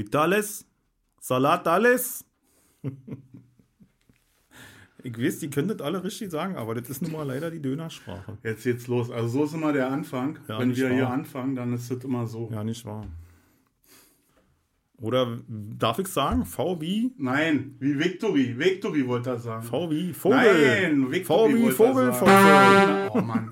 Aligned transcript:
Vitales? 0.00 0.66
Salat 1.20 1.68
alles? 1.68 2.24
ich 5.02 5.18
weiß, 5.18 5.38
die 5.40 5.50
können 5.50 5.68
das 5.68 5.80
alle 5.80 6.02
richtig 6.02 6.30
sagen, 6.30 6.56
aber 6.56 6.74
das 6.74 6.88
ist 6.88 7.02
nun 7.02 7.12
mal 7.12 7.26
leider 7.26 7.50
die 7.50 7.60
Dönersprache. 7.60 8.38
Jetzt 8.42 8.64
geht's 8.64 8.86
los. 8.86 9.10
Also 9.10 9.28
so 9.28 9.44
ist 9.44 9.54
immer 9.54 9.72
der 9.72 9.90
Anfang. 9.90 10.38
Ja, 10.48 10.58
Wenn 10.58 10.74
wir 10.74 10.90
hier 10.90 11.04
wahr. 11.04 11.12
anfangen, 11.12 11.54
dann 11.54 11.72
ist 11.74 11.90
das 11.90 12.02
immer 12.04 12.26
so. 12.26 12.48
Ja, 12.50 12.64
nicht 12.64 12.84
wahr. 12.86 13.06
Oder 14.96 15.38
darf 15.48 15.98
ich 15.98 16.08
sagen, 16.08 16.44
V 16.44 16.80
wie? 16.80 17.12
Nein, 17.16 17.76
wie 17.78 17.98
Victory. 17.98 18.58
Victory 18.58 19.06
wollte 19.06 19.30
er 19.30 19.38
sagen. 19.38 19.62
V 19.62 19.90
wie 19.90 20.12
Vogel. 20.12 20.38
Nein, 20.38 21.10
Victory 21.10 21.24
V 21.24 21.48
wie 21.48 21.62
wollte 21.62 21.76
Vogel. 21.76 22.08
er 22.08 22.12
Vogel. 22.12 23.10
Oh 23.14 23.20
Mann. 23.26 23.50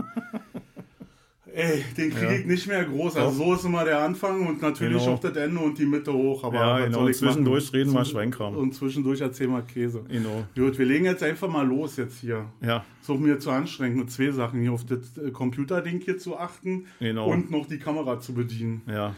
Ey, 1.60 1.84
den 1.96 2.10
kriege 2.10 2.24
Ja. 2.26 2.38
ich 2.38 2.46
nicht 2.46 2.66
mehr 2.68 2.84
groß. 2.84 3.16
Also 3.16 3.30
so 3.44 3.54
ist 3.54 3.64
immer 3.64 3.84
der 3.84 4.00
Anfang 4.00 4.46
und 4.46 4.62
natürlich 4.62 5.02
Genau. 5.02 5.14
auch 5.14 5.18
das 5.18 5.34
Ende 5.36 5.58
und 5.60 5.76
die 5.76 5.86
Mitte 5.86 6.12
hoch. 6.12 6.44
Aber 6.44 6.54
Ja, 6.54 6.78
genau. 6.84 6.98
soll 6.98 7.06
Und 7.08 7.14
zwischendurch 7.16 7.64
machen? 7.64 7.76
reden 7.76 7.92
wir 7.94 8.04
Schweinkram. 8.04 8.56
Und 8.56 8.74
zwischendurch 8.76 9.20
erzählen 9.20 9.50
wir 9.50 9.62
Käse. 9.62 10.04
Genau. 10.08 10.44
Gut, 10.54 10.78
wir 10.78 10.86
legen 10.86 11.04
jetzt 11.06 11.22
einfach 11.24 11.48
mal 11.48 11.66
los 11.66 11.96
jetzt 11.96 12.20
hier. 12.20 12.46
Ja, 12.60 12.84
auch 13.08 13.18
mir 13.18 13.40
zu 13.40 13.50
anstrengend, 13.50 13.96
mit 13.98 14.10
zwei 14.12 14.30
Sachen 14.30 14.60
hier 14.60 14.72
auf 14.72 14.86
das 14.86 15.18
äh, 15.18 15.32
Computerding 15.32 15.98
hier 16.00 16.16
zu 16.18 16.38
achten 16.38 16.86
Genau. 17.00 17.28
und 17.28 17.50
noch 17.50 17.66
die 17.66 17.78
Kamera 17.78 18.20
zu 18.20 18.34
bedienen. 18.34 18.82
ja. 18.86 19.14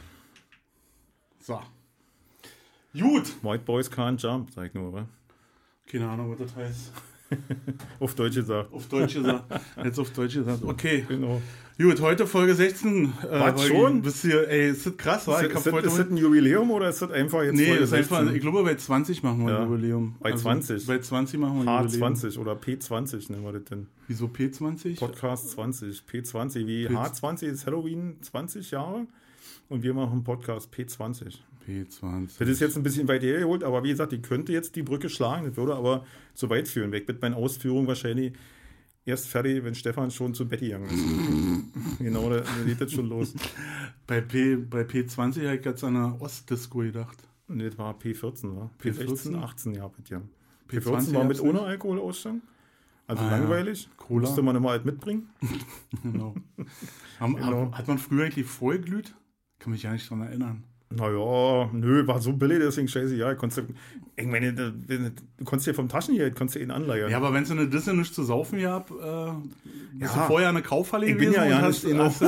So. 1.42 1.60
Gut. 2.98 3.34
White 3.42 3.64
Boys 3.66 3.91
can't 3.92 4.18
jump, 4.20 4.50
sag 4.50 4.68
ich 4.68 4.74
nur, 4.74 4.88
oder? 4.92 5.06
Keine 5.86 6.08
Ahnung, 6.08 6.30
was 6.30 6.38
das 6.38 6.56
heißt. 6.56 6.92
Auf 8.01 8.15
Deutsch 8.15 8.34
gesagt. 8.34 8.73
Auf 8.73 8.87
Deutsch 8.89 9.15
gesagt. 9.15 9.45
Jetzt 9.84 9.98
auf 9.98 10.11
Deutsch 10.11 10.34
gesagt. 10.34 10.62
Okay. 10.65 11.05
Genau. 11.09 11.41
Gut, 11.78 12.00
heute 12.03 12.27
Folge 12.27 12.55
16. 12.55 13.12
Äh, 13.31 13.59
schon? 13.67 14.03
Bist 14.03 14.20
hier, 14.22 14.47
ey, 14.48 14.70
ist 14.70 14.84
das 14.84 14.97
krass, 14.98 15.27
wa? 15.27 15.41
Ist, 15.41 15.55
ist, 15.55 15.67
ist 15.67 15.84
das 15.98 16.11
ein 16.11 16.17
Jubiläum 16.19 16.70
oder 16.70 16.91
ist 16.91 17.00
das 17.00 17.11
einfach 17.11 17.42
jetzt 17.42 17.55
Nee, 17.55 17.69
Folge 17.69 17.84
ist 17.84 17.92
einfach, 17.95 18.19
16? 18.19 18.37
ich 18.37 18.42
glaube, 18.42 18.62
bei 18.64 18.75
20 18.75 19.22
machen 19.22 19.47
wir 19.47 19.53
Ja. 19.55 19.62
ein 19.62 19.70
Jubiläum. 19.70 20.14
Bei 20.20 20.33
20? 20.34 20.87
Bei 20.87 20.98
20 20.98 21.41
machen 21.41 21.64
wir 21.64 21.70
ein 21.70 21.84
Jubiläum. 21.87 22.12
H20 22.14 22.39
oder 22.39 22.53
P20 22.53 23.33
nennen 23.33 23.44
wir 23.44 23.53
das 23.53 23.65
denn. 23.65 23.87
Wieso 24.09 24.27
P20? 24.27 24.98
Podcast 24.98 25.50
20, 25.53 26.03
P20, 26.11 26.67
wie 26.67 26.87
P- 26.87 26.94
H20 26.94 27.47
ist 27.47 27.65
Halloween 27.67 28.17
20 28.20 28.70
Jahre 28.72 29.06
und 29.70 29.83
wir 29.83 29.94
machen 29.94 30.22
Podcast 30.22 30.69
P20. 30.75 31.39
P20. 31.66 32.39
Das 32.39 32.48
ist 32.48 32.61
jetzt 32.61 32.77
ein 32.77 32.83
bisschen 32.83 33.08
weit 33.08 33.22
hergeholt, 33.22 33.64
aber 33.64 33.83
wie 33.84 33.91
gesagt, 33.91 34.12
ich 34.12 34.22
könnte 34.22 34.53
jetzt 34.53 34.77
die 34.77 34.83
Brücke 34.83 35.08
schlagen, 35.08 35.47
das 35.47 35.56
würde 35.56 35.75
aber 35.75 36.05
zu 36.34 36.48
weit 36.50 36.69
führen. 36.69 36.92
Weg 36.92 37.06
mit 37.08 37.20
meinen 37.22 37.34
Ausführungen 37.34 37.86
wahrscheinlich 37.86 38.33
erst 39.05 39.28
fertig, 39.28 39.64
wenn 39.64 39.75
Stefan 39.75 40.11
schon 40.11 40.34
zu 40.34 40.48
Bett 40.48 40.61
gegangen 40.61 40.86
ist. 40.86 41.98
genau, 41.98 42.31
da, 42.31 42.41
da 42.41 42.64
geht 42.64 42.81
das 42.81 42.92
schon 42.92 43.08
los. 43.08 43.34
Bei, 44.06 44.20
P, 44.20 44.56
bei 44.56 44.83
P20 44.83 45.47
habe 45.47 45.56
ich 45.56 45.64
jetzt 45.64 45.84
an 45.84 45.97
eine 45.97 46.20
Ostdisco 46.20 46.78
gedacht. 46.78 47.19
Nee, 47.48 47.64
das 47.69 47.78
war 47.78 47.94
P14, 47.98 48.56
wa? 48.56 48.70
P14? 48.83 49.06
P16, 49.34 49.36
18 49.42 49.75
Jahre 49.75 49.91
bitte. 49.97 50.14
ja. 50.14 50.22
P20 50.70 50.83
P14 50.83 51.14
war 51.14 51.25
mit 51.25 51.41
ohne 51.41 51.62
Alkoholausstand. 51.62 52.42
Also 53.08 53.25
Ah, 53.25 53.31
ja. 53.31 53.38
langweilig. 53.38 53.88
Cola. 53.97 54.20
Musste 54.20 54.41
man 54.42 54.55
immer 54.55 54.70
halt 54.70 54.84
mitbringen. 54.84 55.28
Genau. 56.05 56.34
Haben, 57.19 57.34
Genau. 57.36 57.72
Hat 57.72 57.88
man 57.88 57.98
früher 57.98 58.25
eigentlich 58.27 58.47
vorgeglüht? 58.47 59.14
Kann 59.58 59.72
mich 59.72 59.83
ja 59.83 59.92
nicht 59.92 60.08
dran 60.08 60.20
erinnern. 60.22 60.62
Naja, 60.92 61.70
nö, 61.72 62.05
war 62.08 62.20
so 62.20 62.33
billig, 62.33 62.58
deswegen 62.60 62.88
scheiße, 62.88 63.14
ja, 63.14 63.34
konntest 63.34 63.58
du, 63.69 63.74
ich 64.16 64.27
meine, 64.27 64.52
du, 64.52 64.72
du 64.72 65.44
konntest 65.44 65.69
dir 65.69 65.74
vom 65.74 65.88
Taschengeld, 65.88 66.34
konntest 66.34 66.56
du 66.56 66.60
ihn 66.60 66.72
anleihen. 66.72 67.08
Ja, 67.08 67.16
aber 67.19 67.32
wenn 67.32 67.44
es 67.44 67.50
eine 67.52 67.69
Disse 67.69 67.94
nicht 67.94 68.12
zu 68.12 68.24
saufen 68.24 68.60
gab, 68.60 68.91
äh, 68.91 68.94
bist 69.92 70.14
Ja. 70.16 70.22
du 70.22 70.27
vorher 70.27 70.48
eine 70.48 70.62
Kaufhalle 70.62 71.06
Ich 71.06 71.12
bin 71.16 71.27
gewesen 71.30 71.44
ja 71.44 71.48
ja 71.48 71.56
und 71.58 71.62
hast, 71.62 71.84
nicht 71.84 71.97
hast 71.97 72.20
du 72.22 72.27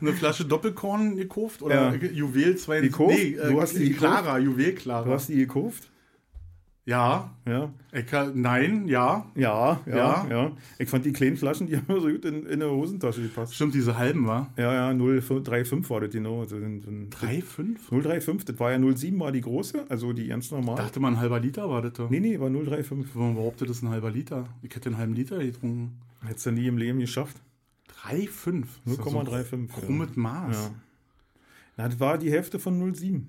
eine 0.00 0.12
Flasche 0.14 0.44
Doppelkorn 0.44 1.14
gekauft 1.16 1.62
oder 1.62 1.94
Ja. 1.94 1.94
Juwel 1.94 2.56
2 2.56 2.80
Gekauft? 2.80 3.14
Nee, 3.16 3.34
äh, 3.36 3.50
Du 3.52 3.60
hast 3.60 3.78
die 3.78 3.92
Clara, 3.92 4.36
Juwel 4.40 4.72
Clara. 4.74 5.04
Du 5.04 5.12
hast 5.12 5.28
die 5.28 5.36
gekauft? 5.36 5.88
Ja, 6.84 7.30
Ja. 7.46 7.72
ich, 7.92 8.04
nein, 8.34 8.88
ja. 8.88 9.24
Ja, 9.36 9.80
ja, 9.86 9.96
Ja? 9.96 10.26
ja, 10.28 10.52
Ich 10.78 10.88
fand 10.88 11.04
die 11.04 11.12
kleinen 11.12 11.36
Flaschen, 11.36 11.66
die 11.68 11.76
haben 11.78 11.86
so 12.00 12.08
gut 12.08 12.24
in, 12.24 12.44
in 12.46 12.60
eine 12.62 12.70
Hosentasche 12.70 13.22
gepasst. 13.22 13.54
Stimmt, 13.54 13.74
diese 13.74 13.96
halben 13.96 14.26
war. 14.26 14.52
Ja, 14.56 14.72
ja, 14.90 14.92
035 14.92 15.88
war 15.90 16.00
das 16.00 16.10
genau. 16.10 16.40
Also, 16.40 16.58
so 16.58 16.64
ein- 16.64 17.08
3,5? 17.10 17.78
035, 17.90 18.44
das 18.46 18.58
war 18.58 18.72
ja 18.72 18.78
07 18.96 19.18
war 19.20 19.30
die 19.32 19.40
große, 19.42 19.84
also 19.88 20.12
die 20.12 20.26
ganz 20.26 20.50
normal. 20.50 20.76
Dachte 20.76 20.98
man, 21.00 21.14
ein 21.14 21.20
halber 21.20 21.38
Liter 21.40 21.68
war 21.70 21.82
das 21.82 21.92
doch. 21.92 22.10
Nee, 22.10 22.20
nee, 22.20 22.40
war 22.40 22.50
035. 22.50 23.14
Warum 23.14 23.34
behauptet 23.36 23.70
das 23.70 23.82
ein 23.82 23.88
halber 23.90 24.10
Liter? 24.10 24.46
Ich 24.62 24.74
hätte 24.74 24.88
einen 24.88 24.98
halben 24.98 25.14
Liter 25.14 25.38
getrunken. 25.38 25.98
Hättest 26.24 26.46
du 26.46 26.50
nie 26.52 26.66
im 26.66 26.78
Leben 26.78 26.98
geschafft. 26.98 27.36
3,5? 28.08 28.64
Das 28.84 28.94
ist 28.94 29.00
doch 29.00 29.08
so 29.10 29.18
0,35. 29.20 29.68
Krummes 29.68 30.16
Maß. 30.16 30.56
Ja. 30.56 30.70
Na, 31.76 31.88
das 31.88 32.00
war 32.00 32.18
die 32.18 32.30
Hälfte 32.30 32.58
von 32.58 32.92
07. 32.94 33.28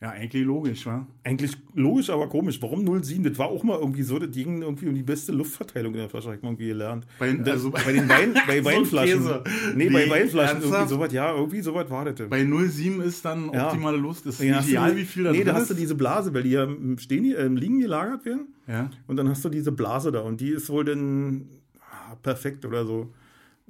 Ja, 0.00 0.10
eigentlich 0.10 0.44
logisch, 0.44 0.86
wa? 0.86 1.08
Eigentlich 1.24 1.56
logisch, 1.74 2.08
aber 2.10 2.28
komisch. 2.28 2.62
Warum 2.62 2.86
07? 3.02 3.24
Das 3.24 3.36
war 3.36 3.48
auch 3.48 3.64
mal 3.64 3.76
irgendwie 3.80 4.04
so, 4.04 4.16
das 4.20 4.30
ging 4.30 4.62
irgendwie 4.62 4.86
um 4.86 4.94
die 4.94 5.02
beste 5.02 5.32
Luftverteilung 5.32 5.92
in 5.92 5.98
der 5.98 6.08
Flasche, 6.08 6.32
ich 6.36 6.40
mal 6.42 6.50
irgendwie 6.50 6.68
gelernt. 6.68 7.04
Bei- 7.18 7.32
das- 7.32 7.54
also- 7.54 7.70
bei 7.72 7.92
den 7.92 8.08
Wein, 8.08 8.32
bei 8.46 8.62
So 8.62 8.68
ein 8.68 8.76
Weinflaschen. 8.76 9.18
Käse. 9.18 9.42
nee, 9.74 9.88
bei 9.90 10.04
Nee, 10.04 10.10
Weinflaschen 10.10 10.58
irgendwie 10.58 10.68
ernsthaft? 10.76 10.88
sowas, 10.90 11.12
ja, 11.12 11.34
irgendwie 11.34 11.60
sowas 11.62 11.90
war 11.90 12.04
das. 12.04 12.28
Bei 12.28 12.42
0,7 12.44 13.00
ist 13.02 13.24
dann 13.24 13.50
Ja. 13.52 13.66
optimale 13.66 13.96
Lust. 13.96 14.24
Ist 14.26 14.40
Ja, 14.40 14.60
ideal, 14.60 14.92
du, 14.92 14.96
wie 14.98 15.04
viel 15.04 15.24
da 15.24 15.32
Nee, 15.32 15.42
da 15.42 15.54
hast 15.54 15.70
du 15.70 15.74
diese 15.74 15.96
Blase, 15.96 16.32
weil 16.32 16.44
die 16.44 16.50
ja 16.50 16.62
im 16.62 16.96
stehen, 16.98 17.24
äh, 17.34 17.48
liegen 17.48 17.80
gelagert 17.80 18.24
werden. 18.24 18.54
Ja. 18.68 18.90
Und 19.08 19.16
dann 19.16 19.28
hast 19.28 19.44
du 19.44 19.48
diese 19.48 19.72
Blase 19.72 20.12
da 20.12 20.20
und 20.20 20.40
die 20.40 20.50
ist 20.50 20.70
wohl 20.70 20.84
dann 20.84 21.48
ah, 21.80 22.14
perfekt 22.22 22.64
oder 22.64 22.84
so. 22.86 23.12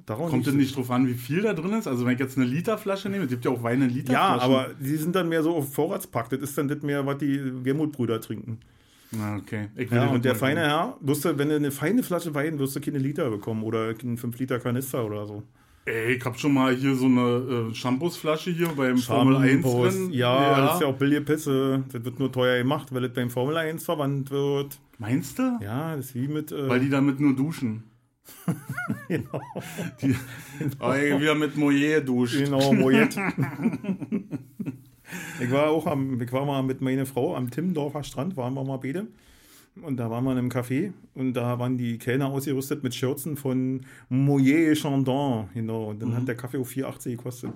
Darum 0.05 0.29
Kommt 0.29 0.47
es 0.47 0.53
nicht 0.53 0.75
drauf 0.75 0.89
an, 0.91 1.07
wie 1.07 1.13
viel 1.13 1.41
da 1.43 1.53
drin 1.53 1.73
ist? 1.73 1.87
Also 1.87 2.05
wenn 2.05 2.13
ich 2.13 2.19
jetzt 2.19 2.37
eine 2.37 2.45
Literflasche 2.47 3.09
nehme, 3.09 3.25
es 3.25 3.29
gibt 3.29 3.45
ja 3.45 3.51
auch 3.51 3.61
Wein 3.61 3.81
in 3.81 3.89
Ja, 3.89 3.95
Literflaschen. 3.95 4.41
aber 4.41 4.67
die 4.79 4.95
sind 4.95 5.15
dann 5.15 5.29
mehr 5.29 5.43
so 5.43 5.55
auf 5.55 5.73
Vorratspack. 5.73 6.29
Das 6.29 6.39
ist 6.39 6.57
dann 6.57 6.67
das 6.67 6.81
mehr, 6.81 7.05
was 7.05 7.17
die 7.19 7.39
Wermutbrüder 7.63 8.19
trinken. 8.19 8.59
Na, 9.11 9.37
okay. 9.37 9.69
Ja, 9.75 9.85
das 10.05 10.11
und 10.11 10.25
der 10.25 10.35
feine. 10.35 10.61
Herr, 10.61 10.97
wirst 11.01 11.25
du, 11.25 11.37
wenn 11.37 11.49
du 11.49 11.55
eine 11.55 11.71
feine 11.71 12.03
Flasche 12.03 12.33
Wein, 12.33 12.57
wirst 12.59 12.75
du 12.75 12.79
keine 12.79 12.97
Liter 12.99 13.29
bekommen 13.29 13.63
oder 13.63 13.93
einen 14.01 14.17
5 14.17 14.37
Liter 14.39 14.59
Kanister 14.59 15.05
oder 15.05 15.25
so. 15.27 15.43
Ey, 15.85 16.13
ich 16.15 16.25
hab 16.25 16.39
schon 16.39 16.53
mal 16.53 16.75
hier 16.75 16.93
so 16.95 17.05
eine 17.05 17.69
äh, 17.71 17.73
Shampoosflasche 17.73 18.51
hier 18.51 18.67
beim 18.69 18.97
Formel 18.97 19.37
1 19.37 19.51
Shampoos, 19.63 19.93
drin. 19.95 20.11
Ja, 20.11 20.61
das 20.61 20.75
ist 20.75 20.81
ja 20.81 20.87
auch 20.87 20.95
billige 20.97 21.21
Pisse. 21.21 21.83
Das 21.91 22.03
wird 22.03 22.19
nur 22.19 22.31
teuer 22.31 22.59
gemacht, 22.59 22.93
weil 22.93 23.05
es 23.05 23.13
beim 23.13 23.29
Formel 23.31 23.57
1 23.57 23.83
verwandt 23.83 24.29
wird. 24.29 24.79
Meinst 24.99 25.39
du? 25.39 25.57
Ja, 25.61 25.95
das 25.95 26.07
ist 26.07 26.15
wie 26.15 26.27
mit. 26.27 26.51
Äh, 26.51 26.69
Weil 26.69 26.79
die 26.81 26.89
damit 26.89 27.19
nur 27.19 27.35
duschen. 27.35 27.83
genau. 29.07 29.41
Die, 30.01 30.15
wieder 31.21 31.35
mit 31.35 31.55
Moyer 31.57 32.01
duscht. 32.01 32.43
Genau, 32.43 32.73
Moet. 32.73 33.15
ich 35.41 35.51
war 35.51 35.69
auch 35.69 35.87
am, 35.87 36.21
ich 36.21 36.31
war 36.31 36.45
mal 36.45 36.63
mit 36.63 36.81
meiner 36.81 37.05
Frau 37.05 37.35
am 37.35 37.49
Timmendorfer 37.51 38.03
Strand, 38.03 38.37
waren 38.37 38.53
wir 38.53 38.63
mal 38.63 38.77
beide. 38.77 39.07
Und 39.81 39.97
da 39.97 40.09
waren 40.09 40.23
wir 40.25 40.31
in 40.31 40.39
einem 40.39 40.49
Café 40.49 40.91
und 41.13 41.33
da 41.33 41.57
waren 41.59 41.77
die 41.77 41.97
Kellner 41.97 42.27
ausgerüstet 42.27 42.83
mit 42.83 42.93
Schürzen 42.93 43.37
von 43.37 43.85
Moyer 44.09 44.73
Chandon, 44.75 45.47
genau. 45.53 45.91
Und 45.91 46.01
dann 46.01 46.15
hat 46.15 46.27
der 46.27 46.35
Kaffee 46.35 46.57
auf 46.57 46.69
4,80 46.69 47.11
gekostet. 47.11 47.51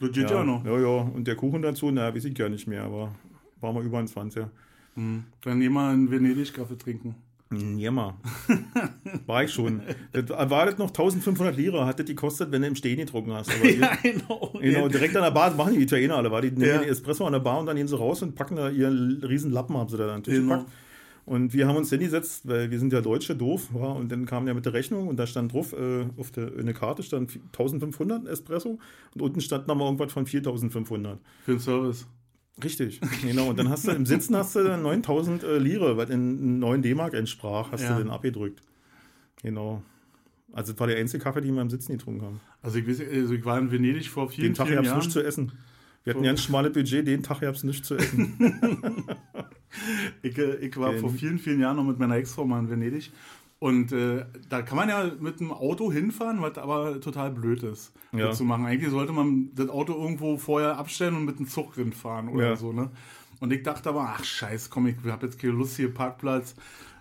Das 0.00 0.12
geht 0.12 0.30
ja, 0.30 0.44
noch. 0.44 0.64
Ja, 0.64 0.78
ja. 0.78 1.02
Und 1.02 1.26
der 1.26 1.34
Kuchen 1.34 1.60
dazu, 1.60 1.90
na, 1.90 2.14
weiß 2.14 2.24
ich 2.24 2.38
ja 2.38 2.48
nicht 2.48 2.66
mehr, 2.68 2.84
aber 2.84 3.12
war 3.60 3.72
mal 3.72 3.84
über 3.84 3.98
ein 3.98 4.06
20. 4.06 4.46
Mhm. 4.94 5.24
Dann 5.42 5.58
nehmen 5.58 5.74
wir 5.74 5.88
einen 5.88 6.10
Venedig-Kaffee 6.10 6.78
trinken. 6.78 7.16
Jammer. 7.50 8.18
War 9.26 9.44
ich 9.44 9.52
schon. 9.52 9.80
Das 10.12 10.28
war 10.50 10.66
das 10.66 10.76
noch 10.76 10.88
1500 10.88 11.56
Lira, 11.56 11.86
hat 11.86 11.98
das 11.98 12.06
die 12.06 12.14
kostet, 12.14 12.52
wenn 12.52 12.60
du 12.62 12.68
im 12.68 12.74
Stehen 12.76 12.98
getrunken 12.98 13.32
hast. 13.32 13.50
Aber 13.50 13.66
die- 13.66 13.80
genau. 14.12 14.52
Genau, 14.60 14.88
direkt 14.88 15.16
an 15.16 15.22
der 15.22 15.30
Bar, 15.30 15.48
das 15.48 15.56
machen 15.56 15.74
die 15.74 15.80
Italiener 15.82 16.16
alle, 16.16 16.30
war 16.30 16.42
die 16.42 16.50
nehmen 16.50 16.62
Ja. 16.66 16.78
den 16.78 16.88
Espresso 16.90 17.26
an 17.26 17.32
der 17.32 17.40
Bar 17.40 17.60
und 17.60 17.66
dann 17.66 17.76
gehen 17.76 17.88
sie 17.88 17.96
raus 17.96 18.22
und 18.22 18.34
packen 18.34 18.56
da 18.56 18.68
ihren 18.68 19.22
riesen 19.24 19.50
Lappen, 19.50 19.76
haben 19.76 19.88
sie 19.88 19.96
da 19.96 20.08
an 20.08 20.18
den 20.20 20.22
Tisch 20.24 20.34
Genau. 20.34 20.58
gepackt. 20.58 20.72
Und 21.24 21.52
wir 21.52 21.68
haben 21.68 21.76
uns 21.76 21.90
hingesetzt, 21.90 22.48
weil 22.48 22.70
wir 22.70 22.78
sind 22.78 22.90
ja 22.92 23.02
Deutsche, 23.02 23.36
doof, 23.36 23.68
war, 23.74 23.96
und 23.96 24.10
dann 24.10 24.24
kam 24.24 24.46
der 24.46 24.54
mit 24.54 24.64
der 24.64 24.72
Rechnung 24.72 25.08
und 25.08 25.18
da 25.18 25.26
stand 25.26 25.52
drauf, 25.52 25.74
äh, 25.74 26.06
auf 26.16 26.30
der 26.30 26.54
in 26.56 26.64
der 26.64 26.74
Karte 26.74 27.02
stand 27.02 27.38
1500 27.52 28.26
Espresso 28.26 28.78
und 29.14 29.20
unten 29.22 29.40
stand 29.42 29.68
nochmal 29.68 29.88
irgendwas 29.88 30.10
von 30.12 30.24
4500. 30.26 31.18
Für 31.44 31.50
den 31.52 31.60
Service. 31.60 32.06
Richtig, 32.62 33.00
genau. 33.22 33.50
Und 33.50 33.58
dann 33.58 33.68
hast 33.68 33.86
du 33.86 33.92
im 33.92 34.04
Sitzen 34.06 34.36
hast 34.36 34.56
du 34.56 34.64
dann 34.64 34.82
9000 34.82 35.42
äh, 35.44 35.58
Lire, 35.58 35.96
was 35.96 36.10
in 36.10 36.58
9 36.58 36.82
D-Mark 36.82 37.14
entsprach, 37.14 37.70
hast 37.72 37.82
Ja. 37.82 37.96
du 37.96 38.04
dann 38.04 38.10
abgedrückt. 38.10 38.62
Genau. 39.42 39.82
Also 40.52 40.72
das 40.72 40.80
war 40.80 40.86
der 40.86 40.96
einzige 40.96 41.22
Kaffee, 41.22 41.40
den 41.42 41.54
wir 41.54 41.62
im 41.62 41.70
Sitzen 41.70 41.92
getrunken 41.92 42.22
haben. 42.22 42.40
Also 42.62 42.78
ich, 42.78 42.88
weiß, 42.88 43.00
also 43.12 43.34
ich 43.34 43.44
war 43.44 43.58
in 43.58 43.70
Venedig 43.70 44.08
vor 44.08 44.28
vielen, 44.30 44.48
Den 44.48 44.54
Tag 44.54 44.66
vielen 44.66 44.76
gab 44.76 44.84
es 44.84 44.88
Jahren. 44.88 44.98
nichts 44.98 45.12
zu 45.12 45.20
essen. 45.22 45.52
Wir 46.04 46.14
hatten 46.14 46.22
ein 46.24 46.26
ganz 46.26 46.42
schmales 46.42 46.72
Budget, 46.72 47.06
den 47.06 47.22
Tag 47.22 47.40
gab 47.40 47.54
es 47.54 47.64
nichts 47.64 47.86
zu 47.86 47.96
essen. 47.96 49.04
Ich, 50.22 50.36
äh, 50.38 50.56
ich 50.56 50.76
war 50.78 50.94
vor 50.94 51.10
vielen, 51.10 51.38
vielen 51.38 51.60
Jahren 51.60 51.76
noch 51.76 51.84
mit 51.84 51.98
meiner 51.98 52.16
Ex-Frau 52.16 52.46
mal 52.46 52.58
in 52.60 52.70
Venedig. 52.70 53.12
Und 53.60 53.90
äh, 53.92 54.24
da 54.48 54.62
kann 54.62 54.76
man 54.76 54.88
ja 54.88 55.10
mit 55.18 55.40
dem 55.40 55.50
Auto 55.52 55.90
hinfahren, 55.90 56.40
was 56.40 56.56
aber 56.58 57.00
total 57.00 57.32
blöd 57.32 57.64
ist, 57.64 57.92
Ja. 58.12 58.30
zu 58.30 58.44
machen. 58.44 58.64
Eigentlich 58.66 58.90
sollte 58.90 59.12
man 59.12 59.50
das 59.54 59.68
Auto 59.68 59.94
irgendwo 59.94 60.36
vorher 60.36 60.78
abstellen 60.78 61.16
und 61.16 61.24
mit 61.24 61.40
dem 61.40 61.48
Zug 61.48 61.74
hinfahren 61.74 62.28
oder 62.28 62.50
Ja. 62.50 62.56
so, 62.56 62.72
ne? 62.72 62.90
Und 63.40 63.52
ich 63.52 63.62
dachte 63.64 63.88
aber, 63.88 64.14
ach 64.16 64.24
scheiß, 64.24 64.70
komm, 64.70 64.86
ich 64.86 64.96
habe 65.06 65.26
jetzt 65.26 65.40
keine 65.40 65.54
Lust 65.54 65.76
hier 65.76 65.92
Parkplatz. 65.92 66.54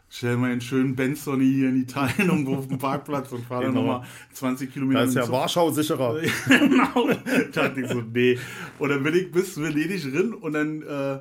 Stell 0.09 0.37
mal 0.37 0.51
einen 0.51 0.61
schönen 0.61 0.95
Benzoni 0.95 1.45
hier 1.45 1.69
in 1.69 1.81
Italien 1.81 2.29
irgendwo 2.29 2.55
auf 2.55 2.67
den 2.67 2.77
Parkplatz 2.77 3.31
und 3.33 3.43
fahre 3.45 3.65
dann 3.65 3.73
Genau. 3.73 3.85
nochmal 3.85 4.07
20 4.33 4.71
Kilometer 4.73 5.01
Da 5.01 5.05
ist 5.05 5.15
ja. 5.15 5.29
Warschau 5.29 5.69
sicherer. 5.71 6.19
genau. 6.47 7.09
dachte 7.51 7.81
ich 7.81 7.87
so, 7.89 8.01
nee. 8.01 8.39
Und 8.79 8.89
dann 8.89 9.03
bin 9.03 9.13
ich 9.15 9.31
bis 9.31 9.59
Venedig 9.61 10.01
drin 10.03 10.33
und 10.33 10.53
dann 10.53 10.81
äh, 10.81 11.19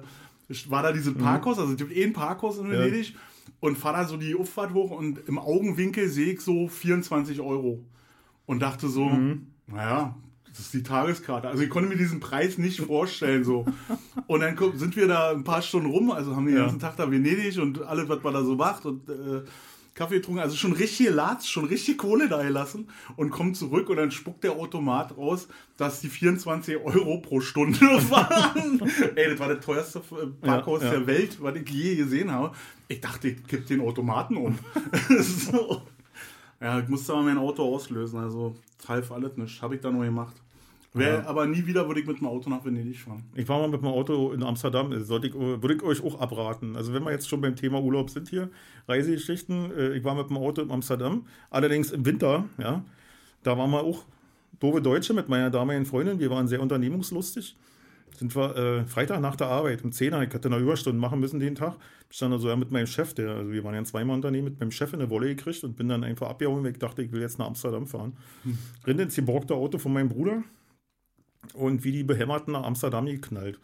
war 0.71 0.83
da 0.83 0.93
dieses 0.93 1.13
Parkhaus, 1.15 1.59
also 1.59 1.73
es 1.73 1.79
gibt 1.79 1.95
eh 1.97 2.05
ein 2.05 2.13
Parkhaus 2.13 2.59
in 2.59 2.71
Venedig 2.71 3.15
und 3.61 3.77
fahre 3.79 3.99
da 3.99 4.05
so 4.09 4.17
die 4.17 4.35
Auffahrt 4.35 4.73
hoch 4.75 4.91
und 4.91 5.19
im 5.29 5.39
Augenwinkel 5.39 6.09
sehe 6.09 6.33
ich 6.35 6.41
so 6.41 6.69
24 6.69 7.41
Euro 7.41 7.85
und 8.47 8.61
dachte 8.61 8.89
so, 8.89 9.11
naja, 9.67 10.15
das 10.49 10.61
ist 10.61 10.75
die 10.75 10.83
Tageskarte. 10.83 11.49
Also 11.49 11.63
ich 11.63 11.69
konnte 11.71 11.89
mir 11.89 11.97
diesen 11.97 12.21
Preis 12.21 12.57
nicht 12.59 12.81
vorstellen 12.81 13.45
so. 13.45 13.67
Und 14.27 14.41
dann 14.41 14.57
sind 14.75 14.97
wir 14.97 15.07
da 15.07 15.31
ein 15.33 15.45
paar 15.45 15.61
Stunden 15.63 15.91
rum, 15.91 16.11
also 16.11 16.35
haben 16.35 16.47
den 16.47 16.55
Ja. 16.57 16.63
ganzen 16.63 16.79
Tag 16.81 16.97
da 16.97 17.11
Venedig 17.11 17.59
und 17.59 17.83
alles, 17.83 18.09
was 18.09 18.23
man 18.23 18.33
da 18.35 18.43
so 18.45 18.55
macht 18.57 18.87
und 18.87 19.09
äh, 19.09 19.43
Kaffee 19.97 20.17
getrunken, 20.17 20.41
also 20.41 20.55
schon 20.57 20.73
richtig 20.73 21.11
Latz, 21.11 21.49
schon 21.49 21.65
richtig 21.65 21.97
Kohle 21.97 22.29
da 22.29 22.43
gelassen 22.43 22.89
und 23.17 23.31
kommt 23.31 23.57
zurück 23.57 23.89
und 23.89 23.97
dann 23.97 24.11
spuckt 24.11 24.45
der 24.45 24.53
Automat 24.53 25.17
raus, 25.17 25.49
dass 25.79 26.01
die 26.01 26.11
24 26.11 26.77
Euro 26.77 27.19
pro 27.19 27.41
Stunde 27.41 27.81
waren. 28.11 28.81
Ey, 29.17 29.31
das 29.31 29.39
war 29.39 29.49
das 29.55 29.65
teuerste 29.65 30.01
äh, 30.01 30.27
Parkhaus 30.47 30.83
Ja, 30.83 30.93
ja. 30.93 30.99
der 30.99 31.07
Welt, 31.07 31.39
was 31.41 31.57
ich 31.57 31.69
je 31.71 31.97
gesehen 31.97 32.31
habe. 32.31 32.55
Ich 32.89 33.01
dachte, 33.01 33.29
ich 33.29 33.47
kipp 33.47 33.67
den 33.67 33.81
Automaten 33.81 34.37
um. 34.37 34.59
so. 35.19 35.81
Ja, 36.61 36.79
ich 36.79 36.89
musste 36.89 37.15
aber 37.15 37.23
mein 37.23 37.39
Auto 37.39 37.63
auslösen, 37.63 38.21
also 38.21 38.55
half 38.87 39.11
alles 39.11 39.37
nicht. 39.39 39.63
Habe 39.63 39.77
ich 39.77 39.81
da 39.81 39.91
nur 39.91 40.05
gemacht. 40.05 40.37
Wär, 40.97 41.15
Ja. 41.19 41.27
Aber 41.27 41.47
nie 41.47 41.67
wieder 41.67 41.87
würde 41.87 42.01
ich 42.01 42.07
mit 42.07 42.19
dem 42.21 42.27
Auto 42.27 42.49
nach 42.49 42.65
Venedig 42.65 42.99
fahren. 42.99 43.23
Ich 43.35 43.49
war 43.49 43.59
mal 43.59 43.69
mit 43.69 43.81
dem 43.81 43.89
Auto 43.89 44.33
in 44.33 44.43
Amsterdam, 44.43 44.91
das 44.91 45.07
sollte 45.07 45.27
ich, 45.29 45.35
würde 45.35 45.75
ich 45.75 45.83
euch 45.83 46.03
auch 46.03 46.21
abraten. 46.21 46.77
Also 46.77 46.93
wenn 46.95 47.05
wir 47.05 47.13
jetzt 47.13 47.29
schon 47.29 47.41
beim 47.41 47.55
Thema 47.55 47.81
Urlaub 47.81 48.11
sind 48.11 48.29
hier, 48.29 48.51
Reisegeschichten, 48.89 49.71
äh, 49.77 49.97
ich 49.97 50.05
war 50.05 50.15
mit 50.15 50.31
dem 50.31 50.39
Auto 50.39 50.63
in 50.63 50.71
Amsterdam, 50.71 51.27
allerdings 51.51 51.91
im 51.93 52.07
Winter, 52.07 52.45
ja, 52.59 52.83
da 53.43 53.59
waren 53.59 53.71
wir 53.71 53.81
auch 53.81 54.05
doofe 54.59 54.81
Deutsche 54.81 55.13
mit 55.13 55.29
meiner 55.29 55.51
damaligen 55.51 55.87
Freundin, 55.87 56.19
wir 56.19 56.31
waren 56.31 56.49
sehr 56.49 56.61
unternehmungslustig. 56.61 57.57
Sind 58.17 58.35
wir 58.35 58.57
äh, 58.57 58.85
Freitag 58.87 59.21
nach 59.21 59.37
der 59.37 59.49
Arbeit 59.49 59.85
um 59.85 59.93
10 59.93 60.15
Uhr, 60.15 60.23
ich 60.23 60.33
hatte 60.33 60.49
noch 60.49 60.59
Überstunden 60.59 60.99
machen 60.99 61.21
müssen 61.21 61.39
den 61.39 61.55
Tag, 61.55 61.77
ich 62.09 62.17
stand 62.17 62.33
da 62.33 62.39
so 62.39 62.49
ja, 62.49 62.57
mit 62.57 62.71
meinem 62.71 62.87
Chef, 62.87 63.13
der, 63.13 63.31
also 63.31 63.53
wir 63.53 63.63
waren 63.63 63.75
ja 63.75 63.85
zweimal 63.85 64.17
Unternehmen, 64.17 64.47
mit 64.47 64.59
meinem 64.59 64.71
Chef 64.71 64.95
in 64.95 65.01
eine 65.01 65.11
Wolle 65.11 65.27
gekriegt 65.29 65.63
und 65.65 65.77
bin 65.77 65.89
dann 65.89 66.03
einfach 66.03 66.31
abgehauen, 66.31 66.65
weil 66.65 66.71
ich 66.71 66.79
dachte, 66.79 67.03
ich 67.03 67.13
will 67.13 67.21
jetzt 67.21 67.39
nach 67.39 67.47
Amsterdam 67.47 67.87
fahren. 67.87 68.17
Rinde 68.87 69.03
ins 69.03 69.17
geborgte 69.17 69.55
Auto 69.55 69.77
von 69.77 69.93
meinem 69.93 70.09
Bruder, 70.09 70.43
und 71.55 71.85
wie 71.85 71.93
die 71.93 72.05
Behämmerten 72.05 72.53
nach 72.53 72.65
Amsterdam 72.65 73.07
geknallt. 73.07 73.59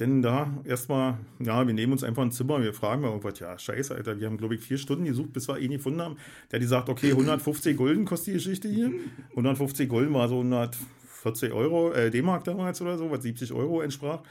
Denn 0.00 0.20
da 0.20 0.52
erstmal, 0.64 1.18
ja, 1.38 1.64
wir 1.64 1.72
nehmen 1.72 1.92
uns 1.92 2.02
einfach 2.02 2.22
ein 2.22 2.32
Zimmer, 2.32 2.60
wir 2.60 2.74
fragen 2.74 3.02
mal 3.02 3.08
irgendwas, 3.08 3.38
ja, 3.38 3.56
scheiße, 3.56 3.94
Alter, 3.94 4.18
wir 4.18 4.26
haben, 4.26 4.36
glaube 4.36 4.56
ich, 4.56 4.60
vier 4.60 4.78
Stunden 4.78 5.04
gesucht, 5.04 5.32
bis 5.32 5.48
wir 5.48 5.58
ihn 5.58 5.70
gefunden 5.70 6.02
haben. 6.02 6.16
Der 6.50 6.58
hat 6.58 6.62
gesagt, 6.62 6.88
okay, 6.88 7.12
150 7.12 7.76
Gulden 7.76 8.04
kostet 8.04 8.28
die 8.28 8.32
Geschichte 8.32 8.68
hier. 8.68 8.90
150 9.30 9.88
Gulden 9.88 10.12
war 10.12 10.28
so 10.28 10.38
140 10.38 11.52
Euro, 11.52 11.92
äh, 11.92 12.10
D-Mark 12.10 12.42
damals 12.44 12.80
oder 12.82 12.98
so, 12.98 13.10
was 13.12 13.22
70 13.22 13.52
Euro 13.52 13.80
entsprach. 13.80 14.22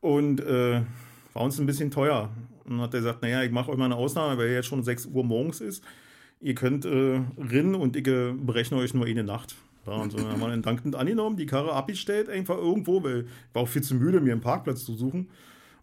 Und 0.00 0.40
äh, 0.40 0.80
war 1.34 1.42
uns 1.42 1.60
ein 1.60 1.66
bisschen 1.66 1.90
teuer. 1.90 2.30
Und 2.64 2.72
dann 2.72 2.80
hat 2.80 2.94
er 2.94 3.00
gesagt, 3.00 3.22
naja, 3.22 3.42
ich 3.42 3.50
mache 3.50 3.70
euch 3.70 3.76
mal 3.76 3.86
eine 3.86 3.96
Ausnahme, 3.96 4.38
weil 4.38 4.48
jetzt 4.48 4.66
schon 4.66 4.82
6 4.82 5.06
Uhr 5.06 5.22
morgens 5.22 5.60
ist. 5.60 5.84
Ihr 6.40 6.54
könnt 6.54 6.84
äh, 6.84 7.20
rinnen 7.36 7.74
und 7.74 7.96
ich 7.96 8.06
äh, 8.06 8.32
berechne 8.32 8.78
euch 8.78 8.94
nur 8.94 9.06
eine 9.06 9.24
Nacht. 9.24 9.56
Ja, 9.86 9.94
und 9.94 10.12
so 10.12 10.18
haben 10.18 10.40
wir 10.40 10.48
dann 10.48 10.62
dankend 10.62 10.96
angenommen, 10.96 11.36
die 11.36 11.46
Karre 11.46 11.72
abgestellt, 11.72 12.28
einfach 12.28 12.56
irgendwo, 12.56 13.02
weil 13.02 13.20
ich 13.20 13.54
war 13.54 13.62
auch 13.62 13.68
viel 13.68 13.82
zu 13.82 13.94
müde, 13.94 14.20
mir 14.20 14.32
einen 14.32 14.40
Parkplatz 14.40 14.84
zu 14.84 14.94
suchen. 14.94 15.28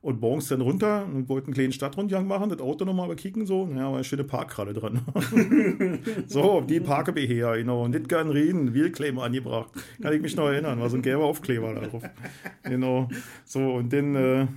Und 0.02 0.22
morgens 0.22 0.50
dann 0.50 0.62
runter 0.62 1.04
und 1.12 1.30
wollten 1.30 1.48
einen 1.48 1.56
kleinen 1.56 1.72
Stadtrundgang 1.72 2.28
machen, 2.28 2.52
das 2.52 2.60
Auto 2.60 2.86
nochmal 2.86 3.08
bekicken, 3.08 3.48
so. 3.48 3.68
Ja, 3.76 3.86
war 3.86 3.96
eine 3.96 4.04
schöne 4.04 4.24
Parkkralle 4.24 4.74
dran. 4.74 5.02
so, 6.28 6.62
die 6.62 6.80
parke 6.80 7.20
her, 7.20 7.58
genau. 7.58 7.86
Und 7.86 7.92
nicht 7.92 8.08
gern 8.08 8.30
reden, 8.30 8.76
Wheelclaim 8.76 9.18
angebracht. 9.18 9.72
Kann 10.00 10.14
ich 10.14 10.22
mich 10.22 10.36
noch 10.36 10.46
erinnern, 10.46 10.80
war 10.80 10.92
so 10.92 10.98
ein 10.98 11.02
gelber 11.02 11.24
Aufkleber 11.24 11.74
da 11.74 11.88
drauf. 11.88 12.04
Genau. 12.62 13.10
So, 13.46 13.74
und 13.74 13.92
dann, 13.92 14.16
äh, 14.16 14.48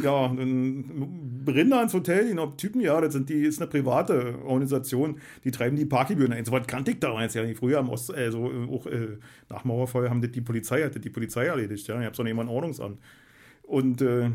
ja, 0.00 0.28
dann 0.28 1.44
Rinder 1.46 1.78
ans 1.78 1.92
Hotel, 1.92 2.26
die 2.26 2.34
noch 2.34 2.56
Typen, 2.56 2.80
ja, 2.80 3.00
das 3.00 3.12
sind 3.12 3.28
die, 3.28 3.42
ist 3.42 3.60
eine 3.60 3.70
private 3.70 4.38
Organisation, 4.44 5.20
die 5.44 5.50
treiben 5.50 5.76
die 5.76 5.84
Parkgebühren 5.84 6.32
ein. 6.32 6.44
So 6.44 6.52
was 6.52 6.66
kannte 6.66 6.92
ich 6.92 6.98
damals 6.98 7.34
ja 7.34 7.42
nicht. 7.44 7.58
Früher 7.58 7.78
am 7.78 7.90
Ost, 7.90 8.14
äh, 8.16 8.30
so, 8.30 8.50
äh, 8.50 8.68
auch 8.70 8.86
äh, 8.86 9.18
nach 9.50 9.64
Mauerfall 9.64 10.08
haben 10.08 10.22
das 10.22 10.32
die 10.32 10.40
Polizei, 10.40 10.82
hat 10.82 10.94
das 10.94 11.02
die 11.02 11.10
Polizei 11.10 11.46
erledigt, 11.46 11.86
ja. 11.88 11.98
Ich 12.00 12.06
habe 12.06 12.16
so 12.16 12.24
jemand 12.24 12.48
Ordnungsamt. 12.48 12.98
Und 13.64 14.00
äh, 14.00 14.30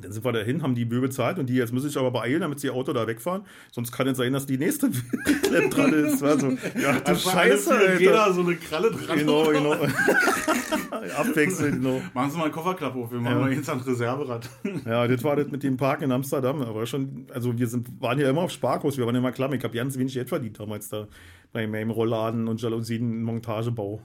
dann 0.00 0.10
sind 0.10 0.24
wir 0.24 0.32
dahin, 0.32 0.62
haben 0.62 0.74
die 0.74 0.84
Böe 0.84 1.00
bezahlt 1.00 1.38
und 1.38 1.46
die, 1.48 1.54
jetzt 1.54 1.72
muss 1.72 1.84
ich 1.84 1.96
aber 1.96 2.10
beeilen, 2.10 2.40
damit 2.40 2.58
sie 2.60 2.68
ihr 2.68 2.74
Auto 2.74 2.92
da 2.92 3.06
wegfahren. 3.06 3.42
Sonst 3.70 3.92
kann 3.92 4.08
es 4.08 4.16
sein, 4.16 4.32
dass 4.32 4.46
die 4.46 4.58
nächste 4.58 4.90
Klepp 5.42 5.70
dran 5.70 5.92
ist. 5.92 6.22
War 6.22 6.38
so, 6.40 6.48
ja, 6.80 6.98
du 7.00 7.14
Scheiße, 7.14 7.72
Alter. 7.72 8.00
jeder 8.00 8.32
so 8.32 8.40
eine 8.40 8.56
Kralle 8.56 8.90
dran. 8.90 9.18
Genau, 9.18 9.44
genau. 9.50 9.72
Abwechselnd, 11.16 11.82
genau. 11.82 12.00
Machen 12.14 12.30
Sie 12.30 12.36
mal 12.38 12.44
einen 12.44 12.52
Kofferklapp 12.52 12.94
auf, 12.96 13.10
wir 13.12 13.20
machen 13.20 13.34
Ja. 13.34 13.40
mal 13.40 13.52
jetzt 13.52 13.68
ein 13.68 13.80
Reserverad. 13.80 14.48
Ja, 14.86 15.06
das 15.06 15.22
war 15.24 15.36
das 15.36 15.48
mit 15.50 15.62
dem 15.62 15.76
Park 15.76 16.02
in 16.02 16.10
Amsterdam. 16.12 16.62
Aber 16.62 16.86
schon, 16.86 17.26
also 17.32 17.56
wir 17.58 17.66
sind, 17.66 18.00
waren 18.00 18.18
ja 18.18 18.28
immer 18.30 18.42
auf 18.42 18.50
Sparkurs, 18.50 18.96
wir 18.96 19.06
waren 19.06 19.14
immer 19.14 19.32
klamm. 19.32 19.52
Ich 19.52 19.62
habe 19.64 19.74
ganz 19.76 19.96
wenig 19.98 20.14
Geld 20.14 20.28
verdient 20.28 20.58
damals 20.58 20.88
da 20.88 21.06
bei 21.52 21.66
meinem 21.66 21.90
Rollladen 21.90 22.48
und 22.48 22.60
Jalousien-Montagebau. 22.62 24.00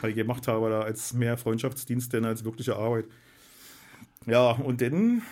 Weil 0.00 0.10
ich 0.10 0.16
gemacht 0.16 0.48
habe 0.48 0.68
da 0.70 0.80
als 0.80 1.12
mehr 1.14 1.36
Freundschaftsdienst 1.36 2.12
denn 2.12 2.24
als 2.24 2.44
wirkliche 2.44 2.76
Arbeit. 2.76 3.06
Ja, 4.26 4.50
und 4.50 4.80
dann, 4.80 5.22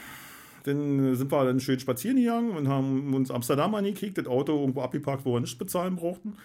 dann 0.64 1.14
sind 1.14 1.30
wir 1.30 1.44
dann 1.44 1.60
schön 1.60 1.78
spazieren 1.78 2.16
gegangen 2.16 2.50
und 2.50 2.68
haben 2.68 3.14
uns 3.14 3.30
Amsterdam 3.30 3.74
angekriegt, 3.74 4.18
das 4.18 4.26
Auto 4.26 4.58
irgendwo 4.58 4.82
abgeparkt, 4.82 5.24
wo 5.24 5.34
wir 5.34 5.40
nichts 5.40 5.58
bezahlen 5.58 5.96
brauchten. 5.96 6.36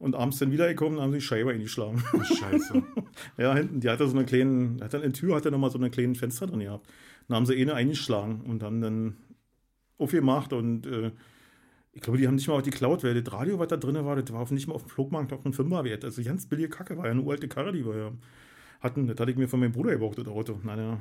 Und 0.00 0.16
abends 0.16 0.38
dann 0.38 0.50
wiedergekommen 0.50 0.98
und 0.98 1.02
haben 1.02 1.12
sich 1.12 1.22
die 1.22 1.26
Scheibe 1.26 1.52
eingeschlagen. 1.52 2.02
Scheiße. 2.24 2.82
Ja, 3.38 3.54
hinten, 3.54 3.80
die 3.80 3.88
hatte 3.88 4.06
so 4.08 4.16
eine 4.16 4.26
kleine, 4.26 4.76
hat 4.82 4.92
dann 4.92 5.02
in 5.02 5.12
der 5.12 5.18
Tür 5.18 5.36
hatte 5.36 5.50
nochmal 5.50 5.70
so 5.70 5.78
eine 5.78 5.88
kleine 5.88 6.14
Fenster 6.16 6.46
drin 6.46 6.60
gehabt. 6.60 6.86
Dann 7.28 7.36
haben 7.36 7.46
sie 7.46 7.60
eine 7.60 7.74
eingeschlagen 7.74 8.42
und 8.42 8.62
haben 8.62 8.80
dann 8.80 9.16
aufgemacht 9.98 10.52
und 10.52 10.86
äh, 10.86 11.12
ich 11.94 12.02
glaube, 12.02 12.18
die 12.18 12.26
haben 12.26 12.34
nicht 12.34 12.48
mal 12.48 12.54
auch 12.54 12.62
die 12.62 12.70
Cloud, 12.70 13.04
weil 13.04 13.20
das 13.20 13.32
Radio, 13.32 13.58
was 13.60 13.68
da 13.68 13.76
drin 13.76 13.94
war, 14.04 14.16
das 14.16 14.32
war 14.32 14.40
auf, 14.40 14.50
nicht 14.50 14.66
mal 14.66 14.74
auf 14.74 14.82
dem 14.82 14.90
Flugmarkt 14.90 15.32
auf 15.32 15.44
einem 15.44 15.54
Fünferwert. 15.54 16.04
Also 16.04 16.22
ganz 16.24 16.46
billige 16.46 16.68
Kacke, 16.68 16.96
war 16.96 17.04
ja 17.04 17.12
eine 17.12 17.22
uralte 17.22 17.46
Karre, 17.46 17.72
die 17.72 17.86
wir 17.86 17.96
ja 17.96 18.12
hatten. 18.80 19.06
Das 19.06 19.16
hatte 19.18 19.30
ich 19.30 19.36
mir 19.36 19.48
von 19.48 19.60
meinem 19.60 19.72
Bruder 19.72 19.92
gebraucht, 19.92 20.18
das 20.18 20.26
Auto. 20.26 20.58
Naja. 20.64 20.98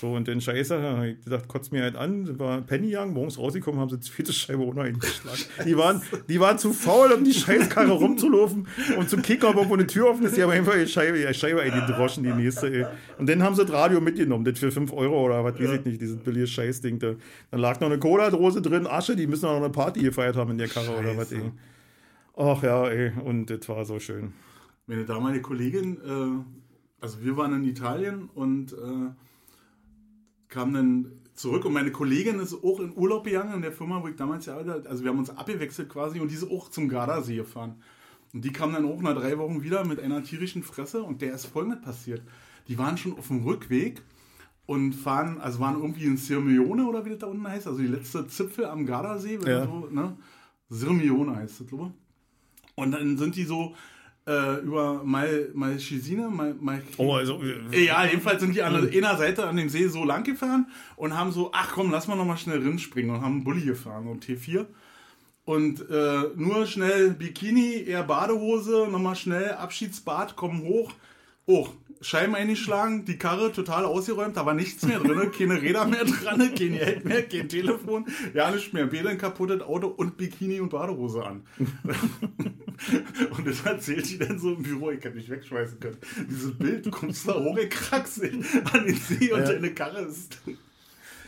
So, 0.00 0.12
und 0.12 0.28
dann 0.28 0.40
Scheiße, 0.40 0.80
hab 0.80 1.04
ich 1.04 1.24
gedacht, 1.24 1.48
kotzt 1.48 1.72
mir 1.72 1.82
halt 1.82 1.96
an, 1.96 2.24
sind 2.24 2.38
wir 2.38 2.62
Penny 2.62 2.88
gegangen, 2.88 3.14
morgens 3.14 3.36
rausgekommen, 3.36 3.80
haben 3.80 3.90
sie 3.90 3.98
die 3.98 4.08
vierte 4.08 4.32
Scheibe 4.32 4.64
ohne 4.64 4.82
eingeschlagen. 4.82 5.40
Die 5.64 5.76
waren, 5.76 6.00
die 6.28 6.38
waren 6.38 6.56
zu 6.56 6.72
faul, 6.72 7.10
um 7.12 7.24
die 7.24 7.34
Scheißkarre 7.34 7.90
rumzulaufen 7.90 8.68
und 8.96 9.10
zum 9.10 9.22
Kicker, 9.22 9.54
wo 9.54 9.74
eine 9.74 9.86
Tür 9.86 10.10
offen 10.10 10.24
ist, 10.24 10.36
die 10.36 10.42
haben 10.42 10.50
einfach 10.50 10.74
die 10.74 10.86
Scheibe, 10.86 11.18
die 11.18 11.34
Scheibe 11.34 11.62
eingedroschen, 11.62 12.22
die 12.22 12.32
nächste, 12.32 12.68
ey. 12.72 12.86
Und 13.18 13.28
dann 13.28 13.42
haben 13.42 13.54
sie 13.56 13.64
das 13.64 13.72
Radio 13.72 14.00
mitgenommen, 14.00 14.44
das 14.44 14.58
für 14.58 14.70
5 14.70 14.92
Euro 14.92 15.24
oder 15.26 15.42
was, 15.42 15.58
weiß 15.58 15.72
ich 15.72 15.84
nicht, 15.84 16.00
dieses 16.00 16.16
billige 16.16 16.46
Scheißding 16.46 16.98
da. 17.00 17.14
Dann 17.50 17.60
lag 17.60 17.80
noch 17.80 17.88
eine 17.88 17.98
Cola-Dose 17.98 18.62
drin, 18.62 18.86
Asche, 18.86 19.16
die 19.16 19.26
müssen 19.26 19.46
noch 19.46 19.56
eine 19.56 19.70
Party 19.70 20.00
gefeiert 20.00 20.36
haben 20.36 20.52
in 20.52 20.58
der 20.58 20.68
Karre 20.68 20.96
oder 20.96 21.16
was, 21.16 21.32
ey. 21.32 21.50
Ach 22.36 22.62
ja, 22.62 22.86
ey, 22.88 23.12
und 23.24 23.46
das 23.50 23.68
war 23.68 23.84
so 23.84 23.98
schön. 23.98 24.32
Meine 24.86 25.04
damalige 25.04 25.42
Kollegin, 25.42 25.96
äh, 25.96 27.02
also 27.04 27.20
wir 27.22 27.36
waren 27.36 27.52
in 27.54 27.64
Italien 27.64 28.30
und 28.32 28.72
äh, 28.72 29.10
kamen 30.48 30.74
dann 30.74 31.12
zurück 31.34 31.64
und 31.64 31.72
meine 31.72 31.92
Kollegin 31.92 32.40
ist 32.40 32.54
auch 32.54 32.80
in 32.80 32.96
Urlaub 32.96 33.24
gegangen 33.24 33.54
in 33.54 33.62
der 33.62 33.72
Firma, 33.72 34.02
wo 34.02 34.08
ich 34.08 34.16
damals 34.16 34.44
gearbeitet 34.46 34.74
habe. 34.74 34.88
Also 34.88 35.04
wir 35.04 35.10
haben 35.10 35.18
uns 35.18 35.30
abgewechselt 35.30 35.88
quasi 35.88 36.20
und 36.20 36.30
die 36.30 36.34
ist 36.34 36.50
auch 36.50 36.68
zum 36.70 36.88
Gardasee 36.88 37.36
gefahren. 37.36 37.76
Und 38.34 38.44
die 38.44 38.52
kam 38.52 38.72
dann 38.72 38.84
auch 38.84 39.00
nach 39.00 39.14
drei 39.14 39.38
Wochen 39.38 39.62
wieder 39.62 39.84
mit 39.84 40.00
einer 40.00 40.22
tierischen 40.22 40.62
Fresse 40.62 41.02
und 41.02 41.22
der 41.22 41.34
ist 41.34 41.46
folgendes 41.46 41.80
passiert. 41.80 42.22
Die 42.66 42.76
waren 42.78 42.98
schon 42.98 43.16
auf 43.16 43.28
dem 43.28 43.42
Rückweg 43.44 44.02
und 44.66 44.92
fahren, 44.94 45.40
also 45.40 45.60
waren 45.60 45.76
irgendwie 45.80 46.04
in 46.04 46.16
Sirmione 46.18 46.86
oder 46.86 47.04
wie 47.06 47.10
das 47.10 47.20
da 47.20 47.26
unten 47.26 47.46
heißt, 47.48 47.66
also 47.66 47.78
die 47.78 47.86
letzte 47.86 48.26
Zipfel 48.26 48.66
am 48.66 48.84
Gardasee, 48.84 49.38
Ja. 49.46 49.64
so, 49.64 49.88
ne? 49.90 50.16
Sirmione 50.68 51.36
heißt 51.36 51.60
das, 51.60 51.66
glaube 51.66 51.92
ich. 51.94 52.72
Und 52.74 52.90
dann 52.92 53.16
sind 53.16 53.36
die 53.36 53.44
so 53.44 53.74
äh, 54.28 54.60
über 54.60 55.02
Mal, 55.04 55.48
Malchisine, 55.54 56.28
Mal, 56.28 56.54
Mal, 56.60 56.82
Oh, 56.98 57.14
also, 57.14 57.40
äh, 57.72 57.86
ja, 57.86 58.04
jedenfalls 58.04 58.40
sind 58.40 58.54
die 58.54 58.62
an 58.62 58.76
einer 58.76 59.16
Seite 59.16 59.46
an 59.48 59.56
dem 59.56 59.68
See 59.68 59.88
so 59.88 60.04
lang 60.04 60.22
gefahren 60.22 60.66
und 60.96 61.16
haben 61.16 61.32
so, 61.32 61.50
ach 61.52 61.72
komm, 61.72 61.90
lass 61.90 62.06
mal 62.06 62.16
nochmal 62.16 62.36
schnell 62.36 62.58
rinspringen 62.58 63.14
und 63.14 63.22
haben 63.22 63.36
einen 63.36 63.44
Bulli 63.44 63.64
gefahren, 63.64 64.04
so 64.04 64.10
ein 64.10 64.20
T4. 64.20 64.66
Und 65.44 65.88
äh, 65.88 66.24
nur 66.36 66.66
schnell 66.66 67.12
Bikini, 67.12 67.84
eher 67.86 68.02
Badehose, 68.02 68.86
nochmal 68.90 69.16
schnell 69.16 69.52
Abschiedsbad, 69.52 70.36
kommen 70.36 70.62
hoch. 70.62 70.92
Oh, 71.50 71.66
Scheiben 72.02 72.34
eingeschlagen, 72.34 73.06
die 73.06 73.16
Karre 73.16 73.50
total 73.52 73.86
ausgeräumt, 73.86 74.36
da 74.36 74.44
war 74.44 74.52
nichts 74.52 74.84
mehr 74.84 75.00
drin, 75.00 75.32
keine 75.32 75.60
Räder 75.60 75.86
mehr 75.86 76.04
dran, 76.04 76.38
kein 76.38 76.54
Geld 76.54 77.06
mehr, 77.06 77.22
kein 77.26 77.48
Telefon, 77.48 78.04
ja 78.34 78.50
nicht 78.50 78.74
mehr. 78.74 78.86
Bäder 78.86 79.08
ein 79.08 79.16
kaputtes 79.18 79.62
Auto 79.62 79.86
und 79.88 80.18
Bikini 80.18 80.60
und 80.60 80.68
Badehose 80.68 81.24
an. 81.24 81.42
und 83.30 83.46
das 83.46 83.62
erzählt 83.62 84.08
die 84.10 84.18
dann 84.18 84.38
so 84.38 84.54
im 84.54 84.62
Büro, 84.62 84.90
ich 84.90 85.02
hätte 85.02 85.16
mich 85.16 85.30
wegschmeißen 85.30 85.80
können. 85.80 85.96
Dieses 86.30 86.52
Bild, 86.52 86.84
du 86.84 86.90
kommst 86.90 87.26
da 87.26 87.32
hochgekraxt 87.34 88.22
an 88.22 88.84
den 88.84 88.94
See 88.94 89.32
und 89.32 89.40
Ja. 89.40 89.52
deine 89.52 89.72
Karre 89.72 90.02
ist. 90.02 90.38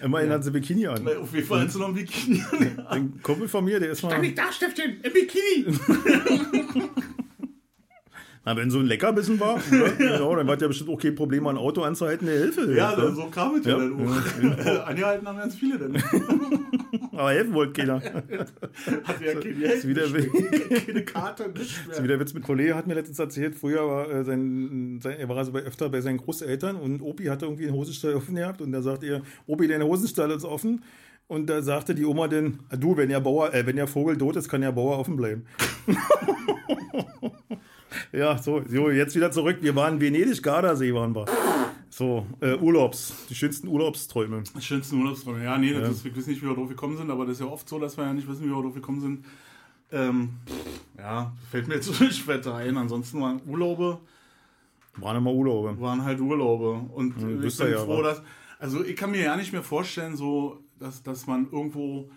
immerhin 0.02 0.30
hat 0.30 0.44
sie 0.44 0.50
Bikini 0.50 0.86
an. 0.86 1.08
Auf 1.08 1.32
jeden 1.34 1.46
Fall 1.46 1.64
hast 1.64 1.74
du 1.74 1.78
noch 1.78 1.88
ein 1.88 1.94
Bikini 1.94 2.44
an. 2.50 2.86
Ein 2.86 3.22
Kumpel 3.22 3.48
von 3.48 3.64
mir, 3.64 3.80
der 3.80 3.92
ist 3.92 4.02
mal. 4.02 4.20
da, 4.34 4.52
Stiftchen, 4.52 5.00
im 5.02 5.12
Bikini! 5.12 5.78
Na, 8.44 8.56
wenn 8.56 8.70
so 8.70 8.78
ein 8.78 8.86
Leckerbissen 8.86 9.38
war, 9.38 9.56
ne? 9.70 9.92
genau, 9.98 10.34
dann 10.34 10.48
hat 10.48 10.62
ja 10.62 10.68
bestimmt 10.68 10.88
auch 10.90 10.98
kein 10.98 11.14
Problem, 11.14 11.42
mal 11.44 11.50
ein 11.50 11.58
Auto 11.58 11.82
anzuhalten, 11.82 12.26
der 12.26 12.38
Hilfe. 12.38 12.74
Ja, 12.74 12.96
hilft, 12.96 13.10
ne? 13.10 13.14
so 13.16 13.26
kam 13.26 13.56
es 13.56 13.66
ja, 13.66 13.72
Ja. 13.72 13.78
dann 13.78 13.92
auch. 14.80 14.86
Angehalten 14.88 15.28
haben 15.28 15.38
ganz 15.38 15.54
viele 15.56 15.78
dann. 15.78 15.96
Aber 17.12 17.32
helfen 17.32 17.52
wollte 17.52 17.72
keiner. 17.74 17.96
Hat 17.96 19.20
ja 19.20 19.34
keine, 19.34 19.64
ist 19.72 19.86
wieder- 19.86 20.06
keine 20.08 21.04
Karte, 21.04 21.42
nichts 21.50 21.58
Das 21.58 21.66
ist 21.68 21.88
mehr. 21.88 22.04
wieder 22.04 22.18
Witz 22.20 22.32
mit 22.32 22.42
Kollege 22.42 22.74
hat 22.74 22.86
mir 22.86 22.94
letztens 22.94 23.18
erzählt, 23.18 23.56
früher 23.56 23.86
war 23.86 24.10
äh, 24.10 24.24
sein, 24.24 25.00
sein, 25.02 25.18
er 25.18 25.28
war 25.28 25.36
also 25.36 25.52
bei, 25.52 25.60
öfter 25.60 25.90
bei 25.90 26.00
seinen 26.00 26.16
Großeltern 26.16 26.76
und 26.76 27.02
Opi 27.02 27.24
hatte 27.26 27.44
irgendwie 27.44 27.66
einen 27.66 27.74
Hosenstall 27.76 28.14
offen 28.14 28.36
gehabt 28.36 28.62
und 28.62 28.72
da 28.72 28.80
sagt 28.80 29.04
er, 29.04 29.20
Opi, 29.46 29.68
deine 29.68 29.84
Hosenstall 29.84 30.30
ist 30.30 30.44
offen. 30.46 30.82
Und 31.28 31.48
da 31.48 31.60
sagte 31.62 31.94
die 31.94 32.04
Oma 32.06 32.26
dann, 32.26 32.58
"Ah, 32.70 32.76
du, 32.76 32.96
wenn 32.96 33.08
der 33.10 33.20
Bauer, 33.20 33.54
äh, 33.54 33.64
wenn 33.66 33.76
der 33.76 33.86
Vogel 33.86 34.16
tot 34.16 34.34
ist, 34.36 34.48
kann 34.48 34.62
der 34.62 34.72
Bauer 34.72 34.98
offen 34.98 35.16
bleiben. 35.16 35.44
Ja, 38.12 38.38
so, 38.38 38.62
so, 38.68 38.90
jetzt 38.90 39.14
wieder 39.16 39.30
zurück. 39.30 39.58
Wir 39.60 39.74
waren 39.76 39.94
in 39.94 40.00
Venedig, 40.00 40.42
Gardasee 40.42 40.92
waren 40.94 41.14
wir. 41.14 41.26
So, 41.88 42.26
äh, 42.40 42.54
Urlaubs, 42.54 43.12
die 43.28 43.34
schönsten 43.34 43.68
Urlaubsträume. 43.68 44.42
Die 44.56 44.62
schönsten 44.62 45.00
Urlaubsträume. 45.00 45.42
Ja, 45.44 45.58
nee, 45.58 45.72
das 45.72 45.90
ist, 45.90 46.04
wir 46.04 46.14
wissen 46.14 46.30
nicht, 46.30 46.42
wie 46.42 46.46
wir 46.46 46.54
drauf 46.54 46.68
gekommen 46.68 46.96
sind, 46.96 47.10
aber 47.10 47.26
das 47.26 47.34
ist 47.34 47.40
ja 47.40 47.46
oft 47.46 47.68
so, 47.68 47.78
dass 47.78 47.96
wir 47.96 48.04
ja 48.04 48.12
nicht 48.12 48.28
wissen, 48.28 48.44
wie 48.44 48.50
wir 48.50 48.62
drauf 48.62 48.74
gekommen 48.74 49.00
sind. 49.00 49.24
Ähm, 49.92 50.30
ja, 50.96 51.32
fällt 51.50 51.66
mir 51.66 51.74
jetzt 51.74 51.86
so 51.92 52.04
nicht 52.04 52.16
später 52.18 52.54
ein. 52.54 52.76
Ansonsten 52.76 53.20
waren 53.20 53.40
Urlaube, 53.46 53.98
Waren 54.96 55.16
immer 55.16 55.32
Urlaube. 55.32 55.80
waren 55.80 56.04
halt 56.04 56.20
Urlaube. 56.20 56.80
Und 56.94 57.16
Hm, 57.20 57.42
ich 57.44 57.56
bin 57.58 57.70
ja, 57.72 57.78
froh, 57.84 58.02
dass. 58.02 58.22
Also 58.60 58.84
ich 58.84 58.94
kann 58.96 59.10
mir 59.10 59.22
ja 59.22 59.36
nicht 59.36 59.52
mehr 59.52 59.62
vorstellen, 59.62 60.16
so, 60.16 60.60
dass, 60.78 61.02
dass 61.02 61.26
man 61.26 61.48
irgendwo. 61.50 62.10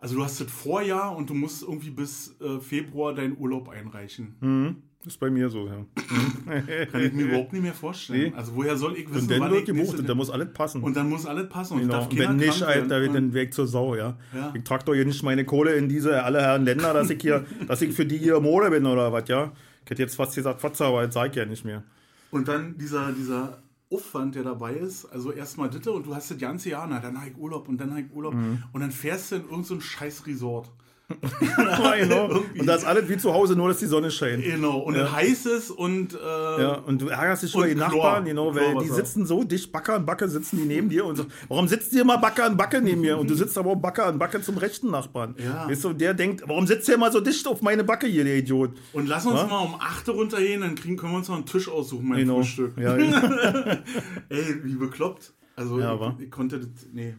Also 0.00 0.16
du 0.16 0.24
hast 0.24 0.40
das 0.40 0.50
Vorjahr 0.50 1.14
und 1.16 1.28
du 1.30 1.34
musst 1.34 1.62
irgendwie 1.62 1.90
bis 1.90 2.34
äh, 2.40 2.58
Februar 2.60 3.14
deinen 3.14 3.36
Urlaub 3.38 3.68
einreichen. 3.68 4.34
Mhm. 4.40 4.76
Das 5.02 5.14
ist 5.14 5.18
bei 5.20 5.30
mir 5.30 5.48
so, 5.48 5.66
ja. 5.66 5.86
Kann 6.92 7.00
ich 7.02 7.12
mir 7.14 7.24
überhaupt 7.26 7.54
nicht 7.54 7.62
mehr 7.62 7.72
vorstellen. 7.72 8.32
Nee. 8.32 8.32
Also 8.36 8.54
woher 8.54 8.76
soll 8.76 8.96
ich 8.98 9.08
wissen, 9.08 9.22
Und 9.22 9.30
dann 9.30 9.40
wann 9.40 9.50
wird 9.52 9.64
gebucht 9.66 9.98
und 9.98 10.06
da 10.06 10.14
muss 10.14 10.28
alles 10.28 10.52
passen. 10.52 10.82
und 10.82 10.94
dann 10.94 11.08
muss 11.08 11.24
alles 11.24 11.48
passen 11.48 11.74
und 11.74 11.80
Genau. 11.88 12.06
wenn 12.12 12.36
nicht. 12.36 12.62
Alter, 12.62 13.02
Und- 13.02 13.14
dann 13.14 13.32
weg 13.32 13.54
zur 13.54 13.66
Sau, 13.66 13.94
ja. 13.94 14.18
Ja. 14.34 14.52
Ich 14.54 14.62
trage 14.64 14.84
doch 14.84 14.94
hier 14.94 15.06
nicht 15.06 15.22
meine 15.22 15.44
Kohle 15.46 15.74
in 15.74 15.88
diese 15.88 16.22
alle 16.22 16.42
Herren 16.42 16.64
Länder, 16.66 16.92
dass 16.92 17.08
ich 17.08 17.20
hier, 17.22 17.46
dass 17.66 17.80
ich 17.80 17.94
für 17.94 18.04
die 18.04 18.18
hier 18.18 18.40
Mode 18.40 18.70
bin 18.70 18.84
oder 18.84 19.10
was, 19.12 19.26
ja. 19.28 19.52
Ich 19.84 19.90
hätte 19.90 20.02
jetzt 20.02 20.16
fast 20.16 20.34
gesagt, 20.34 20.60
Fotze, 20.60 20.84
aber 20.84 21.04
das 21.06 21.14
sag 21.14 21.30
ich 21.30 21.36
ja 21.36 21.46
nicht 21.46 21.64
mehr. 21.64 21.82
Und 22.30 22.46
dann 22.48 22.76
dieser, 22.76 23.12
dieser 23.12 23.62
Aufwand, 23.92 24.36
der 24.36 24.44
dabei 24.44 24.74
ist, 24.74 25.04
also 25.06 25.32
erstmal 25.32 25.68
Ditte 25.68 25.90
und 25.92 26.06
du 26.06 26.14
hast 26.14 26.30
das 26.30 26.38
ganze 26.38 26.70
Jahr, 26.70 26.86
na, 26.88 27.00
dann 27.00 27.18
habe 27.20 27.30
ich 27.30 27.36
Urlaub 27.36 27.68
und 27.68 27.78
dann 27.78 27.90
habe 27.90 28.02
ich 28.02 28.12
Urlaub 28.12 28.34
Mhm. 28.34 28.62
und 28.72 28.80
dann 28.80 28.92
fährst 28.92 29.32
du 29.32 29.36
in 29.36 29.42
irgendein 29.42 29.64
so 29.64 29.80
scheiß 29.80 30.26
Resort. 30.26 30.70
Ja, 31.58 31.94
genau. 31.96 32.26
Und 32.58 32.66
das 32.66 32.82
ist 32.82 32.86
alles 32.86 33.08
wie 33.08 33.16
zu 33.16 33.32
Hause, 33.32 33.56
nur 33.56 33.68
dass 33.68 33.78
die 33.78 33.86
Sonne 33.86 34.10
scheint. 34.10 34.42
Genau, 34.44 34.78
und 34.78 34.94
dann 34.96 35.10
heißt 35.12 35.46
es 35.46 35.70
und 35.70 36.14
äh, 36.14 36.62
Ja, 36.62 36.74
und 36.86 37.00
du 37.00 37.08
ärgerst 37.08 37.42
dich 37.42 37.54
über 37.54 37.66
die 37.66 37.74
Chlor. 37.74 37.88
Nachbarn, 37.88 38.24
genau, 38.24 38.54
weil 38.54 38.76
die 38.82 38.88
sitzen 38.88 39.26
so 39.26 39.42
dicht, 39.44 39.72
Backe 39.72 39.94
an 39.94 40.06
Backe 40.06 40.28
sitzen 40.28 40.56
die 40.58 40.64
neben 40.64 40.88
dir 40.88 41.04
und 41.04 41.16
so, 41.16 41.26
warum 41.48 41.68
sitzt 41.68 41.92
ihr 41.92 42.02
immer 42.02 42.18
Backe 42.18 42.44
an 42.44 42.56
Backe 42.56 42.80
neben 42.80 43.00
mir? 43.00 43.18
Und 43.18 43.28
du 43.30 43.34
sitzt 43.34 43.56
aber 43.58 43.70
auch 43.70 43.76
Backe 43.76 44.04
an 44.04 44.18
Backe 44.18 44.40
zum 44.42 44.56
rechten 44.58 44.90
Nachbarn. 44.90 45.34
Ja. 45.38 45.68
Weißt 45.68 45.84
du, 45.84 45.92
der 45.92 46.14
denkt, 46.14 46.44
warum 46.46 46.66
sitzt 46.66 46.88
ihr 46.88 46.94
immer 46.94 47.10
so 47.10 47.20
dicht 47.20 47.46
auf 47.46 47.62
meine 47.62 47.84
Backe 47.84 48.06
hier, 48.06 48.24
der 48.24 48.36
Idiot? 48.36 48.70
Und 48.92 49.06
lass 49.08 49.26
uns 49.26 49.40
Ja? 49.40 49.46
mal 49.46 49.58
um 49.64 49.74
8 49.80 50.08
Uhr 50.08 50.14
runtergehen, 50.14 50.60
dann 50.60 50.74
kriegen, 50.74 50.96
können 50.96 51.12
wir 51.12 51.18
uns 51.18 51.28
noch 51.28 51.36
einen 51.36 51.46
Tisch 51.46 51.68
aussuchen, 51.68 52.08
mein 52.08 52.18
Genau. 52.20 52.36
Frühstück. 52.36 52.72
Ja. 52.78 52.94
Ey, 54.28 54.64
wie 54.64 54.74
bekloppt. 54.74 55.32
Also 55.56 55.78
Ja, 55.80 56.14
ich, 56.18 56.24
ich 56.26 56.30
konnte 56.30 56.58
das, 56.58 56.68
nee. 56.92 57.14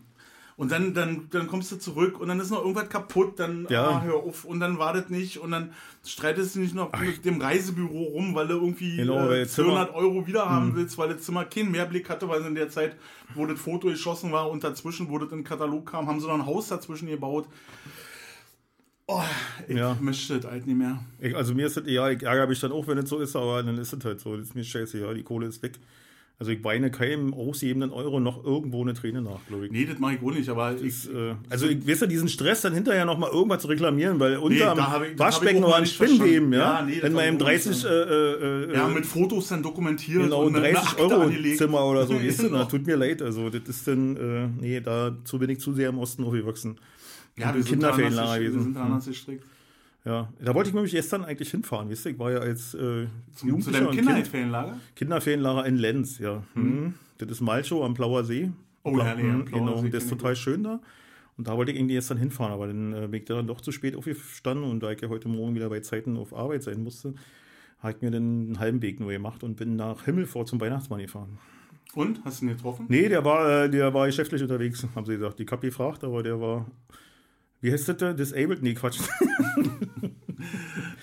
Und 0.62 0.72
dann, 0.72 0.94
dann, 0.94 1.28
dann 1.32 1.48
kommst 1.48 1.72
du 1.72 1.78
zurück 1.78 2.20
und 2.22 2.28
dann 2.28 2.40
ist 2.40 2.52
noch 2.52 2.60
irgendwas 2.62 2.88
kaputt, 2.88 3.40
dann 3.40 3.66
Ja. 3.72 3.90
ah, 3.90 4.02
hör 4.04 4.18
auf 4.18 4.46
und 4.46 4.60
dann 4.60 4.78
war 4.78 4.94
das 4.94 5.10
nicht 5.10 5.40
und 5.40 5.50
dann 5.50 5.74
streitest 6.06 6.54
du 6.54 6.60
nicht 6.60 6.76
noch 6.76 6.92
mit 7.02 7.26
dem 7.26 7.42
Reisebüro 7.42 8.04
rum, 8.04 8.36
weil 8.36 8.48
du 8.48 8.54
irgendwie 8.54 8.98
Genau, 8.98 9.32
äh, 9.32 9.48
Zimmer- 9.48 9.70
Hm. 9.70 9.88
200 9.88 9.96
Euro 9.96 10.28
wieder 10.28 10.48
haben 10.48 10.76
willst, 10.76 11.00
weil 11.00 11.10
das 11.12 11.24
Zimmer 11.24 11.46
keinen 11.46 11.72
Mehrblick 11.72 12.08
hatte, 12.12 12.30
weil 12.30 12.46
in 12.46 12.54
der 12.54 12.70
Zeit, 12.70 12.96
wo 13.34 13.48
das 13.48 13.60
Foto 13.60 13.88
geschossen 13.88 14.32
war 14.32 14.52
und 14.52 14.64
dazwischen, 14.64 15.10
wo 15.10 15.18
das 15.18 15.32
in 15.32 15.40
den 15.40 15.44
Katalog 15.46 15.90
kam, 15.90 16.06
haben 16.08 16.20
sie 16.20 16.28
noch 16.28 16.36
ein 16.36 16.46
Haus 16.46 16.68
dazwischen 16.68 17.08
gebaut. 17.08 17.48
Oh, 19.08 19.24
ich 19.68 19.76
Ja. 19.78 19.98
möchte 20.00 20.40
das 20.40 20.52
halt 20.52 20.68
nicht 20.68 20.78
mehr. 20.78 21.04
Ich, 21.20 21.36
also 21.36 21.54
mir 21.56 21.66
ist 21.68 21.76
das, 21.78 21.84
ja, 21.88 22.08
ich 22.10 22.22
ärgere 22.22 22.46
mich 22.48 22.60
dann 22.60 22.72
auch, 22.72 22.86
wenn 22.88 23.00
es 23.00 23.10
so 23.10 23.20
ist, 23.20 23.36
aber 23.36 23.64
dann 23.64 23.78
ist 23.80 23.94
es 23.94 24.06
halt 24.06 24.20
so. 24.22 24.38
Das 24.38 24.48
ist 24.50 24.56
mir 24.56 24.64
scheiße, 24.64 25.00
ja, 25.00 25.12
die 25.14 25.24
Kohle 25.24 25.48
ist 25.48 25.62
weg. 25.64 25.80
Also 26.42 26.54
ich 26.54 26.64
weine 26.64 26.90
keinem 26.90 27.36
ausgebenden 27.36 27.92
Euro 27.92 28.20
noch 28.20 28.44
irgendwo 28.44 28.82
eine 28.82 28.96
Träne 28.96 29.22
nach, 29.22 29.46
glaube 29.48 29.68
ich. 29.68 29.72
Nee, 29.72 29.86
das 29.86 30.00
mache 30.00 30.16
ich 30.16 30.22
wohl 30.24 30.34
nicht, 30.34 30.50
aber 30.50 30.74
ich, 30.74 31.04
Das, 31.04 31.14
äh, 31.14 31.36
also 31.52 31.68
ich 31.68 31.88
weiß 31.88 32.00
ja 32.00 32.08
diesen 32.08 32.30
Stress 32.30 32.62
dann 32.62 32.74
hinterher 32.74 33.06
noch 33.06 33.20
mal 33.20 33.30
irgendwas 33.30 33.62
zu 33.62 33.68
reklamieren, 33.68 34.20
weil 34.20 34.40
ich- 34.50 34.58
das 34.58 34.76
hab 34.76 35.20
Waschbecken 35.20 35.58
ich 35.58 35.62
mal 35.62 35.74
ein 35.76 35.86
Spinnweben, 35.86 36.52
ja. 36.52 36.80
Ja, 36.80 36.82
nee, 36.84 36.98
Wenn 37.00 37.14
man 37.14 37.26
ich 37.26 37.32
nicht 37.34 37.42
30 37.44 37.86
äh, 37.86 37.90
äh, 37.90 38.74
ja, 38.74 38.90
äh, 38.90 38.92
mit 38.92 39.06
Fotos 39.06 39.50
dann 39.50 39.62
dokumentiert 39.62 40.24
genau, 40.24 40.46
und 40.46 40.56
eine 40.56 40.72
30 40.72 40.90
Akte 40.90 41.04
Euro 41.04 41.22
angelegt. 41.22 41.58
Zimmer 41.60 41.86
oder 41.86 42.08
so, 42.08 42.16
weißt 42.20 42.40
du, 42.42 42.50
na, 42.50 42.66
tut 42.66 42.88
mir 42.88 42.96
leid, 42.96 43.22
also 43.22 43.52
das 43.52 43.62
ist 43.70 43.88
dann, 43.88 44.18
äh, 44.18 44.48
nee, 44.60 44.80
dazu 44.82 45.38
bin 45.38 45.52
ich 45.52 45.60
zu 45.60 45.74
sehr 45.74 45.90
im 45.90 46.00
Osten 46.00 46.24
aufgewachsen. 46.24 46.80
Ja, 47.38 47.54
wir 47.54 47.62
sind, 47.62 47.84
anders, 47.84 48.40
wir 48.42 48.52
sind 48.52 48.76
da 48.76 48.82
anders 48.84 49.06
gestrickt. 49.06 49.44
Ja, 50.04 50.34
da 50.44 50.56
wollte 50.56 50.70
ich 50.70 50.74
nämlich 50.74 50.94
gestern 50.94 51.24
eigentlich 51.24 51.52
hinfahren, 51.52 51.90
weißt 51.90 52.06
du, 52.06 52.10
ich 52.10 52.20
war 52.20 52.32
ja 52.32 52.40
als 52.40 52.74
äh, 52.74 53.06
Zu 53.36 53.48
Jugendlicher 53.48 53.72
deinem 53.72 53.88
und 53.90 53.96
Kind, 53.96 54.08
Kinderferienlager? 54.08 54.78
Kinderferienlager 54.96 55.66
in 55.68 55.76
Lenz, 55.78 56.18
ja. 56.18 56.44
Mhm. 56.56 56.96
Das 57.20 57.30
ist 57.30 57.42
Malchow 57.42 57.84
am 57.84 57.94
Blauer 57.94 58.24
See. 58.24 58.52
Oh, 58.84 58.98
ja, 58.98 59.14
nee, 59.14 59.30
am 59.30 59.46
Blauer 59.46 59.60
genau, 59.60 59.82
See 59.82 59.90
das 59.92 60.06
ist 60.06 60.10
total 60.10 60.36
schön 60.36 60.64
da. 60.64 60.80
Und 61.38 61.48
da 61.48 61.56
wollte 61.56 61.72
ich 61.72 61.78
irgendwie 61.78 61.96
gestern 61.96 62.18
hinfahren, 62.18 62.52
aber 62.52 62.68
dann 62.68 62.94
äh, 62.94 63.08
bin 63.08 63.22
ich 63.22 63.26
dann 63.26 63.48
doch 63.48 63.62
zu 63.62 63.72
spät 63.72 63.96
aufgestanden 63.96 64.70
und 64.70 64.82
da 64.82 64.92
ich 64.92 65.02
ja 65.02 65.10
heute 65.10 65.28
Morgen 65.28 65.54
wieder 65.54 65.70
bei 65.70 65.80
Zeiten 65.82 66.18
auf 66.18 66.36
Arbeit 66.36 66.64
sein 66.64 66.84
musste, 66.84 67.14
habe 67.80 67.94
ich 67.94 68.02
mir 68.02 68.12
dann 68.12 68.24
einen 68.24 68.60
halben 68.60 68.82
Weg 68.82 69.00
nur 69.00 69.12
gemacht 69.12 69.44
und 69.44 69.56
bin 69.56 69.76
nach 69.76 70.06
Himmelfort 70.06 70.48
zum 70.48 70.60
Weihnachtsmann 70.60 71.00
gefahren. 71.00 71.38
Und? 71.94 72.24
Hast 72.24 72.42
du 72.42 72.46
ihn 72.46 72.56
getroffen? 72.56 72.86
Nee, 72.90 73.10
der 73.10 73.24
war, 73.26 73.66
äh, 73.66 73.70
der 73.70 73.94
war 73.94 74.06
geschäftlich 74.08 74.42
unterwegs, 74.42 74.86
haben 74.96 75.06
sie 75.06 75.14
gesagt. 75.14 75.40
Ich 75.40 75.52
habe 75.52 75.66
gefragt, 75.66 76.04
aber 76.04 76.24
der 76.24 76.40
war, 76.40 76.66
wie 77.62 77.72
heißt 77.72 77.88
das 77.90 77.98
da? 77.98 78.14
Disabled? 78.14 78.62
Nee, 78.62 78.74
Quatsch. 78.74 79.00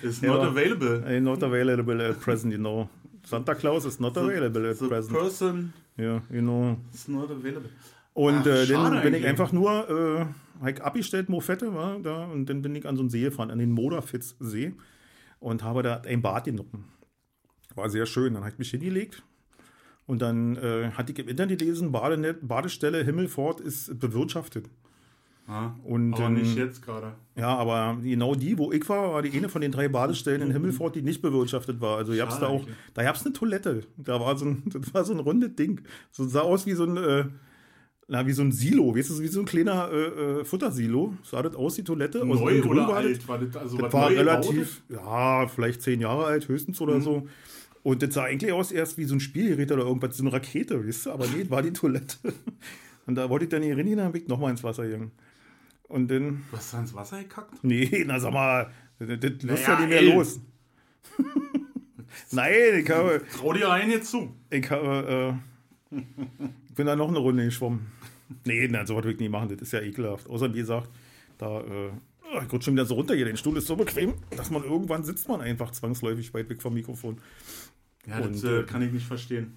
Is 0.02 0.20
Ja. 0.22 0.28
not 0.34 0.40
available. 0.42 1.04
Äh, 1.06 1.20
not 1.20 1.42
available 1.42 2.00
at 2.08 2.20
present, 2.20 2.52
you 2.52 2.58
know. 2.58 2.88
Santa 3.24 3.54
Claus 3.54 3.84
is 3.84 4.00
not 4.00 4.16
available 4.16 4.68
at 4.70 4.78
The 4.78 4.86
present. 4.88 5.18
person 5.18 5.72
Ja, 5.96 6.22
you 6.30 6.40
know. 6.40 6.78
is 6.94 7.08
not 7.08 7.30
available. 7.30 7.70
Und 8.14 8.38
Ach, 8.40 8.46
äh, 8.46 8.66
dann 8.66 9.02
bin 9.02 9.14
ich 9.14 9.26
einfach 9.26 9.52
nur, 9.52 10.26
äh, 10.60 10.64
hab 10.64 10.86
abgestellt, 10.86 11.28
Mofette, 11.28 11.72
war 11.74 11.98
da, 12.00 12.24
und 12.26 12.46
dann 12.46 12.62
bin 12.62 12.74
ich 12.74 12.86
an 12.86 12.96
so 12.96 13.02
einen 13.02 13.10
See 13.10 13.20
gefahren, 13.22 13.50
an 13.50 13.58
den 13.58 13.70
Moderfitz-See 13.70 14.72
und 15.38 15.62
habe 15.62 15.82
da 15.84 16.00
ein 16.00 16.20
Bad 16.22 16.44
genommen. 16.44 16.84
War 17.76 17.88
sehr 17.90 18.06
schön. 18.06 18.34
Dann 18.34 18.42
habe 18.42 18.52
ich 18.54 18.58
mich 18.58 18.70
hingelegt 18.70 19.22
und 20.06 20.20
dann 20.22 20.56
äh, 20.56 20.90
hatte 20.92 21.12
ich 21.12 21.18
im 21.20 21.28
Internet 21.28 21.60
gelesen, 21.60 21.92
Badenet, 21.92 22.38
Badestelle 22.48 23.04
Himmelfort 23.04 23.60
ist 23.60 24.00
bewirtschaftet. 24.00 24.68
Ah, 25.50 25.70
Und, 25.82 26.12
aber 26.12 26.26
ähm, 26.26 26.34
nicht 26.34 26.56
jetzt 26.56 26.82
gerade. 26.82 27.14
Ja, 27.34 27.56
aber 27.56 27.96
genau 28.02 28.34
die, 28.34 28.58
wo 28.58 28.70
ich 28.70 28.86
war, 28.88 29.14
war 29.14 29.22
die 29.22 29.32
eine 29.32 29.48
von 29.48 29.62
den 29.62 29.72
drei 29.72 29.88
Badestellen 29.88 30.42
in 30.42 30.50
Himmelfort, 30.50 30.94
die 30.94 31.00
nicht 31.02 31.22
bewirtschaftet 31.22 31.80
war. 31.80 31.96
Also 31.96 32.14
gab's 32.14 32.34
Schade 32.34 32.46
da 32.46 32.52
auch, 32.52 32.60
eigentlich. 32.60 32.76
da 32.92 33.02
gab's 33.02 33.24
eine 33.24 33.32
Toilette. 33.32 33.84
Da 33.96 34.20
war 34.20 34.36
so 34.36 34.44
ein, 34.44 34.62
das 34.66 34.92
war 34.92 35.04
so 35.04 35.14
ein 35.14 35.20
rundes 35.20 35.54
Ding. 35.56 35.80
So 36.10 36.28
sah 36.28 36.40
aus 36.42 36.66
wie 36.66 36.74
so 36.74 36.84
ein, 36.84 36.96
äh, 36.98 37.24
na, 38.08 38.26
wie 38.26 38.32
so 38.32 38.42
ein 38.42 38.52
Silo, 38.52 38.94
weißt 38.94 39.08
du, 39.10 39.20
wie 39.20 39.28
so 39.28 39.40
ein 39.40 39.46
kleiner 39.46 39.90
äh, 39.90 40.40
äh, 40.40 40.44
Futtersilo. 40.44 41.14
Sah 41.22 41.40
das 41.42 41.54
aus, 41.54 41.76
die 41.76 41.84
Toilette. 41.84 42.20
aus 42.20 42.40
Neu 42.40 42.60
Grün 42.60 42.70
oder 42.72 42.88
war 42.88 43.02
das. 43.02 43.12
alt? 43.12 43.28
War 43.28 43.38
das, 43.38 43.56
also 43.56 43.78
Das 43.78 43.92
war 43.92 44.10
relativ, 44.10 44.82
ja, 44.90 45.46
vielleicht 45.46 45.80
zehn 45.80 46.00
Jahre 46.02 46.26
alt, 46.26 46.46
höchstens 46.48 46.78
oder 46.82 47.00
so. 47.00 47.26
Und 47.82 48.02
das 48.02 48.12
sah 48.12 48.24
eigentlich 48.24 48.52
aus 48.52 48.70
erst 48.70 48.98
wie 48.98 49.04
so 49.04 49.14
ein 49.14 49.20
Spielgerät 49.20 49.72
oder 49.72 49.84
irgendwas, 49.84 50.14
so 50.16 50.24
eine 50.24 50.32
Rakete, 50.32 50.86
weißt 50.86 51.06
du? 51.06 51.10
Aber 51.12 51.26
nee, 51.26 51.40
das 51.42 51.50
war 51.50 51.62
die 51.62 51.72
Toilette. 51.72 52.16
Und 53.06 53.14
da 53.14 53.30
wollte 53.30 53.46
ich 53.46 53.48
dann 53.50 53.62
hier 53.62 53.74
rein, 53.78 53.96
dann 53.96 54.12
bin 54.12 54.20
ich 54.22 54.28
nochmal 54.28 54.50
ins 54.50 54.62
Wasser 54.62 54.84
gegangen. 54.84 55.12
Und 55.88 56.10
dann, 56.10 56.44
Du 56.50 56.56
hast 56.56 56.72
da 56.74 56.80
ins 56.80 56.94
Wasser 56.94 57.18
gekackt? 57.22 57.62
nee, 57.64 58.04
na 58.06 58.20
sag 58.20 58.32
mal, 58.32 58.70
das, 58.98 59.08
das 59.20 59.42
lässt 59.42 59.66
Naja, 59.66 59.74
ja 59.74 59.80
nicht 59.80 59.88
mehr 59.88 60.00
ey. 60.00 60.12
los. 60.12 60.40
Nein, 62.32 62.52
ich 62.82 62.90
habe, 62.90 63.22
Trau 63.36 63.52
dir 63.52 63.70
einen 63.70 63.90
jetzt 63.90 64.10
zu. 64.10 64.34
ich 64.50 64.70
habe, 64.70 65.38
äh, 65.92 66.00
bin 66.74 66.86
da 66.86 66.96
noch 66.96 67.08
eine 67.08 67.18
Runde 67.18 67.44
geschwommen. 67.44 67.86
Nee, 68.44 68.68
na, 68.70 68.84
so 68.86 68.96
was 68.96 69.04
will 69.04 69.12
ich 69.12 69.20
nie 69.20 69.28
machen, 69.28 69.48
das 69.48 69.60
ist 69.62 69.72
ja 69.72 69.80
ekelhaft. 69.80 70.28
Außer, 70.28 70.52
wie 70.52 70.58
gesagt, 70.58 70.90
da, 71.38 71.60
äh, 71.60 71.90
oh, 72.34 72.40
ich 72.44 72.52
rutsche 72.52 72.66
schon 72.66 72.74
wieder 72.74 72.84
so 72.84 72.94
runter 72.94 73.14
hier. 73.14 73.24
Der 73.24 73.36
Stuhl 73.36 73.56
ist 73.56 73.66
so 73.66 73.76
bequem, 73.76 74.14
dass 74.36 74.50
man 74.50 74.64
irgendwann 74.64 75.04
sitzt 75.04 75.28
man 75.28 75.40
einfach 75.40 75.70
zwangsläufig 75.70 76.34
weit 76.34 76.48
weg 76.50 76.60
vom 76.60 76.74
Mikrofon. 76.74 77.18
Ja, 78.06 78.18
das 78.20 78.42
Und, 78.42 78.44
äh, 78.44 78.60
äh, 78.60 78.64
kann 78.64 78.82
ich 78.82 78.92
nicht 78.92 79.06
verstehen. 79.06 79.54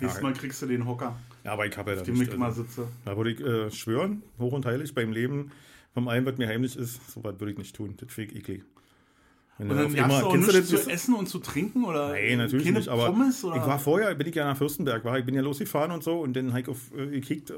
Nächstes 0.00 0.22
Mal 0.22 0.32
kriegst 0.34 0.60
du 0.62 0.66
den 0.66 0.86
Hocker, 0.86 1.18
Ja, 1.48 1.52
aber 1.54 1.66
ich 1.66 1.76
habe 1.78 1.92
ja 1.94 2.02
da 2.02 2.10
nicht. 2.12 2.32
immer 2.34 2.46
Also, 2.46 2.62
sitze. 2.62 2.88
da 3.06 3.16
würde 3.16 3.30
ich 3.32 3.40
äh, 3.40 3.70
schwören, 3.70 4.22
hoch 4.38 4.52
und 4.52 4.66
heilig 4.66 4.94
beim 4.94 5.12
Leben, 5.12 5.50
vom 5.94 6.06
einen, 6.08 6.26
was 6.26 6.36
mir 6.36 6.46
heimlich 6.46 6.76
ist, 6.76 7.10
so 7.10 7.24
was 7.24 7.40
würde 7.40 7.52
ich 7.52 7.58
nicht 7.58 7.74
tun. 7.74 7.94
Das 7.96 8.12
finde 8.12 8.32
ich 8.34 8.40
eklig. 8.40 8.64
Wenn 9.56 9.70
Und 9.70 9.76
dann 9.76 9.94
gab's 9.94 10.14
immer- 10.20 10.26
auch 10.26 10.36
nichts 10.36 10.68
zu 10.68 10.90
essen 10.90 11.14
und 11.14 11.28
zu 11.28 11.38
trinken? 11.38 11.84
Oder 11.84 12.10
Nein, 12.10 12.38
natürlich 12.38 12.66
keine 12.66 12.78
nicht, 12.78 12.88
aber 12.88 13.06
Pommes, 13.06 13.38
ich 13.38 13.44
war 13.44 13.78
vorher, 13.78 14.14
bin 14.14 14.28
ich 14.28 14.34
ja 14.34 14.44
nach 14.44 14.56
Fürstenberg, 14.56 15.04
war, 15.04 15.18
ich 15.18 15.24
bin 15.24 15.34
ja 15.34 15.40
losgefahren 15.40 15.90
und 15.90 16.04
so 16.04 16.20
und 16.20 16.34
dann 16.36 16.50
habe 16.50 16.60
ich 16.60 16.68
auf, 16.68 16.78
äh, 16.96 17.06
gekickt, 17.06 17.52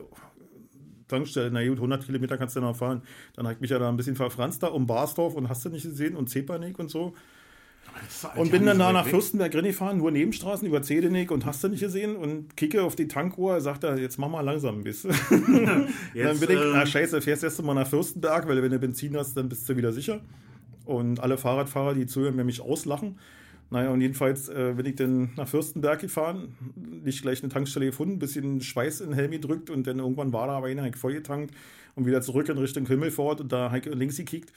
Tankstelle, 1.09 1.51
na 1.51 1.67
gut, 1.67 1.79
100 1.81 2.07
Kilometer 2.07 2.39
kannst 2.39 2.55
du 2.57 2.61
noch 2.61 2.77
fahren. 2.77 3.03
Dann 3.35 3.45
habe 3.47 3.55
ich 3.55 3.61
mich 3.61 3.71
ja 3.71 3.79
da 3.81 3.89
ein 3.89 3.97
bisschen 3.97 4.15
verfranst 4.15 4.63
da 4.63 4.69
um 4.69 4.87
Barsdorf 4.87 5.35
und 5.35 5.49
hast 5.49 5.65
du 5.65 5.69
nicht 5.69 5.83
gesehen 5.83 6.15
und 6.17 6.31
Zepanik 6.31 6.79
und 6.79 6.89
so. 6.89 7.15
Und 8.37 8.51
bin 8.51 8.67
dann 8.67 8.79
da 8.79 8.93
nach 8.93 9.07
Fürstenberg 9.07 9.53
gefahren, 9.53 9.99
nur 9.99 10.11
Nebenstraßen 10.11 10.67
über 10.67 10.83
Zedenick 10.83 11.31
und 11.31 11.45
hast 11.45 11.63
du 11.65 11.69
nicht 11.69 11.81
gesehen 11.81 12.17
und 12.17 12.57
kicke 12.57 12.83
auf 12.83 12.97
die 12.97 13.09
Tankuhr, 13.09 13.61
sagt 13.61 13.85
er, 13.85 13.99
jetzt 13.99 14.19
mach 14.19 14.29
mal 14.29 14.41
langsam 14.41 14.79
ein 14.79 14.85
bisschen. 14.85 15.11
dann 15.31 16.41
bin 16.41 16.51
ich, 16.51 16.57
ähm, 16.57 16.75
ah, 16.75 16.87
scheiße, 16.87 17.21
fährst 17.21 17.45
erst 17.45 17.63
mal 17.63 17.75
nach 17.75 17.87
Fürstenberg, 17.87 18.47
weil 18.49 18.63
wenn 18.63 18.71
du 18.71 18.79
Benzin 18.79 19.17
hast, 19.17 19.37
dann 19.37 19.49
bist 19.49 19.69
du 19.69 19.77
wieder 19.77 19.93
sicher. 19.93 20.21
Und 20.85 21.21
alle 21.21 21.37
Fahrradfahrer, 21.37 21.95
die 21.95 22.07
zuhören, 22.07 22.37
werden 22.37 22.47
mich 22.47 22.61
auslachen. 22.61 23.19
Naja, 23.71 23.91
und 23.91 24.01
jedenfalls 24.01 24.49
äh, 24.49 24.75
bin 24.77 24.87
ich 24.87 24.97
dann 24.97 25.31
nach 25.37 25.47
Fürstenberg 25.47 26.01
gefahren, 26.01 26.57
nicht 27.05 27.23
gleich 27.23 27.43
eine 27.43 27.53
Tankstelle 27.53 27.87
gefunden, 27.87 28.15
ein 28.15 28.19
bisschen 28.19 28.61
Schweiß 28.61 29.01
in 29.01 29.11
den 29.11 29.15
Helm 29.15 29.31
gedrückt 29.31 29.71
und 29.71 29.87
dann 29.87 30.01
irgendwann 30.01 30.33
war 30.33 30.49
da 30.49 30.55
aber 30.55 30.67
einer, 30.67 30.91
voll 30.95 31.13
getankt 31.13 31.55
und 31.95 32.05
wieder 32.05 32.21
zurück 32.21 32.49
in 32.49 32.59
Richtung 32.59 32.87
Himmelfort 32.87 33.41
und 33.41 33.53
da 33.53 33.73
links 33.73 34.17
gekickt 34.17 34.53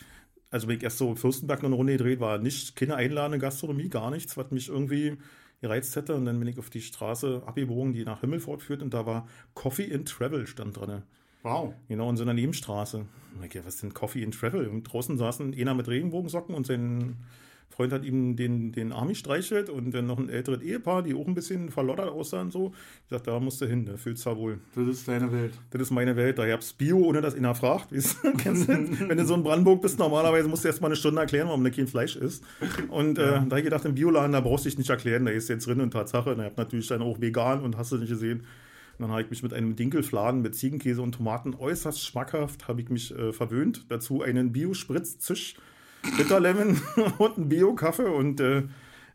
also 0.54 0.68
wenn 0.68 0.78
ich 0.78 0.84
erst 0.84 1.00
so 1.00 1.16
Fürstenberg 1.16 1.64
noch 1.64 1.70
eine 1.70 1.76
Runde 1.76 1.94
gedreht, 1.94 2.20
war 2.20 2.38
nicht 2.38 2.76
keine 2.76 2.96
einladende 2.96 3.40
Gastronomie, 3.40 3.90
gar 3.90 4.12
nichts, 4.12 4.38
was 4.38 4.52
mich 4.52 4.70
irgendwie 4.70 5.18
gereizt 5.62 5.96
hätte. 5.96 6.14
Und 6.14 6.26
dann 6.26 6.38
bin 6.38 6.48
ich 6.48 6.60
auf 6.60 6.70
die 6.70 6.82
Straße 6.82 7.42
abgebogen, 7.44 7.94
die 7.94 8.06
nach 8.06 8.22
Himmelfort 8.22 8.62
führt 8.62 8.84
und 8.84 8.94
da 8.94 9.08
war 9.08 9.28
Coffee 9.56 9.86
in 9.86 10.06
Travel 10.06 10.46
stand 10.46 10.78
drin. 10.78 11.02
Wow. 11.42 11.74
Genau, 11.88 12.08
in 12.08 12.18
so 12.18 12.24
einer 12.24 12.36
Nebenstraße. 12.36 13.06
Ich 13.44 13.66
was 13.66 13.74
ist 13.74 13.84
denn 13.84 13.96
Coffee 13.96 14.22
in 14.22 14.32
Travel? 14.32 14.68
Und 14.68 14.84
draußen 14.84 15.18
saßen 15.18 15.56
einer 15.60 15.74
mit 15.74 15.88
Regenbogensocken 15.88 16.54
und 16.54 16.68
sein 16.68 17.18
Freund 17.70 17.92
hat 17.92 18.06
ihm 18.06 18.36
den, 18.36 18.72
den 18.72 18.92
Arm 18.92 19.10
gestreichelt 19.10 19.70
und 19.70 19.92
dann 19.92 20.06
noch 20.06 20.20
ein 20.20 20.30
älteres 20.30 20.62
Ehepaar, 20.62 21.02
die 21.02 21.16
auch 21.16 21.26
ein 21.26 21.34
bisschen 21.34 21.70
verlottert 21.70 22.10
aussahen 22.10 22.52
so. 22.52 22.74
Ich 23.06 23.10
sagte, 23.10 23.32
da 23.32 23.40
musst 23.40 23.62
du 23.62 23.66
hin, 23.66 23.86
da 23.86 23.98
fühlst 23.98 24.26
du 24.26 24.38
wohl. 24.38 24.60
Das 24.76 24.88
ist 24.88 25.08
deine 25.08 25.32
Welt. 25.32 25.54
Das 25.72 25.82
ist 25.82 25.92
meine 25.92 26.16
Welt. 26.16 26.38
Da 26.38 26.46
gab's 26.46 26.74
Bio, 26.74 27.00
ohne 27.00 27.22
dass 27.22 27.34
einer 27.34 27.56
fragt. 27.56 27.88
Kennst 28.38 28.70
du? 28.70 29.10
Wenn 29.10 29.18
du 29.18 29.26
so 29.26 29.34
in 29.34 29.44
Brandenburg 29.44 29.82
bist, 29.82 29.98
normalerweise 29.98 30.48
musst 30.48 30.64
du 30.64 30.68
erst 30.68 30.82
mal 30.82 30.88
eine 30.88 30.96
Stunde 30.96 31.22
erklären, 31.22 31.48
warum 31.48 31.64
du 31.64 31.72
kein 31.72 31.88
Fleisch 31.88 32.16
isst. 32.16 32.44
Und 32.90 33.18
äh, 33.18 33.22
ja. 33.22 33.28
äh, 33.30 33.32
da 33.34 33.40
habe 33.40 33.60
ich 33.60 33.64
gedacht, 33.64 33.86
im 33.86 33.96
Bioladen, 33.96 34.34
da 34.34 34.42
brauchst 34.42 34.66
du 34.66 34.70
dich 34.70 34.78
nicht 34.78 34.92
erklären, 34.92 35.26
da 35.26 35.32
ist 35.32 35.50
jetzt 35.50 35.66
drin 35.66 35.82
und 35.82 35.92
Tatsache. 35.92 36.32
Und 36.32 36.40
ich 36.40 36.46
habe 36.46 36.56
natürlich 36.58 36.88
dann 36.88 37.02
auch 37.02 37.20
vegan 37.20 37.62
und 37.62 37.78
hast 37.78 37.92
du 37.92 37.98
nicht 37.98 38.10
gesehen. 38.10 38.42
Und 38.98 39.08
dann 39.08 39.12
habe 39.12 39.24
ich 39.24 39.32
mich 39.32 39.42
mit 39.42 39.52
einem 39.52 39.76
Dinkelfladen 39.76 40.44
mit 40.44 40.54
Ziegenkäse 40.54 41.02
und 41.02 41.14
Tomaten 41.14 41.56
äußerst 41.56 42.06
schmackhaft, 42.06 42.68
habe 42.68 42.82
ich 42.82 42.90
mich 42.90 43.18
äh, 43.18 43.34
verwöhnt. 43.34 43.86
Dazu 43.90 44.22
einen 44.22 44.52
Bio-Spritz-Zisch 44.52 45.56
Bitterlemon 46.18 46.80
und 47.18 47.38
ein 47.38 47.50
Bio-Kaffee 47.50 48.06
und 48.06 48.40
äh, 48.40 48.64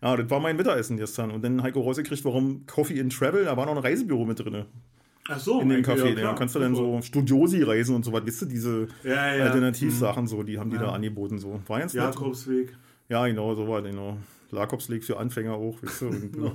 ja, 0.02 0.16
das 0.16 0.30
war 0.30 0.40
mein 0.40 0.57
Mittagessen 0.57 0.97
gestern. 0.97 1.30
Und 1.30 1.42
dann 1.42 1.62
Heiko 1.62 1.80
rausgekriegt, 1.80 2.25
warum 2.25 2.66
Coffee 2.66 2.99
in 2.99 3.11
Travel, 3.11 3.45
da 3.45 3.57
war 3.57 3.66
noch 3.66 3.76
ein 3.76 3.83
Reisebüro 3.83 4.25
mit 4.25 4.38
drin. 4.38 4.64
Ach 5.28 5.38
so, 5.38 5.61
in 5.61 5.68
dem 5.68 5.83
Café. 5.83 6.14
Ja, 6.14 6.21
ja, 6.21 6.33
kannst 6.35 6.54
du 6.54 6.59
dann 6.59 6.75
so 6.75 7.02
Studiosi 7.02 7.62
reisen 7.62 7.95
und 7.95 8.04
so 8.04 8.12
was, 8.12 8.25
weißt 8.25 8.42
du, 8.42 8.47
diese 8.47 8.88
ja, 9.04 9.35
ja. 9.35 9.45
Alternativsachen, 9.45 10.26
so, 10.26 10.42
die 10.42 10.59
haben 10.59 10.71
die 10.71 10.78
da 10.78 10.92
angeboten. 10.92 11.38
So. 11.38 11.61
War 11.66 11.80
ganz 11.80 11.92
Jakobsweg. 11.92 12.75
Ja, 13.09 13.26
genau, 13.26 13.54
so 13.54 13.68
war 13.68 13.83
genau. 13.83 14.16
Jakobsweg 14.50 15.04
für 15.04 15.18
Anfänger 15.18 15.52
auch, 15.52 15.83
weißt 15.83 16.02
du. 16.02 16.07
Und, 16.07 16.33
genau. 16.33 16.52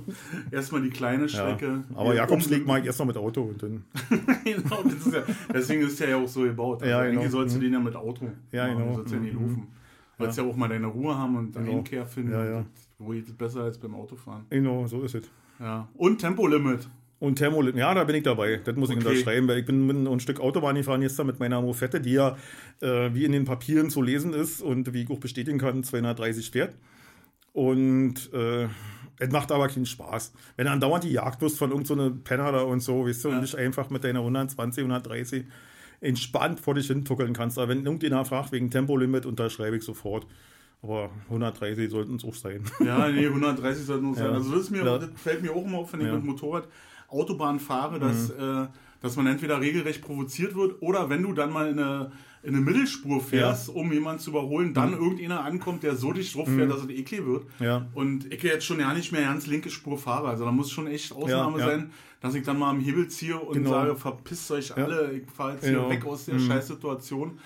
Erstmal 0.50 0.82
die 0.82 0.90
kleine 0.90 1.28
Strecke. 1.28 1.84
aber 1.94 2.14
Jakobsweg 2.14 2.66
mache 2.66 2.80
ich 2.80 2.86
erst 2.86 2.98
noch 2.98 3.06
mit 3.06 3.16
Auto 3.16 3.42
und 3.42 3.62
dann. 3.62 3.84
genau, 4.44 4.82
ist 4.82 5.22
deswegen 5.52 5.82
ist 5.82 6.00
der 6.00 6.08
ja 6.08 6.16
auch 6.16 6.26
so 6.26 6.42
gebaut. 6.42 6.82
Also 6.82 6.90
ja, 6.90 7.04
genau. 7.04 7.20
Eigentlich 7.20 7.30
sollst 7.30 7.54
du 7.54 7.58
mhm. 7.58 7.64
den 7.64 7.72
ja 7.74 7.78
mit 7.78 7.94
Auto. 7.94 8.28
Ja, 8.50 8.66
genau. 8.66 8.88
Du 8.88 8.94
sollst 8.96 9.12
ja 9.12 9.20
nicht 9.20 9.38
mhm. 9.38 9.68
Wolltest 10.18 10.38
ja. 10.38 10.44
ja 10.44 10.50
auch 10.50 10.56
mal 10.56 10.68
deine 10.68 10.86
Ruhe 10.86 11.16
haben 11.16 11.36
und 11.36 11.54
genau. 11.54 11.78
Einkehr 11.78 12.06
finden. 12.06 12.32
Ja, 12.32 12.44
ja. 12.44 12.66
Wo 12.98 13.10
geht 13.10 13.26
es 13.26 13.34
besser 13.34 13.62
als 13.62 13.78
beim 13.78 13.94
Autofahren. 13.94 14.46
Genau, 14.50 14.86
so 14.86 15.02
ist 15.02 15.14
es. 15.14 15.30
Ja. 15.58 15.88
Und 15.94 16.18
Tempolimit. 16.18 16.88
Und 17.20 17.36
Thermolimit, 17.36 17.76
ja, 17.76 17.94
da 17.94 18.04
bin 18.04 18.16
ich 18.16 18.22
dabei. 18.22 18.60
Das 18.62 18.76
muss 18.76 18.90
ich 18.90 18.96
okay. 18.96 19.08
unterschreiben, 19.08 19.48
weil 19.48 19.58
ich 19.58 19.64
bin 19.64 19.86
mit 19.86 19.96
ein 19.96 20.20
Stück 20.20 20.40
Autobahn 20.40 20.74
gefahren 20.74 21.00
jetzt 21.00 21.22
mit 21.24 21.38
meiner 21.38 21.62
Mofette, 21.62 22.00
die 22.00 22.12
ja 22.12 22.36
äh, 22.80 23.14
wie 23.14 23.24
in 23.24 23.32
den 23.32 23.44
Papieren 23.44 23.88
zu 23.88 24.02
lesen 24.02 24.34
ist 24.34 24.60
und 24.60 24.92
wie 24.92 25.04
ich 25.04 25.10
auch 25.10 25.20
bestätigen 25.20 25.58
kann, 25.58 25.82
230 25.82 26.50
fährt. 26.50 26.74
Und 27.52 28.30
äh, 28.34 28.68
es 29.18 29.30
macht 29.30 29.52
aber 29.52 29.68
keinen 29.68 29.86
Spaß. 29.86 30.32
Wenn 30.56 30.66
du 30.66 30.72
andauernd 30.72 31.04
die 31.04 31.12
Jagd 31.12 31.40
wirst 31.40 31.56
von 31.56 31.70
irgendeiner 31.70 32.10
so 32.10 32.16
Penner 32.24 32.52
da 32.52 32.62
und 32.62 32.80
so, 32.80 33.06
weißt 33.06 33.24
du, 33.24 33.28
ja. 33.28 33.36
und 33.36 33.40
nicht 33.40 33.54
einfach 33.54 33.90
mit 33.90 34.04
deiner 34.04 34.18
120, 34.18 34.82
130 34.82 35.44
entspannt 36.04 36.60
vor 36.60 36.74
dich 36.74 36.86
hin 36.86 37.04
tuckeln 37.04 37.32
kannst. 37.32 37.58
Aber 37.58 37.68
wenn 37.68 37.84
irgendjemand 37.84 38.28
fragt 38.28 38.52
wegen 38.52 38.70
Tempolimit, 38.70 39.26
unterschreibe 39.26 39.76
ich 39.76 39.82
sofort. 39.82 40.26
Aber 40.82 41.10
130 41.28 41.90
sollten 41.90 42.16
es 42.16 42.24
auch 42.24 42.34
sein. 42.34 42.62
Ja, 42.84 43.08
nee, 43.08 43.26
130 43.26 43.84
sollten 43.84 44.12
es 44.12 44.18
ja. 44.18 44.26
sein. 44.26 44.34
Also 44.34 44.54
das, 44.54 44.70
mir, 44.70 44.84
ja. 44.84 44.98
das, 44.98 45.10
fällt 45.16 45.42
mir 45.42 45.52
auch 45.52 45.64
immer 45.64 45.78
auf, 45.78 45.92
wenn 45.92 46.00
ich 46.00 46.06
ja. 46.06 46.14
mit 46.14 46.24
Motorrad 46.24 46.68
Autobahn 47.08 47.58
fahre, 47.58 47.98
dass, 47.98 48.28
mhm. 48.28 48.64
äh, 48.64 48.66
dass 49.00 49.16
man 49.16 49.26
entweder 49.26 49.60
regelrecht 49.60 50.02
provoziert 50.02 50.54
wird 50.54 50.82
oder 50.82 51.08
wenn 51.08 51.22
du 51.22 51.32
dann 51.32 51.50
mal 51.50 51.68
in 51.68 51.78
eine 51.78 52.12
in 52.44 52.54
eine 52.54 52.64
Mittelspur 52.64 53.20
fährst, 53.20 53.68
ja. 53.68 53.74
um 53.74 53.92
jemanden 53.92 54.20
zu 54.20 54.30
überholen, 54.30 54.74
dann 54.74 54.90
mhm. 54.90 55.02
irgendeiner 55.02 55.44
ankommt, 55.44 55.82
der 55.82 55.96
so 55.96 56.12
dicht 56.12 56.34
drauf 56.34 56.46
fährt, 56.46 56.68
mhm. 56.68 56.72
dass 56.72 56.82
es 56.82 56.88
eklig 56.90 57.24
wird. 57.24 57.46
Ja. 57.58 57.86
Und 57.94 58.30
ich 58.32 58.42
jetzt 58.42 58.66
schon 58.66 58.80
ja 58.80 58.92
nicht 58.92 59.12
mehr 59.12 59.22
ganz 59.22 59.46
linke 59.46 59.70
Spur 59.70 59.98
fahre. 59.98 60.28
Also 60.28 60.44
da 60.44 60.52
muss 60.52 60.70
schon 60.70 60.86
echt 60.86 61.12
Ausnahme 61.12 61.58
ja, 61.58 61.66
sein, 61.66 61.90
dass 62.20 62.34
ich 62.34 62.44
dann 62.44 62.58
mal 62.58 62.70
am 62.70 62.80
Hebel 62.80 63.08
ziehe 63.08 63.38
und 63.38 63.54
genau. 63.54 63.70
sage, 63.70 63.96
verpisst 63.96 64.50
euch 64.50 64.76
alle, 64.76 65.12
ich 65.12 65.30
fahre 65.30 65.52
jetzt 65.52 65.64
hier 65.64 65.72
genau. 65.72 65.90
weg 65.90 66.04
aus 66.04 66.26
der 66.26 66.34
mhm. 66.34 66.46
Scheißsituation. 66.46 67.38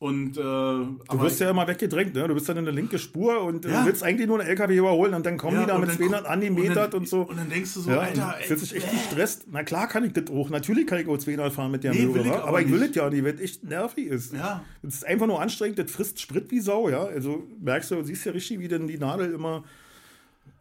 Und, 0.00 0.38
äh, 0.38 0.40
du 0.40 0.96
wirst 1.10 1.40
ja 1.40 1.50
immer 1.50 1.68
weggedrängt, 1.68 2.14
ne? 2.14 2.26
Du 2.26 2.32
bist 2.32 2.48
dann 2.48 2.56
in 2.56 2.64
der 2.64 2.72
linke 2.72 2.98
Spur 2.98 3.42
und 3.42 3.66
äh, 3.66 3.70
ja. 3.70 3.84
willst 3.84 4.02
eigentlich 4.02 4.26
nur 4.26 4.40
einen 4.40 4.48
LKW 4.48 4.74
überholen 4.74 5.12
und 5.12 5.26
dann 5.26 5.36
kommen 5.36 5.56
ja, 5.56 5.64
die 5.64 5.68
da 5.68 5.78
mit 5.78 5.92
200 5.92 6.24
angemetert 6.24 6.94
und, 6.94 7.00
und, 7.00 7.08
so. 7.08 7.20
Und 7.20 7.36
dann 7.36 7.50
denkst 7.50 7.74
du 7.74 7.80
so, 7.80 7.90
ja, 7.90 7.98
Alter, 7.98 8.34
ey, 8.40 8.46
fühlt 8.46 8.60
sich 8.60 8.76
echt 8.76 8.90
gestresst. 8.90 9.44
Na 9.50 9.62
klar 9.62 9.88
kann 9.88 10.02
ich 10.06 10.14
das 10.14 10.30
auch. 10.30 10.48
Natürlich 10.48 10.86
kann 10.86 11.00
ich 11.00 11.06
auch 11.06 11.18
200 11.18 11.52
fahren 11.52 11.70
mit 11.70 11.84
der 11.84 11.92
nee, 11.92 12.06
Möhre, 12.06 12.32
aber, 12.32 12.44
aber 12.44 12.62
ich 12.62 12.72
will 12.72 12.80
das 12.80 12.96
ja 12.96 13.10
nicht, 13.10 13.22
weil 13.22 13.34
es 13.34 13.40
echt 13.42 13.62
nervig 13.62 14.06
ist. 14.06 14.32
Ja. 14.32 14.64
Das 14.82 14.94
ist 14.94 15.06
einfach 15.06 15.26
nur 15.26 15.38
anstrengend, 15.38 15.78
das 15.78 15.90
frisst 15.90 16.18
Sprit 16.18 16.50
wie 16.50 16.60
Sau, 16.60 16.88
ja. 16.88 17.04
Also 17.04 17.46
merkst 17.60 17.90
du, 17.90 18.02
siehst 18.02 18.24
ja 18.24 18.32
richtig, 18.32 18.58
wie 18.58 18.68
denn 18.68 18.88
die 18.88 18.96
Nadel 18.96 19.34
immer 19.34 19.64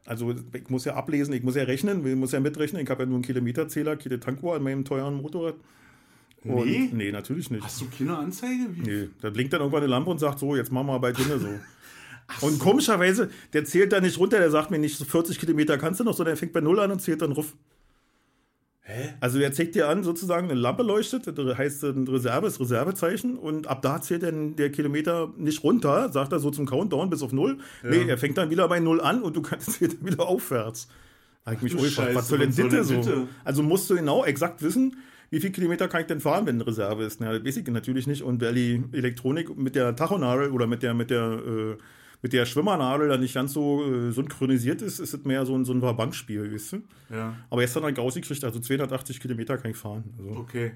also 0.06 0.32
ich 0.32 0.69
muss 0.69 0.84
ja 0.86 0.95
ablesen, 0.95 1.34
ich 1.34 1.43
muss 1.43 1.56
ja 1.56 1.63
rechnen, 1.63 2.06
ich 2.06 2.15
muss 2.15 2.32
ja 2.32 2.39
mitrechnen. 2.39 2.82
Ich 2.82 2.89
habe 2.89 3.04
ja 3.04 3.06
nur 3.06 3.17
einen 3.17 3.23
Kilometerzähler, 3.23 3.95
keine 3.95 4.19
Tankuhr 4.19 4.56
an 4.56 4.63
meinem 4.63 4.84
teuren 4.84 5.21
Motorrad. 5.21 5.56
Und, 6.43 6.65
nee? 6.65 6.89
Nee, 6.93 7.12
natürlich 7.12 7.52
nicht. 7.52 7.63
Hast 7.63 7.82
du 7.82 7.86
keine 7.97 8.17
Anzeige? 8.17 8.67
Wie? 8.71 8.82
Nee, 8.82 9.10
da 9.21 9.30
blinkt 9.30 9.54
dann 9.54 9.62
irgendwann 9.62 9.84
eine 9.84 9.91
Lampe 9.91 10.10
und 10.10 10.19
sagt 10.19 10.39
so, 10.39 10.56
jetzt 10.56 10.71
machen 10.71 10.88
wir 10.88 10.99
bei 10.99 11.12
Dinne 11.12 11.38
so. 11.38 11.47
und 12.45 12.54
so. 12.54 12.63
komischerweise, 12.63 13.30
der 13.54 13.65
zählt 13.65 13.91
da 13.91 13.99
nicht 13.99 14.17
runter, 14.17 14.39
der 14.39 14.52
sagt 14.52 14.71
mir 14.71 14.80
nicht, 14.80 14.97
so 14.97 15.06
40 15.06 15.39
Kilometer 15.39 15.78
kannst 15.78 15.99
du 15.99 16.04
noch, 16.04 16.15
sondern 16.15 16.36
er 16.36 16.38
fängt 16.38 16.54
bei 16.54 16.62
Null 16.62 16.80
an 16.80 16.91
und 16.91 17.02
zählt 17.02 17.21
dann 17.21 17.34
ruf. 17.34 17.56
Hä? 18.89 19.13
Also 19.19 19.38
er 19.38 19.52
zeigt 19.52 19.75
dir 19.75 19.88
an, 19.88 20.04
sozusagen, 20.04 20.49
eine 20.49 20.60
Lampe 20.60 20.82
leuchtet, 20.82 21.28
das 21.28 21.58
heißt 21.58 21.84
ein 21.84 22.08
Reserve, 22.08 22.47
das 22.47 22.60
Reservezeichen 22.60 23.38
und 23.38 23.67
ab 23.67 23.84
da 23.84 24.02
zählt 24.02 24.23
dann 24.23 24.56
der 24.56 24.71
Kilometer 24.71 25.32
nicht 25.38 25.63
runter, 25.63 26.10
sagt 26.12 26.32
er 26.32 26.39
so 26.39 26.49
zum 26.49 26.65
Countdown 26.65 27.10
bis 27.10 27.21
auf 27.21 27.32
Null. 27.32 27.60
Ja. 27.84 27.89
Nee, 27.91 28.08
er 28.08 28.17
fängt 28.17 28.38
dann 28.39 28.49
wieder 28.49 28.67
bei 28.67 28.80
Null 28.80 28.99
an 28.99 29.21
und 29.21 29.36
du 29.36 29.43
kannst 29.43 29.80
wieder 30.04 30.28
aufwärts. 30.28 30.88
Da 31.45 31.52
ich 31.52 31.62
mich 31.62 31.99
Ach, 31.99 32.15
was 32.15 32.28
soll 32.28 32.39
denn 32.39 32.69
das 32.69 32.88
so? 32.88 33.28
Also 33.43 33.63
musst 33.63 33.89
du 33.89 33.95
genau 33.95 34.25
exakt 34.25 34.62
wissen, 34.62 34.97
wie 35.29 35.39
viel 35.39 35.51
Kilometer 35.51 35.87
kann 35.87 36.01
ich 36.01 36.07
denn 36.07 36.19
fahren, 36.19 36.45
wenn 36.45 36.55
eine 36.55 36.67
Reserve 36.67 37.03
ist? 37.03 37.19
Na, 37.21 37.31
das 37.33 37.45
weiß 37.45 37.57
ich 37.57 37.67
natürlich 37.67 38.07
nicht. 38.07 38.23
Und 38.23 38.41
weil 38.41 38.53
die 38.53 38.83
Elektronik 38.91 39.55
mit 39.57 39.75
der 39.75 39.95
Tachonadel 39.95 40.51
oder 40.51 40.67
mit 40.67 40.83
der, 40.83 40.93
mit 40.93 41.09
der, 41.09 41.41
äh, 41.45 41.77
mit 42.21 42.33
der 42.33 42.45
Schwimmernadel 42.45 43.07
dann 43.09 43.21
nicht 43.21 43.33
ganz 43.33 43.53
so 43.53 43.83
äh, 43.83 44.11
synchronisiert 44.11 44.81
ist, 44.81 44.99
ist 44.99 45.13
es 45.13 45.23
mehr 45.25 45.45
so 45.45 45.55
ein, 45.55 45.65
so 45.65 45.73
ein 45.73 45.81
Bankspiel, 45.81 46.53
weißt 46.53 46.73
du? 46.73 46.77
Ja. 47.11 47.35
Aber 47.49 47.61
jetzt 47.61 47.75
hat 47.75 47.83
er 47.83 47.95
rausgekriegt, 47.95 48.43
also 48.43 48.59
280 48.59 49.19
Kilometer 49.19 49.57
kann 49.57 49.71
ich 49.71 49.77
fahren. 49.77 50.03
Also. 50.17 50.39
Okay. 50.39 50.71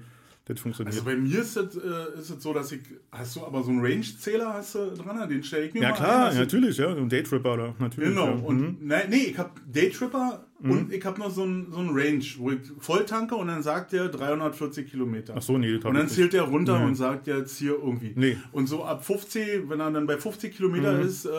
Das 0.46 0.60
funktioniert. 0.60 0.94
Also 0.94 1.06
bei 1.06 1.16
mir 1.16 1.40
ist 1.40 1.56
es, 1.56 1.74
äh, 1.74 2.20
ist 2.20 2.28
es 2.28 2.42
so, 2.42 2.52
dass 2.52 2.70
ich. 2.70 2.80
Hast 3.10 3.34
du 3.36 3.46
aber 3.46 3.62
so 3.62 3.70
einen 3.70 3.80
Range-Zähler 3.80 4.52
hast 4.52 4.74
du 4.74 4.90
dran? 4.90 5.26
Den 5.26 5.42
stelle 5.42 5.66
ich 5.66 5.74
mir 5.74 5.80
Ja, 5.80 5.90
mal 5.90 5.96
klar, 5.96 6.28
ein, 6.28 6.36
natürlich, 6.36 6.76
ja. 6.76 6.94
Ein 6.94 7.08
Daytripper 7.08 7.56
da, 7.56 7.74
natürlich. 7.78 8.10
Genau. 8.10 8.26
Ja. 8.26 8.32
Und, 8.32 8.60
mhm. 8.60 8.86
ne, 8.86 9.04
nee, 9.08 9.16
ich 9.30 9.38
habe 9.38 9.52
Daytripper 9.72 10.44
mhm. 10.60 10.70
und 10.70 10.92
ich 10.92 11.02
habe 11.02 11.18
noch 11.18 11.30
so 11.30 11.44
einen 11.44 11.72
so 11.72 11.78
Range, 11.78 12.24
wo 12.36 12.50
ich 12.50 12.60
voll 12.78 13.06
tanke 13.06 13.36
und 13.36 13.46
dann 13.46 13.62
sagt 13.62 13.92
der 13.92 14.08
340 14.08 14.90
Kilometer. 14.90 15.32
Ach 15.34 15.40
so, 15.40 15.56
nee, 15.56 15.76
Und 15.76 15.94
dann 15.94 16.08
zählt 16.08 16.34
der 16.34 16.42
runter 16.42 16.78
mhm. 16.78 16.88
und 16.88 16.94
sagt 16.96 17.26
jetzt 17.26 17.56
hier 17.56 17.78
irgendwie. 17.82 18.12
Nee. 18.14 18.36
Und 18.52 18.66
so 18.66 18.84
ab 18.84 19.02
50, 19.02 19.70
wenn 19.70 19.80
er 19.80 19.90
dann 19.92 20.06
bei 20.06 20.18
50 20.18 20.54
Kilometer 20.54 20.92
mhm. 20.92 21.06
ist, 21.06 21.24
äh, 21.24 21.30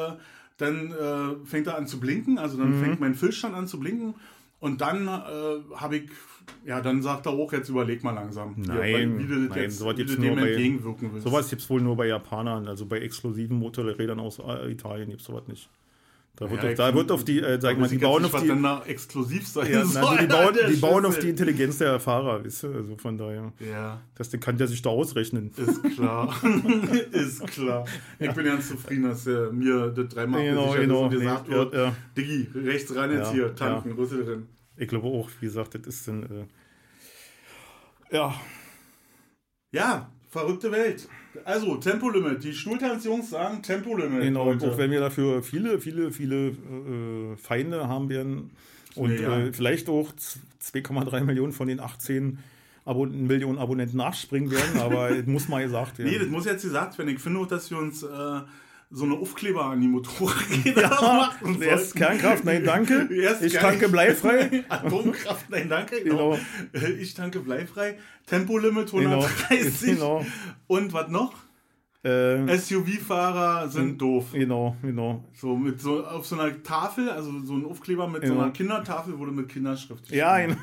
dann 0.57 0.91
äh, 0.91 1.45
fängt 1.45 1.67
er 1.67 1.77
an 1.77 1.85
zu 1.85 1.99
blinken. 1.99 2.39
Also 2.39 2.57
dann 2.57 2.79
mhm. 2.79 2.83
fängt 2.83 2.99
mein 2.99 3.13
Füllstand 3.13 3.53
an 3.53 3.67
zu 3.67 3.79
blinken. 3.79 4.15
Und 4.59 4.81
dann 4.81 5.07
äh, 5.07 5.75
habe 5.75 5.97
ich 5.97 6.09
ja, 6.65 6.81
dann 6.81 7.01
sagt 7.01 7.25
er 7.25 7.33
auch, 7.33 7.53
jetzt 7.53 7.69
überleg 7.69 8.03
mal 8.03 8.11
langsam. 8.11 8.55
Nein, 8.57 9.19
wie 9.19 9.27
du, 9.27 9.35
nein, 9.35 9.61
jetzt, 9.61 9.79
sowas 9.79 9.97
wie 9.97 10.05
du 10.05 10.15
dem 10.15 10.35
bei. 10.35 11.19
Sowas 11.19 11.49
gibt 11.49 11.61
es 11.61 11.69
wohl 11.69 11.81
nur 11.81 11.95
bei 11.95 12.07
Japanern, 12.07 12.67
also 12.67 12.85
bei 12.85 12.99
exklusiven 12.99 13.57
Motorrädern 13.57 14.19
aus 14.19 14.39
äh, 14.39 14.71
Italien 14.71 15.09
gibt 15.09 15.21
es 15.21 15.27
sowas 15.27 15.47
nicht. 15.47 15.69
Da 16.37 16.51
wird, 16.51 16.63
ja, 16.63 16.69
auf, 16.69 16.75
da 16.75 16.93
wird 16.93 17.11
auf 17.11 17.23
die, 17.23 17.39
äh, 17.39 17.61
sag 17.61 17.79
mal, 17.79 17.87
die 17.87 17.97
bauen 17.97 18.23
nicht, 18.23 18.33
auf 18.33 18.41
die. 18.41 18.49
Dann 18.49 18.81
exklusiv 18.87 19.47
sein 19.47 19.71
ja, 19.71 19.85
soll, 19.85 20.03
also 20.03 20.21
die 20.21 20.27
bauen, 20.27 20.53
die 20.69 20.75
bauen 20.75 21.05
auf 21.05 21.17
die 21.17 21.29
Intelligenz 21.29 21.77
der 21.77 21.97
Fahrer, 21.97 22.43
weißt 22.43 22.63
du? 22.63 22.73
Also 22.73 22.97
von 22.97 23.17
daher. 23.17 23.53
Ja. 23.59 24.01
Das 24.15 24.29
kann 24.41 24.57
der 24.57 24.67
sich 24.67 24.81
da 24.81 24.89
ausrechnen. 24.89 25.51
Ist 25.55 25.81
klar. 25.95 26.35
ist 27.11 27.47
klar. 27.47 27.85
Ich 28.19 28.31
bin 28.31 28.45
ganz 28.45 28.67
zufrieden, 28.67 29.03
dass 29.03 29.25
er 29.25 29.53
mir 29.53 29.87
das 29.87 30.09
dreimal 30.09 30.43
genau, 30.43 30.73
genau, 30.73 31.09
gesagt 31.09 31.47
nee, 31.47 31.55
wird. 31.55 31.73
Ja, 31.73 31.85
ja. 31.85 31.95
Diggi, 32.17 32.49
rechts 32.53 32.93
ran 32.93 33.11
jetzt 33.13 33.31
hier, 33.31 33.55
tanken, 33.55 33.89
ja. 33.89 33.95
Rüssel 33.95 34.25
drin. 34.25 34.47
Ich 34.77 34.87
glaube 34.87 35.07
auch, 35.07 35.29
wie 35.39 35.45
gesagt, 35.45 35.75
das 35.75 35.81
ist 35.87 36.07
dann. 36.07 36.23
Äh, 38.11 38.15
ja. 38.15 38.33
Ja, 39.71 40.09
verrückte 40.29 40.71
Welt. 40.71 41.07
Also, 41.43 41.75
Tempolimit. 41.77 42.43
Die 42.43 42.53
Stuhltanzjungs 42.53 43.29
sagen 43.31 43.61
Tempolimit. 43.61 44.21
Genau, 44.21 44.49
und 44.49 44.61
heute. 44.61 44.71
auch 44.73 44.77
wenn 44.77 44.91
wir 44.91 44.99
dafür 45.01 45.43
viele, 45.43 45.79
viele, 45.79 46.11
viele 46.11 46.47
äh, 46.49 47.35
Feinde 47.37 47.87
haben 47.87 48.09
werden 48.09 48.51
und 48.95 49.19
Ja. 49.19 49.37
äh, 49.39 49.53
vielleicht 49.53 49.89
auch 49.89 50.13
z- 50.15 50.39
2,3 50.61 51.21
Millionen 51.23 51.51
von 51.51 51.67
den 51.67 51.79
18 51.79 52.39
Abon 52.85 53.25
Millionen 53.27 53.57
Abonnenten 53.57 53.97
nachspringen 53.97 54.51
werden, 54.51 54.79
aber 54.79 55.09
es 55.17 55.25
muss 55.25 55.47
mal 55.49 55.63
gesagt 55.63 55.97
werden. 55.97 56.11
Nee, 56.11 56.19
das 56.19 56.27
muss 56.27 56.45
jetzt 56.45 56.61
gesagt 56.61 56.97
werden. 56.97 57.09
Ich 57.09 57.19
finde 57.19 57.39
auch, 57.39 57.47
dass 57.47 57.69
wir 57.71 57.79
uns 57.79 58.03
äh, 58.03 58.41
so 58.95 59.03
eine 59.03 59.15
Aufkleber 59.15 59.65
an 59.65 59.81
die 59.81 59.87
Motorräder 59.89 60.89
machen 61.01 61.61
Erst 61.61 61.89
sollten. 61.89 61.99
Kernkraft, 61.99 62.45
nein, 62.45 62.63
danke. 62.63 63.09
Erst 63.13 63.41
ich 63.43 63.53
tanke 63.53 63.89
bleifrei. 63.89 64.63
Atomkraft, 64.69 65.49
nein, 65.49 65.67
danke. 65.67 66.01
Genau. 66.01 66.37
Genau. 66.71 66.87
Ich 66.99 67.13
tanke 67.13 67.41
bleifrei. 67.41 67.97
Tempolimit 68.25 68.91
Genau. 68.91 69.21
130. 69.23 69.95
Genau. 69.95 70.25
Und 70.67 70.93
was 70.93 71.09
noch? 71.09 71.33
Äh, 72.05 72.57
SUV-Fahrer 72.57 73.67
sind 73.69 73.99
doof. 73.99 74.25
genau, 74.33 74.75
genau. 74.81 75.23
So 75.33 75.55
mit 75.55 75.81
so 75.81 76.05
auf 76.05 76.25
so 76.25 76.39
einer 76.39 76.61
Tafel, 76.63 77.09
also 77.09 77.31
so 77.43 77.53
ein 77.55 77.65
Aufkleber 77.65 78.07
mit 78.07 78.23
so 78.23 78.29
Genau. 78.33 78.43
einer 78.43 78.51
Kindertafel 78.51 79.17
wurde 79.17 79.31
mit 79.31 79.49
Kinderschrift. 79.49 80.09
Ja, 80.11 80.37
geschrieben. 80.37 80.61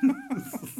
genau. 0.00 0.14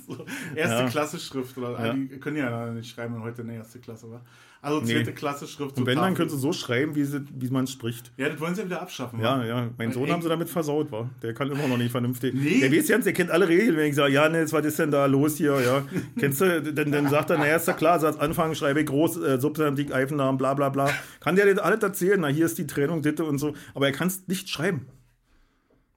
So, 0.08 0.24
erste 0.54 0.82
Ja. 0.82 0.88
Klasse 0.88 1.18
Schrift 1.18 1.56
oder 1.56 1.86
Ja. 1.86 1.92
die 1.94 2.06
können 2.18 2.36
ja 2.36 2.66
nicht 2.70 2.90
schreiben 2.94 3.22
heute 3.22 3.42
in 3.42 3.48
der 3.48 3.56
erste 3.58 3.78
Klasse, 3.78 4.10
wa? 4.10 4.20
Also 4.60 4.80
zweite 4.80 5.10
Nee. 5.10 5.12
Klasse 5.12 5.46
Schrift. 5.46 5.76
Und 5.78 5.86
wenn, 5.86 5.96
dann 5.96 6.04
Tafel. 6.04 6.16
können 6.16 6.30
sie 6.30 6.38
so 6.38 6.52
schreiben, 6.52 6.94
wie, 6.94 7.02
sie, 7.04 7.24
wie 7.34 7.48
man 7.50 7.66
spricht. 7.66 8.12
Ja, 8.16 8.28
das 8.28 8.38
wollen 8.40 8.54
sie 8.54 8.60
ja 8.60 8.66
wieder 8.66 8.80
abschaffen. 8.82 9.18
wa? 9.20 9.22
Ja, 9.40 9.44
ja. 9.44 9.70
Mein 9.78 9.92
Sohn 9.92 10.04
Ey. 10.04 10.10
haben 10.10 10.22
sie 10.22 10.28
damit 10.28 10.48
versaut, 10.50 10.92
war. 10.92 11.10
Der 11.22 11.34
kann 11.34 11.50
immer 11.50 11.66
noch 11.66 11.78
nicht 11.78 11.90
vernünftig. 11.90 12.34
Nee. 12.34 12.60
Der 12.60 12.70
weiß 12.72 12.88
ganz, 12.88 13.04
der 13.04 13.12
kennt 13.12 13.30
alle 13.30 13.48
Regeln. 13.48 13.76
Wenn 13.76 13.88
ich 13.88 13.94
sage, 13.96 14.12
ja, 14.12 14.28
Nils, 14.28 14.52
was 14.52 14.64
ist 14.66 14.78
denn 14.78 14.90
da 14.90 15.06
los 15.06 15.36
hier? 15.36 15.58
Ja. 15.60 15.82
Kennst 16.18 16.40
du? 16.42 16.62
Dann, 16.62 16.92
dann 16.92 17.08
sagt 17.10 17.30
er, 17.30 17.38
na, 17.38 17.46
ist 17.46 17.66
ja 17.66 17.72
klar, 17.74 17.98
Satz 17.98 18.16
Anfang 18.18 18.54
schreibe 18.54 18.80
ich 18.80 18.86
groß, 18.86 19.16
äh, 19.18 19.40
Substantiv, 19.40 19.90
Eifennamen, 20.02 20.38
bla 20.38 20.54
bla 20.54 20.68
bla. 20.68 20.90
Kann 21.20 21.36
der 21.36 21.52
dir 21.52 21.64
alles 21.64 21.82
erzählen? 21.82 22.20
Na, 22.20 22.28
hier 22.28 22.46
ist 22.46 22.58
die 22.58 22.66
Trennung, 22.66 23.02
Ditte 23.02 23.24
und 23.24 23.38
so. 23.38 23.54
Aber 23.74 23.86
er 23.86 23.92
kann 23.92 24.08
es 24.08 24.26
nicht 24.28 24.48
schreiben. 24.50 24.86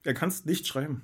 Er 0.04 0.14
kann 0.14 0.28
es 0.28 0.44
nicht 0.44 0.66
schreiben. 0.66 1.02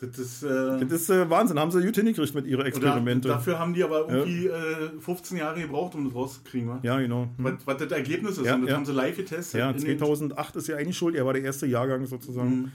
Das 0.00 0.18
ist, 0.18 0.42
äh, 0.42 0.80
Das 0.80 0.90
ist 1.02 1.10
äh, 1.10 1.30
Wahnsinn. 1.30 1.60
Haben 1.60 1.70
sie 1.70 1.80
gut 1.84 1.94
hingekriegt 1.94 2.34
mit 2.34 2.46
ihren 2.46 2.66
Experimente. 2.66 3.28
dafür 3.28 3.60
haben 3.60 3.72
die 3.72 3.84
aber 3.84 4.08
irgendwie 4.08 4.48
äh, 4.48 4.98
15 4.98 5.36
Jahre 5.38 5.60
gebraucht, 5.60 5.94
um 5.94 6.04
das 6.06 6.14
rauszukriegen. 6.14 6.68
Wa? 6.68 6.80
Ja, 6.82 6.98
genau. 6.98 7.28
Hm. 7.36 7.44
Was, 7.44 7.52
was 7.66 7.76
das 7.76 7.92
Ergebnis 7.92 8.36
ist. 8.38 8.46
Ja, 8.46 8.56
und 8.56 8.62
das 8.62 8.70
ja. 8.70 8.76
haben 8.76 8.84
sie 8.84 8.92
live 8.92 9.16
getestet. 9.16 9.60
Ja, 9.60 9.70
in 9.70 9.76
den- 9.80 9.98
2008 9.98 10.56
ist 10.56 10.66
ja 10.66 10.76
eigentlich 10.76 10.96
schuld. 10.98 11.14
Er 11.14 11.24
war 11.24 11.32
der 11.34 11.42
erste 11.42 11.66
Jahrgang 11.66 12.04
sozusagen, 12.06 12.50
Mhm. 12.62 12.72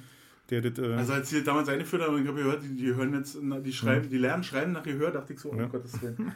Der 0.50 0.62
das. 0.62 0.78
Äh, 0.80 0.94
Also 0.94 1.14
als 1.14 1.30
sie 1.30 1.44
damals 1.44 1.68
eingeführt 1.70 2.02
haben, 2.04 2.22
ich 2.22 2.28
habe 2.28 2.38
gehört, 2.38 2.64
die, 2.64 2.76
die 2.76 2.94
hören 2.96 3.14
jetzt, 3.14 3.38
die 3.42 3.74
schreiben, 3.74 4.10
die 4.10 4.18
lernen 4.18 4.44
schreiben 4.44 4.72
nach 4.72 4.84
Gehör, 4.84 5.12
dachte 5.12 5.34
ich 5.34 5.40
so, 5.40 5.50
oh 5.50 5.54
Mhm. 5.54 5.60
Ja. 5.60 5.66
Gottes 5.68 6.02
Willen. 6.02 6.32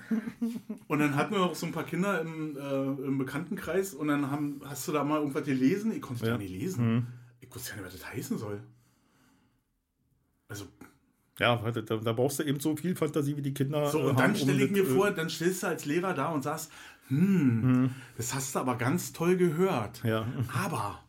Und 0.87 0.99
dann 0.99 1.15
hatten 1.15 1.33
wir 1.33 1.41
auch 1.41 1.55
so 1.55 1.65
ein 1.65 1.71
paar 1.71 1.85
Kinder 1.85 2.21
im, 2.21 2.57
äh, 2.57 3.05
im 3.05 3.17
Bekanntenkreis 3.17 3.93
und 3.93 4.07
dann 4.09 4.29
haben, 4.31 4.61
hast 4.65 4.87
du 4.87 4.91
da 4.91 5.03
mal 5.03 5.19
irgendwas 5.19 5.45
gelesen? 5.45 5.91
Ich 5.93 6.01
konnte 6.01 6.23
es 6.23 6.29
Ja. 6.29 6.37
nicht 6.37 6.51
lesen. 6.51 6.93
Mhm. 6.95 7.07
Ich 7.39 7.53
wusste 7.55 7.71
ja 7.71 7.75
nicht, 7.77 7.85
was 7.85 7.99
das 7.99 8.11
heißen 8.11 8.37
soll. 8.37 8.61
Also, 10.47 10.65
ja, 11.39 11.63
warte, 11.63 11.81
da, 11.83 11.95
da 11.97 12.13
brauchst 12.13 12.39
du 12.39 12.43
eben 12.43 12.59
so 12.59 12.75
viel 12.75 12.95
Fantasie 12.95 13.35
wie 13.37 13.41
die 13.41 13.53
Kinder. 13.53 13.89
so, 13.89 13.99
äh, 13.99 14.01
und 14.03 14.09
haben, 14.09 14.17
dann 14.17 14.31
um 14.31 14.37
stelle 14.37 14.63
ich 14.63 14.71
das, 14.71 14.77
mir 14.77 14.83
äh, 14.83 14.95
vor, 14.95 15.11
dann 15.11 15.29
stehst 15.29 15.63
du 15.63 15.67
als 15.67 15.85
Lehrer 15.85 16.13
da 16.13 16.27
und 16.29 16.43
sagst, 16.43 16.71
hm, 17.07 17.91
das 18.17 18.33
hast 18.35 18.55
du 18.55 18.59
aber 18.59 18.77
ganz 18.77 19.11
toll 19.13 19.37
gehört. 19.37 20.03
Ja. 20.03 20.25
Aber 20.53 20.99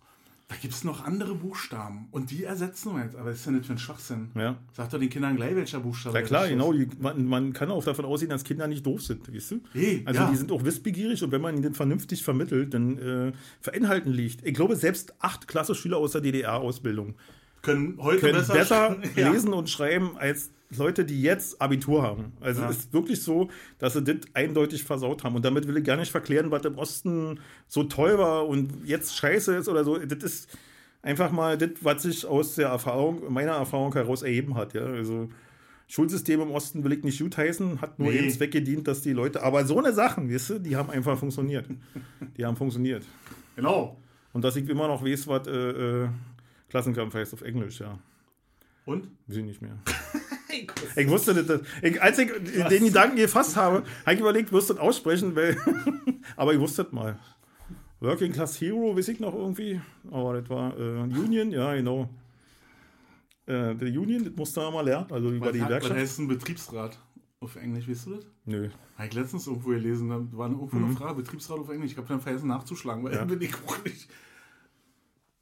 da 0.52 0.58
gibt 0.60 0.74
es 0.74 0.84
noch 0.84 1.04
andere 1.04 1.34
Buchstaben 1.34 2.08
und 2.10 2.30
die 2.30 2.44
ersetzen 2.44 2.94
wir 2.94 3.04
jetzt. 3.04 3.16
Aber 3.16 3.30
das 3.30 3.40
ist 3.40 3.46
ja 3.46 3.52
nicht 3.52 3.64
für 3.64 3.72
ein 3.72 3.78
Schwachsinn. 3.78 4.30
Ja. 4.34 4.58
Sag 4.72 4.90
doch 4.90 4.98
den 4.98 5.08
Kindern 5.08 5.36
gleich, 5.36 5.56
welcher 5.56 5.80
Buchstabe. 5.80 6.18
Ja 6.18 6.24
klar, 6.24 6.46
genau. 6.46 6.74
Die, 6.74 6.88
man, 7.00 7.24
man 7.24 7.52
kann 7.54 7.70
auch 7.70 7.82
davon 7.82 8.04
ausgehen, 8.04 8.28
dass 8.28 8.44
Kinder 8.44 8.66
nicht 8.68 8.84
doof 8.84 9.02
sind, 9.02 9.32
weißt 9.34 9.52
du? 9.52 9.60
Nee, 9.72 10.02
Also 10.04 10.20
ja. 10.20 10.30
die 10.30 10.36
sind 10.36 10.52
auch 10.52 10.62
wissbegierig 10.64 11.22
und 11.22 11.32
wenn 11.32 11.40
man 11.40 11.56
ihnen 11.56 11.72
vernünftig 11.72 12.22
vermittelt, 12.22 12.74
dann 12.74 12.98
äh, 12.98 13.32
für 13.60 13.70
Inhalten 13.70 14.12
liegt. 14.12 14.46
Ich 14.46 14.52
glaube, 14.52 14.76
selbst 14.76 15.14
acht 15.20 15.48
Klasse-Schüler 15.48 15.96
aus 15.96 16.12
der 16.12 16.20
DDR-Ausbildung 16.20 17.14
können 17.62 17.98
heute 18.00 18.20
können 18.20 18.34
besser, 18.38 18.52
besser, 18.54 18.96
Ja. 19.16 19.30
lesen 19.30 19.52
und 19.52 19.70
schreiben 19.70 20.16
als 20.18 20.50
Leute, 20.76 21.04
die 21.04 21.20
jetzt 21.22 21.60
Abitur 21.60 22.02
haben. 22.02 22.32
Also 22.40 22.62
Ja. 22.62 22.70
es 22.70 22.78
ist 22.78 22.92
wirklich 22.92 23.22
so, 23.22 23.48
dass 23.78 23.92
sie 23.92 24.02
das 24.02 24.16
eindeutig 24.34 24.84
versaut 24.84 25.22
haben. 25.22 25.36
Und 25.36 25.44
damit 25.44 25.68
will 25.68 25.76
ich 25.76 25.84
gar 25.84 25.96
nicht 25.96 26.10
verklären, 26.10 26.50
was 26.50 26.64
im 26.64 26.78
Osten 26.78 27.40
so 27.68 27.84
toll 27.84 28.18
war 28.18 28.46
und 28.48 28.72
jetzt 28.84 29.16
scheiße 29.16 29.54
ist 29.56 29.68
oder 29.68 29.84
so. 29.84 29.98
Das 29.98 30.22
ist 30.22 30.48
einfach 31.02 31.30
mal 31.30 31.58
das, 31.58 31.70
was 31.82 32.02
sich 32.02 32.24
aus 32.26 32.54
der 32.54 32.68
Erfahrung, 32.68 33.32
meiner 33.32 33.52
Erfahrung 33.52 33.92
heraus 33.92 34.22
erheben 34.22 34.54
hat. 34.54 34.72
Ja? 34.72 34.84
Also 34.86 35.28
Schulsystem 35.88 36.40
im 36.40 36.50
Osten 36.52 36.82
will 36.84 36.92
ich 36.94 37.04
nicht 37.04 37.20
gut 37.20 37.36
heißen, 37.36 37.82
hat 37.82 37.98
nur 37.98 38.10
Nee. 38.10 38.18
eben 38.20 38.30
Zweck 38.30 38.50
gedient, 38.52 38.88
dass 38.88 39.02
die 39.02 39.12
Leute. 39.12 39.42
Aber 39.42 39.66
so 39.66 39.78
eine 39.78 39.92
Sachen, 39.92 40.32
weißt 40.32 40.50
du, 40.50 40.58
die 40.58 40.74
haben 40.74 40.88
einfach 40.88 41.18
funktioniert. 41.18 41.66
Die 42.38 42.46
haben 42.46 42.56
funktioniert. 42.56 43.04
Genau. 43.56 43.98
Und 44.32 44.42
dass 44.42 44.56
ich 44.56 44.66
immer 44.70 44.88
noch 44.88 45.04
weiß, 45.04 45.26
was 45.28 45.46
äh, 45.46 45.50
äh, 45.50 46.08
Klassenkampf 46.72 47.14
heißt 47.14 47.34
auf 47.34 47.42
Englisch, 47.42 47.80
ja. 47.80 47.98
Und? 48.86 49.06
Ich 49.28 49.36
nicht 49.36 49.62
mehr. 49.62 49.78
Ich 50.96 51.08
wusste 51.08 51.32
nicht, 51.32 51.48
dass, 51.48 51.62
ich, 51.80 52.02
als 52.02 52.18
ich 52.18 52.30
den 52.68 52.84
Gedanken 52.84 53.16
gefasst 53.16 53.56
habe, 53.56 53.84
habe 54.04 54.14
ich 54.14 54.20
überlegt, 54.20 54.52
wirst 54.52 54.68
du 54.68 54.74
das 54.74 54.82
aussprechen, 54.82 55.34
weil, 55.34 55.56
aber 56.36 56.52
ich 56.52 56.60
wusste 56.60 56.82
es 56.82 56.92
mal. 56.92 57.18
Working 58.00 58.32
Class 58.32 58.60
Hero, 58.60 58.94
weiß 58.94 59.08
ich 59.08 59.18
noch 59.18 59.34
irgendwie, 59.34 59.80
aber 60.10 60.38
das 60.42 60.50
war 60.50 60.78
äh, 60.78 60.98
Union, 61.00 61.50
ja, 61.52 61.74
genau. 61.74 62.10
Äh, 63.46 63.74
der 63.76 63.88
Union, 63.98 64.24
das 64.24 64.34
musste 64.36 64.60
man 64.60 64.74
mal 64.74 64.84
lernen, 64.84 65.06
also 65.10 65.30
über 65.30 65.46
Was, 65.46 65.52
die 65.54 65.60
hat, 65.62 65.68
was 65.70 65.72
Werkstatt. 65.72 65.96
heißt 65.96 66.18
ein 66.18 66.28
Betriebsrat 66.28 66.98
auf 67.40 67.56
Englisch, 67.56 67.88
weißt 67.88 68.06
du 68.06 68.10
das? 68.16 68.26
Nö. 68.44 68.68
Habe 68.98 69.08
ich 69.08 69.14
letztens 69.14 69.46
irgendwo 69.46 69.70
gelesen, 69.70 70.10
da 70.10 70.20
war 70.36 70.50
irgendwo 70.50 70.76
eine 70.76 70.88
Frage, 70.94 71.14
Betriebsrat 71.14 71.58
auf 71.60 71.70
Englisch. 71.70 71.92
Ich 71.92 71.96
habe 71.96 72.08
dann 72.08 72.20
vergessen 72.20 72.48
nachzuschlagen, 72.48 73.02
weil 73.04 73.12
Mhm. 73.12 73.16
Ja. 73.18 73.24
bin 73.24 73.40
ich 73.40 73.54
auch 73.54 73.84
nicht. 73.84 74.06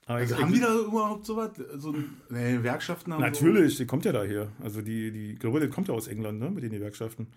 Aber 0.06 0.18
Also 0.18 0.38
haben 0.38 0.52
die 0.52 0.60
da 0.60 0.76
überhaupt 0.76 1.24
sowas? 1.24 1.50
So, 1.76 1.94
nee, 2.30 2.52
Gewerkschaften 2.54 3.12
haben 3.12 3.20
Natürlich, 3.20 3.76
die 3.76 3.86
kommt 3.86 4.04
ja 4.04 4.12
daher. 4.12 4.48
Also 4.62 4.82
die, 4.82 5.10
die, 5.12 5.38
das 5.38 5.70
kommt 5.70 5.88
ja 5.88 5.94
aus 5.94 6.08
England, 6.08 6.40
ne, 6.40 6.50
mit 6.50 6.64
den 6.64 6.70
Gewerkschaften. 6.70 7.28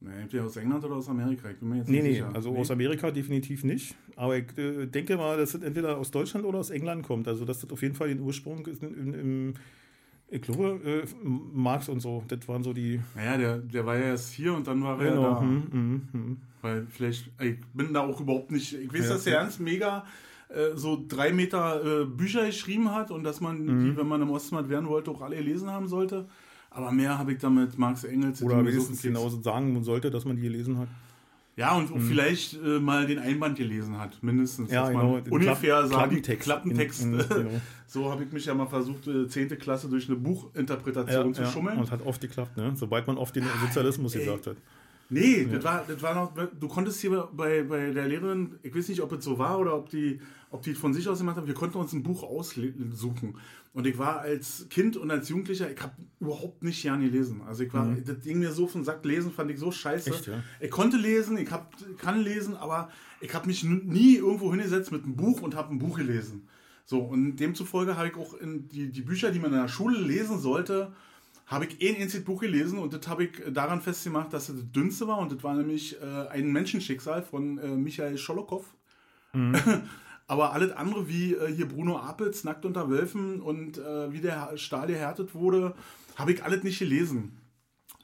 So, 0.00 0.08
nee, 0.08 0.20
entweder 0.22 0.44
aus 0.44 0.56
England 0.56 0.84
oder 0.84 0.96
aus 0.96 1.08
Amerika. 1.08 1.48
Ich 1.50 1.56
bin 1.58 1.70
mir 1.70 1.76
jetzt 1.78 1.88
Nee, 1.88 1.96
nicht 2.02 2.04
nee, 2.04 2.12
sicher. 2.14 2.30
also 2.34 2.52
Nee. 2.52 2.58
aus 2.58 2.70
Amerika 2.70 3.10
definitiv 3.10 3.64
nicht. 3.64 3.94
Aber 4.16 4.36
ich 4.36 4.56
äh, 4.58 4.86
denke 4.86 5.16
mal, 5.16 5.38
dass 5.38 5.52
das 5.52 5.62
entweder 5.62 5.96
aus 5.96 6.10
Deutschland 6.10 6.44
oder 6.44 6.58
aus 6.58 6.68
England 6.70 7.02
kommt. 7.06 7.28
Also, 7.28 7.44
dass 7.46 7.60
das 7.60 7.70
auf 7.70 7.80
jeden 7.80 7.94
Fall 7.94 8.08
den 8.08 8.20
Ursprung 8.20 8.66
ist 8.66 8.82
im, 8.82 9.54
ich 10.28 10.42
glaube, 10.42 10.80
äh, 10.84 11.06
Marx 11.22 11.88
und 11.88 12.00
so. 12.00 12.24
Das 12.28 12.46
waren 12.48 12.62
so 12.62 12.72
die. 12.74 13.00
Naja, 13.14 13.36
der, 13.38 13.58
der 13.58 13.86
war 13.86 13.96
ja 13.96 14.06
erst 14.06 14.32
hier 14.34 14.52
und 14.52 14.66
dann 14.66 14.82
war 14.82 14.98
er 15.00 15.06
ja 15.06 15.10
Genau. 15.14 15.34
da. 15.34 15.40
Hm, 15.40 15.62
hm, 15.70 16.08
hm. 16.12 16.36
Weil 16.60 16.86
vielleicht, 16.90 17.30
ich 17.40 17.56
bin 17.72 17.94
da 17.94 18.00
auch 18.00 18.20
überhaupt 18.20 18.50
nicht, 18.50 18.74
ich 18.74 18.92
weiß, 18.92 19.04
Ja, 19.06 19.08
dass 19.14 19.24
der 19.24 19.32
ja. 19.34 19.42
ganz 19.42 19.58
mega 19.58 20.04
äh, 20.48 20.76
so 20.76 21.02
drei 21.08 21.32
Meter 21.32 22.02
äh, 22.02 22.04
Bücher 22.04 22.46
geschrieben 22.46 22.92
hat 22.94 23.10
und 23.10 23.24
dass 23.24 23.40
man 23.40 23.64
Mhm. 23.64 23.84
die, 23.84 23.96
wenn 23.96 24.06
man 24.08 24.22
im 24.22 24.30
Osten 24.30 24.56
was 24.56 24.68
werden 24.68 24.88
wollte, 24.88 25.10
auch 25.10 25.20
alle 25.22 25.36
gelesen 25.36 25.70
haben 25.70 25.88
sollte. 25.88 26.26
Aber 26.70 26.90
mehr 26.90 27.18
habe 27.18 27.32
ich 27.32 27.38
damit 27.38 27.78
Marx 27.78 28.02
Engels. 28.04 28.42
Oder 28.42 28.58
wenigstens 28.64 29.00
genauso 29.02 29.40
sagen 29.40 29.82
sollte, 29.84 30.10
dass 30.10 30.24
man 30.24 30.36
die 30.36 30.42
gelesen 30.42 30.78
hat. 30.78 30.88
Ja, 31.56 31.76
und 31.76 31.92
auch 31.92 32.00
vielleicht 32.00 32.54
äh, 32.54 32.80
mal 32.80 33.06
den 33.06 33.20
Einband 33.20 33.56
gelesen 33.56 33.96
hat, 33.96 34.20
mindestens. 34.24 34.70
Mhm. 34.70 34.74
Ja, 34.74 34.80
dass 34.82 34.90
genau, 34.90 35.20
ungefähr 35.30 35.54
Klapp- 35.54 35.86
sagen, 35.86 35.90
Klappentext. 35.92 36.42
Klappentext. 36.44 37.02
In- 37.04 37.12
in- 37.20 37.28
genau. 37.28 37.50
so 37.86 38.10
habe 38.10 38.24
ich 38.24 38.32
mich 38.32 38.44
ja 38.46 38.54
mal 38.54 38.66
versucht, 38.66 39.06
äh, 39.06 39.28
10. 39.28 39.50
Klasse 39.60 39.88
durch 39.88 40.08
eine 40.08 40.16
Buchinterpretation 40.18 41.32
zu 41.32 41.46
schummeln. 41.46 41.78
Und 41.78 41.92
hat 41.92 42.04
oft 42.04 42.20
geklappt, 42.20 42.56
ne? 42.56 42.72
Sobald 42.74 43.06
man 43.06 43.18
oft 43.18 43.36
den 43.36 43.44
Sozialismus 43.64 44.14
ey. 44.16 44.24
gesagt 44.24 44.48
hat. 44.48 44.56
Nee, 45.14 45.48
das, 45.50 45.62
war, 45.62 45.84
das 45.86 46.02
war 46.02 46.14
noch, 46.14 46.32
du 46.58 46.68
konntest 46.68 47.00
hier 47.00 47.28
bei, 47.32 47.62
bei 47.62 47.92
der 47.92 48.08
Lehrerin, 48.08 48.58
ich 48.62 48.74
weiß 48.74 48.88
nicht, 48.88 49.00
ob 49.00 49.12
es 49.12 49.24
so 49.24 49.38
war 49.38 49.58
oder 49.60 49.76
ob 49.76 49.88
die, 49.88 50.20
ob 50.50 50.62
die 50.62 50.74
von 50.74 50.92
sich 50.92 51.08
aus 51.08 51.18
gemacht 51.18 51.36
haben, 51.36 51.46
wir 51.46 51.54
konnten 51.54 51.78
uns 51.78 51.92
ein 51.92 52.02
Buch 52.02 52.22
aussuchen. 52.22 53.36
Und 53.72 53.86
ich 53.86 53.96
war 53.96 54.20
als 54.20 54.66
Kind 54.70 54.96
und 54.96 55.10
als 55.10 55.28
Jugendlicher, 55.28 55.70
ich 55.70 55.80
habe 55.80 55.94
überhaupt 56.20 56.62
nicht 56.62 56.82
gern 56.82 57.00
gelesen. 57.00 57.42
Also 57.46 57.64
ich 57.64 57.72
war, 57.72 57.96
das 58.04 58.20
Ding 58.20 58.40
mir 58.40 58.52
so 58.52 58.66
von 58.66 58.84
Sack 58.84 59.04
lesen, 59.04 59.32
fand 59.32 59.50
ich 59.50 59.58
so 59.58 59.70
scheiße. 59.70 60.10
Mhm. 60.10 60.16
Echt, 60.16 60.26
ja? 60.26 60.42
Ich 60.60 60.70
konnte 60.70 60.96
lesen, 60.96 61.38
ich 61.38 61.50
hab, 61.50 61.74
kann 61.98 62.20
lesen, 62.20 62.56
aber 62.56 62.90
ich 63.20 63.32
habe 63.34 63.46
mich 63.46 63.64
nie 63.64 64.16
irgendwo 64.16 64.50
hingesetzt 64.50 64.92
mit 64.92 65.04
einem 65.04 65.16
Buch 65.16 65.42
und 65.42 65.54
habe 65.54 65.72
ein 65.72 65.78
Buch 65.78 65.98
gelesen. 65.98 66.48
So, 66.86 67.00
und 67.00 67.36
demzufolge 67.36 67.96
habe 67.96 68.08
ich 68.08 68.16
auch 68.16 68.34
in 68.34 68.68
die, 68.68 68.90
die 68.90 69.02
Bücher, 69.02 69.30
die 69.30 69.38
man 69.38 69.52
in 69.52 69.58
der 69.58 69.68
Schule 69.68 69.98
lesen 69.98 70.38
sollte, 70.38 70.92
habe 71.54 71.66
ich 71.66 71.80
ein 71.80 72.02
einziges 72.02 72.24
Buch 72.24 72.40
gelesen 72.40 72.78
und 72.78 72.92
das 72.92 73.08
habe 73.08 73.24
ich 73.24 73.30
daran 73.52 73.80
festgemacht, 73.80 74.32
dass 74.32 74.48
es 74.48 74.56
das 74.60 74.72
dünnste 74.72 75.06
war 75.08 75.18
und 75.18 75.32
das 75.32 75.42
war 75.42 75.54
nämlich 75.54 75.96
äh, 76.00 76.28
ein 76.28 76.52
Menschenschicksal 76.52 77.22
von 77.22 77.58
äh, 77.58 77.68
Michael 77.68 78.18
Scholokow. 78.18 78.64
Aber 80.26 80.52
alles 80.52 80.72
andere 80.72 81.08
wie 81.08 81.34
äh, 81.34 81.52
hier 81.54 81.66
Bruno 81.66 81.98
Apels, 81.98 82.44
Nackt 82.44 82.64
unter 82.64 82.88
Wölfen 82.88 83.40
und 83.40 83.78
äh, 83.78 84.12
wie 84.12 84.20
der 84.20 84.56
Stahl 84.56 84.86
gehärtet 84.86 85.34
wurde, 85.34 85.74
habe 86.16 86.32
ich 86.32 86.42
alles 86.42 86.62
nicht 86.62 86.78
gelesen. 86.78 87.36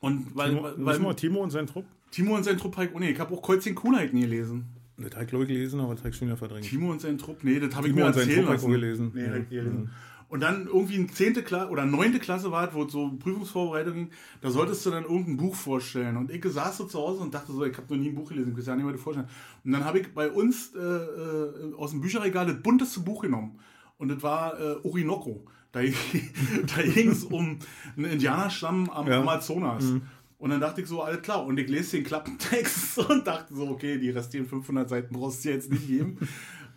Und 0.00 0.34
weil, 0.34 0.50
Timo, 0.50 0.62
weil, 0.62 0.74
weil, 0.78 0.98
mal, 0.98 1.14
Timo 1.14 1.42
und 1.42 1.50
sein 1.50 1.66
Trupp. 1.66 1.84
Timo 2.10 2.34
und 2.36 2.42
sein 2.44 2.58
Trupp, 2.58 2.76
habe 2.76 2.86
ich, 2.86 2.94
oh 2.94 2.98
nee, 2.98 3.10
ich 3.10 3.20
habe 3.20 3.34
auch 3.34 3.42
Kreuzchen 3.42 3.74
Kuhnheit 3.74 4.12
nie 4.12 4.22
gelesen. 4.22 4.66
Das 4.98 5.12
habe 5.12 5.24
ich, 5.24 5.30
glaube 5.30 5.44
ich, 5.44 5.48
gelesen, 5.48 5.80
aber 5.80 5.94
das 5.94 6.00
habe 6.00 6.10
ich 6.10 6.16
schon 6.16 6.28
wieder 6.28 6.36
verdrängt. 6.36 6.66
Timo 6.66 6.90
und 6.90 7.00
sein 7.00 7.16
Trupp, 7.16 7.42
nee, 7.42 7.58
das 7.58 7.74
habe 7.74 7.86
ich 7.86 7.94
Timo 7.94 8.04
mir 8.04 8.08
und 8.08 8.14
sein 8.14 8.28
erzählen 8.28 8.46
Trupp 8.46 8.60
habe 8.60 8.72
ich 8.74 8.80
lassen. 8.82 9.12
gelesen. 9.12 9.12
Nee, 9.14 9.56
Ja. 9.56 9.62
gelesen. 9.62 9.90
Und 10.30 10.40
dann 10.40 10.66
irgendwie 10.68 10.94
eine 10.94 11.08
10. 11.08 11.44
Klasse 11.44 11.70
oder 11.70 11.84
9. 11.84 12.20
Klasse 12.20 12.52
war, 12.52 12.72
wo 12.72 12.84
es 12.84 12.92
so 12.92 13.10
Prüfungsvorbereitung 13.18 13.94
ging, 13.94 14.10
da 14.40 14.50
solltest 14.52 14.86
du 14.86 14.90
dann 14.90 15.02
irgendein 15.02 15.36
Buch 15.36 15.56
vorstellen. 15.56 16.16
Und 16.16 16.30
ich 16.30 16.44
saß 16.44 16.76
so 16.78 16.84
zu 16.84 17.00
Hause 17.00 17.22
und 17.22 17.34
dachte 17.34 17.50
so, 17.50 17.64
ich 17.64 17.76
habe 17.76 17.92
noch 17.92 18.00
nie 18.00 18.10
ein 18.10 18.14
Buch 18.14 18.28
gelesen, 18.28 18.52
ich 18.52 18.58
weiß 18.58 18.66
ja 18.66 18.76
nicht, 18.76 18.88
du 18.88 18.96
vorstellen. 18.96 19.28
Und 19.64 19.72
dann 19.72 19.84
habe 19.84 19.98
ich 19.98 20.14
bei 20.14 20.30
uns 20.30 20.72
äh, 20.76 20.78
äh, 20.78 21.74
aus 21.76 21.90
dem 21.90 22.00
Bücherregal 22.00 22.46
das 22.46 22.62
bunteste 22.62 23.00
Buch 23.00 23.22
genommen. 23.22 23.58
Und 23.98 24.08
das 24.08 24.22
war 24.22 24.58
äh, 24.60 24.76
Orinoco. 24.84 25.44
Da, 25.72 25.80
da 26.76 26.82
ging 26.82 27.10
es 27.10 27.24
um 27.24 27.58
einen 27.96 28.12
Indianerstamm 28.12 28.88
am 28.88 29.08
Ja. 29.08 29.20
Amazonas. 29.20 29.82
Mhm. 29.82 30.02
Und 30.38 30.50
dann 30.50 30.60
dachte 30.60 30.80
ich 30.80 30.86
so, 30.86 31.02
alles 31.02 31.22
klar. 31.22 31.44
Und 31.44 31.58
ich 31.58 31.68
lese 31.68 31.96
den 31.96 32.04
Klappentext 32.04 32.98
und 33.10 33.26
dachte 33.26 33.52
so, 33.52 33.66
okay, 33.68 33.98
die 33.98 34.10
restlichen 34.10 34.46
500 34.46 34.88
Seiten 34.88 35.12
brauchst 35.12 35.44
du 35.44 35.50
jetzt 35.50 35.72
nicht 35.72 35.88
geben. 35.88 36.18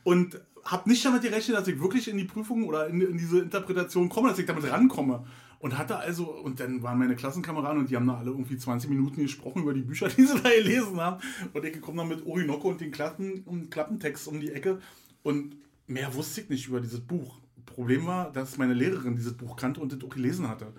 und 0.03 0.41
habe 0.65 0.89
nicht 0.89 1.04
damit 1.06 1.21
gerechnet, 1.21 1.58
dass 1.58 1.67
ich 1.67 1.80
wirklich 1.80 2.08
in 2.08 2.17
die 2.17 2.23
Prüfung 2.23 2.65
oder 2.65 2.88
in, 2.88 3.02
in 3.02 3.17
diese 3.17 3.39
Interpretation 3.39 4.10
komme, 4.10 4.30
dass 4.30 4.39
ich 4.39 4.45
damit 4.45 4.69
rankomme. 4.69 5.26
Und 5.60 5.78
hatte 5.78 5.95
also, 5.95 6.26
und 6.26 6.60
dann 6.60 6.84
waren 6.84 6.99
meine 6.99 7.15
Klassenkameraden 7.15 7.80
und 7.80 7.89
die 7.89 7.95
haben 7.95 8.06
da 8.06 8.17
alle 8.17 8.32
irgendwie 8.32 8.58
20 8.58 8.89
Minuten 8.89 9.21
gesprochen 9.21 9.62
über 9.62 9.73
die 9.73 9.82
Bücher, 9.82 10.08
die 10.17 10.26
sie 10.26 10.39
da 10.41 10.49
gelesen 10.49 10.99
haben. 10.99 11.21
Und 11.54 11.63
ich 11.63 11.80
komme 11.80 11.99
dann 11.99 12.10
mit 12.10 12.26
Orinoco 12.26 12.69
und 12.69 12.82
den 12.82 12.91
Klappen, 12.91 13.43
um 13.45 13.69
Klappentext 13.69 14.28
um 14.28 14.41
die 14.41 14.52
Ecke. 14.52 14.80
Und 15.21 15.56
mehr 15.88 16.13
wusste 16.13 16.41
ich 16.41 16.49
nicht 16.49 16.67
über 16.67 16.82
dieses 16.82 16.99
Buch. 16.99 17.39
Problem 17.65 18.06
war, 18.06 18.32
dass 18.32 18.58
meine 18.58 18.73
Lehrerin 18.73 19.15
dieses 19.15 19.34
Buch 19.34 19.56
kannte 19.56 19.80
und 19.80 19.93
das 19.93 20.04
auch 20.04 20.13
gelesen 20.13 20.49
hatte. 20.49 20.73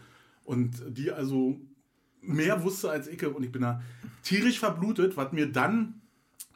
Und 0.44 0.83
die 0.88 1.11
also 1.11 1.59
mehr 2.20 2.62
wusste 2.62 2.90
als 2.90 3.09
ich. 3.09 3.25
Und 3.25 3.42
ich 3.42 3.53
bin 3.53 3.62
da 3.62 3.83
tierisch 4.23 4.59
verblutet, 4.59 5.16
was 5.16 5.33
mir 5.33 5.51
dann 5.51 6.03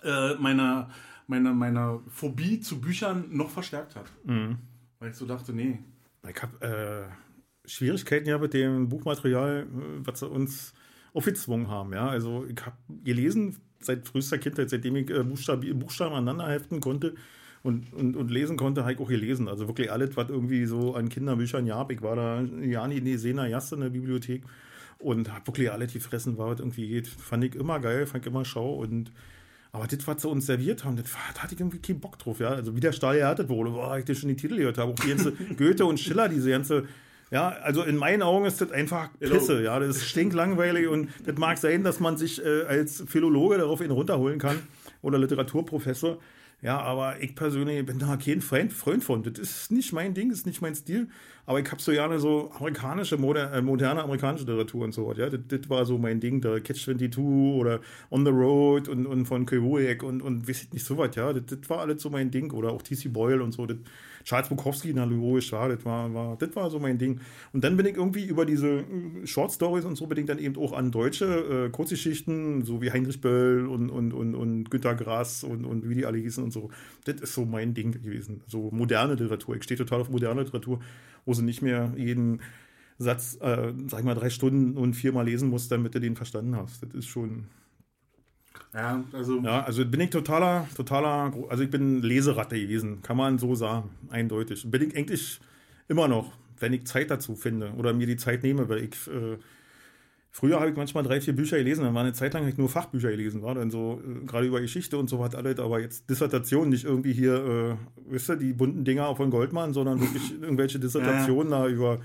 äh, 0.03 0.35
meine, 0.35 0.89
meine, 1.29 1.53
meine 1.53 2.01
Phobie 2.09 2.61
zu 2.61 2.81
Büchern 2.81 3.27
noch 3.31 3.51
verstärkt 3.51 3.95
hat. 3.97 4.07
Weil 4.99 5.11
ich 5.11 5.17
so 5.17 5.27
dachte, 5.27 5.53
nee. 5.53 5.79
Ich 6.29 6.43
habe 6.43 7.07
äh, 7.07 7.69
Schwierigkeiten 7.69 8.29
ja 8.29 8.39
mit 8.39 8.55
dem 8.55 8.89
Buchmaterial, 8.89 9.61
äh, 9.61 9.67
was 10.07 10.21
sie 10.21 10.29
uns 10.29 10.73
aufgezwungen 11.13 11.69
haben. 11.69 11.93
Ja? 11.93 12.09
Also 12.09 12.45
ich 12.47 12.61
habe 12.65 12.77
gelesen 13.05 13.57
seit 13.81 14.09
frühester 14.09 14.39
Kindheit, 14.39 14.71
seitdem 14.71 14.97
ich 14.97 15.11
äh, 15.11 15.23
Buchstaben, 15.23 15.79
Buchstaben 15.79 16.15
aneinander 16.15 16.49
heften 16.53 16.81
konnte 16.81 17.15
und, 17.63 17.93
und, 17.93 18.17
und 18.17 18.31
lesen 18.31 18.57
konnte, 18.57 18.83
habe 18.83 18.95
ich 18.95 18.99
auch 18.99 19.09
gelesen. 19.09 19.49
Also 19.49 19.69
wirklich 19.69 19.93
alles, 19.93 20.17
was 20.17 20.31
irgendwie 20.31 20.65
so 20.67 20.95
an 20.95 21.09
Kinderbüchern 21.09 21.67
gab. 21.67 21.93
Ich 21.93 22.03
war 22.03 22.17
da 22.17 22.43
ja 22.43 22.87
nie 22.89 22.99
in 22.99 23.05
die 23.05 23.19
Sena 23.19 23.47
Jasse 23.47 23.75
in 23.75 23.83
der 23.83 23.91
Bibliothek 23.91 24.43
und 24.99 25.33
habe 25.33 25.47
wirklich 25.47 25.71
alles 25.71 25.93
gefressen, 25.93 26.39
war 26.39 26.51
was 26.51 26.61
irgendwie 26.61 26.89
geht. 26.89 27.07
Fand 27.07 27.45
ich 27.45 27.55
immer 27.55 27.79
geil, 27.81 28.07
fand 28.07 28.27
ich 28.27 28.33
immer 28.33 28.45
schau 28.45 28.75
und 28.75 29.13
aber 29.79 29.87
das, 29.87 30.07
was 30.07 30.23
sie 30.23 30.29
uns 30.29 30.47
serviert 30.47 30.85
haben, 30.85 30.97
das, 30.97 31.07
da 31.35 31.43
hatte 31.43 31.55
ich 31.55 31.61
irgendwie 31.61 31.79
keinen 31.79 32.01
Bock 32.01 32.19
drauf, 32.19 32.41
ja. 32.41 32.49
Also 32.49 32.75
wie 32.75 32.81
der 32.81 32.93
Stahl 32.93 33.17
gehärtet 33.17 33.49
wurde, 33.49 33.71
boah, 33.71 33.97
ich 33.97 34.05
das 34.05 34.19
schon 34.19 34.29
die 34.29 34.37
Titel 34.37 34.57
gehört 34.57 34.77
habe. 34.77 34.93
Auch 34.93 34.97
die 34.97 35.09
ganze 35.09 35.33
Goethe 35.57 35.87
und 35.87 36.01
Schiller, 36.01 36.29
diese 36.29 36.51
ganze, 36.51 36.85
ja, 37.31 37.49
also 37.49 37.83
in 37.85 37.97
meinen 37.97 38.23
Augen 38.23 38.45
ist 38.45 38.61
das 38.61 38.73
einfach 38.73 39.09
Pisse, 39.21 39.63
ja. 39.63 39.79
Das 39.79 39.97
ist 39.97 40.09
stinklangweilig 40.09 40.89
und 40.89 41.11
das 41.25 41.37
mag 41.37 41.59
sein, 41.59 41.85
dass 41.85 42.01
man 42.01 42.17
sich 42.17 42.45
äh, 42.45 42.65
als 42.65 43.05
Philologe 43.07 43.59
darauf 43.59 43.81
ihn 43.81 43.91
runterholen 43.91 44.39
kann 44.39 44.59
oder 45.01 45.19
Literaturprofessor. 45.19 46.19
Ja, 46.61 46.81
aber 46.81 47.23
ich 47.23 47.37
persönlich 47.37 47.87
bin 47.87 48.01
da 48.01 48.17
kein 48.17 48.41
Freund, 48.41 48.73
Freund 48.73 49.05
von. 49.05 49.23
Das 49.23 49.39
ist 49.39 49.71
nicht 49.71 49.93
mein 49.93 50.13
Ding, 50.13 50.31
das 50.31 50.41
ist 50.41 50.47
nicht 50.47 50.61
mein 50.61 50.75
Stil. 50.75 51.09
Aber 51.47 51.61
ich 51.61 51.71
habe 51.71 51.81
so 51.81 51.93
gerne 51.93 52.19
so 52.19 52.51
amerikanische, 52.53 53.17
moder, 53.17 53.53
äh, 53.53 53.63
moderne 53.63 54.03
amerikanische 54.03 54.45
Literatur 54.45 54.85
und 54.85 54.93
so 54.93 55.07
was. 55.07 55.19
Ja, 55.19 55.31
das, 55.31 55.41
das 55.47 55.71
war 55.71 55.87
so 55.87 55.99
mein 55.99 56.19
Ding, 56.19 56.41
der 56.41 56.61
Catch 56.61 56.85
22 56.85 57.19
oder 57.19 57.81
On 58.11 58.25
the 58.25 58.33
Road 58.33 58.89
und, 58.89 59.07
und 59.07 59.27
von 59.27 59.47
Kerouac 59.47 60.03
und, 60.03 60.21
und 60.21 60.49
weiß 60.49 60.65
ich 60.65 60.73
nicht 60.73 60.85
so 60.85 60.99
was. 60.99 61.15
Ja, 61.15 61.33
das, 61.33 61.45
das 61.47 61.71
war 61.71 61.79
alles 61.79 62.03
so 62.03 62.11
mein 62.11 62.33
Ding. 62.33 62.51
Oder 62.53 62.73
auch 62.73 62.83
T.C. 62.83 63.09
Boyle 63.09 63.43
und 63.43 63.53
so. 63.53 63.65
Das, 63.65 63.79
Charles 64.25 64.49
Bukowski, 64.49 64.93
na 64.95 65.05
logisch, 65.05 65.53
ja, 65.53 65.69
das 65.69 65.85
war, 65.85 66.13
war, 66.13 66.37
das 66.37 66.55
war 66.57 66.71
so 66.71 66.79
mein 66.79 66.99
Ding. 66.99 67.21
Und 67.53 67.65
dann 67.65 67.77
bin 67.77 67.87
ich 67.87 67.97
irgendwie 67.97 68.25
über 68.25 68.45
diese 68.45 68.81
äh, 68.81 69.27
Short 69.27 69.53
Stories 69.53 69.85
und 69.85 69.97
so 69.97 70.09
ich 70.11 70.27
dann 70.27 70.39
eben 70.39 70.57
auch 70.57 70.73
an 70.73 70.91
deutsche 70.91 71.67
äh, 71.67 71.71
Kurzgeschichten, 71.71 72.65
so 72.65 72.83
wie 72.83 72.91
Heinrich 72.91 73.21
Böll 73.21 73.67
und, 73.67 73.91
und, 73.91 74.13
und, 74.13 74.35
und 74.35 74.71
Günter 74.71 74.95
Grass 74.95 75.45
und, 75.45 75.65
und 75.65 75.89
wie 75.89 75.95
die 75.95 76.07
alle 76.07 76.19
hießen 76.19 76.43
und 76.43 76.53
so. 76.53 76.71
Das 77.05 77.21
ist 77.21 77.35
so 77.35 77.45
mein 77.45 77.75
Ding 77.75 77.93
gewesen. 77.93 78.43
So 78.47 78.71
moderne 78.73 79.15
Literatur. 79.15 79.57
Ich 79.57 79.65
stehe 79.65 79.79
total 79.79 80.01
auf 80.01 80.11
moderne 80.11 80.43
Literatur, 80.43 80.81
wo 81.25 81.35
sie 81.35 81.43
nicht 81.43 81.63
mehr 81.63 81.93
jeden 81.97 82.41
Satz, 82.99 83.39
äh, 83.41 83.73
sag 83.87 84.01
ich 84.01 84.05
mal, 84.05 84.15
drei 84.15 84.31
Stunden 84.31 84.77
und 84.77 84.95
viermal 84.95 85.25
lesen 85.25 85.51
musst, 85.51 85.71
damit 85.71 85.95
du 85.95 86.01
den 86.01 86.17
verstanden 86.17 86.57
hast. 86.57 86.83
Das 86.83 86.93
ist 86.95 87.07
schon. 87.07 87.45
Ja, 88.75 89.03
also 89.13 89.41
Ja, 89.41 89.63
also 89.63 89.85
bin 89.85 90.01
ich 90.01 90.11
totaler, 90.11 90.69
totaler, 90.77 91.33
also 91.49 91.63
ich 91.63 91.71
bin 91.71 92.03
Leseratte 92.03 92.61
gewesen, 92.61 93.03
kann 93.03 93.17
man 93.17 93.39
so 93.39 93.55
sagen, 93.55 93.91
eindeutig. 94.11 94.71
Bin 94.71 94.89
ich 94.89 94.97
eigentlich 94.97 95.41
immer 95.89 96.09
noch, 96.09 96.33
wenn 96.61 96.73
ich 96.73 96.87
Zeit 96.87 97.11
dazu 97.11 97.35
finde 97.35 97.73
oder 97.77 97.93
mir 97.93 98.07
die 98.07 98.17
Zeit 98.17 98.43
nehme, 98.43 98.69
weil 98.69 98.85
ich 98.85 98.95
äh, 99.09 99.39
früher 100.31 100.61
habe 100.61 100.71
ich 100.71 100.77
manchmal 100.77 101.03
drei, 101.03 101.21
vier 101.21 101.35
Bücher 101.35 101.57
gelesen, 101.57 101.85
dann 101.85 101.95
war 101.95 102.03
eine 102.03 102.13
Zeit 102.13 102.35
lang 102.35 102.47
ich 102.47 102.57
nur 102.57 102.69
Fachbücher 102.69 103.11
gelesen, 103.11 103.43
war 103.43 103.55
dann 103.55 103.71
so 103.71 104.01
äh, 104.05 104.27
gerade 104.27 104.47
über 104.47 104.61
Geschichte 104.61 104.99
und 104.99 105.09
so 105.09 105.19
was 105.19 105.35
alles, 105.35 105.59
aber 105.59 105.81
jetzt 105.81 106.09
Dissertation, 106.11 106.69
nicht 106.69 106.85
irgendwie 106.85 107.13
hier, 107.13 107.35
äh, 107.35 108.13
wisst 108.13 108.29
ihr, 108.29 108.37
die 108.37 108.53
bunten 108.53 108.85
Dinger 108.85 109.15
von 109.17 109.31
Goldmann, 109.31 109.73
sondern 109.73 110.01
wirklich 110.01 110.33
irgendwelche 110.43 110.79
Dissertationen 110.79 111.51
da 111.51 111.67
über 111.67 112.01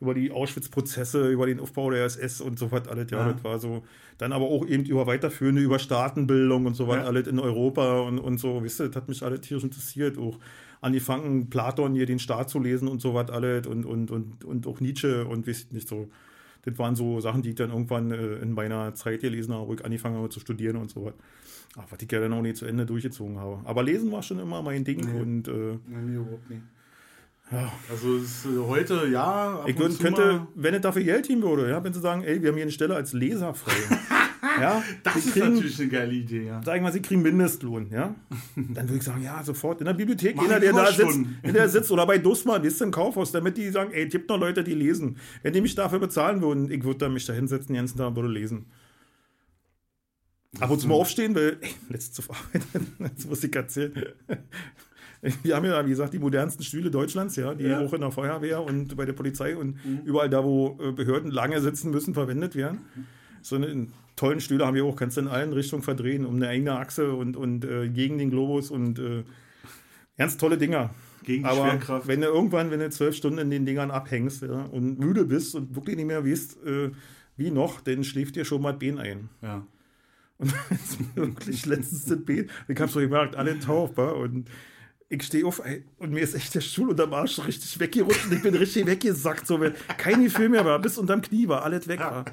über 0.00 0.12
die 0.14 0.30
Auschwitz-Prozesse, 0.30 1.28
über 1.30 1.46
den 1.46 1.58
Aufbau 1.60 1.90
der 1.90 2.04
SS 2.04 2.40
und 2.40 2.58
so 2.58 2.70
was 2.70 2.86
alles, 2.88 3.10
ja, 3.10 3.26
Ja. 3.26 3.32
das 3.32 3.42
war 3.44 3.58
so. 3.58 3.82
Dann 4.18 4.32
aber 4.32 4.44
auch 4.46 4.66
eben 4.66 4.84
über 4.84 5.06
weiterführende, 5.06 5.62
über 5.62 5.78
Staatenbildung 5.78 6.66
und 6.66 6.74
so 6.74 6.86
was 6.88 6.96
Ja. 6.96 7.04
alles 7.04 7.26
in 7.26 7.38
Europa 7.38 8.00
und, 8.00 8.18
und 8.18 8.38
so, 8.38 8.62
wisst 8.62 8.80
ihr, 8.80 8.88
das 8.88 8.96
hat 8.96 9.08
mich 9.08 9.22
alles 9.22 9.40
tierisch 9.40 9.64
interessiert, 9.64 10.18
auch 10.18 10.38
angefangen, 10.82 11.48
Platon 11.48 11.94
hier 11.94 12.06
den 12.06 12.18
Staat 12.18 12.50
zu 12.50 12.58
lesen 12.60 12.88
und 12.88 13.00
so 13.00 13.14
was 13.14 13.30
alles 13.30 13.66
und, 13.66 13.86
und, 13.86 14.10
und, 14.10 14.44
und 14.44 14.66
auch 14.66 14.80
Nietzsche 14.80 15.24
und 15.26 15.46
wisst 15.46 15.72
nicht 15.72 15.88
so. 15.88 16.08
Das 16.62 16.76
waren 16.78 16.96
so 16.96 17.20
Sachen, 17.20 17.42
die 17.42 17.50
ich 17.50 17.54
dann 17.54 17.70
irgendwann 17.70 18.10
äh, 18.10 18.34
in 18.36 18.52
meiner 18.52 18.92
Zeit 18.94 19.20
gelesen 19.20 19.54
habe, 19.54 19.68
wo 19.68 19.74
ich 19.74 19.84
angefangen 19.84 20.16
habe 20.16 20.28
zu 20.28 20.40
studieren 20.40 20.76
und 20.76 20.90
so 20.90 21.06
was. 21.06 21.14
Ach, 21.78 21.84
was 21.90 22.00
ich 22.02 22.10
ja 22.10 22.20
dann 22.20 22.32
auch 22.32 22.42
nicht 22.42 22.56
zu 22.56 22.66
Ende 22.66 22.84
durchgezogen 22.86 23.38
habe. 23.38 23.60
Aber 23.64 23.82
lesen 23.82 24.10
war 24.12 24.22
schon 24.22 24.38
immer 24.40 24.62
mein 24.62 24.82
Ding 24.84 25.00
Nee. 25.00 25.20
und 25.20 25.48
äh, 25.48 25.78
mir 25.88 26.20
überhaupt 26.20 26.50
nicht. 26.50 26.62
Ja, 27.52 27.72
Also 27.90 28.16
ist, 28.16 28.44
äh, 28.44 28.58
heute 28.58 29.06
ja. 29.10 29.64
Ich 29.66 29.76
könnte, 29.76 30.20
mal- 30.22 30.46
wenn 30.54 30.74
es 30.74 30.80
dafür 30.80 31.02
Geld 31.02 31.28
geben 31.28 31.42
würde, 31.42 31.68
ja, 31.70 31.82
wenn 31.82 31.92
sie 31.92 32.00
sagen, 32.00 32.22
ey, 32.22 32.40
wir 32.42 32.48
haben 32.48 32.56
hier 32.56 32.64
eine 32.64 32.72
Stelle 32.72 32.94
als 32.94 33.12
Leser 33.12 33.54
frei. 33.54 33.72
ja, 34.60 34.82
Das 35.02 35.14
sie 35.14 35.18
ist 35.20 35.32
kriegen, 35.32 35.54
natürlich 35.54 35.80
eine 35.80 35.88
geile 35.88 36.12
Idee, 36.12 36.46
ja. 36.46 36.62
Sagen 36.62 36.84
wir, 36.84 36.92
sie 36.92 37.02
kriegen 37.02 37.22
Mindestlohn, 37.22 37.88
ja. 37.90 38.14
Dann 38.56 38.88
würde 38.88 38.96
ich 38.96 39.02
sagen, 39.02 39.22
ja, 39.22 39.42
sofort 39.44 39.80
in 39.80 39.86
der 39.86 39.94
Bibliothek, 39.94 40.40
jeder, 40.40 40.58
der 40.60 40.72
da 40.72 40.86
sitzt, 40.92 41.20
der 41.44 41.68
sitzt 41.68 41.90
oder 41.90 42.06
bei 42.06 42.18
Dussmann, 42.18 42.64
ihr, 42.64 42.80
im 42.80 42.90
Kaufhaus, 42.90 43.32
damit 43.32 43.56
die 43.56 43.70
sagen, 43.70 43.92
ey, 43.92 44.08
gibt 44.08 44.28
noch 44.28 44.38
Leute, 44.38 44.64
die 44.64 44.74
lesen. 44.74 45.18
Wenn 45.42 45.52
die 45.52 45.60
mich 45.60 45.74
dafür 45.74 45.98
bezahlen 45.98 46.40
würden, 46.42 46.70
ich 46.70 46.82
würde 46.84 46.98
dann 47.00 47.12
mich 47.14 47.26
da 47.26 47.32
hinsetzen, 47.32 47.68
den 47.68 47.76
ganzen 47.76 47.98
Tag 47.98 48.08
und 48.08 48.16
würde 48.16 48.28
lesen. 48.28 48.66
Ab 50.58 50.70
und 50.70 50.80
zu 50.80 50.88
mal 50.88 50.94
aufstehen, 50.94 51.34
weil, 51.34 51.58
ey, 51.60 51.70
letzte 51.90 52.22
Arbeit, 52.22 52.62
das 53.16 53.26
muss 53.26 53.44
ich 53.44 53.54
erzählen. 53.54 53.92
Wir 55.42 55.56
haben 55.56 55.64
ja, 55.64 55.84
wie 55.84 55.90
gesagt, 55.90 56.12
die 56.14 56.18
modernsten 56.18 56.62
Stühle 56.64 56.90
Deutschlands, 56.90 57.36
ja, 57.36 57.54
die 57.54 57.64
Ja. 57.64 57.80
auch 57.80 57.92
in 57.92 58.00
der 58.00 58.10
Feuerwehr 58.10 58.62
und 58.62 58.96
bei 58.96 59.04
der 59.04 59.12
Polizei 59.14 59.56
und 59.56 59.76
überall 60.04 60.28
da, 60.30 60.44
wo 60.44 60.78
äh, 60.80 60.92
Behörden 60.92 61.30
lange 61.30 61.60
sitzen 61.60 61.90
müssen, 61.90 62.14
verwendet 62.14 62.54
werden. 62.54 62.80
So 63.42 63.56
einen 63.56 63.92
tollen 64.16 64.40
Stühle 64.40 64.66
haben 64.66 64.74
wir 64.74 64.84
auch, 64.84 64.96
kannst 64.96 65.16
du 65.16 65.22
in 65.22 65.28
allen 65.28 65.52
Richtungen 65.52 65.82
verdrehen, 65.82 66.24
um 66.26 66.36
eine 66.36 66.48
eigene 66.48 66.78
Achse 66.78 67.12
und, 67.12 67.36
und 67.36 67.64
äh, 67.64 67.88
gegen 67.88 68.18
den 68.18 68.30
Globus 68.30 68.70
und 68.70 68.98
äh, 68.98 69.24
ganz 70.18 70.36
tolle 70.36 70.58
Dinger. 70.58 70.90
Gegen 71.24 71.42
die 71.42 71.48
Aber 71.48 71.70
Schwerkraft. 71.70 72.06
wenn 72.06 72.20
du 72.20 72.28
irgendwann, 72.28 72.70
wenn 72.70 72.80
du 72.80 72.88
zwölf 72.90 73.16
Stunden 73.16 73.38
in 73.38 73.50
den 73.50 73.66
Dingern 73.66 73.90
abhängst 73.90 74.42
ja, 74.42 74.62
und 74.64 74.98
müde 74.98 75.24
bist 75.24 75.54
und 75.54 75.74
wirklich 75.74 75.96
nicht 75.96 76.06
mehr 76.06 76.24
weißt, 76.24 76.64
äh, 76.64 76.90
wie 77.36 77.50
noch, 77.50 77.80
dann 77.80 78.04
schläft 78.04 78.36
dir 78.36 78.44
schon 78.44 78.62
mal 78.62 78.72
Bein 78.74 78.98
ein. 78.98 79.28
Ja. 79.42 79.66
Und 80.38 80.52
das 80.70 80.90
ist 80.92 81.16
wirklich 81.16 81.66
letztens 81.66 82.04
das 82.04 82.24
Bein. 82.24 82.48
Ich 82.68 82.78
habe 82.80 82.90
so 82.92 83.00
gemerkt, 83.00 83.36
alle 83.36 83.58
taub, 83.58 83.96
wa? 83.96 84.10
und 84.10 84.48
ich 85.08 85.22
stehe 85.22 85.46
auf 85.46 85.60
ey, 85.64 85.84
und 85.98 86.12
mir 86.12 86.20
ist 86.20 86.34
echt 86.34 86.54
der 86.54 86.60
Stuhl 86.60 86.90
unterm 86.90 87.14
Arsch 87.14 87.38
richtig 87.46 87.78
weggerutscht 87.78 88.30
ich 88.32 88.42
bin 88.42 88.54
richtig 88.54 88.86
weggesackt, 88.86 89.46
so 89.46 89.60
weil 89.60 89.74
kein 89.98 90.22
Gefühl 90.24 90.48
mehr 90.48 90.64
war, 90.64 90.78
bis 90.80 90.98
unterm 90.98 91.22
Knie 91.22 91.48
war, 91.48 91.62
alles 91.62 91.86
weg 91.88 92.00
war. 92.00 92.24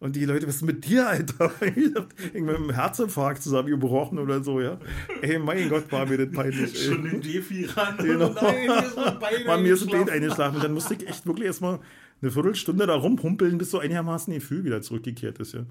Und 0.00 0.16
die 0.16 0.24
Leute, 0.24 0.48
was 0.48 0.56
ist 0.56 0.62
mit 0.62 0.84
dir, 0.84 1.08
Alter? 1.08 1.52
Ich 1.76 1.94
hab 1.94 2.12
irgendwie 2.20 2.40
mit 2.40 2.56
einem 2.56 2.70
Herzinfarkt 2.70 3.40
zusammengebrochen 3.40 4.18
oder 4.18 4.42
so, 4.42 4.60
ja. 4.60 4.80
Ey, 5.20 5.38
mein 5.38 5.68
Gott, 5.68 5.92
war 5.92 6.06
mir 6.06 6.18
das 6.18 6.34
peinlich. 6.34 6.74
ey. 6.74 6.92
Schon 6.92 7.04
den 7.04 7.20
Defi 7.20 7.66
ran. 7.66 7.96
Genau. 7.98 8.30
Nein, 8.42 8.66
mir 8.66 8.82
ist 8.84 8.96
mein 8.96 9.18
Bein 9.20 9.46
War 9.46 9.58
mir 9.58 9.74
ist 9.74 9.82
ein 9.82 9.88
Bein 9.90 10.00
eingeschlafen. 10.00 10.10
eingeschlafen. 10.10 10.56
Und 10.56 10.64
dann 10.64 10.72
musste 10.74 10.94
ich 10.94 11.06
echt 11.06 11.24
wirklich 11.24 11.46
erstmal 11.46 11.78
eine 12.20 12.32
Viertelstunde 12.32 12.84
da 12.88 12.96
rumhumpeln, 12.96 13.58
bis 13.58 13.70
so 13.70 13.78
einigermaßen 13.78 14.34
Gefühl 14.34 14.64
wieder 14.64 14.82
zurückgekehrt 14.82 15.38
ist. 15.38 15.54
Ja. 15.54 15.66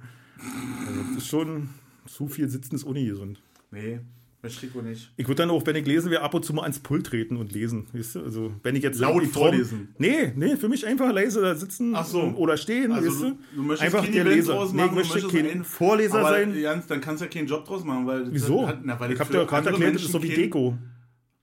Also 0.88 1.02
das 1.10 1.18
ist 1.18 1.28
schon 1.28 1.68
zu 2.08 2.30
viel 2.30 2.48
Sitzen 2.48 2.76
ist 2.76 2.86
ungesund. 2.86 3.42
Nee, 3.70 4.00
ich 4.44 4.74
wohl 4.74 4.82
nicht. 4.84 5.12
Ich 5.18 5.28
würde 5.28 5.36
dann 5.44 5.52
auch, 5.52 5.66
wenn 5.68 5.76
ich 5.76 5.86
lesen 5.86 6.10
will, 6.10 6.18
ab 6.18 6.34
und 6.34 6.44
zu 6.44 6.54
mal 6.54 6.64
ans 6.64 6.80
Pult 6.80 7.06
treten 7.06 7.38
und 7.38 7.52
lesen. 7.52 7.88
Weißt 7.94 8.16
du? 8.16 8.24
Also, 8.24 8.54
wenn 8.64 8.76
ich 8.76 8.82
jetzt 8.84 9.00
Laut 9.00 9.24
vorlesen. 9.28 9.90
Nee, 10.00 10.32
nee, 10.36 10.56
für 10.58 10.68
mich 10.68 10.86
einfach 10.86 11.12
leise 11.14 11.42
da 11.42 11.54
sitzen 11.56 11.96
so. 12.06 12.22
oder 12.36 12.58
stehen. 12.58 12.92
Also 12.92 13.08
weißt 13.10 13.22
du, 13.22 13.38
du 13.56 13.62
möchtest 13.64 13.84
einfach 13.96 14.12
der 14.12 14.24
Leser. 14.24 14.54
draus 14.54 14.72
Nee, 14.74 14.78
machen, 14.86 15.00
ich 15.00 15.08
du 15.10 15.14
möchte 15.14 15.38
kein 15.38 15.46
ein- 15.60 15.64
Vorleser 15.64 16.20
aber, 16.20 16.30
sein. 16.30 16.58
Jans, 16.60 16.88
dann 16.88 17.02
kannst 17.02 17.22
du 17.22 17.26
ja 17.26 17.32
keinen 17.32 17.48
Job 17.48 17.66
draus 17.66 17.84
machen, 17.84 18.08
weil 18.08 18.34
Wieso? 18.34 18.68
Hat, 18.68 18.80
na, 18.84 19.00
weil 19.00 19.12
ich 19.12 19.20
habe 19.20 19.32
dir 19.32 19.42
für 19.42 19.46
gerade 19.46 19.70
erklärt, 19.70 19.96
das 19.96 20.04
ist 20.04 20.12
so 20.12 20.24
wie 20.24 20.30
Deko. 20.30 20.76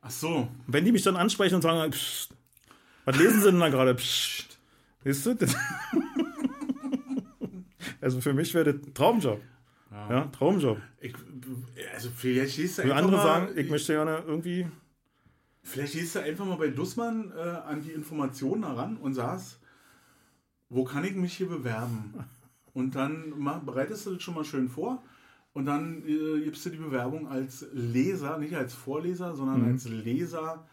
Ach 0.01 0.11
so. 0.11 0.49
Wenn 0.67 0.85
die 0.85 0.91
mich 0.93 1.03
dann 1.03 1.17
ansprechen 1.17 1.55
und 1.57 1.63
sagen, 1.63 1.91
psst, 1.93 2.31
Was 3.05 3.17
lesen 3.19 3.41
Sie 3.43 3.51
denn 3.51 3.61
da 3.61 3.69
gerade? 3.69 3.95
Psst. 3.95 4.59
Weißt 5.05 5.27
du? 5.27 5.37
Also 8.01 8.21
für 8.21 8.33
mich 8.33 8.55
wäre 8.55 8.75
das 8.75 8.93
Traumjob. 8.95 9.41
Ja, 9.91 10.11
ja 10.11 10.25
Traumjob. 10.27 10.79
Ich, 11.01 11.15
also 11.95 12.11
vielleicht 12.15 12.59
du 12.59 12.69
Für 12.69 12.95
andere 12.95 13.17
mal, 13.17 13.23
sagen, 13.23 13.49
ich 13.57 13.71
möchte 13.71 13.93
gerne 13.93 14.23
irgendwie. 14.27 14.67
Vielleicht 15.63 15.95
gehst 15.95 16.15
du 16.15 16.21
einfach 16.21 16.45
mal 16.45 16.57
bei 16.57 16.69
Dussmann 16.69 17.33
äh, 17.37 17.41
an 17.41 17.83
die 17.83 17.93
Informationen 17.93 18.65
heran 18.65 18.97
und 18.97 19.15
sagst, 19.15 19.61
wo 20.69 20.85
kann 20.85 21.05
ich 21.05 21.15
mich 21.15 21.37
hier 21.37 21.49
bewerben? 21.49 22.15
Und 22.73 22.95
dann 22.95 23.33
mach, 23.37 23.61
bereitest 23.61 24.07
du 24.07 24.15
das 24.15 24.23
schon 24.23 24.35
mal 24.35 24.45
schön 24.45 24.69
vor 24.69 25.03
und 25.53 25.67
dann 25.67 26.03
äh, 26.07 26.41
gibst 26.43 26.65
du 26.67 26.71
die 26.71 26.77
Bewerbung 26.77 27.27
als 27.27 27.67
Leser, 27.73 28.39
nicht 28.39 28.55
als 28.55 28.75
Vorleser, 28.75 29.35
sondern 29.35 29.63
mhm. 29.63 29.73
als 29.73 29.89
Leser 29.89 30.67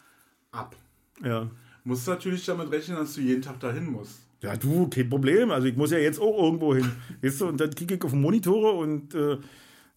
ab. 0.51 0.75
Ja. 1.23 1.49
Musst 1.83 2.07
natürlich 2.07 2.45
damit 2.45 2.71
rechnen, 2.71 2.97
dass 2.97 3.15
du 3.15 3.21
jeden 3.21 3.41
Tag 3.41 3.59
dahin 3.59 3.85
musst. 3.85 4.24
Ja, 4.45 4.55
du, 4.55 4.87
kein 4.87 5.09
Problem. 5.09 5.49
Also 5.49 5.67
ich 5.67 5.75
muss 5.75 5.89
ja 5.89 5.97
jetzt 5.97 6.21
auch 6.21 6.37
irgendwo 6.37 6.75
hin. 6.75 6.91
weißt 7.21 7.41
du, 7.41 7.47
und 7.47 7.59
dann 7.59 7.71
kicke 7.71 7.95
ich 7.95 8.03
auf 8.03 8.13
Monitore 8.13 8.73
und 8.73 9.15
äh, 9.15 9.37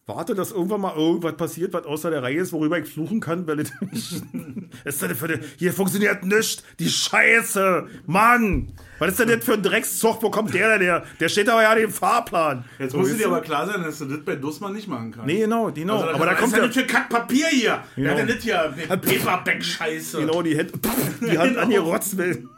warte, 0.06 0.34
dass 0.34 0.52
irgendwann 0.52 0.80
mal 0.80 0.96
irgendwas 0.96 1.36
passiert, 1.36 1.74
was 1.74 1.84
außer 1.84 2.10
der 2.10 2.22
Reihe 2.22 2.40
ist, 2.40 2.54
worüber 2.54 2.78
ich 2.78 2.88
fluchen 2.88 3.20
kann, 3.20 3.46
weil 3.46 3.60
ist 4.84 5.02
denn 5.02 5.14
für 5.14 5.28
die, 5.28 5.38
hier 5.58 5.74
funktioniert 5.74 6.24
nichts, 6.24 6.64
die 6.78 6.88
Scheiße, 6.88 7.86
Mann! 8.06 8.72
Was 8.98 9.10
ist 9.10 9.20
denn 9.20 9.28
das 9.28 9.44
für 9.44 9.52
ein 9.52 9.62
Dreckszug? 9.62 10.22
Wo 10.22 10.30
kommt 10.30 10.54
der 10.54 10.70
denn 10.70 10.80
her? 10.80 11.04
Der 11.20 11.28
steht 11.28 11.48
aber 11.50 11.62
ja 11.62 11.74
den 11.74 11.90
Fahrplan. 11.90 12.64
Jetzt 12.78 12.92
so, 12.92 12.98
muss 12.98 13.14
dir 13.14 13.26
aber 13.26 13.42
klar 13.42 13.66
sein, 13.66 13.82
dass 13.82 13.98
du 13.98 14.06
das 14.06 14.24
bei 14.24 14.34
Dussmann 14.34 14.72
nicht 14.72 14.88
machen 14.88 15.12
kannst. 15.12 15.26
Nee, 15.26 15.40
genau, 15.40 15.70
genau. 15.70 16.00
Also, 16.00 16.14
aber 16.14 16.24
da 16.24 16.34
kommt 16.34 16.56
ja 16.56 16.62
nicht 16.62 16.74
für 16.74 16.86
Kackpapier 16.86 17.48
hier. 17.48 17.84
Genau. 17.94 18.08
Der 18.08 18.10
hat 18.12 18.18
ja 18.18 18.34
nicht 18.34 18.42
hier 18.42 18.74
Paperback-Scheiße. 18.88 20.18
Genau, 20.20 20.42
die 20.42 20.58
hat, 20.58 20.72
die 21.20 21.38
hat 21.38 21.48
genau. 21.48 21.60
angerotzt 21.60 22.16
will. 22.16 22.48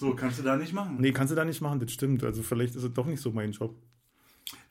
So, 0.00 0.14
kannst 0.14 0.38
du 0.38 0.42
da 0.42 0.56
nicht 0.56 0.72
machen. 0.72 0.96
Nee, 0.98 1.12
kannst 1.12 1.30
du 1.30 1.34
da 1.34 1.44
nicht 1.44 1.60
machen, 1.60 1.78
das 1.78 1.92
stimmt. 1.92 2.24
Also 2.24 2.42
vielleicht 2.42 2.74
ist 2.74 2.84
es 2.84 2.94
doch 2.94 3.04
nicht 3.04 3.20
so 3.20 3.32
mein 3.32 3.52
Job. 3.52 3.74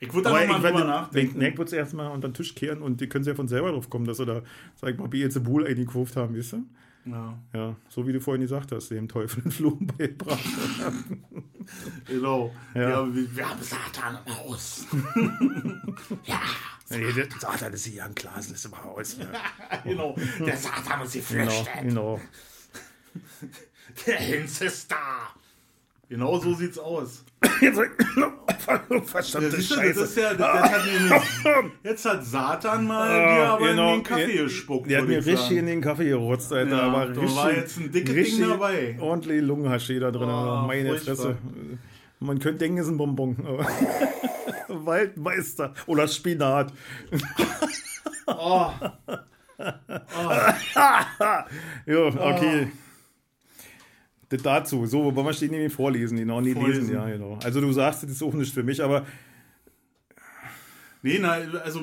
Ich 0.00 0.12
würde 0.12 0.28
da 0.28 0.44
nochmal 0.44 0.60
drüber 0.60 0.84
nachdenken. 0.84 1.38
Nee, 1.38 1.50
ich 1.50 1.56
würde 1.56 1.68
es 1.68 1.72
erstmal 1.72 2.10
unter 2.10 2.28
den 2.28 2.34
Tisch 2.34 2.52
kehren 2.56 2.82
und 2.82 3.00
die 3.00 3.08
können 3.08 3.22
sie 3.22 3.30
ja 3.30 3.36
von 3.36 3.46
selber 3.46 3.70
drauf 3.70 3.88
kommen, 3.88 4.06
dass 4.06 4.16
sie 4.16 4.26
da, 4.26 4.42
sag 4.74 4.90
ich 4.90 4.98
mal, 4.98 5.06
Beelzebul 5.06 5.68
eingekauft 5.68 6.16
haben, 6.16 6.36
weißt 6.36 6.54
du? 6.54 6.64
Ja. 7.04 7.38
ja. 7.54 7.76
So 7.88 8.08
wie 8.08 8.12
du 8.12 8.20
vorhin 8.20 8.42
gesagt 8.42 8.72
hast, 8.72 8.90
dem 8.90 9.06
Teufel 9.06 9.44
den 9.44 9.52
Fluchen 9.52 9.86
beigebracht 9.86 10.40
Genau. 12.08 12.52
Ja. 12.74 12.90
ja 12.90 13.14
wir, 13.14 13.48
haben 13.48 13.62
Satan 13.62 14.18
im 14.26 14.36
Haus. 14.36 14.84
ja. 16.24 16.40
Der 16.90 17.28
Satan 17.38 17.72
ist 17.72 17.86
hier 17.86 18.04
am 18.04 18.16
Glas, 18.16 18.50
ist 18.50 18.64
im 18.64 18.76
Haus. 18.82 19.16
Ja. 19.16 19.78
genau. 19.84 20.16
Der 20.44 20.56
Satan 20.56 20.98
muss 20.98 21.12
sie 21.12 21.20
flüchten. 21.20 21.88
Genau. 21.88 22.18
genau. 22.18 23.60
Der 24.06 24.16
Hinz 24.16 24.60
ist 24.60 24.90
da. 24.90 25.34
Genau 26.08 26.38
so 26.40 26.54
sieht's 26.54 26.78
aus. 26.78 27.24
Jetzt, 27.60 27.78
ja, 27.78 28.32
Scheiße. 29.22 30.00
Das 30.00 30.14
ja, 30.16 30.34
das, 30.34 30.38
das 30.38 30.72
hat 30.72 30.84
nämlich, 30.84 31.72
jetzt 31.84 32.04
hat 32.04 32.24
Satan 32.24 32.86
mal 32.86 33.08
ah, 33.08 33.34
dir 33.34 33.48
aber 33.48 33.68
genau, 33.68 33.94
in 33.94 33.98
den 34.00 34.02
Kaffee 34.04 34.36
gespuckt. 34.36 34.90
Der 34.90 35.00
hat 35.00 35.08
mir 35.08 35.18
richtig 35.18 35.38
sagen. 35.38 35.56
in 35.56 35.66
den 35.66 35.80
Kaffee 35.80 36.08
gerotzt, 36.08 36.52
Alter. 36.52 36.76
Ja, 36.76 36.82
aber 36.82 37.06
da 37.06 37.20
war 37.22 37.52
jetzt 37.52 37.78
ein 37.78 37.90
dickes 37.90 38.36
Ding 38.36 38.48
dabei. 38.48 38.96
Ordentlich 39.00 39.40
Lungenhasche 39.42 39.98
da 40.00 40.10
drin. 40.10 40.28
Oh, 40.28 40.64
Meine 40.66 40.98
Fresse. 40.98 41.36
Man 42.18 42.38
könnte 42.38 42.58
denken, 42.58 42.78
es 42.78 42.86
ist 42.86 42.92
ein 42.92 42.98
Bonbon. 42.98 43.36
Waldmeister 44.68 45.74
oder 45.86 46.06
Spinat. 46.06 46.72
oh. 48.26 48.70
oh. 49.58 50.30
ja, 51.86 52.06
okay. 52.06 52.68
Oh. 52.68 52.89
Das 54.30 54.42
dazu. 54.42 54.86
So, 54.86 55.14
wollen 55.14 55.26
wir 55.26 55.32
stehen 55.32 55.50
nämlich 55.50 55.72
vorlesen, 55.72 56.16
genau. 56.16 56.40
Nee, 56.40 56.54
vorlesen. 56.54 56.82
lesen, 56.82 56.94
ja, 56.94 57.08
genau. 57.08 57.38
Also 57.42 57.60
du 57.60 57.72
sagst, 57.72 58.04
das 58.04 58.10
ist 58.12 58.22
auch 58.22 58.32
nicht 58.32 58.54
für 58.54 58.62
mich, 58.62 58.82
aber. 58.82 59.04
Nee, 61.02 61.18
nein, 61.18 61.50
also 61.64 61.80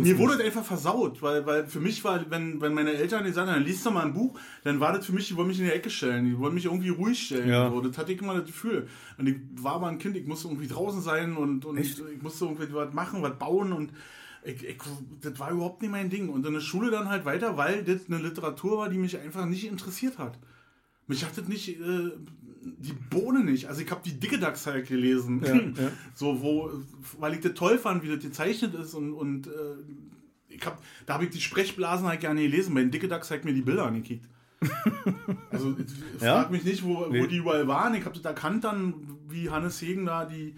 mir 0.00 0.18
wurde 0.18 0.36
das 0.36 0.44
einfach 0.44 0.64
versaut, 0.64 1.22
weil, 1.22 1.46
weil 1.46 1.66
für 1.68 1.78
mich 1.78 2.02
war, 2.02 2.28
wenn, 2.30 2.60
wenn 2.60 2.74
meine 2.74 2.92
Eltern 2.92 3.22
gesagt 3.22 3.46
haben, 3.46 3.54
dann 3.54 3.64
liest 3.64 3.86
doch 3.86 3.92
mal 3.92 4.04
ein 4.04 4.12
Buch, 4.12 4.36
dann 4.64 4.80
war 4.80 4.92
das 4.92 5.06
für 5.06 5.12
mich, 5.12 5.28
die 5.28 5.36
wollen 5.36 5.46
mich 5.46 5.60
in 5.60 5.66
die 5.66 5.70
Ecke 5.70 5.88
stellen, 5.88 6.24
die 6.24 6.36
wollen 6.36 6.54
mich 6.54 6.64
irgendwie 6.64 6.88
ruhig 6.88 7.26
stellen. 7.26 7.48
Ja. 7.48 7.70
So. 7.70 7.80
Das 7.80 7.96
hatte 7.96 8.12
ich 8.12 8.20
immer 8.20 8.34
das 8.34 8.46
Gefühl. 8.46 8.88
Und 9.18 9.28
ich 9.28 9.36
war 9.54 9.74
aber 9.74 9.86
ein 9.86 9.98
Kind, 9.98 10.16
ich 10.16 10.26
musste 10.26 10.48
irgendwie 10.48 10.66
draußen 10.66 11.00
sein 11.00 11.36
und, 11.36 11.64
und 11.64 11.78
ich 11.78 11.96
musste 12.22 12.46
irgendwie 12.46 12.74
was 12.74 12.92
machen, 12.92 13.22
was 13.22 13.38
bauen 13.38 13.72
und 13.72 13.92
ich, 14.42 14.64
ich, 14.64 14.78
das 15.20 15.38
war 15.38 15.52
überhaupt 15.52 15.80
nicht 15.82 15.90
mein 15.92 16.10
Ding. 16.10 16.28
Und 16.28 16.44
in 16.44 16.52
der 16.52 16.60
Schule 16.60 16.90
dann 16.90 17.08
halt 17.08 17.24
weiter, 17.24 17.56
weil 17.56 17.84
das 17.84 18.00
eine 18.08 18.18
Literatur 18.18 18.78
war, 18.78 18.88
die 18.88 18.98
mich 18.98 19.16
einfach 19.16 19.46
nicht 19.46 19.66
interessiert 19.66 20.18
hat. 20.18 20.36
Mich 21.10 21.24
hat 21.24 21.36
das 21.36 21.48
nicht, 21.48 21.68
äh, 21.68 22.12
die 22.62 22.92
Bohne 22.92 23.42
nicht. 23.42 23.66
Also 23.66 23.82
ich 23.82 23.90
habe 23.90 24.00
die 24.04 24.20
dicke 24.20 24.38
Dachs 24.38 24.64
halt 24.64 24.86
gelesen. 24.86 25.42
Ja, 25.44 25.56
ja. 25.56 25.90
So, 26.14 26.40
wo, 26.40 26.70
weil 27.18 27.34
ich 27.34 27.40
das 27.40 27.54
toll 27.54 27.78
fand, 27.78 28.04
wie 28.04 28.08
das 28.08 28.20
gezeichnet 28.20 28.76
ist 28.76 28.94
und, 28.94 29.12
und 29.12 29.48
äh, 29.48 29.50
ich 30.46 30.64
hab, 30.64 30.80
da 31.06 31.14
habe 31.14 31.24
ich 31.24 31.30
die 31.30 31.40
Sprechblasen 31.40 32.06
halt 32.06 32.20
gerne 32.20 32.42
gelesen. 32.42 32.74
Bei 32.74 32.80
den 32.80 32.92
dicke 32.92 33.08
Dachs 33.08 33.28
hat 33.32 33.44
mir 33.44 33.52
die 33.52 33.62
Bilder 33.62 33.86
angekickt. 33.86 34.24
also 35.50 35.74
ich 35.76 36.22
ja? 36.22 36.42
frag 36.42 36.52
mich 36.52 36.62
nicht, 36.62 36.84
wo, 36.84 37.06
nee. 37.06 37.20
wo 37.20 37.26
die 37.26 37.38
überall 37.38 37.66
waren. 37.66 37.94
Ich 37.96 38.04
habe 38.04 38.14
das 38.14 38.24
erkannt 38.24 38.62
dann, 38.62 38.94
wie 39.28 39.50
Hannes 39.50 39.82
Hegen 39.82 40.06
da 40.06 40.26
die 40.26 40.54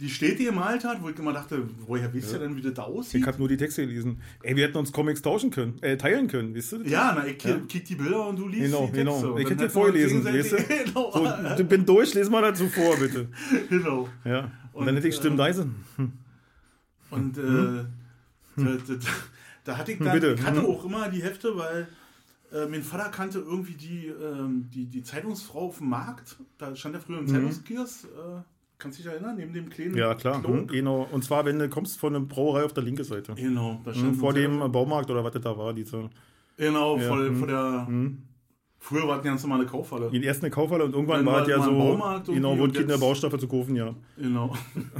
die 0.00 0.08
Städte 0.08 0.44
gemalt 0.44 0.84
hat, 0.84 1.02
wo 1.02 1.10
ich 1.10 1.18
immer 1.18 1.32
dachte, 1.32 1.68
woher 1.86 2.12
wisst 2.14 2.32
ihr 2.32 2.38
denn, 2.38 2.56
wie 2.56 2.62
das 2.62 2.74
da 2.74 2.82
aussieht? 2.82 3.20
Ich 3.20 3.26
habe 3.26 3.38
nur 3.38 3.48
die 3.48 3.56
Texte 3.56 3.86
gelesen. 3.86 4.20
Ey, 4.42 4.56
wir 4.56 4.66
hätten 4.66 4.78
uns 4.78 4.92
Comics 4.92 5.20
tauschen 5.20 5.50
können, 5.50 5.80
äh, 5.82 5.96
teilen 5.96 6.26
können, 6.26 6.54
wisst 6.54 6.72
ihr? 6.72 6.86
Ja, 6.86 7.12
na, 7.14 7.26
ich 7.26 7.42
ja. 7.42 7.58
kick 7.68 7.84
die 7.84 7.94
Bilder 7.94 8.28
und 8.28 8.38
du 8.38 8.48
liest 8.48 8.64
genau, 8.64 8.86
die 8.86 8.92
Texte. 8.92 9.20
Genau, 9.20 9.36
ich 9.36 9.50
hätte 9.50 9.64
dir 9.64 9.70
vorgelesen, 9.70 10.24
weißt 10.24 10.52
du? 10.52 10.56
genau. 10.84 11.12
So, 11.12 11.56
du 11.56 11.64
bin 11.64 11.84
durch, 11.84 12.14
lese 12.14 12.30
mal 12.30 12.42
dazu 12.42 12.68
vor, 12.68 12.96
bitte. 12.96 13.28
genau. 13.68 14.08
Ja, 14.24 14.50
und, 14.72 14.80
und 14.80 14.86
dann 14.86 14.94
hätte 14.94 15.08
ich 15.08 15.16
Stimmen 15.16 15.36
leise. 15.36 15.68
Hm. 15.96 16.12
Und 17.10 17.36
äh, 17.36 17.42
hm. 17.42 17.86
da, 18.56 18.64
da, 18.64 18.94
da, 19.64 19.76
hatte 19.76 19.92
ich 19.92 19.98
dann, 19.98 20.12
bitte. 20.12 20.36
ich 20.38 20.46
hatte 20.46 20.62
hm. 20.62 20.66
auch 20.66 20.84
immer 20.84 21.08
die 21.10 21.22
Hefte, 21.22 21.56
weil 21.56 21.88
äh, 22.52 22.66
mein 22.66 22.82
Vater 22.82 23.10
kannte 23.10 23.38
irgendwie 23.38 23.74
die, 23.74 24.06
ähm, 24.06 24.70
die, 24.72 24.86
die 24.86 25.02
Zeitungsfrau 25.02 25.68
auf 25.68 25.78
dem 25.78 25.90
Markt. 25.90 26.36
Da 26.58 26.74
stand 26.74 26.94
ja 26.94 27.00
früher 27.00 27.18
im 27.18 27.24
mhm. 27.24 27.28
Zeitungskiosk. 27.28 28.04
Äh, 28.04 28.40
Kannst 28.80 28.98
du 28.98 29.02
dich 29.02 29.12
erinnern, 29.12 29.36
neben 29.36 29.52
dem 29.52 29.68
kleinen 29.68 29.94
Ja, 29.94 30.14
klar. 30.14 30.42
Hm, 30.42 30.66
genau. 30.66 31.06
Und 31.12 31.22
zwar, 31.22 31.44
wenn 31.44 31.58
du 31.58 31.68
kommst 31.68 32.00
von 32.00 32.16
einer 32.16 32.24
Brauerei 32.24 32.64
auf 32.64 32.72
der 32.72 32.82
linken 32.82 33.04
Seite. 33.04 33.34
Genau. 33.34 33.80
Da 33.84 33.92
hm, 33.92 34.14
vor 34.14 34.32
dem 34.32 34.72
Baumarkt 34.72 35.10
oder 35.10 35.22
was 35.22 35.32
das 35.32 35.42
da 35.42 35.56
war. 35.56 35.74
Diese, 35.74 36.08
genau, 36.56 36.96
ja, 36.96 37.06
vor, 37.06 37.18
hm, 37.18 37.36
vor 37.36 37.46
der... 37.46 37.86
Früher 38.82 39.06
war 39.06 39.18
es 39.18 39.20
eine 39.20 39.32
ganz 39.32 39.42
normale 39.42 39.66
Kaufhalle. 39.66 40.10
Die 40.10 40.24
erste 40.24 40.44
eine 40.44 40.50
Kaufhalle 40.50 40.84
und 40.84 40.94
irgendwann 40.94 41.24
war 41.26 41.42
es 41.42 41.48
ja 41.48 41.62
so, 41.62 42.02
genau, 42.26 42.58
wo 42.58 42.66
keine 42.66 42.96
Baustoffe 42.96 43.38
zu 43.38 43.46
kaufen, 43.46 43.76
ja. 43.76 43.94
Genau. 44.16 44.56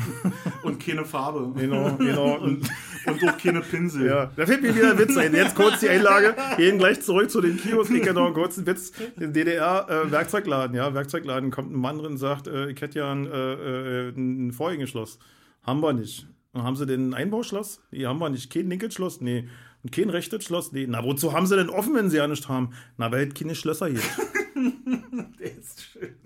und 0.62 0.78
keine 0.78 1.02
Farbe. 1.06 1.50
Genau, 1.58 1.96
genau. 1.96 2.34
und, 2.40 2.70
und 3.06 3.28
auch 3.28 3.38
keine 3.38 3.62
Pinsel. 3.62 4.06
Ja, 4.06 4.30
da 4.36 4.44
fällt 4.44 4.60
mir 4.60 4.76
wieder 4.76 4.90
ein 4.90 4.98
Witz 4.98 5.16
ein. 5.16 5.34
Jetzt 5.34 5.56
kurz 5.56 5.80
die 5.80 5.88
Einlage, 5.88 6.36
gehen 6.58 6.76
gleich 6.76 7.00
zurück 7.00 7.30
zu 7.30 7.40
den 7.40 7.56
Kiosk. 7.56 7.90
Ich 7.90 8.12
noch 8.12 8.26
einen 8.26 8.34
kurzen 8.34 8.66
Witz. 8.66 8.92
Im 9.18 9.32
DDR-Werkzeugladen, 9.32 10.74
äh, 10.74 10.78
ja, 10.78 10.92
Werkzeugladen, 10.92 11.50
kommt 11.50 11.72
ein 11.72 11.80
Mann 11.80 11.98
drin 11.98 12.12
und 12.12 12.18
sagt, 12.18 12.48
äh, 12.48 12.68
ich 12.70 12.80
hätte 12.82 12.98
ja 12.98 13.10
ein, 13.10 13.26
äh, 13.26 14.08
äh 14.08 14.08
ein 14.10 14.52
Vorhängeschloss. 14.52 15.18
Haben 15.62 15.80
wir 15.80 15.94
nicht. 15.94 16.26
Und 16.52 16.64
haben 16.64 16.76
sie 16.76 16.84
denn 16.84 17.10
ein 17.10 17.14
Einbauschloss? 17.14 17.80
Nee, 17.90 18.04
haben 18.04 18.18
wir 18.18 18.28
nicht. 18.28 18.52
Kein 18.52 18.68
Nickelschloss? 18.68 19.22
Nee. 19.22 19.48
Und 19.82 19.92
kein 19.92 20.10
rechtes 20.10 20.44
Schloss? 20.44 20.72
Nee. 20.72 20.86
Na, 20.88 21.02
wozu 21.04 21.32
haben 21.32 21.46
sie 21.46 21.56
denn 21.56 21.70
offen, 21.70 21.94
wenn 21.94 22.10
sie 22.10 22.18
ja 22.18 22.28
nicht 22.28 22.48
haben? 22.48 22.70
Na, 22.96 23.10
weil 23.10 23.28
es 23.28 23.34
keine 23.34 23.54
Schlösser 23.54 23.86
hier. 23.86 24.00
Der 25.38 25.58
ist 25.58 25.82
schön. 25.92 26.16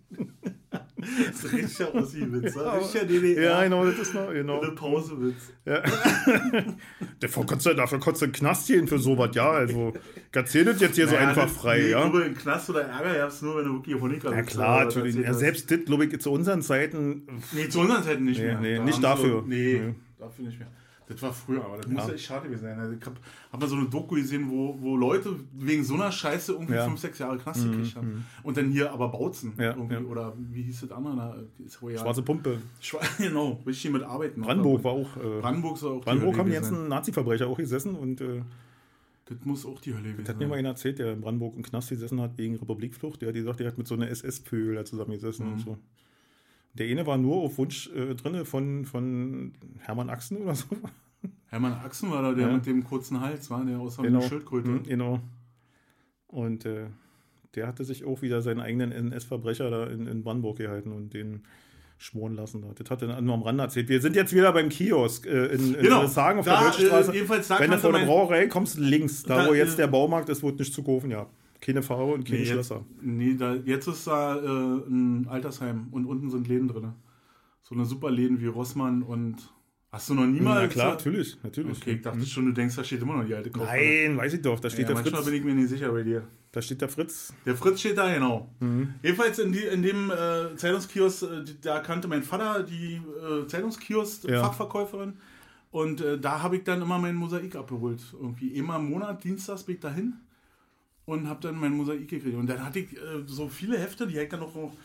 Das 1.27 1.45
ist 1.45 1.53
richtig 1.53 1.95
Ossi-Witz, 1.95 2.57
ne? 2.57 2.73
Richtiger 2.81 3.05
DDR. 3.05 3.43
Ja, 3.43 3.65
genau, 3.65 3.85
das 3.85 3.99
ist 3.99 4.15
noch, 4.15 4.33
genau. 4.33 4.61
Eine 4.61 4.73
Pausewitz. 4.73 5.53
Ja. 5.65 5.83
dafür, 7.21 7.47
kannst 7.47 7.67
du, 7.67 7.75
dafür 7.75 8.01
kannst 8.01 8.23
du 8.23 8.27
einen 8.27 8.33
Knast 8.33 8.67
gehen 8.67 8.89
für 8.89 8.99
sowas, 8.99 9.31
ja, 9.35 9.51
also 9.51 9.93
erzähl 10.33 10.65
das 10.65 10.81
jetzt 10.81 10.97
hier 10.97 11.07
naja, 11.07 11.21
so 11.21 11.27
einfach 11.27 11.49
frei, 11.49 11.79
nee, 11.79 11.91
ja. 11.91 12.05
Ich 12.05 12.11
glaube, 12.11 12.25
einen 12.25 12.37
Knast 12.37 12.71
oder 12.71 12.83
Ärger 12.83 13.19
gab's 13.19 13.43
nur, 13.43 13.59
wenn 13.59 13.67
du 13.67 13.75
wirklich 13.75 14.01
Honig 14.01 14.25
Ja 14.25 14.43
klar, 14.43 14.85
natürlich. 14.85 15.17
Ja, 15.17 15.35
selbst 15.35 15.71
das, 15.71 15.85
glaube 15.85 16.07
ich, 16.07 16.21
zu 16.21 16.33
unseren 16.33 16.63
Zeiten... 16.63 17.27
Nee, 17.53 17.69
zu 17.69 17.81
unseren 17.81 18.03
Zeiten 18.03 18.25
nicht 18.25 18.41
nee, 18.41 18.47
mehr. 18.47 18.61
Nee, 18.61 18.77
da 18.77 18.85
nicht 18.85 19.05
dafür. 19.05 19.43
So, 19.43 19.47
nee, 19.47 19.81
nee, 19.85 19.95
dafür 20.19 20.47
nicht 20.47 20.59
mehr. 20.59 20.69
Das 21.07 21.21
war 21.21 21.33
früher, 21.33 21.65
aber 21.65 21.77
das 21.77 21.87
ja. 21.87 21.93
muss 21.93 22.07
ja 22.09 22.15
echt 22.15 22.25
schade 22.25 22.47
gewesen 22.47 22.63
sein. 22.63 22.79
Also 22.79 22.95
ich 22.95 23.05
habe 23.05 23.17
hab 23.53 23.61
mal 23.61 23.67
so 23.67 23.77
eine 23.77 23.87
Doku 23.87 24.15
gesehen, 24.15 24.51
wo, 24.51 24.77
wo 24.81 24.97
Leute 24.97 25.37
wegen 25.53 25.85
so 25.85 25.95
einer 25.95 26.11
Scheiße 26.11 26.53
irgendwie 26.53 26.75
ja. 26.75 26.87
fünf, 26.87 26.99
sechs 26.99 27.19
Jahre 27.19 27.37
Knast 27.37 27.65
mhm. 27.65 27.73
gekriegt 27.73 27.97
haben. 27.97 28.09
Mhm. 28.09 28.25
Und 28.43 28.57
dann 28.57 28.71
hier 28.71 28.91
aber 28.91 29.09
Bautzen. 29.09 29.53
Ja. 29.59 29.77
Irgendwie, 29.77 29.97
Oder 29.97 30.35
wie 30.39 30.63
hieß 30.63 30.81
das 30.81 30.93
andere? 30.93 31.47
Schwarze 31.69 32.23
Pumpe. 32.23 32.59
Schwa 32.81 33.01
genau, 33.19 33.63
richtig 33.67 33.93
mit 33.93 34.03
Arbeiten. 34.03 34.41
Brandenburg 34.41 34.83
war 34.83 34.93
auch. 34.93 35.17
Äh, 35.17 35.41
Brandenburg, 35.41 35.83
war 35.83 35.91
auch 35.91 36.05
Brandenburg 36.05 36.39
haben 36.39 36.49
die 36.49 36.55
ganzen 36.55 36.89
Nazi-Verbrecher 36.89 37.49
auch 37.49 37.59
gesessen 37.59 37.95
und. 37.95 38.21
Äh, 38.21 38.43
das 39.27 39.39
muss 39.45 39.65
auch 39.65 39.81
die 39.81 39.95
Hölle 39.95 40.03
gewesen 40.03 40.17
sein. 40.17 40.25
Das 40.27 40.35
hat 40.35 40.41
mir 40.41 40.49
mal 40.49 40.59
einer 40.59 40.69
erzählt, 40.71 40.99
der 40.99 41.15
in 41.15 41.23
Brandenburg 41.23 41.57
im 41.57 41.63
Knast 41.63 41.89
gesessen 41.89 42.21
hat 42.21 42.37
wegen 42.37 42.57
Republikflucht. 42.57 43.23
Der 43.23 43.29
hat 43.29 43.35
gesagt, 43.35 43.61
der 43.61 43.69
hat 43.69 43.79
mit 43.79 43.87
so 43.87 43.95
einer 43.95 44.11
SS-Pögel 44.11 44.75
da 44.75 44.85
zusammengesessen 44.85 45.47
mhm. 45.47 45.53
und 45.55 45.59
so. 45.61 45.79
Der 46.75 46.89
eine 46.89 47.07
war 47.07 47.17
nur 47.19 47.37
auf 47.37 47.57
Wunsch 47.59 47.89
äh, 47.95 48.15
drin 48.15 48.45
von, 48.45 48.85
von 48.85 49.53
Hermann 49.79 50.11
Axen 50.11 50.39
oder 50.39 50.55
so. 50.55 50.67
Hermann 51.47 51.75
Axen 51.75 52.11
war 52.11 52.23
da 52.23 52.33
der 52.33 52.49
ja. 52.49 52.55
mit 52.55 52.67
dem 52.67 52.85
kurzen 52.85 53.21
Hals, 53.21 53.49
war 53.51 53.65
der 53.65 53.79
aus 53.79 53.97
genau. 53.97 54.21
Schildkröte. 54.21 54.69
Mhm, 54.69 54.83
genau. 54.83 55.21
Und 56.27 56.65
äh, 56.67 56.87
der 57.55 57.69
hatte 57.69 57.85
sich 57.85 58.05
auch 58.05 58.23
wieder 58.23 58.43
seinen 58.43 58.61
eigenen 58.61 58.91
NS-Verbrecher 58.91 59.71
da 59.71 59.87
in, 59.87 60.07
in 60.09 60.23
Brandenburg 60.25 60.59
gehalten 60.59 60.91
und 60.91 61.15
den 61.15 61.45
schmoren 61.97 62.35
lassen. 62.35 62.63
Da. 62.63 62.69
Das 62.75 62.91
hat 62.91 63.03
er 63.03 63.21
nur 63.21 63.35
am 63.35 63.43
Rande 63.43 63.63
erzählt. 63.63 63.89
Wir 63.89 64.01
sind 64.01 64.17
jetzt 64.17 64.35
wieder 64.35 64.53
beim 64.53 64.69
Kiosk 64.69 65.27
äh, 65.27 65.47
in, 65.47 65.75
in 65.75 65.83
Genau. 65.83 66.07
Sagen 66.07 66.41
auf 66.41 66.45
Da, 66.45 66.61
der 66.61 66.71
Deutschstraße. 66.71 67.13
äh, 67.13 67.15
jedenfalls 67.15 67.49
da 67.49 67.61
Wenn 67.61 67.71
du 67.71 67.79
vor 67.79 67.93
der 67.93 68.05
Brauerei 68.05 68.47
kommst, 68.49 68.79
links, 68.79 69.23
da, 69.23 69.45
Da, 69.45 69.49
wo 69.49 69.55
jetzt 69.55 69.75
äh, 69.75 69.79
der 69.79 69.87
Baumarkt 69.87 70.29
ist, 70.29 70.43
wird 70.43 70.59
nicht 70.59 70.75
zu 70.75 70.83
kaufen, 70.83 71.11
ja. 71.11 71.27
Keine 71.65 71.83
Farbe 71.83 72.13
und 72.13 72.25
keine 72.25 72.39
Nee, 72.39 72.45
jetzt, 72.45 72.53
Schlösser. 72.53 72.85
nee 73.01 73.35
da, 73.35 73.55
jetzt 73.55 73.87
ist 73.89 74.07
da 74.07 74.37
äh, 74.37 74.87
ein 74.87 75.27
Altersheim 75.29 75.89
und 75.93 76.05
unten 76.05 76.29
sind 76.31 76.47
Läden 76.47 76.69
drin. 76.69 76.93
So 77.63 77.75
eine 77.75 77.87
super 77.87 78.11
Läden 78.11 78.41
wie 78.41 78.47
Rossmann 78.47 79.03
und. 79.03 79.37
Hast 79.91 80.11
du 80.11 80.15
noch 80.15 80.27
niemals. 80.27 80.61
Ja 80.63 80.67
klar, 80.69 80.91
natürlich, 80.95 81.39
natürlich. 81.45 81.79
Okay, 81.81 81.93
ich 81.93 82.03
dachte 82.03 82.27
schon, 82.27 82.47
du 82.47 82.53
denkst, 82.53 82.75
da 82.75 82.83
steht 82.83 83.01
immer 83.01 83.17
noch 83.17 83.25
die 83.25 83.33
alte 83.35 83.49
Kaufhalle. 83.51 83.81
Nein, 84.09 84.17
weiß 84.19 84.35
ich 84.35 84.43
doch. 84.43 84.59
Da 84.59 84.69
steht 84.69 84.81
Ja, 84.81 84.87
der 84.89 84.95
manchmal 84.97 85.23
Fritz. 85.23 85.31
bin 85.31 85.35
ich 85.41 85.45
mir 85.45 85.55
nicht 85.55 85.69
sicher 85.69 85.93
bei 85.93 86.03
dir. 86.03 86.25
Da 86.51 86.61
steht 86.61 86.81
der 86.81 86.89
Fritz. 86.89 87.33
Der 87.47 87.55
Fritz 87.57 87.79
steht 87.81 87.97
da, 87.97 88.13
genau. 88.13 88.51
Mhm. 88.59 88.95
Jedenfalls 89.05 89.39
in, 89.39 89.53
die, 89.53 89.61
in 89.61 89.83
dem 89.83 90.11
äh, 90.11 90.57
Zeitungskiosk, 90.57 91.23
äh, 91.23 91.45
da 91.63 91.79
kannte 91.79 92.09
mein 92.09 92.25
Vater 92.25 92.65
die 92.65 92.95
äh, 93.23 93.39
Ja. 93.41 93.47
Zeitungskiosk-Fachverkäuferin. 93.47 95.15
Und 95.71 96.01
äh, 96.01 96.19
da 96.19 96.43
habe 96.43 96.57
ich 96.57 96.65
dann 96.65 96.83
immer 96.83 96.99
mein 96.99 97.15
Mosaik 97.15 97.55
abgeholt. 97.57 98.01
Irgendwie 98.21 98.49
immer 98.49 98.77
im 98.77 98.91
Monat, 98.91 99.23
dienstags 99.25 99.63
bin 99.65 99.77
ich 99.77 99.81
dahin 99.81 100.15
und 101.07 101.29
habe 101.29 101.41
dann 101.41 101.57
mein 101.59 101.73
Mosaik 101.73 102.09
gekriegt. 102.09 102.37
Und 102.37 102.47
dann 102.49 102.65
hatte 102.65 102.81
ich 102.81 102.97
äh, 102.97 103.23
so 103.27 103.49
viele 103.49 103.79
Hefte, 103.79 104.07
die 104.07 104.19
ich 104.19 104.29
dann 104.29 104.41
noch, 104.41 104.55
noch 104.55 104.77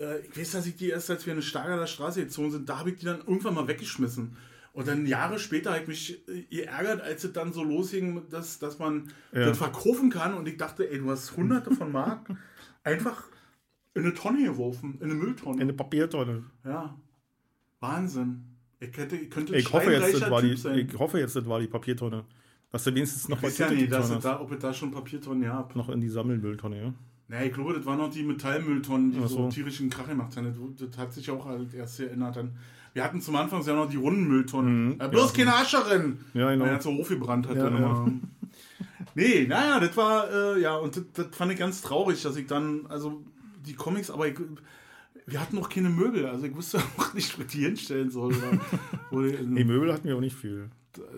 äh, 0.00 0.20
ich 0.20 0.38
weiß, 0.38 0.52
dass 0.52 0.66
ich 0.66 0.76
die 0.76 0.90
erst, 0.90 1.10
als 1.10 1.26
wir 1.26 1.34
in 1.34 1.42
Stargarder 1.42 1.86
Straße 1.86 2.22
gezogen 2.24 2.50
sind, 2.50 2.68
da 2.68 2.78
habe 2.78 2.90
ich 2.90 2.96
die 2.98 3.06
dann 3.06 3.18
irgendwann 3.18 3.54
mal 3.54 3.68
weggeschmissen. 3.68 4.36
Und 4.72 4.86
dann 4.88 5.06
Jahre 5.06 5.38
später 5.38 5.70
habe 5.70 5.82
ich 5.82 5.88
mich 5.88 6.28
äh, 6.28 6.42
geärgert, 6.42 7.00
als 7.00 7.24
es 7.24 7.32
dann 7.32 7.52
so 7.52 7.64
losging, 7.64 8.22
dass, 8.30 8.58
dass 8.58 8.78
man 8.78 9.10
Ja. 9.32 9.46
das 9.46 9.58
verkaufen 9.58 10.10
kann. 10.10 10.34
Und 10.34 10.46
ich 10.48 10.56
dachte, 10.56 10.90
ey, 10.90 10.98
du 10.98 11.10
hast 11.10 11.36
hunderte 11.36 11.70
von 11.74 11.90
Mark 11.92 12.28
einfach 12.84 13.24
in 13.94 14.04
eine 14.04 14.12
Tonne 14.14 14.44
geworfen, 14.44 14.96
in 15.00 15.04
eine 15.04 15.14
Mülltonne. 15.14 15.56
In 15.56 15.62
eine 15.62 15.72
Papiertonne. 15.72 16.44
ja. 16.64 16.94
Wahnsinn. 17.80 18.42
Ich, 18.80 18.96
hätte, 18.96 19.16
ich 19.16 19.30
könnte 19.30 19.54
Ich 19.56 19.72
hoffe, 19.72 19.90
jetzt, 19.92 20.14
das 20.20 20.30
war 20.30 20.42
die, 20.42 20.52
ich 20.52 20.98
hoffe 20.98 21.18
jetzt, 21.18 21.36
das 21.36 21.46
war 21.46 21.60
die 21.60 21.66
Papiertonne. 21.66 22.24
Dass 22.72 22.84
du 22.84 22.94
wenigstens 22.94 23.28
noch 23.28 23.42
weiß 23.42 23.58
ja 23.58 23.70
nicht, 23.70 23.92
dass 23.92 24.18
da, 24.18 24.40
ob 24.40 24.52
es 24.52 24.58
da 24.58 24.74
schon 24.74 24.90
Papiertonnen 24.90 25.44
gab. 25.44 25.74
noch 25.76 25.88
in 25.88 26.00
die 26.00 26.08
Sammelmülltonne, 26.08 26.82
ja. 26.82 26.94
Ja, 27.28 27.42
ich 27.42 27.52
glaube, 27.52 27.74
das 27.74 27.84
waren 27.84 27.98
noch 27.98 28.10
die 28.10 28.22
Metallmülltonnen, 28.22 29.12
die 29.12 29.20
so. 29.20 29.28
so. 29.28 29.48
tierischen 29.48 29.90
Krach 29.90 30.06
gemacht 30.06 30.36
haben. 30.36 30.46
Das, 30.46 30.88
das 30.88 30.98
hat 30.98 31.12
sich 31.12 31.28
auch 31.30 31.44
halt 31.44 31.74
erst 31.74 31.98
erinnert. 31.98 32.36
Dann. 32.36 32.56
Wir 32.92 33.02
hatten 33.02 33.20
zum 33.20 33.34
Anfang 33.34 33.62
ja 33.64 33.74
noch 33.74 33.90
die 33.90 33.96
runden 33.96 34.28
Mülltonnen. 34.28 34.94
Mhm, 34.94 35.00
äh, 35.00 35.08
bloß 35.08 35.36
ja. 35.36 35.44
keine 35.44 35.56
Ascherin! 35.56 36.18
Ja, 36.34 36.50
genau. 36.52 36.64
Weil 36.64 36.72
er 36.72 36.80
so 36.80 36.92
hochgebrannt 36.92 37.48
hat. 37.48 37.56
Ja, 37.56 37.70
dann 37.70 37.82
ja. 37.82 38.06
Nee, 39.16 39.46
naja, 39.48 39.80
das 39.80 39.96
war, 39.96 40.30
äh, 40.30 40.60
ja, 40.60 40.76
und 40.76 40.96
das, 40.96 41.04
das 41.14 41.26
fand 41.34 41.50
ich 41.50 41.58
ganz 41.58 41.80
traurig, 41.80 42.22
dass 42.22 42.36
ich 42.36 42.46
dann, 42.46 42.86
also 42.88 43.24
die 43.64 43.72
Comics, 43.72 44.10
aber 44.10 44.28
ich, 44.28 44.38
wir 45.26 45.40
hatten 45.40 45.58
auch 45.58 45.68
keine 45.68 45.88
Möbel, 45.88 46.26
also 46.26 46.44
ich 46.44 46.54
wusste 46.54 46.78
auch 46.98 47.14
nicht, 47.14 47.36
wo 47.36 47.42
ich 47.42 47.48
die 47.48 47.64
hinstellen 47.64 48.10
soll. 48.10 48.34
Oder, 49.10 49.32
Nee, 49.42 49.64
Möbel 49.64 49.92
hatten 49.92 50.06
wir 50.06 50.16
auch 50.16 50.20
nicht 50.20 50.36
viel. 50.36 50.70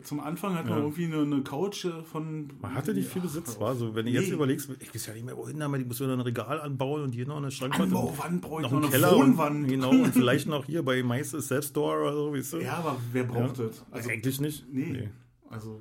Zum 0.03 0.21
Anfang 0.21 0.55
hat 0.55 0.65
man 0.67 0.79
Ja. 0.79 0.85
irgendwie 0.85 1.05
eine, 1.07 1.19
eine 1.23 1.43
Couch 1.43 1.85
äh, 1.85 2.03
von. 2.03 2.51
Man 2.61 2.75
hatte 2.75 2.95
nicht 2.95 3.09
viel 3.09 3.23
Besitz, 3.23 3.59
war 3.61 3.75
so. 3.75 3.95
Wenn 3.95 4.07
du 4.07 4.13
Nee. 4.13 4.19
jetzt 4.19 4.31
überlegst, 4.31 4.71
ich 4.81 4.95
weiß 4.95 5.07
ja 5.07 5.15
nicht 5.15 5.25
mehr 5.27 5.37
wohin, 5.37 5.61
aber 5.63 5.79
die 5.79 5.85
musst 5.85 6.01
du 6.01 6.05
dann 6.07 6.19
ein 6.19 6.21
Regal 6.21 6.61
anbauen 6.61 7.03
und 7.03 7.13
hier 7.13 7.27
noch 7.27 7.37
eine 7.39 7.51
Schrankwand. 7.51 7.93
Anbauwand 7.93 8.41
brauche 8.43 8.63
ich 8.63 8.71
noch 8.71 8.73
einen 8.77 8.85
eine 8.85 8.93
Keller 8.93 9.17
Wohnwand. 9.17 9.57
und, 9.65 9.69
genau, 9.69 9.91
und 9.91 10.13
vielleicht 10.13 10.47
noch 10.49 10.65
hier 10.67 10.83
bei 10.85 11.03
Mais 11.03 11.31
Self-Store 11.31 12.01
oder 12.03 12.13
so, 12.15 12.33
weißt 12.33 12.53
du? 12.55 12.59
Ja, 12.61 12.75
aber 12.79 12.97
wer 13.13 13.25
braucht 13.25 13.59
Ja. 13.59 13.65
das? 13.67 13.85
Also, 13.91 14.11
Eigentlich 14.11 14.41
nicht. 14.41 14.65
nee. 14.73 15.09
Also, 15.51 15.81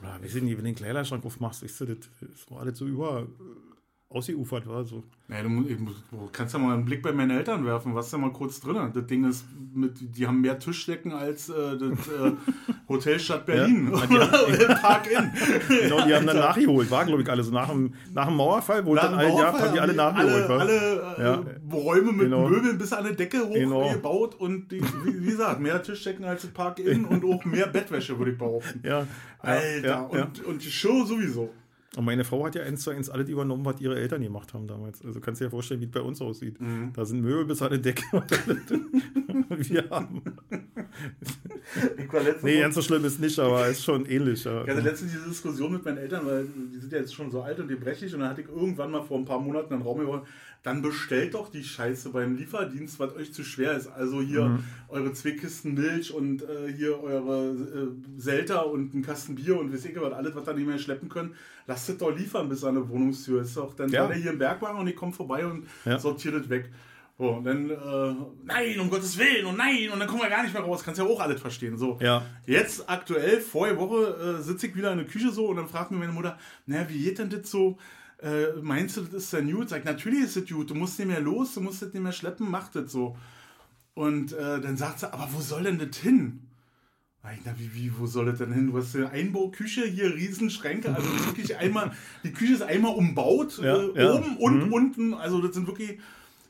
Oder 0.00 0.18
ich 0.24 0.34
nicht, 0.34 0.42
wenn 0.42 0.56
du 0.56 0.62
den 0.62 0.74
Kleiderschrank 0.74 1.24
aufmachst, 1.24 1.62
weißt 1.62 1.80
du, 1.82 1.84
das, 1.96 2.08
war 2.50 2.60
alles 2.60 2.78
so 2.78 2.86
über 2.86 3.26
ausgeufert, 4.14 4.66
war 4.68 4.84
so. 4.84 5.02
naja, 5.28 5.42
du, 5.44 5.64
ich 5.68 5.76
du 5.78 6.28
kannst 6.32 6.54
ja 6.54 6.60
mal 6.60 6.74
einen 6.74 6.84
Blick 6.84 7.02
bei 7.02 7.12
meinen 7.12 7.30
Eltern 7.30 7.64
werfen. 7.64 7.94
Was 7.94 8.06
ist 8.06 8.12
da 8.12 8.18
mal 8.18 8.32
kurz 8.32 8.60
drin? 8.60 8.76
Das 8.94 9.06
Ding 9.06 9.24
ist, 9.28 9.44
mit, 9.74 9.94
die 10.16 10.26
haben 10.26 10.40
mehr 10.40 10.58
Tischdecken 10.58 11.12
als 11.12 11.48
äh, 11.48 11.52
das 11.78 12.08
äh, 12.08 12.32
Hotel 12.88 13.18
Stadt 13.18 13.46
Berlin. 13.46 13.90
Ja, 13.92 14.06
die 14.06 14.18
haben- 14.66 14.80
Park 14.80 15.10
Inn. 15.10 15.30
Genau, 15.68 16.06
die 16.06 16.14
haben 16.14 16.26
dann 16.26 16.36
nachgeholt, 16.48 16.90
war 16.90 17.04
glaube 17.04 17.22
ich 17.22 17.30
alles. 17.30 17.50
Nach 17.50 17.68
dem, 17.70 17.94
nach 18.12 18.26
dem 18.26 18.36
Mauerfall, 18.36 18.84
wo 18.84 18.94
Nach 18.94 19.02
dann 19.04 19.14
alle, 19.14 19.28
ja, 19.28 19.52
haben 19.58 19.72
die 19.72 19.80
alle 19.80 19.94
nachgeholt. 19.94 20.50
alle, 20.50 20.60
alle 20.60 21.14
äh, 21.18 21.22
Ja. 21.22 21.42
Räume 21.72 22.12
mit 22.12 22.20
Genau. 22.22 22.48
Möbeln 22.48 22.78
bis 22.78 22.92
an 22.92 23.04
die 23.08 23.16
Decke 23.16 23.38
Genau. 23.52 23.84
hochgebaut 23.84 24.34
und 24.34 24.70
die, 24.70 24.80
wie, 24.82 25.20
wie 25.22 25.26
gesagt, 25.30 25.60
mehr 25.60 25.82
Tischdecken 25.82 26.24
als 26.24 26.42
das 26.42 26.50
Park 26.50 26.78
Inn 26.78 27.04
und 27.04 27.24
auch 27.24 27.44
mehr 27.44 27.66
Bettwäsche, 27.66 28.18
würde 28.18 28.32
ich 28.32 28.38
behaupten. 28.38 28.80
ja, 28.86 29.06
Alter, 29.38 29.80
ja, 29.82 30.08
ja. 30.12 30.24
und, 30.24 30.44
und 30.44 30.64
die 30.64 30.70
Show 30.70 31.04
sowieso. 31.04 31.50
Und 31.96 32.06
meine 32.06 32.24
Frau 32.24 32.46
hat 32.46 32.54
ja 32.54 32.62
eins 32.62 32.82
zu 32.82 32.90
eins 32.90 33.10
alles 33.10 33.28
übernommen, 33.28 33.64
was 33.66 33.80
ihre 33.80 33.96
Eltern 33.96 34.22
gemacht 34.22 34.54
haben 34.54 34.66
damals. 34.66 35.04
Also 35.04 35.20
kannst 35.20 35.40
du 35.40 35.44
dir 35.44 35.50
vorstellen, 35.50 35.80
wie 35.80 35.84
es 35.84 35.90
bei 35.90 36.00
uns 36.00 36.22
aussieht. 36.22 36.58
Mhm. 36.58 36.92
Da 36.94 37.04
sind 37.04 37.20
Möbel 37.20 37.44
bis 37.44 37.60
an 37.60 37.72
die 37.72 37.82
Decke. 37.82 38.02
Wir 39.50 39.90
haben. 39.90 40.22
Ich 41.98 42.12
war 42.12 42.22
Nee, 42.42 42.60
ganz 42.60 42.74
so 42.74 42.82
schlimm 42.82 43.04
ist 43.04 43.20
nicht, 43.20 43.38
aber 43.38 43.66
ist 43.68 43.84
schon 43.84 44.06
ähnlich. 44.06 44.44
Ja. 44.44 44.62
Ich 44.62 44.70
hatte 44.70 44.80
letztens 44.80 45.12
diese 45.12 45.28
Diskussion 45.28 45.72
mit 45.72 45.84
meinen 45.84 45.98
Eltern, 45.98 46.26
weil 46.26 46.46
die 46.72 46.78
sind 46.78 46.92
ja 46.92 46.98
jetzt 46.98 47.14
schon 47.14 47.30
so 47.30 47.42
alt 47.42 47.60
und 47.60 47.68
gebrechlich 47.68 48.12
und 48.14 48.20
dann 48.20 48.30
hatte 48.30 48.40
ich 48.42 48.48
irgendwann 48.48 48.90
mal 48.90 49.02
vor 49.02 49.18
ein 49.18 49.24
paar 49.24 49.40
Monaten 49.40 49.74
einen 49.74 49.82
Raum 49.82 49.98
geholt, 49.98 50.22
dann 50.62 50.80
bestellt 50.80 51.34
doch 51.34 51.50
die 51.50 51.64
Scheiße 51.64 52.10
beim 52.10 52.36
Lieferdienst, 52.36 53.00
was 53.00 53.14
euch 53.16 53.32
zu 53.32 53.42
schwer 53.42 53.72
ist. 53.76 53.88
Also 53.88 54.20
hier 54.22 54.44
Mhm. 54.44 54.64
eure 54.88 55.12
zwei 55.12 55.32
Kisten 55.32 55.74
Milch 55.74 56.12
und 56.14 56.42
äh, 56.42 56.72
hier 56.72 57.02
eure 57.02 57.50
äh, 57.50 58.20
Selter 58.20 58.66
und 58.70 58.94
ein 58.94 59.02
Kasten 59.02 59.34
Bier 59.34 59.58
und 59.58 59.72
weiß 59.72 59.84
ich 59.86 60.00
was, 60.00 60.12
alles, 60.12 60.34
was 60.36 60.46
ihr 60.46 60.54
nicht 60.54 60.66
mehr 60.68 60.78
schleppen 60.78 61.08
könnt, 61.08 61.34
lasst 61.66 61.88
es 61.88 61.98
doch 61.98 62.16
liefern 62.16 62.48
bis 62.48 62.62
an 62.62 62.76
eine 62.76 62.88
Wohnungstür. 62.88 63.42
Ist 63.42 63.56
doch, 63.56 63.74
dann 63.74 63.90
Ja. 63.90 64.06
der 64.06 64.16
hier 64.16 64.30
im 64.32 64.38
Bergwagen 64.38 64.78
und 64.78 64.86
ich 64.86 64.94
komme 64.96 65.12
vorbei 65.12 65.44
und 65.46 65.66
Ja. 65.84 65.98
sortiert 65.98 66.34
es 66.34 66.48
weg. 66.48 66.70
So, 67.18 67.28
und 67.28 67.44
dann, 67.44 67.68
äh, 67.70 68.14
nein, 68.44 68.80
um 68.80 68.88
Gottes 68.88 69.18
Willen, 69.18 69.46
und 69.46 69.56
nein, 69.58 69.90
und 69.92 69.98
dann 70.00 70.08
kommen 70.08 70.22
wir 70.22 70.30
gar 70.30 70.42
nicht 70.42 70.54
mehr 70.54 70.62
raus. 70.62 70.82
Kannst 70.82 70.98
ja 70.98 71.04
auch 71.06 71.20
alles 71.20 71.40
verstehen. 71.40 71.76
So. 71.76 71.98
Ja. 72.00 72.24
Jetzt 72.46 72.88
aktuell, 72.88 73.40
vorige 73.40 73.78
Woche, 73.78 74.38
äh, 74.38 74.42
sitze 74.42 74.68
ich 74.68 74.74
wieder 74.76 74.90
in 74.92 74.98
der 74.98 75.06
Küche 75.06 75.30
so 75.30 75.46
und 75.46 75.56
dann 75.56 75.68
fragt 75.68 75.90
mir 75.90 75.98
meine 75.98 76.12
Mutter, 76.12 76.38
naja, 76.66 76.86
wie 76.88 77.02
geht 77.02 77.18
denn 77.18 77.30
das 77.30 77.50
so? 77.50 77.78
Äh, 78.22 78.60
meinst 78.62 78.96
du, 78.96 79.02
das 79.02 79.24
ist 79.24 79.32
denn 79.32 79.50
gut? 79.50 79.68
Sag 79.68 79.80
ich, 79.80 79.84
natürlich 79.84 80.24
ist 80.24 80.36
das 80.36 80.46
gut. 80.48 80.70
Du 80.70 80.74
musst 80.74 80.98
nicht 80.98 81.08
mehr 81.08 81.20
los, 81.20 81.54
du 81.54 81.60
musst 81.60 81.82
das 81.82 81.92
nicht 81.92 82.02
mehr 82.02 82.12
schleppen, 82.12 82.50
mach 82.50 82.68
das 82.68 82.92
so. 82.92 83.16
Und 83.94 84.32
äh, 84.32 84.60
dann 84.60 84.76
sagt 84.76 85.00
sie, 85.00 85.12
aber 85.12 85.28
wo 85.32 85.40
soll 85.40 85.64
denn 85.64 85.78
das 85.78 85.96
hin? 85.98 86.40
Ich, 87.32 87.40
na, 87.44 87.54
wie, 87.56 87.72
wie, 87.74 87.92
wo 87.98 88.06
soll 88.06 88.26
das 88.26 88.38
denn 88.38 88.52
hin? 88.52 88.68
Du 88.68 88.76
hast 88.78 88.96
eine 88.96 89.10
Einbauküche, 89.10 89.84
hier 89.86 90.14
Riesenschränke, 90.14 90.92
also 90.94 91.08
wirklich 91.26 91.56
einmal, 91.58 91.92
die 92.24 92.32
Küche 92.32 92.54
ist 92.54 92.62
einmal 92.62 92.94
umbaut, 92.94 93.58
Ja, 93.62 93.76
äh, 93.76 94.02
ja. 94.02 94.12
oben 94.14 94.36
und 94.38 94.72
unten, 94.72 95.14
also 95.14 95.40
das 95.40 95.54
sind 95.54 95.66
wirklich 95.68 96.00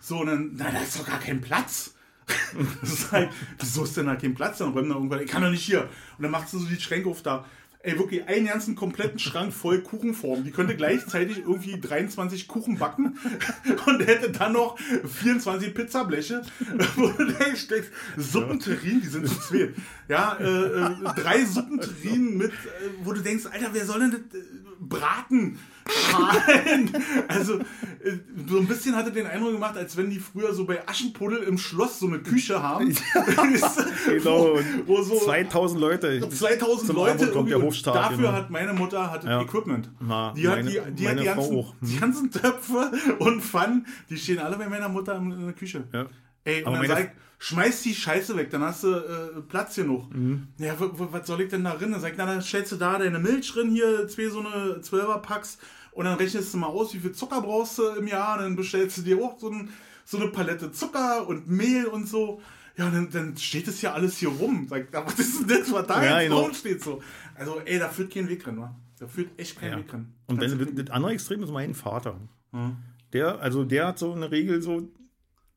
so, 0.01 0.21
und 0.21 0.27
dann, 0.29 0.53
na, 0.57 0.71
da 0.71 0.81
ist 0.81 0.99
doch 0.99 1.07
gar 1.07 1.21
kein 1.21 1.41
Platz. 1.41 1.95
Das 2.81 2.93
ist 2.93 3.13
halt, 3.13 3.31
wieso 3.59 3.85
ist 3.85 3.97
denn 3.97 4.07
da 4.07 4.17
kein 4.17 4.35
Platz? 4.35 4.59
Dann 4.59 4.73
räumen 4.73 4.89
da 4.91 4.95
irgendwann, 4.95 5.21
ich 5.21 5.31
kann 5.31 5.43
doch 5.43 5.51
nicht 5.51 5.65
hier. 5.65 5.83
Und 6.17 6.23
dann 6.23 6.31
macht 6.31 6.49
sie 6.49 6.59
so 6.59 6.67
die 6.67 6.81
Schränke 6.81 7.09
auf 7.09 7.23
da. 7.23 7.45
Ey, 7.85 7.99
wirklich 7.99 8.29
einen 8.29 8.47
ganzen 8.47 8.77
kompletten 8.77 9.19
Schrank 9.19 9.53
voll 9.53 9.83
Kuchenform. 9.83 10.45
Die 10.45 10.53
könnte 10.53 10.77
gleichzeitig 10.77 11.39
irgendwie 11.39 11.81
23 11.81 12.47
Kuchen 12.47 12.79
backen 12.79 13.19
und 13.87 14.07
hätte 14.07 14.31
dann 14.31 14.53
noch 14.53 14.79
24 14.79 15.75
Pizzableche, 15.75 16.43
wo 16.97 17.09
du 17.09 17.25
denkst, 17.25 17.67
denkst 17.67 17.89
Suppenterrin, 18.17 19.01
die 19.01 19.09
sind 19.09 19.27
zu 19.27 19.35
zweit. 19.41 19.75
Ja, 20.09 20.37
äh, 20.39 20.45
äh, 20.45 21.15
drei 21.17 21.45
Suppenterrinen 21.45 22.39
mit, 22.39 22.53
äh, 22.53 22.91
wo 23.03 23.13
du 23.13 23.21
denkst, 23.21 23.47
Alter, 23.47 23.71
wer 23.73 23.85
soll 23.85 23.99
denn 23.99 24.11
das 24.13 24.41
äh, 24.41 24.45
braten? 24.79 25.59
Schalen. 25.89 26.91
Also, 27.29 27.59
äh, 27.59 28.13
so 28.49 28.59
ein 28.59 28.67
bisschen 28.67 28.95
hatte 28.97 29.13
den 29.13 29.27
Eindruck 29.27 29.53
gemacht, 29.53 29.77
als 29.77 29.97
wenn 29.97 30.11
die 30.11 30.19
früher 30.19 30.53
so 30.55 30.65
bei 30.65 30.87
Aschenpuddel 30.89 31.43
im 31.45 31.59
Schloss 31.59 31.99
so 31.99 32.07
eine 32.07 32.19
Küche 32.21 32.63
haben. 32.63 32.95
Genau. 34.07 34.57
Wo, 34.87 34.97
wo 34.97 35.03
so 35.03 35.17
2000 35.19 35.81
Leute. 35.81 36.29
2000 36.29 36.87
Zum 36.87 36.97
Leute. 36.97 37.29
Kommt 37.29 37.51
der 37.51 37.63
Hofstaat, 37.63 37.95
dafür 37.95 38.17
genau. 38.19 38.33
hat 38.33 38.51
meine 38.51 38.73
Mutter 38.73 39.11
hat 39.11 39.25
Ja. 39.25 39.41
Equipment. 39.43 39.91
Na, 40.01 40.33
die 40.33 40.49
hat 40.49 40.57
meine- 40.57 40.71
die, 40.71 40.91
die, 40.95 41.09
hat 41.09 41.19
die, 41.21 41.25
ganzen. 41.25 41.57
Hm. 41.57 41.65
die 41.81 41.97
ganzen 41.99 42.31
Töpfe 42.31 42.91
und 43.19 43.43
Pfannen, 43.43 43.87
die 44.11 44.17
stehen 44.17 44.39
alle 44.39 44.57
bei 44.57 44.69
meiner 44.69 44.89
Mutter 44.89 45.17
in, 45.17 45.45
der 45.45 45.53
Küche. 45.55 45.85
Ja. 45.93 46.07
Ey, 46.45 46.61
und 46.63 46.69
Aber 46.69 46.77
dann 46.79 46.87
meine- 46.89 47.01
sag 47.01 47.05
ich, 47.05 47.11
schmeiß 47.45 47.83
die 47.83 47.95
Scheiße 47.95 48.37
weg, 48.37 48.51
dann 48.51 48.63
hast 48.63 48.85
du 48.85 48.93
äh, 48.95 49.41
Platz 49.49 49.75
genug. 49.75 50.15
Mhm. 50.15 50.47
Ja, 50.59 50.75
was 50.79 51.27
soll 51.27 51.41
ich 51.41 51.49
denn 51.51 51.65
da 51.65 51.75
drin? 51.75 51.91
Dann 51.91 52.01
sag 52.01 52.13
ich, 52.13 52.17
na, 52.19 52.27
dann 52.27 52.41
stellst 52.41 52.71
du 52.71 52.77
da 52.77 52.99
deine 52.99 53.19
Milch 53.19 53.53
drin, 53.53 53.73
hier 53.73 54.07
zwei 54.07 54.29
so 54.29 54.39
eine 54.41 54.77
12er 54.81 55.19
Packs 55.19 55.59
und 55.91 56.05
dann 56.05 56.17
rechnest 56.19 56.55
du 56.55 56.59
mal 56.59 56.69
aus, 56.69 56.95
wie 56.95 57.01
viel 57.01 57.13
Zucker 57.13 57.41
brauchst 57.43 57.79
du 57.79 57.87
im 57.99 58.07
Jahr, 58.07 58.39
dann 58.39 58.55
bestellst 58.55 58.99
du 58.99 59.03
dir 59.03 59.19
auch 59.21 59.41
so, 59.41 59.51
ein, 59.51 59.71
so 60.05 60.19
eine 60.19 60.29
Palette 60.29 60.71
Zucker 60.71 61.27
und 61.27 61.49
Mehl 61.49 61.87
und 61.87 62.07
so. 62.09 62.41
Ja, 62.77 62.89
dann, 62.89 63.11
dann 63.11 63.37
steht 63.37 63.67
es 63.69 63.83
ja 63.83 63.93
alles 63.93 64.19
hier 64.19 64.29
rum. 64.31 64.67
Sag 64.71 64.87
was 64.93 65.19
ist 65.19 65.41
denn 65.41 65.49
das, 65.49 65.73
was 65.73 65.87
da 65.89 66.03
Ja, 66.03 66.23
genau. 66.23 66.43
rumsteht 66.45 66.81
so? 66.83 67.03
Also, 67.35 67.61
ey, 67.65 67.79
da 67.81 67.89
führt 67.89 68.15
kein 68.15 68.29
Weg 68.29 68.45
drin, 68.45 68.59
wa? 68.59 68.75
Da 69.01 69.07
führt 69.09 69.29
echt 69.37 69.59
kein 69.59 69.73
Ja. 69.73 69.79
Weg 69.79 69.89
drin. 69.89 70.07
Und 70.29 70.41
du- 70.41 70.65
das 70.83 70.91
andere 70.91 71.13
Extrem 71.13 71.43
ist 71.43 71.51
mein 71.51 71.75
Vater. 71.75 72.19
Hm. 72.53 72.77
Der, 73.13 73.41
also 73.41 73.65
der 73.65 73.89
hat 73.89 73.99
so 73.99 74.13
eine 74.13 74.31
Regel 74.31 74.63
so, 74.63 74.89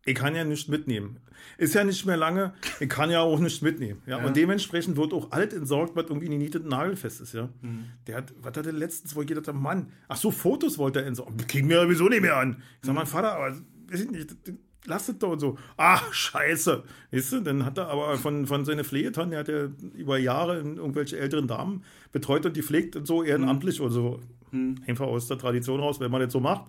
ich 0.05 0.15
kann 0.15 0.35
ja 0.35 0.43
nichts 0.43 0.67
mitnehmen. 0.67 1.17
Ist 1.57 1.73
ja 1.73 1.83
nicht 1.83 2.05
mehr 2.05 2.17
lange, 2.17 2.53
ich 2.79 2.89
kann 2.89 3.09
ja 3.09 3.21
auch 3.21 3.39
nichts 3.39 3.61
mitnehmen. 3.61 4.01
Ja? 4.05 4.19
Ja. 4.19 4.25
Und 4.25 4.35
dementsprechend 4.35 4.97
wird 4.97 5.13
auch 5.13 5.31
alles 5.31 5.53
entsorgt, 5.53 5.95
was 5.95 6.05
irgendwie 6.05 6.29
nietet 6.29 6.65
nagelfest 6.65 7.21
ist. 7.21 7.33
Ja? 7.33 7.49
Der 8.07 8.17
hat, 8.17 8.33
was 8.41 8.55
hat 8.55 8.65
er 8.65 8.73
letztens, 8.73 9.15
wo 9.15 9.21
ich 9.21 9.27
gedacht 9.27 9.47
habe, 9.47 9.57
Mann, 9.57 9.91
ach 10.07 10.17
so, 10.17 10.31
Fotos 10.31 10.77
wollte 10.77 11.01
er 11.01 11.07
entsorgen. 11.07 11.37
Kriegen 11.47 11.69
wir 11.69 11.81
sowieso 11.81 12.07
nicht 12.07 12.21
mehr 12.21 12.37
an. 12.37 12.61
Ich 12.81 12.85
sag, 12.85 12.95
mein 12.95 13.07
Vater, 13.07 13.33
aber 13.33 13.55
weiß 13.87 14.01
ich 14.01 14.11
nicht, 14.11 14.35
lass 14.85 15.09
es 15.09 15.17
doch 15.17 15.31
und 15.31 15.39
so. 15.39 15.57
Ach, 15.77 16.13
scheiße. 16.13 16.83
Weißt 17.11 17.31
du, 17.33 17.39
dann 17.41 17.65
hat 17.65 17.77
er 17.77 17.87
aber 17.87 18.17
von, 18.17 18.45
von 18.45 18.65
seiner 18.65 18.83
Pflegetanne, 18.83 19.31
der 19.31 19.39
hat 19.39 19.47
ja 19.47 19.67
über 19.95 20.17
Jahre 20.17 20.59
irgendwelche 20.59 21.17
älteren 21.17 21.47
Damen 21.47 21.83
betreut 22.11 22.45
und 22.45 22.55
die 22.55 22.63
pflegt 22.63 22.95
und 22.95 23.07
so 23.07 23.23
ehrenamtlich 23.23 23.81
oder 23.81 23.91
so. 23.91 24.19
Einfach 24.87 25.07
aus 25.07 25.27
der 25.27 25.37
Tradition 25.37 25.79
raus, 25.79 25.99
wenn 25.99 26.11
man 26.11 26.21
das 26.21 26.31
so 26.31 26.39
macht. 26.39 26.65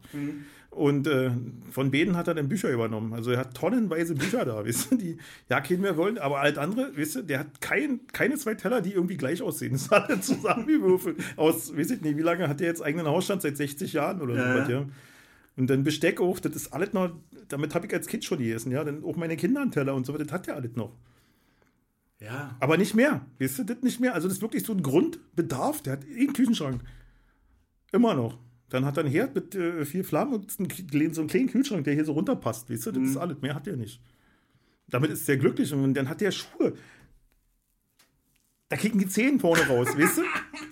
Und 0.76 1.06
äh, 1.06 1.30
von 1.70 1.90
beiden 1.90 2.18
hat 2.18 2.28
er 2.28 2.34
dann 2.34 2.50
Bücher 2.50 2.70
übernommen. 2.70 3.14
Also 3.14 3.30
er 3.30 3.38
hat 3.38 3.54
tonnenweise 3.54 4.14
Bücher 4.14 4.44
da, 4.44 4.62
weißt 4.66 4.92
du, 4.92 4.96
die 4.96 5.16
ja 5.48 5.62
keinen 5.62 5.80
mehr 5.80 5.96
wollen, 5.96 6.18
aber 6.18 6.40
alt 6.40 6.58
andere, 6.58 6.94
weißt 6.94 7.16
du, 7.16 7.22
der 7.22 7.38
hat 7.38 7.62
kein, 7.62 8.06
keine 8.12 8.36
zwei 8.36 8.56
Teller, 8.56 8.82
die 8.82 8.92
irgendwie 8.92 9.16
gleich 9.16 9.40
aussehen. 9.40 9.72
Das 9.72 9.90
hat 9.90 10.10
er 10.10 10.20
zusammengewürfelt. 10.20 11.16
Aus, 11.36 11.74
weiß 11.74 11.92
ich 11.92 12.02
nicht, 12.02 12.18
wie 12.18 12.22
lange 12.22 12.46
hat 12.46 12.60
der 12.60 12.66
jetzt 12.66 12.82
eigenen 12.82 13.06
Hausstand? 13.06 13.40
Seit 13.40 13.56
60 13.56 13.94
Jahren 13.94 14.20
oder 14.20 14.34
so 14.34 14.40
Ja, 14.40 14.60
was, 14.60 14.68
ja. 14.68 14.86
Und 15.56 15.70
dann 15.70 15.82
Besteck 15.82 16.20
auch, 16.20 16.38
das 16.40 16.54
ist 16.54 16.74
alles 16.74 16.92
noch, 16.92 17.10
damit 17.48 17.74
habe 17.74 17.86
ich 17.86 17.94
als 17.94 18.06
Kind 18.06 18.24
schon 18.26 18.36
gegessen, 18.36 18.70
ja. 18.70 18.84
Dann 18.84 19.02
auch 19.02 19.16
meine 19.16 19.38
Kinder 19.38 19.62
einen 19.62 19.70
Teller 19.70 19.94
und 19.94 20.04
so, 20.04 20.12
das 20.12 20.30
hat 20.30 20.46
der 20.46 20.56
alles 20.56 20.76
noch. 20.76 20.92
Ja. 22.20 22.54
Aber 22.60 22.76
nicht 22.76 22.94
mehr, 22.94 23.24
weißt 23.38 23.60
du, 23.60 23.64
das 23.64 23.80
nicht 23.80 23.98
mehr. 23.98 24.12
Also 24.12 24.28
das 24.28 24.36
ist 24.36 24.42
wirklich 24.42 24.64
so 24.64 24.74
ein 24.74 24.82
Grundbedarf, 24.82 25.80
der 25.80 25.94
hat 25.94 26.04
einen 26.04 26.34
Küchenschrank. 26.34 26.82
Immer 27.92 28.14
noch. 28.14 28.38
Dann 28.68 28.84
hat 28.84 28.96
er 28.96 29.04
einen 29.04 29.12
Herd 29.12 29.34
mit 29.34 29.54
äh, 29.54 29.84
viel 29.84 30.02
Flammen 30.02 30.34
und 30.34 30.58
einen, 30.58 31.14
so 31.14 31.20
einen 31.20 31.28
kleinen 31.28 31.48
Kühlschrank, 31.48 31.84
der 31.84 31.94
hier 31.94 32.04
so 32.04 32.12
runterpasst, 32.12 32.68
weißt 32.68 32.86
du, 32.86 32.92
das 32.92 33.02
ist 33.10 33.16
alles. 33.16 33.40
Mehr 33.40 33.54
hat 33.54 33.66
er 33.66 33.76
nicht. 33.76 34.00
Damit 34.88 35.10
ist 35.10 35.28
er 35.28 35.36
glücklich 35.36 35.72
und 35.72 35.94
dann 35.94 36.08
hat 36.08 36.20
der 36.20 36.32
Schuhe. 36.32 36.74
Da 38.68 38.76
kicken 38.76 38.98
die 38.98 39.08
Zehen 39.08 39.38
vorne 39.38 39.66
raus, 39.66 39.88
weißt 39.96 40.18
du? 40.18 40.22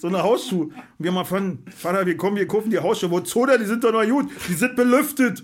So 0.04 0.08
eine 0.08 0.22
Hausschuhe. 0.22 0.64
Und 0.64 0.72
wir 0.98 1.12
mal 1.12 1.24
von, 1.24 1.60
Vater, 1.74 2.04
wir 2.04 2.14
kommen, 2.18 2.36
wir 2.36 2.46
kaufen 2.46 2.68
die 2.68 2.78
Hausschuhe. 2.78 3.10
Wozu 3.10 3.46
denn? 3.46 3.58
Die 3.58 3.64
sind 3.64 3.82
doch 3.82 3.90
noch 3.90 4.06
gut. 4.06 4.30
Die 4.50 4.52
sind 4.52 4.76
belüftet. 4.76 5.42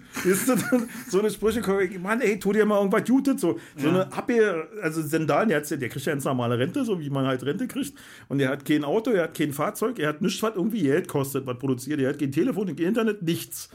So 1.08 1.18
eine 1.20 1.30
Sprüche 1.30 1.62
Mann, 1.98 2.20
ey, 2.20 2.38
tu 2.38 2.52
dir 2.52 2.66
mal 2.66 2.76
irgendwas 2.76 3.04
Gutes. 3.08 3.40
So, 3.40 3.58
so 3.78 3.88
eine 3.88 4.12
Abwehr, 4.12 4.68
also 4.82 5.00
Sandalen, 5.00 5.48
der, 5.48 5.62
ja- 5.62 5.76
der 5.78 5.88
kriegt 5.88 6.04
ja 6.04 6.12
ganz 6.12 6.24
normale 6.26 6.58
Rente, 6.58 6.84
so 6.84 7.00
wie 7.00 7.08
man 7.08 7.24
halt 7.26 7.42
Rente 7.42 7.68
kriegt. 7.68 7.94
Und 8.28 8.38
er 8.40 8.50
hat 8.50 8.66
kein 8.66 8.84
Auto, 8.84 9.12
er 9.12 9.22
hat 9.24 9.34
kein 9.34 9.54
Fahrzeug, 9.54 9.98
er 9.98 10.10
hat 10.10 10.20
nichts, 10.20 10.42
was 10.42 10.54
irgendwie 10.54 10.82
Geld 10.82 11.08
kostet, 11.08 11.46
was 11.46 11.58
produziert. 11.58 11.98
Er 11.98 12.10
hat 12.10 12.18
kein 12.18 12.30
Telefon, 12.30 12.66
kein 12.66 12.76
Internet, 12.88 13.22
nichts. 13.22 13.70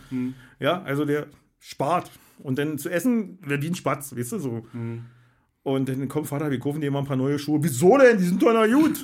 Ja, 0.59 0.83
also 0.83 1.03
der 1.05 1.25
spart. 1.57 2.11
Und 2.37 2.59
dann 2.59 2.77
zu 2.77 2.89
essen, 2.89 3.39
wäre 3.41 3.59
wie 3.63 3.69
ein 3.69 3.75
Spatz, 3.75 4.15
weißt 4.15 4.33
du, 4.33 4.37
so. 4.37 4.67
Und 5.63 5.89
dann 5.89 6.07
kommt 6.09 6.27
Vater, 6.27 6.51
wir 6.51 6.59
kaufen 6.59 6.79
dir 6.79 6.91
mal 6.91 6.99
ein 6.99 7.05
paar 7.05 7.17
neue 7.17 7.39
Schuhe. 7.39 7.57
Wieso 7.63 7.97
denn? 7.97 8.19
Die 8.19 8.23
sind 8.25 8.39
doch 8.43 8.53
noch 8.53 8.67
gut. 8.71 9.03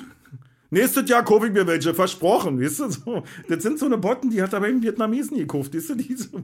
Nächstes 0.72 1.06
Jahr 1.06 1.22
kaufe 1.22 1.48
ich 1.48 1.52
mir 1.52 1.66
welche, 1.66 1.92
versprochen, 1.92 2.58
weißt 2.58 2.80
du? 2.80 2.90
So. 2.90 3.22
Das 3.46 3.62
sind 3.62 3.78
so 3.78 3.84
eine 3.84 3.98
Botten, 3.98 4.30
die 4.30 4.40
hat 4.40 4.54
er 4.54 4.60
beim 4.60 4.82
Vietnamesen 4.82 5.36
gekauft, 5.36 5.74
weißt 5.74 5.90
du? 5.90 5.94
Die 5.96 6.14
so, 6.14 6.42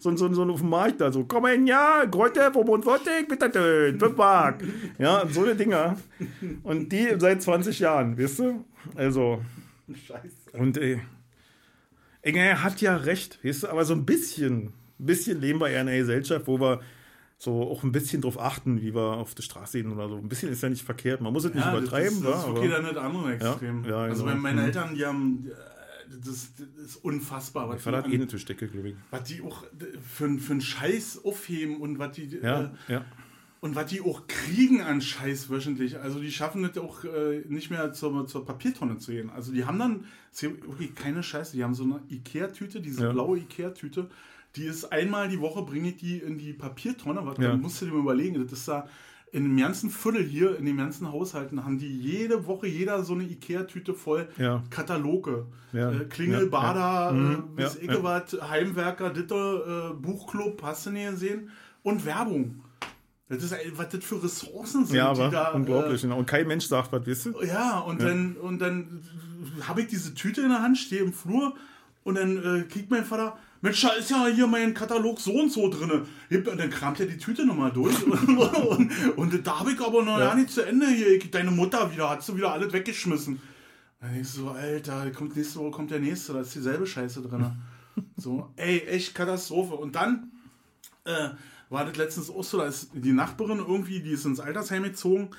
so, 0.00 0.16
so, 0.16 0.32
so 0.32 0.42
auf 0.44 0.60
dem 0.60 0.70
Markt 0.70 1.02
da, 1.02 1.12
so, 1.12 1.24
komm 1.24 1.44
in, 1.44 1.66
ja, 1.66 2.06
Kräuter, 2.10 2.50
45, 2.50 3.28
bitte 3.28 3.50
schön, 3.52 4.00
5 4.00 4.16
Mark. 4.16 4.64
Ja, 4.98 5.20
und 5.20 5.34
so 5.34 5.42
eine 5.42 5.54
Dinger. 5.54 5.98
Und 6.62 6.90
die 6.90 7.16
seit 7.18 7.42
20 7.42 7.78
Jahren, 7.78 8.18
weißt 8.18 8.38
du? 8.38 8.64
Also, 8.94 9.42
Scheiße. 9.92 10.58
und 10.58 10.78
ey, 10.78 11.02
ey, 12.22 12.34
er 12.34 12.62
hat 12.62 12.80
ja 12.80 12.96
recht, 12.96 13.44
weißt 13.44 13.64
du, 13.64 13.68
aber 13.68 13.84
so 13.84 13.92
ein 13.92 14.06
bisschen, 14.06 14.72
ein 14.98 15.06
bisschen 15.06 15.38
leben 15.38 15.60
wir 15.60 15.68
eher 15.68 15.82
in 15.82 15.88
einer 15.88 15.98
Gesellschaft, 15.98 16.46
wo 16.46 16.58
wir 16.58 16.80
so 17.38 17.62
auch 17.70 17.82
ein 17.82 17.92
bisschen 17.92 18.22
drauf 18.22 18.40
achten, 18.40 18.80
wie 18.80 18.94
wir 18.94 19.18
auf 19.18 19.34
der 19.34 19.42
Straße 19.42 19.82
gehen 19.82 19.92
oder 19.92 20.08
so. 20.08 20.16
Ein 20.16 20.28
bisschen 20.28 20.50
ist 20.50 20.62
ja 20.62 20.68
nicht 20.70 20.82
verkehrt. 20.84 21.20
Man 21.20 21.32
muss 21.32 21.44
es 21.44 21.52
nicht 21.54 21.64
Ja, 21.64 21.72
das 21.72 21.80
übertreiben, 21.82 22.16
ist, 22.18 22.24
ja, 22.24 22.30
das 22.30 22.38
ist 22.40 22.44
aber- 22.46 22.54
wirklich 22.56 22.72
dann 22.72 22.84
das 22.84 22.96
andere 22.96 23.32
Extrem. 23.34 23.84
Ja, 23.84 23.90
ja, 23.90 23.96
also 24.04 24.24
genau. 24.24 24.36
meine 24.36 24.60
Mhm. 24.62 24.66
Eltern, 24.66 24.94
die 24.94 25.04
haben, 25.04 25.46
äh, 25.46 25.50
das, 26.24 26.52
das 26.56 26.86
ist 26.86 26.96
unfassbar, 27.04 27.68
was 27.68 27.76
Ich 27.76 27.82
fand 27.82 27.96
die, 27.98 28.02
das 28.02 28.10
eh 28.12 28.14
eine 28.14 28.26
Tischdecke, 28.26 28.68
glaube 28.68 28.88
ich. 28.90 28.94
was 29.10 29.22
die 29.24 29.42
auch 29.42 29.64
für, 30.14 30.38
für 30.38 30.52
einen 30.52 30.60
Scheiß 30.62 31.24
aufheben 31.24 31.76
und 31.78 31.98
was 31.98 32.12
die 32.12 32.38
Ja, 32.42 32.72
äh, 32.88 32.92
ja. 32.92 33.04
und 33.60 33.74
was 33.76 33.86
die 33.86 34.00
auch 34.00 34.26
kriegen 34.28 34.80
an 34.80 35.02
Scheiß 35.02 35.50
wöchentlich. 35.50 35.98
Also 35.98 36.20
die 36.20 36.32
schaffen 36.32 36.64
es 36.64 36.78
auch 36.78 37.04
äh, 37.04 37.42
nicht 37.48 37.70
mehr 37.70 37.92
zur, 37.92 38.26
zur 38.26 38.46
Papiertonne 38.46 38.96
zu 38.96 39.10
gehen. 39.12 39.28
Also 39.28 39.52
die 39.52 39.66
haben 39.66 39.78
dann 39.78 40.04
ist 40.32 40.40
ja 40.42 40.50
wirklich 40.50 40.94
keine 40.94 41.22
Scheiße. 41.22 41.54
Die 41.56 41.62
haben 41.64 41.74
so 41.74 41.84
eine 41.84 42.00
Ikea-Tüte, 42.08 42.80
diese 42.80 43.02
Ja. 43.04 43.12
blaue 43.12 43.38
Ikea-Tüte. 43.40 44.08
Die 44.56 44.64
ist 44.64 44.90
einmal 44.92 45.28
die 45.28 45.40
Woche 45.40 45.62
bringe 45.62 45.90
ich 45.90 45.96
die 45.96 46.18
in 46.18 46.38
die 46.38 46.52
Papiertonne. 46.52 47.20
Was, 47.24 47.38
Ja. 47.38 47.48
Dann 47.50 47.60
musst 47.60 47.80
du 47.80 47.86
dir 47.86 47.92
mal 47.92 48.00
überlegen, 48.00 48.42
das 48.42 48.52
ist 48.58 48.68
da 48.68 48.86
in 49.32 49.42
dem 49.42 49.56
ganzen 49.56 49.90
Viertel 49.90 50.22
hier, 50.24 50.56
in 50.58 50.64
den 50.64 50.76
ganzen 50.78 51.10
Haushalten, 51.12 51.64
haben 51.64 51.78
die 51.78 52.00
jede 52.00 52.46
Woche 52.46 52.66
jeder 52.68 53.02
so 53.04 53.12
eine 53.14 53.24
Ikea-Tüte 53.24 53.92
voll 53.92 54.28
Ja. 54.38 54.62
Kataloge. 54.70 55.46
Ja. 55.72 55.90
Äh, 55.92 56.04
Klingel, 56.06 56.44
Ja, 56.44 56.48
Bader, 56.48 56.80
ja. 56.80 57.10
äh, 57.10 57.12
Mhm. 57.12 57.56
bis 57.56 57.74
Ja, 57.74 57.80
ich 57.82 57.90
ja. 57.90 58.02
was, 58.02 58.32
Heimwerker, 58.48 59.10
Ditte, 59.10 59.90
äh, 59.92 59.94
Buchclub, 60.00 60.62
hast 60.62 60.86
du 60.86 60.90
nicht 60.90 61.10
gesehen? 61.10 61.50
Und 61.82 62.04
Werbung. 62.06 62.62
Das 63.28 63.42
ist, 63.42 63.52
ey, 63.52 63.72
was 63.74 63.88
das 63.88 64.04
für 64.04 64.22
Ressourcen 64.22 64.86
sind, 64.86 64.96
Ja, 64.96 65.12
die 65.12 65.20
aber 65.20 65.30
da. 65.30 65.50
unglaublich. 65.50 66.00
genau. 66.02 66.16
Und 66.18 66.26
kein 66.26 66.46
Mensch 66.46 66.66
sagt 66.66 66.92
was, 66.92 67.06
weißt 67.06 67.26
du? 67.26 67.40
Äh, 67.40 67.48
ja, 67.48 67.80
und 67.80 68.00
dann, 68.00 68.36
und 68.36 68.60
dann 68.60 69.02
habe 69.62 69.80
ich 69.82 69.88
diese 69.88 70.14
Tüte 70.14 70.42
in 70.42 70.48
der 70.50 70.62
Hand, 70.62 70.78
stehe 70.78 71.02
im 71.02 71.12
Flur 71.12 71.54
und 72.04 72.14
dann 72.14 72.36
äh, 72.38 72.62
kriegt 72.62 72.90
mein 72.90 73.04
Vater, 73.04 73.36
Mensch, 73.66 73.80
da 73.82 73.90
ist 73.90 74.10
ja 74.10 74.26
hier 74.26 74.46
mein 74.46 74.72
Katalog 74.74 75.20
so 75.20 75.32
und 75.32 75.52
so 75.52 75.68
drin. 75.68 75.90
Und 75.90 76.46
dann 76.58 76.70
kramt 76.70 77.00
er 77.00 77.06
die 77.06 77.18
Tüte 77.18 77.44
nochmal 77.46 77.70
durch. 77.72 78.02
und, 78.06 78.38
und, 78.38 78.92
und 79.16 79.46
da 79.46 79.60
habe 79.60 79.72
ich 79.72 79.80
aber 79.80 80.02
noch 80.04 80.18
Ja. 80.18 80.34
nicht 80.34 80.50
zu 80.50 80.62
Ende 80.62 80.86
hier. 80.88 81.18
Deine 81.30 81.50
Mutter 81.50 81.92
wieder, 81.92 82.08
hat 82.10 82.26
du 82.28 82.36
wieder 82.36 82.52
alles 82.52 82.72
weggeschmissen. 82.72 83.40
Dann 84.00 84.12
denkst 84.14 84.34
du 84.34 84.40
so, 84.42 84.48
Alter, 84.50 85.10
kommt 85.10 85.36
nächste 85.36 85.58
Woche 85.58 85.70
kommt 85.70 85.90
der 85.90 86.00
nächste, 86.00 86.32
da 86.34 86.40
ist 86.40 86.54
dieselbe 86.54 86.86
Scheiße 86.86 87.22
drin. 87.22 87.46
so, 88.16 88.50
ey, 88.56 88.80
echt 88.80 89.14
Katastrophe. 89.14 89.74
Und 89.74 89.96
dann 89.96 90.30
äh, 91.04 91.30
war 91.70 91.84
das 91.86 91.96
letztens 91.96 92.30
auch 92.30 92.44
so, 92.44 92.58
da 92.58 92.66
ist 92.66 92.90
die 92.94 93.12
Nachbarin 93.12 93.58
irgendwie, 93.58 94.00
die 94.00 94.10
ist 94.10 94.24
ins 94.26 94.38
Altersheim 94.40 94.82
gezogen 94.84 95.30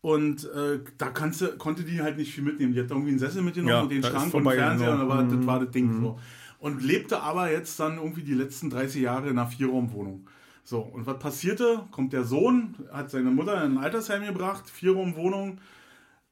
und 0.00 0.44
äh, 0.52 0.80
da 0.98 1.08
kannst 1.10 1.40
du, 1.40 1.48
konnte 1.58 1.82
die 1.84 2.00
halt 2.00 2.16
nicht 2.16 2.32
viel 2.32 2.42
mitnehmen. 2.44 2.72
Die 2.72 2.80
hat 2.80 2.90
irgendwie 2.90 3.10
einen 3.10 3.18
Sessel 3.18 3.42
mitgenommen 3.42 3.70
Ja, 3.74 3.80
und 3.82 3.90
den 3.90 4.02
Schrank 4.02 4.32
und 4.34 4.44
Fernseher 4.44 4.92
genau. 4.92 5.02
und 5.02 5.08
da 5.08 5.14
war, 5.16 5.22
das 5.24 5.32
Mhm. 5.34 5.46
war 5.46 5.60
das 5.60 5.70
Ding 5.70 6.00
so. 6.00 6.18
Und 6.58 6.82
lebte 6.82 7.20
aber 7.20 7.50
jetzt 7.50 7.78
dann 7.78 7.98
irgendwie 7.98 8.22
die 8.22 8.34
letzten 8.34 8.70
30 8.70 9.02
Jahre 9.02 9.28
in 9.28 9.38
einer 9.38 9.48
Vierraumwohnung. 9.48 10.26
So, 10.64 10.80
und 10.80 11.06
was 11.06 11.18
passierte? 11.18 11.84
Kommt 11.92 12.12
der 12.12 12.24
Sohn, 12.24 12.74
hat 12.92 13.10
seine 13.10 13.30
Mutter 13.30 13.62
in 13.64 13.72
ein 13.72 13.78
Altersheim 13.78 14.24
gebracht, 14.24 14.68
Vierraumwohnung, 14.68 15.58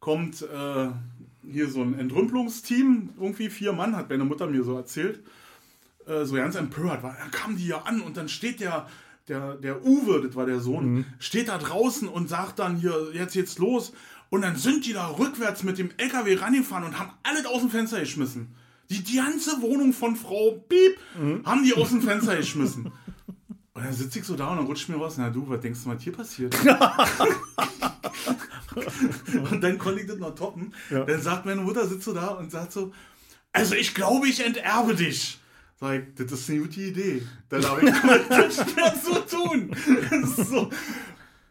kommt 0.01 0.43
äh, 0.43 0.89
hier 1.49 1.68
so 1.68 1.83
ein 1.83 1.99
Entrümpelungsteam, 1.99 3.11
irgendwie 3.18 3.49
vier 3.49 3.72
Mann, 3.72 3.95
hat 3.95 4.09
meine 4.09 4.25
Mutter 4.25 4.47
mir 4.47 4.64
so 4.64 4.77
erzählt 4.77 5.22
äh, 6.07 6.25
so 6.25 6.37
ganz 6.37 6.55
empört 6.57 7.03
war. 7.03 7.16
Dann 7.18 7.31
kamen 7.31 7.57
die 7.57 7.66
ja 7.66 7.83
an 7.83 8.01
und 8.01 8.16
dann 8.16 8.29
steht 8.29 8.61
der, 8.61 8.87
der, 9.29 9.55
der 9.55 9.85
Uwe, 9.85 10.22
das 10.27 10.37
war 10.37 10.47
der 10.47 10.61
Sohn, 10.61 11.07
steht 11.18 11.49
da 11.49 11.59
draußen 11.59 12.09
und 12.09 12.29
sagt 12.29 12.59
dann 12.59 12.77
hier, 12.77 13.11
jetzt 13.12 13.35
jetzt 13.35 13.59
los. 13.59 13.93
Und 14.31 14.43
dann 14.43 14.57
sind 14.57 14.87
die 14.87 14.93
da 14.93 15.09
rückwärts 15.09 15.62
mit 15.62 15.79
dem 15.79 15.91
LKW 15.97 16.37
rangefahren 16.37 16.85
und 16.85 16.99
haben 16.99 17.12
alles 17.22 17.47
aus 17.47 17.61
dem 17.61 17.70
Fenster 17.70 18.01
geschmissen. 18.01 18.55
Die, 18.91 19.03
die 19.03 19.16
ganze 19.16 19.61
Wohnung 19.62 19.93
von 19.93 20.16
Frau 20.16 20.64
Piep 20.68 20.99
haben 21.45 21.64
die 21.64 21.74
aus 21.74 21.91
dem 21.91 22.03
Fenster 22.03 22.37
geschmissen. 22.37 22.93
Und 23.74 23.85
dann 23.85 23.93
sitze 23.93 24.20
ich 24.20 24.24
so 24.24 24.37
da 24.37 24.51
und 24.51 24.59
dann 24.59 24.66
rutscht 24.66 24.89
mir 24.89 24.95
raus, 24.97 25.16
na 25.18 25.30
du, 25.30 25.49
was 25.49 25.61
denkst 25.61 25.80
du, 25.82 25.91
was 25.91 26.01
hier 26.01 26.12
passiert? 26.12 26.55
und 29.51 29.61
dann 29.61 29.78
konnte 29.78 30.01
ich 30.01 30.07
das 30.07 30.18
noch 30.18 30.32
toppen. 30.35 30.72
Ja. 30.91 31.05
Dann 31.05 31.20
sagt 31.20 31.45
meine 31.45 31.61
Mutter, 31.61 31.85
sitzt 31.87 32.05
so 32.05 32.14
da 32.14 32.28
und 32.28 32.53
sagt 32.53 32.72
so, 32.72 32.93
also 33.53 33.74
ich 33.74 33.95
glaube, 33.95 34.28
ich 34.28 34.45
enterbe 34.45 34.95
dich. 34.95 35.41
Sag 35.80 35.95
ich, 35.95 36.03
das 36.14 36.41
ist 36.41 36.51
eine 36.51 36.61
gute 36.61 36.80
Idee. 36.82 37.26
Dann 37.49 37.64
habe 37.64 37.80
ich 37.80 37.87
mehr 38.76 38.95
zu 39.03 39.14
tun. 39.26 39.74
Das 40.09 40.39
ist 40.39 40.51
so, 40.51 40.70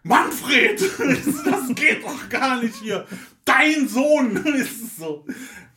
Manfred, 0.03 0.81
das 1.45 1.75
geht 1.75 2.03
doch 2.03 2.29
gar 2.29 2.61
nicht 2.61 2.75
hier. 2.75 3.05
Dein 3.43 3.89
Sohn. 3.89 4.35
Das 4.35 4.55
ist 4.55 4.97
so. 4.97 5.25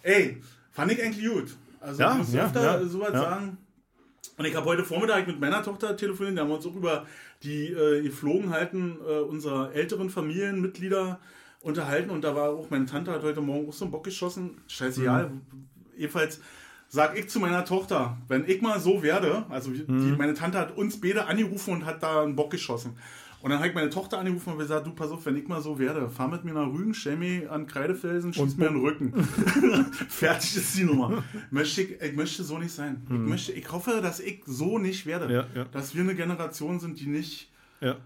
Ey, 0.03 0.41
fand 0.77 0.93
ich 0.93 1.03
eigentlich 1.03 1.27
gut. 1.27 1.57
Also 1.81 2.01
Ja, 2.01 2.13
ich 2.13 2.19
muss 2.19 2.33
ja, 2.33 2.45
öfter 2.47 2.63
ja, 2.81 2.85
sowas 2.87 3.11
ja. 3.13 3.21
sagen. 3.21 3.59
Und 4.39 4.45
ich 4.45 4.55
habe 4.55 4.67
heute 4.67 4.85
Vormittag 4.85 5.27
mit 5.27 5.41
meiner 5.41 5.63
Tochter 5.63 5.97
telefoniert, 5.97 6.37
da 6.37 6.43
haben 6.43 6.49
wir 6.51 6.57
uns 6.57 6.67
auch 6.67 6.75
über 6.75 7.07
die 7.43 7.69
äh, 7.69 8.03
Geflogenheiten 8.03 8.99
äh, 9.07 9.21
unserer 9.21 9.73
älteren 9.73 10.11
Familienmitglieder 10.11 11.19
unterhalten 11.61 12.11
und 12.11 12.23
da 12.23 12.35
war 12.35 12.51
auch, 12.51 12.69
meine 12.71 12.87
Tante 12.87 13.11
hat 13.13 13.23
heute 13.23 13.41
Morgen 13.41 13.69
auch 13.69 13.73
so 13.73 13.85
einen 13.87 13.93
Bock 13.93 14.05
geschossen, 14.05 14.59
scheißegal. 14.69 15.31
Mhm. 15.31 15.41
Jedenfalls 15.97 16.41
sag 16.89 17.19
ich 17.19 17.29
zu 17.29 17.41
meiner 17.41 17.65
Tochter, 17.65 18.19
wenn 18.29 18.47
ich 18.49 18.61
mal 18.63 18.79
so 18.79 19.03
werde, 19.03 19.45
also 19.49 19.71
die, 19.71 19.85
Mhm. 19.91 20.17
meine 20.19 20.35
Tante 20.35 20.59
hat 20.59 20.77
uns 20.77 21.01
beide 21.01 21.27
angerufen 21.27 21.73
und 21.75 21.87
hat 21.87 22.03
da 22.03 22.23
einen 22.23 22.37
Bock 22.37 22.51
geschossen. 22.51 22.97
Und 23.41 23.51
dann 23.51 23.59
habe 23.59 23.69
ich 23.69 23.75
meine 23.75 23.91
Tochter 23.91 24.19
angerufen 24.19 24.53
und 24.53 24.59
gesagt, 24.59 24.87
du 24.87 24.93
pass 24.93 25.11
auf, 25.11 25.25
wenn 25.27 25.37
ich 25.37 25.47
mal 25.47 25.61
so 25.61 25.79
werde, 25.79 26.09
fahr 26.09 26.29
mit 26.29 26.45
mir 26.45 26.53
nach 26.53 26.67
Rügen, 26.67 26.95
stell 26.95 27.17
mich 27.17 27.49
an 27.49 27.67
Kreidefelsen, 27.67 28.33
schieß 28.33 28.43
Und 28.43 28.59
mir 28.59 28.69
den 28.69 28.81
Rücken. 28.81 29.13
Fertig 30.09 30.57
ist 30.57 30.77
die 30.77 30.85
Nummer. 30.85 31.23
Möchte 31.51 31.83
ich, 31.83 32.01
ich 32.01 32.17
möchte 32.17 32.43
so 32.45 32.59
nicht 32.59 32.73
sein. 32.73 33.07
Ich, 33.09 33.17
möchte, 33.17 33.53
ich 33.53 33.71
hoffe, 33.71 34.01
dass 34.03 34.21
ich 34.21 34.43
so 34.47 34.79
nicht 34.79 35.07
werde. 35.07 35.27
Mhm. 35.27 35.33
Ja, 35.33 35.47
ja. 35.55 35.65
Dass 35.67 35.95
wir 35.95 36.03
eine 36.03 36.15
Generation 36.15 36.81
sind, 36.81 36.99
die 37.01 37.07
nicht 37.07 37.51
Ja. 37.81 37.97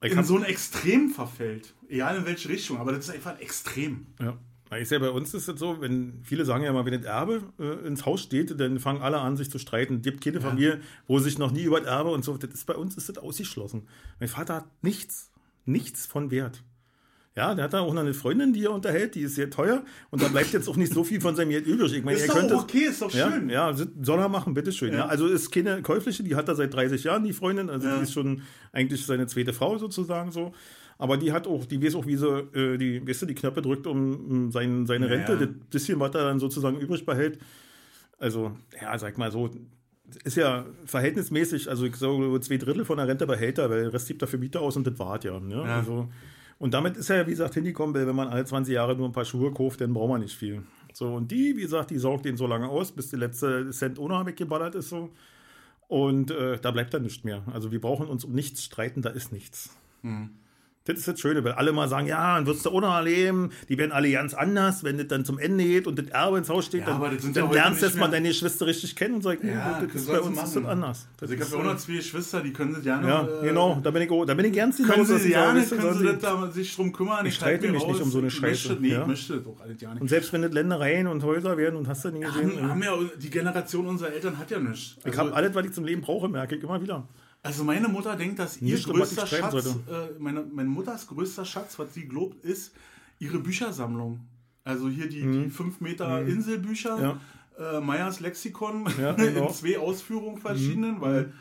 In 0.00 0.24
so 0.24 0.36
ein 0.36 0.42
Extrem 0.42 1.10
verfällt. 1.10 1.74
Egal 1.88 2.16
in 2.16 2.26
welche 2.26 2.48
Richtung, 2.48 2.78
aber 2.78 2.92
das 2.92 3.06
ist 3.08 3.14
einfach 3.14 3.32
ein 3.32 3.40
Extrem. 3.40 4.06
Ja. 4.20 4.36
Ist 4.76 4.90
ja 4.92 4.98
bei 4.98 5.10
uns 5.10 5.34
ist 5.34 5.48
es 5.48 5.58
so, 5.58 5.80
wenn 5.80 6.20
viele 6.22 6.44
sagen 6.44 6.64
ja 6.64 6.72
mal, 6.72 6.84
wenn 6.84 6.94
das 6.94 7.04
Erbe 7.04 7.42
äh, 7.58 7.86
ins 7.86 8.06
Haus 8.06 8.22
steht, 8.22 8.58
dann 8.58 8.78
fangen 8.78 9.02
alle 9.02 9.18
an, 9.18 9.36
sich 9.36 9.50
zu 9.50 9.58
streiten. 9.58 9.96
Es 9.96 10.02
gibt 10.02 10.22
keine 10.22 10.40
Familie, 10.40 10.80
wo 11.06 11.18
sich 11.18 11.38
noch 11.38 11.50
nie 11.52 11.62
über 11.64 11.80
das 11.80 11.88
Erbe 11.88 12.10
und 12.10 12.24
so. 12.24 12.36
Das 12.36 12.50
ist 12.50 12.66
bei 12.66 12.74
uns 12.74 12.96
ist 12.96 13.08
das 13.08 13.18
ausgeschlossen. 13.18 13.86
Mein 14.20 14.28
Vater 14.28 14.54
hat 14.56 14.66
nichts, 14.82 15.30
nichts 15.64 16.06
von 16.06 16.30
Wert. 16.30 16.62
Ja, 17.34 17.54
der 17.54 17.64
hat 17.64 17.72
da 17.72 17.80
auch 17.80 17.94
noch 17.94 18.02
eine 18.02 18.12
Freundin, 18.12 18.52
die 18.52 18.64
er 18.64 18.72
unterhält, 18.72 19.14
die 19.14 19.22
ist 19.22 19.36
sehr 19.36 19.48
teuer 19.48 19.82
und 20.10 20.20
da 20.22 20.28
bleibt 20.28 20.52
jetzt 20.52 20.68
auch 20.68 20.76
nicht 20.76 20.92
so 20.92 21.02
viel 21.02 21.18
von 21.18 21.34
seinem 21.34 21.48
Geld 21.48 21.66
übrig. 21.66 21.90
Ich 21.94 22.04
meine, 22.04 22.18
Ist 22.18 22.24
er 22.24 22.28
doch 22.28 22.34
könnte 22.34 22.56
okay, 22.56 22.78
ist 22.80 23.00
doch 23.00 23.10
ja, 23.14 23.30
schön. 23.30 23.48
Ja, 23.48 23.74
soll 23.74 24.18
er 24.18 24.28
machen, 24.28 24.52
bitteschön. 24.52 24.92
Ja. 24.92 24.98
Ja. 24.98 25.06
also 25.06 25.26
ist 25.26 25.50
keine 25.50 25.80
käufliche, 25.80 26.22
die 26.22 26.34
hat 26.34 26.48
er 26.48 26.56
seit 26.56 26.74
30 26.74 27.04
Jahren, 27.04 27.24
die 27.24 27.32
Freundin. 27.32 27.70
Also 27.70 27.88
Ja. 27.88 27.96
die 27.96 28.02
ist 28.02 28.12
schon 28.12 28.42
eigentlich 28.70 29.06
seine 29.06 29.26
zweite 29.28 29.54
Frau 29.54 29.78
sozusagen 29.78 30.30
so. 30.30 30.52
Aber 30.98 31.16
die 31.16 31.32
hat 31.32 31.46
auch, 31.46 31.64
die 31.64 31.82
weiß 31.82 31.94
auch, 31.94 32.06
wie 32.06 32.16
sie 32.16 32.28
äh, 32.28 32.76
die, 32.78 33.06
weißt 33.06 33.22
du, 33.22 33.26
die 33.26 33.34
Knöpfe 33.34 33.62
drückt, 33.62 33.86
um, 33.86 34.30
um 34.30 34.52
sein, 34.52 34.86
seine 34.86 35.06
Ja, 35.06 35.12
Rente, 35.12 35.32
ja. 35.32 35.38
das 35.38 35.48
bisschen, 35.70 35.98
was 36.00 36.14
er 36.14 36.24
dann 36.24 36.38
sozusagen 36.38 36.78
übrig 36.78 37.04
behält. 37.04 37.38
Also, 38.18 38.52
ja, 38.80 38.96
sag 38.98 39.18
mal 39.18 39.32
so, 39.32 39.50
ist 40.24 40.36
ja 40.36 40.64
verhältnismäßig, 40.84 41.68
also 41.68 41.86
ich 41.86 41.96
sage, 41.96 42.40
zwei 42.40 42.56
Drittel 42.56 42.84
von 42.84 42.98
der 42.98 43.08
Rente 43.08 43.26
behält 43.26 43.58
er, 43.58 43.70
weil 43.70 43.82
der 43.84 43.92
Rest 43.92 44.08
gibt 44.08 44.22
er 44.22 44.28
für 44.28 44.38
Miete 44.38 44.60
aus 44.60 44.76
und 44.76 44.86
das 44.86 44.98
wart 44.98 45.24
ja. 45.24 45.40
Ne? 45.40 45.56
Ja. 45.56 45.78
Also, 45.78 46.08
und 46.58 46.74
damit 46.74 46.96
ist 46.96 47.10
er 47.10 47.16
ja, 47.16 47.26
wie 47.26 47.32
gesagt, 47.32 47.54
hingekommen, 47.54 47.94
weil 47.94 48.06
wenn 48.06 48.14
man 48.14 48.28
alle 48.28 48.44
20 48.44 48.72
Jahre 48.72 48.94
nur 48.94 49.08
ein 49.08 49.12
paar 49.12 49.24
Schuhe 49.24 49.52
kauft, 49.52 49.80
dann 49.80 49.92
braucht 49.94 50.10
man 50.10 50.20
nicht 50.20 50.36
viel. 50.36 50.62
So, 50.92 51.14
und 51.14 51.30
die, 51.30 51.56
wie 51.56 51.62
gesagt, 51.62 51.90
die 51.90 51.98
sorgt 51.98 52.24
den 52.24 52.36
so 52.36 52.46
lange 52.46 52.68
aus, 52.68 52.92
bis 52.92 53.10
die 53.10 53.16
letzte 53.16 53.70
Cent 53.70 53.98
ohne 53.98 54.24
weggeballert 54.24 54.74
ist 54.74 54.90
so. 54.90 55.10
Und 55.88 56.30
äh, 56.30 56.58
da 56.58 56.70
bleibt 56.70 56.94
dann 56.94 57.02
nichts 57.02 57.24
mehr. 57.24 57.42
Also 57.52 57.72
wir 57.72 57.80
brauchen 57.80 58.06
uns 58.06 58.24
um 58.24 58.32
nichts 58.32 58.62
streiten, 58.64 59.02
da 59.02 59.10
ist 59.10 59.32
nichts. 59.32 59.76
Hm. 60.02 60.30
Das 60.84 60.98
ist 60.98 61.06
das 61.06 61.20
Schöne, 61.20 61.44
weil 61.44 61.52
alle 61.52 61.70
mal 61.72 61.88
sagen, 61.88 62.08
ja, 62.08 62.34
dann 62.34 62.46
wirst 62.46 62.66
du 62.66 62.70
auch 62.70 62.80
noch 62.80 62.92
erleben, 62.92 63.50
die 63.68 63.78
werden 63.78 63.92
alle 63.92 64.10
ganz 64.10 64.34
anders, 64.34 64.82
wenn 64.82 64.98
das 64.98 65.06
dann 65.06 65.24
zum 65.24 65.38
Ende 65.38 65.62
geht 65.62 65.86
und 65.86 65.96
das 65.96 66.06
Erbe 66.08 66.38
ins 66.38 66.48
Haus 66.48 66.66
steht, 66.66 66.80
Ja, 66.80 66.98
dann, 66.98 67.14
das 67.16 67.22
dann 67.22 67.34
ja 67.34 67.52
lernst 67.52 67.54
du 67.54 67.74
nicht 67.74 67.82
erst 67.84 67.94
mal 67.94 68.00
mehr- 68.06 68.10
deine 68.10 68.28
Geschwister 68.28 68.66
richtig 68.66 68.96
kennen 68.96 69.14
und 69.14 69.22
sagst, 69.22 69.44
Ja, 69.44 69.78
das 69.80 69.92
das 69.92 70.02
ist 70.02 70.08
bei 70.08 70.20
uns 70.20 70.36
ist 70.38 70.42
das 70.42 70.54
machen. 70.56 70.66
anders. 70.66 71.06
Das 71.18 71.22
Also 71.30 71.34
ich 71.34 71.40
habe 71.40 71.50
ja 71.52 71.58
auch 71.70 71.72
noch 71.74 71.76
zwei 71.80 71.92
Geschwister, 71.92 72.40
die 72.40 72.52
können 72.52 72.74
sich 72.74 72.82
gerne. 72.82 73.06
ja, 73.06 73.22
äh, 73.22 73.46
genau, 73.46 73.80
da 73.80 73.90
bin 73.92 74.02
ich, 74.02 74.08
da 74.26 74.34
bin 74.34 74.44
ich 74.46 74.52
gern 74.52 74.72
Können 74.72 74.90
hinaus, 74.90 75.08
dass 75.08 75.22
sie 75.22 75.28
gerne, 75.28 75.60
weißt 75.60 75.70
du, 75.72 75.76
können 75.76 75.98
sie 75.98 76.04
das 76.06 76.18
da 76.18 76.50
sich 76.50 76.74
drum 76.74 76.92
kümmern. 76.92 77.26
Ich 77.26 77.34
streite 77.36 77.68
mich 77.70 77.86
nicht 77.86 78.00
um 78.00 78.10
so 78.10 78.18
eine 78.18 78.30
Scheiße, 78.32 78.76
Nee, 78.80 78.88
ja. 78.88 79.02
ich 79.02 79.06
möchte 79.06 79.36
das 79.38 79.46
auch 79.46 79.60
alles 79.60 79.78
gar 79.80 79.92
nicht. 79.92 80.02
Und 80.02 80.08
selbst 80.08 80.32
wenn 80.32 80.42
das 80.42 80.52
Ländereien 80.52 81.06
und 81.06 81.22
Häuser 81.22 81.56
werden 81.56 81.76
und 81.76 81.86
hast 81.86 82.04
du 82.04 82.10
nie 82.10 82.20
gesehen, 82.22 82.56
haben, 82.60 82.70
haben 82.70 82.82
ja, 82.82 82.92
die 83.20 83.30
Generation 83.30 83.86
unserer 83.86 84.12
Eltern 84.12 84.36
hat 84.36 84.50
ja 84.50 84.58
nichts. 84.58 84.96
ich 85.04 85.16
habe 85.16 85.32
alles, 85.32 85.54
was 85.54 85.64
ich 85.64 85.72
zum 85.74 85.84
Leben 85.84 86.02
brauche, 86.02 86.28
merke 86.28 86.56
ich 86.56 86.62
immer 86.64 86.82
wieder. 86.82 87.06
Also 87.42 87.64
meine 87.64 87.88
Mutter 87.88 88.14
denkt, 88.16 88.38
dass 88.38 88.60
ihr 88.62 88.74
Nicht, 88.74 88.86
größter 88.86 89.26
Schatz, 89.26 89.66
äh, 89.66 89.70
meine, 90.18 90.44
meine 90.52 90.68
Mutters 90.68 91.06
größter 91.08 91.44
Schatz, 91.44 91.78
was 91.78 91.92
sie 91.94 92.06
glaubt, 92.06 92.44
ist 92.44 92.72
ihre 93.18 93.38
Büchersammlung. 93.38 94.20
Also 94.64 94.88
hier 94.88 95.08
die, 95.08 95.22
die 95.22 95.50
5 95.50 95.80
Meter 95.80 96.22
Inselbücher, 96.22 96.96
Mhm. 96.96 97.02
Ja. 97.02 97.78
äh, 97.78 97.80
Meyers 97.80 98.20
Lexikon 98.20 98.86
Ja, 99.00 99.12
genau. 99.14 99.48
in 99.48 99.54
zwei 99.54 99.76
Ausführungen 99.78 100.38
verschiedenen, 100.38 101.00
weil 101.00 101.32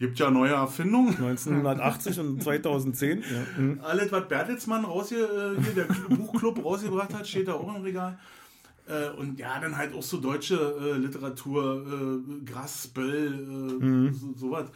gibt 0.00 0.18
ja 0.18 0.28
neue 0.28 0.50
Erfindungen. 0.54 1.16
1980 1.16 2.18
und 2.18 2.42
2010. 2.42 3.20
Ja. 3.22 3.24
Mhm. 3.62 3.80
Alles, 3.80 4.10
was 4.10 4.26
Bertelsmann 4.26 4.84
raus 4.84 5.10
hier, 5.10 5.22
äh, 5.56 5.62
hier 5.62 5.74
der 5.74 5.88
Cl- 5.88 6.08
Buchclub 6.16 6.64
rausgebracht 6.64 7.14
hat, 7.14 7.28
steht 7.28 7.46
da 7.46 7.52
auch 7.54 7.74
im 7.76 7.82
Regal. 7.82 8.18
Äh, 8.88 9.10
und 9.18 9.38
ja, 9.38 9.58
dann 9.60 9.76
halt 9.76 9.94
auch 9.94 10.02
so 10.02 10.18
deutsche 10.18 10.56
äh, 10.56 10.98
Literatur, 10.98 11.86
äh, 11.86 12.44
Grass, 12.44 12.88
Böll, 12.88 13.32
äh, 13.80 13.84
Mhm. 13.84 14.12
so, 14.12 14.34
sowas. 14.36 14.66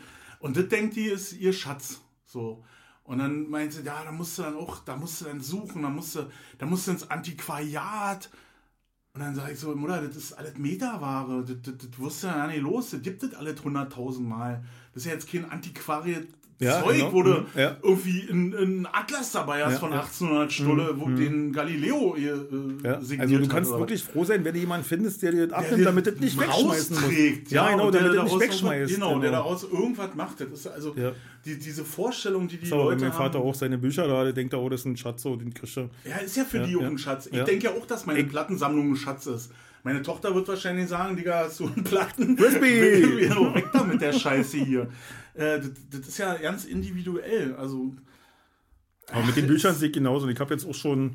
Und 0.41 0.57
das 0.57 0.69
denkt 0.69 0.97
die, 0.97 1.07
ist 1.07 1.33
ihr 1.33 1.53
Schatz. 1.53 2.01
So. 2.25 2.65
Und 3.05 3.19
dann 3.19 3.49
meint 3.49 3.73
sie, 3.73 3.83
ja, 3.83 4.05
da 4.05 4.13
musst 4.13 4.37
du 4.39 4.43
dann 4.43 4.57
auch, 4.57 4.81
da 4.85 4.97
musst 4.97 5.21
du 5.21 5.25
dann 5.25 5.41
suchen, 5.41 5.83
da 5.83 5.89
musst 5.89 6.15
du, 6.15 6.31
da 6.59 6.67
musst 6.67 6.87
du 6.87 6.91
ins 6.91 7.11
Antiquariat. 7.11 8.31
Und 9.15 9.23
dann 9.23 9.35
sage 9.35 9.53
ich 9.53 9.59
so, 9.59 9.75
Mutter, 9.75 10.03
das 10.03 10.15
ist 10.15 10.33
alles 10.35 10.59
Meterware, 10.59 11.43
das, 11.43 11.57
das, 11.63 11.89
das 11.89 11.99
wirst 11.99 12.23
du 12.23 12.27
ja 12.27 12.47
nicht 12.47 12.61
los, 12.61 12.91
das 12.91 13.03
gibt 13.03 13.23
es 13.23 13.35
alles 13.35 13.61
100.000 13.63 14.21
Mal. 14.21 14.65
Das 14.93 15.03
ist 15.03 15.07
ja 15.07 15.15
jetzt 15.15 15.29
kein 15.29 15.51
Antiquariat. 15.51 16.27
Ja, 16.61 16.83
Zeug, 16.83 16.97
genau. 16.97 17.13
wo 17.13 17.23
du 17.23 17.31
Mhm, 17.31 17.47
ja. 17.57 17.77
irgendwie 17.83 18.29
einen 18.31 18.89
Atlas 18.93 19.31
dabei 19.31 19.65
hast 19.65 19.75
Ja, 19.75 19.79
von 19.79 19.93
ja. 19.93 20.01
1800 20.01 20.53
Stulle, 20.53 20.95
wo 20.97 21.09
den 21.09 21.53
Galileo 21.53 22.17
hier, 22.17 22.33
äh, 22.35 22.87
Ja, 22.87 23.01
signiert 23.01 23.21
also 23.21 23.37
du 23.39 23.45
hat 23.45 23.51
kannst 23.51 23.71
oder 23.71 23.81
wirklich 23.81 24.03
froh 24.03 24.25
sein, 24.25 24.45
wenn 24.45 24.55
du 24.55 24.59
jemanden 24.61 24.85
findest, 24.85 25.23
der 25.23 25.31
dir 25.33 25.47
das 25.47 25.57
abnimmt, 25.57 25.87
damit 25.87 26.07
das 26.09 26.17
nicht 26.17 26.39
wegschmeißen 26.41 26.97
rausträgt, 26.97 27.51
Ja, 27.53 27.71
genau, 27.71 27.91
damit 27.93 28.15
daraus 28.17 28.33
nicht 28.33 28.41
wegschmeißt. 28.41 28.93
Genau, 28.95 29.21
der 29.21 29.31
genau. 29.31 29.43
daraus 29.43 29.63
irgendwas 29.63 30.15
macht. 30.17 30.41
Das 30.41 30.49
ist 30.51 30.67
also 30.67 30.97
die, 31.45 31.59
diese 31.59 31.85
Vorstellung, 31.85 32.49
die 32.49 32.57
die 32.57 32.61
Das 32.63 32.67
ist 32.69 32.73
aber, 32.73 32.83
wenn 32.83 32.89
Leute 32.99 33.05
mein 33.05 33.13
Vater 33.13 33.39
haben. 33.39 33.47
auch 33.47 33.55
seine 33.55 33.79
Bücher 33.79 34.09
da, 34.09 34.25
der 34.25 34.33
denkt, 34.33 34.53
oh, 34.55 34.69
das 34.69 34.81
ist 34.81 34.87
ein 34.87 34.97
Schatz, 34.97 35.23
so, 35.23 35.37
den 35.37 35.55
kriegst 35.55 35.77
du. 35.77 35.89
Ja, 36.05 36.17
ist 36.17 36.37
ja 36.37 36.45
für 36.45 36.59
die 36.61 36.77
auch 36.77 36.83
ein 36.83 36.99
Schatz. 36.99 37.29
Ich 37.31 37.41
denke 37.45 37.67
ja 37.67 37.71
auch, 37.71 37.87
dass 37.87 38.05
meine 38.05 38.25
Plattensammlung 38.25 38.93
ein 38.93 38.97
Schatz 38.97 39.27
ist. 39.27 39.53
Meine 39.85 40.03
Tochter 40.03 40.35
wird 40.35 40.49
wahrscheinlich 40.49 40.89
sagen, 40.89 41.17
Digga, 41.17 41.45
hast 41.45 41.61
du 41.61 41.67
einen 41.67 41.85
Platten? 41.85 42.37
Ja, 42.37 42.61
Weg 43.55 43.67
da 43.73 43.85
mit 43.85 44.01
der 44.01 44.13
Scheiße 44.13 44.59
hier. 44.59 44.89
Äh, 45.39 45.61
das, 45.61 45.71
das 45.91 46.01
ist 46.09 46.19
ja 46.19 46.35
ganz 46.35 46.65
individuell. 46.65 47.55
Also, 47.55 47.95
Aber 49.13 49.25
mit 49.25 49.37
den 49.37 49.47
Büchern 49.47 49.75
sehe 49.75 49.89
ich 49.89 49.95
genauso. 49.95 50.27
Und 50.27 50.33
ich 50.33 50.41
habe 50.41 50.53
jetzt 50.53 50.67
auch 50.69 50.75
schon, 50.75 51.13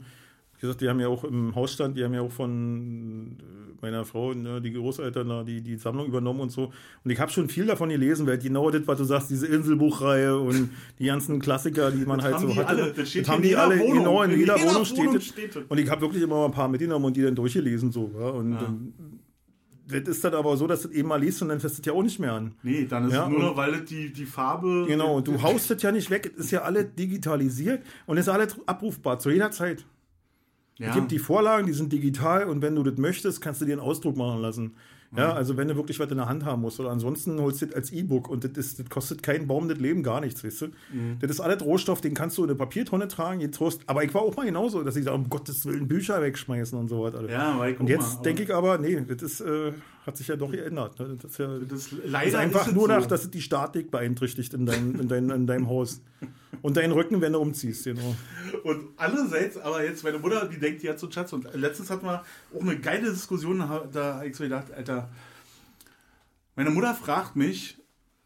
wie 0.55 0.61
gesagt, 0.61 0.81
die 0.81 0.89
haben 0.89 0.99
ja 0.99 1.07
auch 1.09 1.23
im 1.25 1.53
Hausstand, 1.55 1.97
die 1.97 2.03
haben 2.03 2.13
ja 2.13 2.21
auch 2.21 2.31
von 2.31 3.37
äh, 3.39 3.81
meiner 3.81 4.05
Frau, 4.05 4.33
ne, 4.33 4.61
die 4.61 4.71
Großeltern 4.71 5.45
die, 5.45 5.59
die 5.61 5.75
Sammlung 5.75 6.07
übernommen 6.07 6.39
und 6.39 6.51
so. 6.53 6.71
Und 7.03 7.11
ich 7.11 7.19
habe 7.19 7.29
schon 7.31 7.49
viel 7.49 7.65
davon 7.65 7.89
gelesen, 7.89 8.25
weil 8.25 8.37
genau 8.37 8.71
das, 8.71 8.87
was 8.87 8.97
du 8.97 9.03
sagst, 9.03 9.29
diese 9.29 9.45
Inselbuchreihe 9.47 10.37
und 10.39 10.69
die 10.99 11.05
ganzen 11.05 11.39
Klassiker, 11.41 11.91
die 11.91 12.05
man 12.05 12.23
halt 12.23 12.35
haben 12.35 12.47
so 12.47 12.53
die 12.53 12.59
hatte. 12.59 12.67
alle. 12.69 12.93
Das 12.93 13.09
steht 13.09 13.25
hier 13.25 13.33
haben 13.33 13.43
in 13.43 13.49
die 13.49 13.55
alle, 13.57 13.77
Wohnung. 13.77 13.97
genau, 13.97 14.23
in 14.23 14.31
In 14.31 14.39
jeder, 14.39 14.57
jeder 14.57 14.69
Wohnung 14.69 14.85
steht 14.85 14.99
Wohnung 14.99 15.13
das. 15.15 15.25
steht 15.25 15.55
das. 15.55 15.63
Und 15.67 15.77
ich 15.77 15.89
habe 15.89 15.99
wirklich 16.01 16.23
immer 16.23 16.35
mal 16.37 16.45
ein 16.45 16.51
paar 16.53 16.69
mitgenommen 16.69 17.05
und 17.05 17.17
die 17.17 17.23
dann 17.23 17.35
durchgelesen 17.35 17.91
so. 17.91 18.09
Ja. 18.17 18.29
Und 18.29 18.53
ähm, 18.53 18.93
das 20.01 20.15
ist 20.17 20.23
dann 20.23 20.33
aber 20.33 20.55
so, 20.57 20.67
dass 20.67 20.81
du 20.83 20.87
das 20.89 20.97
eben 20.97 21.07
mal 21.09 21.19
liest 21.21 21.41
und 21.41 21.49
dann 21.49 21.59
fässt 21.59 21.77
du 21.77 21.81
das 21.81 21.87
ja 21.87 21.93
auch 21.93 22.03
nicht 22.03 22.19
mehr 22.19 22.33
an. 22.33 22.53
nee, 22.63 22.85
dann 22.85 23.07
ist 23.07 23.13
Ja, 23.13 23.23
es 23.25 23.29
nur 23.29 23.39
noch, 23.39 23.57
weil 23.57 23.73
es 23.75 23.85
die, 23.85 24.11
die 24.11 24.25
Farbe. 24.25 24.85
Genau, 24.87 25.21
du 25.21 25.41
haust 25.41 25.69
das 25.69 25.81
ja 25.81 25.91
nicht 25.91 26.09
weg, 26.09 26.31
es 26.37 26.45
ist 26.45 26.51
ja 26.51 26.61
alles 26.63 26.87
digitalisiert 26.97 27.83
und 28.05 28.17
es 28.17 28.27
ist 28.27 28.33
alles 28.33 28.55
abrufbar 28.65 29.19
zu 29.19 29.29
jeder 29.29 29.51
Zeit. 29.51 29.85
ja. 30.77 30.89
Es 30.89 30.95
gibt 30.95 31.11
die 31.11 31.19
Vorlagen, 31.19 31.67
die 31.67 31.73
sind 31.73 31.91
digital 31.93 32.45
und 32.45 32.61
wenn 32.61 32.75
du 32.75 32.83
das 32.83 32.97
möchtest, 32.97 33.41
kannst 33.41 33.61
du 33.61 33.65
dir 33.65 33.73
einen 33.73 33.81
Ausdruck 33.81 34.17
machen 34.17 34.41
lassen. 34.41 34.75
Ja, 35.15 35.33
also 35.33 35.57
wenn 35.57 35.67
du 35.67 35.75
wirklich 35.75 35.99
was 35.99 36.09
in 36.09 36.17
der 36.17 36.27
Hand 36.27 36.43
haben 36.43 36.61
musst 36.61 36.79
oder 36.79 36.89
ansonsten 36.89 37.39
holst 37.39 37.61
du 37.61 37.67
das 37.67 37.75
als 37.75 37.91
E-Book 37.91 38.29
und 38.29 38.43
das, 38.43 38.51
ist, 38.53 38.79
das 38.79 38.89
kostet 38.89 39.21
keinen 39.21 39.47
Baum 39.47 39.69
das 39.69 39.77
Leben 39.77 40.01
gar 40.03 40.21
nichts, 40.21 40.43
weißt 40.43 40.61
du? 40.61 40.65
Mhm. 40.91 41.17
Das 41.19 41.29
ist 41.31 41.39
alles 41.39 41.63
Rohstoff, 41.63 42.01
den 42.01 42.13
kannst 42.13 42.37
du 42.37 42.43
in 42.43 42.49
eine 42.49 42.57
Papiertonne 42.57 43.07
tragen, 43.07 43.39
jetzt 43.39 43.57
Trost. 43.57 43.81
Aber 43.85 44.03
ich 44.03 44.13
war 44.13 44.21
auch 44.21 44.35
mal 44.35 44.45
genauso, 44.45 44.83
dass 44.83 44.95
ich 44.95 45.03
sage, 45.03 45.15
um 45.15 45.29
Gottes 45.29 45.65
Willen 45.65 45.87
Bücher 45.87 46.21
wegschmeißen 46.21 46.77
und 46.77 46.87
so 46.89 47.03
weiter. 47.03 47.29
Ja, 47.29 47.57
war 47.59 47.69
ich 47.69 47.79
und 47.79 47.87
jetzt 47.89 48.25
denke 48.25 48.43
ich 48.43 48.53
aber, 48.53 48.77
nee, 48.77 48.99
das 49.07 49.21
ist, 49.21 49.41
äh, 49.41 49.71
hat 50.05 50.17
sich 50.17 50.27
ja 50.27 50.35
doch 50.35 50.51
geändert. 50.51 50.99
Ne? 50.99 51.17
Das 51.21 51.31
ist 51.31 51.37
ja 51.37 51.57
Das 51.59 51.89
leider 52.05 52.27
ist 52.27 52.35
einfach 52.35 52.67
ist 52.67 52.73
nur 52.73 52.87
so. 52.87 52.93
nach, 52.93 53.05
dass 53.05 53.23
es 53.23 53.31
die 53.31 53.41
Statik 53.41 53.91
beeinträchtigt 53.91 54.53
in, 54.53 54.65
dein, 54.65 54.95
in, 54.99 55.07
dein, 55.07 55.29
in 55.29 55.47
deinem 55.47 55.67
Haus. 55.67 56.01
Und 56.61 56.77
deinen 56.77 56.93
Rücken, 56.93 57.19
wenn 57.21 57.33
du 57.33 57.39
umziehst, 57.39 57.85
genau. 57.85 58.15
Und 58.63 58.89
andererseits, 58.97 59.57
aber 59.57 59.83
jetzt 59.83 60.03
meine 60.03 60.19
Mutter, 60.19 60.47
die 60.47 60.59
denkt, 60.59 60.83
die 60.83 60.89
hat 60.89 60.99
so 60.99 61.07
einen 61.07 61.13
Schatz. 61.13 61.33
Und 61.33 61.47
letztens 61.53 61.89
hatten 61.89 62.05
wir 62.05 62.23
auch 62.55 62.61
eine 62.61 62.77
geile 62.79 63.09
Diskussion, 63.09 63.59
da 63.59 63.87
da 63.91 64.15
habe 64.15 64.27
ich 64.27 64.35
so 64.35 64.43
gedacht, 64.43 64.71
Alter, 64.71 65.09
meine 66.55 66.69
Mutter 66.69 66.93
fragt 66.93 67.35
mich, 67.35 67.77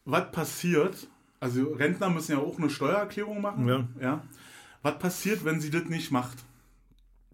was 0.05 0.31
passiert, 0.31 1.07
also 1.39 1.73
Rentner 1.73 2.09
müssen 2.09 2.33
ja 2.33 2.39
auch 2.39 2.57
eine 2.57 2.69
Steuererklärung 2.69 3.41
machen, 3.41 3.67
Ja. 3.67 3.87
ja 4.01 4.23
was 4.81 4.99
passiert, 4.99 5.43
wenn 5.43 5.59
sie 5.59 5.69
das 5.69 5.85
nicht 5.85 6.11
macht? 6.11 6.37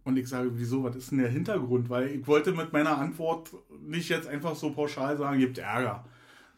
Und 0.06 0.18
ich 0.18 0.28
sage, 0.28 0.50
wieso, 0.56 0.84
was 0.84 0.96
ist 0.96 1.12
denn 1.12 1.20
der 1.20 1.30
Hintergrund? 1.30 1.90
Weil 1.90 2.08
ich 2.08 2.28
wollte 2.28 2.52
mit 2.52 2.74
meiner 2.74 2.98
Antwort 2.98 3.52
nicht 3.82 4.10
jetzt 4.10 4.28
einfach 4.28 4.56
so 4.56 4.72
pauschal 4.72 5.18
sagen, 5.18 5.40
gibt 5.40 5.58
Ärger. 5.58 6.04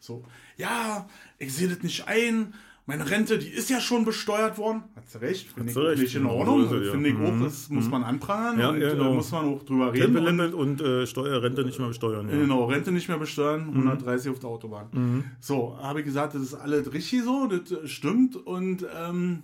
So, 0.00 0.24
ja, 0.56 1.08
ich 1.38 1.54
sehe 1.54 1.68
das 1.68 1.82
nicht 1.82 2.08
ein. 2.08 2.54
Meine 2.88 3.10
Rente, 3.10 3.36
die 3.36 3.48
ist 3.48 3.68
ja 3.68 3.80
schon 3.80 4.04
besteuert 4.04 4.58
worden. 4.58 4.84
Hat 4.94 5.10
sie 5.10 5.20
recht, 5.20 5.50
finde 5.50 5.72
ich 5.72 5.76
recht. 5.76 6.02
nicht 6.02 6.14
in 6.14 6.22
Genau, 6.22 6.34
Ordnung. 6.36 6.84
ja. 6.84 6.90
Finde 6.92 7.08
ich 7.08 7.16
auch, 7.16 7.32
Mhm. 7.32 7.42
das 7.42 7.68
muss 7.68 7.88
man 7.88 8.04
anprangern 8.04 8.60
Ja, 8.60 8.68
und 8.70 8.80
ja, 8.80 8.90
genau. 8.90 9.10
äh, 9.10 9.14
muss 9.16 9.32
man 9.32 9.44
auch 9.44 9.62
drüber 9.64 9.92
reden. 9.92 10.06
Und, 10.16 10.24
Tempolimit 10.24 10.54
und 10.54 10.80
äh, 10.80 11.04
Steuerrente 11.06 11.64
nicht 11.64 11.78
mehr 11.80 11.88
besteuern. 11.88 12.28
Ja. 12.28 12.36
genau, 12.36 12.66
Rente 12.66 12.92
nicht 12.92 13.08
mehr 13.08 13.18
besteuern, 13.18 13.66
Mhm. 13.66 13.74
130 13.88 14.30
auf 14.30 14.38
der 14.38 14.50
Autobahn. 14.50 15.24
So, 15.40 15.76
habe 15.82 15.98
ich 16.00 16.06
gesagt, 16.06 16.34
das 16.36 16.42
ist 16.42 16.54
alles 16.54 16.92
richtig 16.92 17.24
so, 17.24 17.48
das 17.48 17.72
äh, 17.72 17.88
stimmt 17.88 18.36
und 18.36 18.86
ähm, 18.96 19.42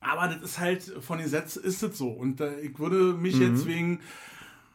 aber 0.00 0.28
das 0.34 0.42
ist 0.50 0.60
halt 0.60 0.82
von 1.00 1.18
Gesetz 1.20 1.56
ist 1.56 1.82
es 1.82 1.96
so 1.96 2.08
und 2.08 2.42
äh, 2.42 2.60
ich 2.60 2.78
würde 2.78 3.14
mich 3.14 3.36
Mhm. 3.36 3.42
jetzt 3.42 3.66
wegen 3.66 4.00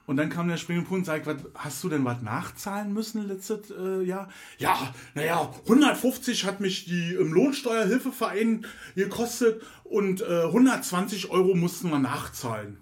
und 0.10 0.18
dann 0.18 0.30
kam 0.30 0.48
der 0.48 0.58
springende 0.58 0.90
Punkt 0.90 1.02
und 1.02 1.06
sagt, 1.06 1.28
was, 1.28 1.36
hast 1.54 1.84
du 1.84 1.90
denn 1.90 2.04
was 2.04 2.24
nachzahlen 2.24 2.92
müssen 2.94 3.28
letztes 3.28 3.70
äh, 3.70 4.02
Jahr? 4.02 4.28
Ja, 4.58 4.92
naja, 5.14 5.54
150 5.66 6.46
hat 6.46 6.62
mich 6.62 6.86
die 6.86 7.14
im 7.14 7.32
Lohnsteuerhilfeverein 7.32 8.66
gekostet 8.96 9.62
und 9.84 10.22
äh, 10.22 10.46
120 10.46 11.30
Euro 11.30 11.54
mussten 11.54 11.92
wir 11.92 12.00
nachzahlen. 12.00 12.80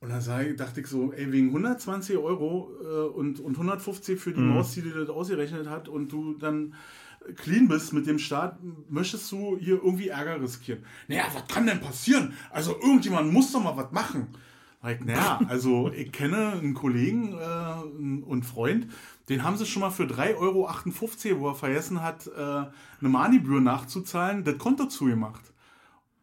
Und 0.00 0.10
dann 0.10 0.20
sag 0.20 0.46
ich, 0.46 0.56
dachte 0.56 0.82
ich 0.82 0.88
so, 0.88 1.10
ey, 1.10 1.32
wegen 1.32 1.46
120 1.48 2.18
Euro 2.18 2.70
äh, 2.82 3.16
und, 3.16 3.40
und 3.40 3.54
150 3.54 4.20
für 4.20 4.34
die 4.34 4.40
Maus, 4.40 4.72
die 4.72 4.82
dir 4.82 4.92
das 4.92 5.08
ausgerechnet 5.08 5.70
hat 5.70 5.88
und 5.88 6.12
du 6.12 6.34
dann 6.34 6.74
clean 7.36 7.66
bist 7.66 7.94
mit 7.94 8.06
dem 8.06 8.18
Staat, 8.18 8.58
möchtest 8.90 9.32
du 9.32 9.56
hier 9.58 9.76
irgendwie 9.76 10.08
Ärger 10.08 10.38
riskieren. 10.42 10.84
Naja, 11.08 11.24
was 11.32 11.48
kann 11.48 11.66
denn 11.66 11.80
passieren? 11.80 12.34
Also 12.50 12.72
irgendjemand 12.72 13.32
muss 13.32 13.52
doch 13.52 13.62
mal 13.62 13.74
was 13.74 13.90
machen. 13.90 14.28
Like, 14.82 15.04
naja, 15.04 15.40
also 15.48 15.92
ich 15.92 16.10
kenne 16.10 16.52
einen 16.52 16.72
Kollegen 16.74 17.34
äh, 17.34 18.24
und 18.24 18.44
Freund, 18.46 18.86
den 19.28 19.44
haben 19.44 19.56
sie 19.58 19.66
schon 19.66 19.80
mal 19.80 19.90
für 19.90 20.04
3,58 20.04 20.36
Euro, 20.38 21.40
wo 21.40 21.48
er 21.48 21.54
vergessen 21.54 22.02
hat, 22.02 22.26
äh, 22.28 22.40
eine 22.40 22.70
Mahngebühr 23.00 23.60
nachzuzahlen, 23.60 24.42
das 24.42 24.56
Konto 24.56 24.86
zugemacht. 24.86 25.42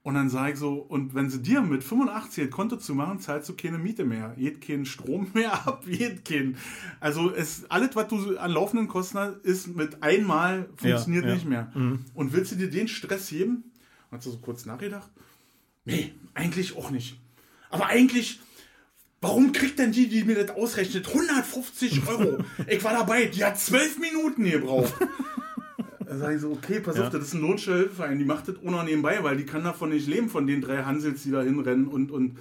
Und 0.01 0.14
dann 0.16 0.30
sage 0.30 0.53
ich 0.53 0.60
so, 0.60 0.76
und 0.76 1.14
wenn 1.16 1.30
sie 1.30 1.41
dir 1.41 1.62
mit 1.62 1.84
85 1.84 2.45
das 2.45 2.55
Konto 2.55 2.78
zumachen, 2.78 3.20
zahlst 3.20 3.49
du 3.49 3.55
keine 3.55 3.78
Miete 3.78 4.05
mehr. 4.05 4.34
Geht 4.38 4.62
keinen 4.62 4.86
Strom 4.86 5.28
mehr 5.34 5.53
ab, 5.68 5.84
geht 5.86 6.24
kein. 6.26 6.55
Also 7.01 7.30
es, 7.32 7.70
alles, 7.70 7.95
was 7.95 8.08
du 8.08 8.38
an 8.38 8.51
laufenden 8.51 8.88
Kosten 8.88 9.20
hast, 9.20 9.36
ist 9.43 9.68
mit 9.76 10.01
einmal 10.01 10.70
funktioniert 10.78 11.26
Ja, 11.26 11.30
ja. 11.30 11.36
nicht 11.36 11.45
mehr. 11.47 11.72
Und 12.14 12.32
willst 12.34 12.53
du 12.53 12.55
dir 12.55 12.70
den 12.70 12.88
Stress 12.88 13.30
geben? 13.30 13.66
Hat 14.10 14.24
sie 14.24 14.32
so 14.32 14.38
kurz 14.38 14.66
nachgedacht? 14.66 15.12
Nee, 15.84 16.14
eigentlich 16.34 16.76
auch 16.78 16.89
nicht. 16.89 17.20
Aber 17.70 17.88
eigentlich, 17.88 18.39
warum 19.22 19.51
kriegt 19.51 19.80
denn 19.80 19.91
die, 19.91 20.07
die 20.07 20.24
mir 20.24 20.36
das 20.43 20.55
ausrechnet, 20.55 21.07
150 21.07 22.07
Euro? 22.07 22.38
ich 22.68 22.84
war 22.84 22.93
dabei, 22.93 23.26
die 23.26 23.43
hat 23.43 23.59
zwölf 23.59 23.97
Minuten 23.99 24.43
gebraucht. 24.43 24.93
Da 26.09 26.18
sage 26.18 26.36
ich 26.36 26.41
so, 26.41 26.51
okay, 26.51 26.80
pass 26.80 26.95
Ja. 26.95 27.03
auf, 27.03 27.09
das 27.09 27.26
ist 27.26 27.34
ein 27.34 27.41
Notstellhilfeverein, 27.41 28.18
die 28.18 28.24
macht 28.24 28.47
das 28.47 28.55
noch 28.61 28.84
nebenbei, 28.86 29.22
weil 29.24 29.36
die 29.36 29.45
kann 29.45 29.65
davon 29.65 29.89
nicht 29.89 30.07
leben, 30.07 30.30
von 30.30 30.47
den 30.47 30.61
drei 30.61 30.84
Hansels, 30.84 31.24
die 31.24 31.32
da 31.32 31.41
hinrennen 31.41 31.86
und, 31.86 32.11
und 32.11 32.38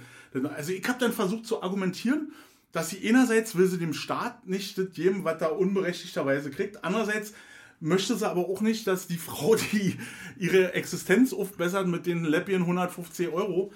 also 0.55 0.71
ich 0.71 0.87
habe 0.87 0.99
dann 0.99 1.11
versucht 1.11 1.45
zu 1.45 1.61
argumentieren, 1.61 2.31
dass 2.71 2.91
sie 2.91 3.05
einerseits 3.05 3.57
will 3.57 3.67
sie 3.67 3.77
dem 3.77 3.93
Staat 3.93 4.47
nicht 4.47 4.77
das 4.77 4.91
geben, 4.93 5.25
was 5.25 5.41
er 5.41 5.59
unberechtigterweise 5.59 6.49
kriegt, 6.49 6.85
andererseits 6.85 7.33
möchte 7.81 8.15
sie 8.15 8.25
aber 8.29 8.47
auch 8.47 8.61
nicht, 8.61 8.87
dass 8.87 9.05
die 9.07 9.17
Frau, 9.17 9.55
die 9.73 9.97
ihre 10.39 10.73
Existenz 10.73 11.33
aufbessert 11.33 11.87
mit 11.87 12.05
den 12.05 12.23
Läppchen 12.23 12.61
150 12.61 13.27
Euro, 13.33 13.73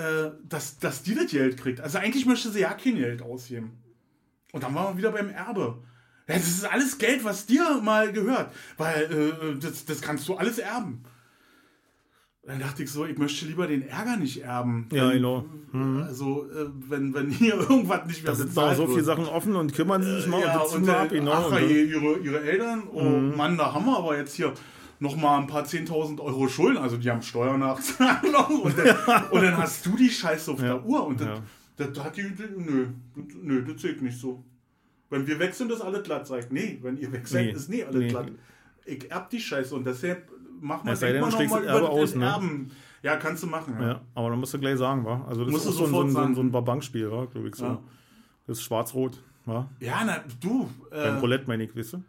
äh, 0.00 0.30
dass, 0.48 0.78
dass 0.78 1.02
die 1.02 1.14
das 1.14 1.30
Geld 1.30 1.56
kriegt. 1.58 1.80
Also 1.80 1.98
eigentlich 1.98 2.26
möchte 2.26 2.50
sie 2.50 2.60
ja 2.60 2.72
kein 2.72 2.96
Geld 2.96 3.22
ausgeben. 3.22 3.72
Und 4.52 4.62
dann 4.64 4.74
waren 4.74 4.94
wir 4.94 4.98
wieder 4.98 5.12
beim 5.12 5.28
Erbe. 5.30 5.78
Ja, 6.28 6.34
das 6.36 6.48
ist 6.48 6.64
alles 6.64 6.98
Geld, 6.98 7.24
was 7.24 7.46
dir 7.46 7.80
mal 7.82 8.12
gehört, 8.12 8.52
weil 8.76 9.02
äh, 9.04 9.58
das, 9.60 9.84
das 9.84 10.00
kannst 10.00 10.28
du 10.28 10.34
alles 10.36 10.58
erben. 10.58 11.02
Dann 12.42 12.58
dachte 12.58 12.82
ich 12.82 12.90
so, 12.90 13.04
ich 13.04 13.18
möchte 13.18 13.44
lieber 13.46 13.66
den 13.66 13.86
Ärger 13.86 14.16
nicht 14.16 14.42
erben. 14.42 14.88
Ja, 14.92 15.08
Wenn- 15.08 15.12
genau. 15.16 15.44
Also, 16.02 16.46
äh, 16.50 16.66
wenn, 16.88 17.12
wenn 17.14 17.30
hier 17.30 17.54
irgendwas 17.60 18.06
nicht 18.06 18.22
mehr 18.24 18.32
Da 18.32 18.36
sind 18.36 18.52
so 18.54 18.86
viele 18.88 19.04
Sachen 19.04 19.26
offen 19.26 19.54
und 19.56 19.74
kümmern 19.74 20.02
sie 20.02 20.16
sich 20.16 20.26
mal 20.26 20.40
ja, 20.40 20.58
und 20.60 20.74
und 20.76 20.88
äh, 20.88 20.92
ab. 20.92 21.08
Genau. 21.10 21.32
ach, 21.52 21.60
je, 21.60 21.84
ihre, 21.84 22.18
ihre 22.18 22.40
Eltern, 22.40 22.84
oh 22.92 23.02
Mhm. 23.02 23.36
Mann, 23.36 23.58
da 23.58 23.72
haben 23.74 23.84
wir 23.86 23.96
aber 23.98 24.16
jetzt 24.16 24.34
hier 24.34 24.52
noch 25.00 25.16
mal 25.16 25.38
ein 25.38 25.46
paar 25.46 25.64
10.000 25.64 26.20
Euro 26.20 26.46
Schulden, 26.48 26.78
also 26.78 26.96
die 26.96 27.10
haben 27.10 27.22
Steuern 27.22 27.58
nachzahlen 27.60 28.30
noch 28.32 28.48
und 28.50 28.76
dann, 28.78 28.96
und 29.30 29.42
dann 29.42 29.56
hast 29.56 29.84
du 29.86 29.96
die 29.96 30.10
Scheiße 30.10 30.52
auf 30.52 30.60
Ja. 30.60 30.74
der 30.74 30.84
Uhr 30.84 31.06
und 31.06 31.20
das, 31.20 31.26
Ja. 31.26 31.42
das 31.86 32.04
hat 32.04 32.16
die, 32.16 32.22
nö, 32.56 32.86
nö, 33.42 33.64
das 33.64 33.80
zählt 33.80 34.02
nicht 34.02 34.18
so. 34.18 34.44
Wenn 35.08 35.26
wir 35.26 35.38
weg 35.40 35.54
sind, 35.54 35.72
ist 35.72 35.80
alles 35.80 36.02
glatt, 36.04 36.26
sagt, 36.26 36.52
nee, 36.52 36.78
wenn 36.82 36.96
ihr 36.98 37.10
weg 37.12 37.26
seid, 37.26 37.46
Nee. 37.46 37.52
ist 37.52 37.68
nie 37.70 37.82
alles 37.82 37.96
Nee. 38.00 38.08
glatt. 38.08 38.30
Ich 38.84 39.10
erb 39.10 39.30
die 39.30 39.40
Scheiße 39.40 39.74
und 39.74 39.84
deshalb 39.86 40.30
mach 40.60 40.84
mal, 40.84 40.94
sei 40.94 41.12
denk 41.12 41.14
denn, 41.14 41.20
mal 41.22 41.26
du 41.26 41.32
noch 41.32 41.38
schlägst 41.38 41.54
mal 41.54 41.62
das 41.64 41.78
über 41.80 41.90
aus, 41.90 42.14
ne? 42.14 42.24
Erben. 42.26 42.70
Ja, 43.02 43.16
kannst 43.16 43.42
du 43.42 43.46
machen. 43.46 43.76
Ja. 43.80 43.86
Ja, 43.88 44.00
aber 44.14 44.28
dann 44.30 44.38
musst 44.38 44.52
du 44.52 44.58
gleich 44.58 44.76
sagen, 44.76 45.04
wa? 45.06 45.24
Also 45.26 45.44
das 45.44 45.52
Musst 45.52 45.66
ist 45.66 45.76
so, 45.76 45.84
ein- 45.86 45.90
so, 45.90 46.00
ein- 46.02 46.10
so, 46.10 46.18
ein- 46.18 46.34
so 46.34 46.40
ein 46.42 46.52
Babankspiel, 46.52 47.10
wa? 47.10 47.24
Glaube 47.24 47.48
ich 47.48 47.54
so. 47.54 47.64
Ja. 47.64 47.78
Das 48.46 48.58
ist 48.58 48.64
schwarz-rot, 48.64 49.18
wa? 49.46 49.66
Ja, 49.80 50.02
na, 50.04 50.22
du. 50.40 50.68
Beim 50.90 51.16
Äh, 51.16 51.18
Roulette 51.18 51.46
meine 51.46 51.64
ich, 51.64 51.74
weißt 51.74 51.94
du? 51.94 52.02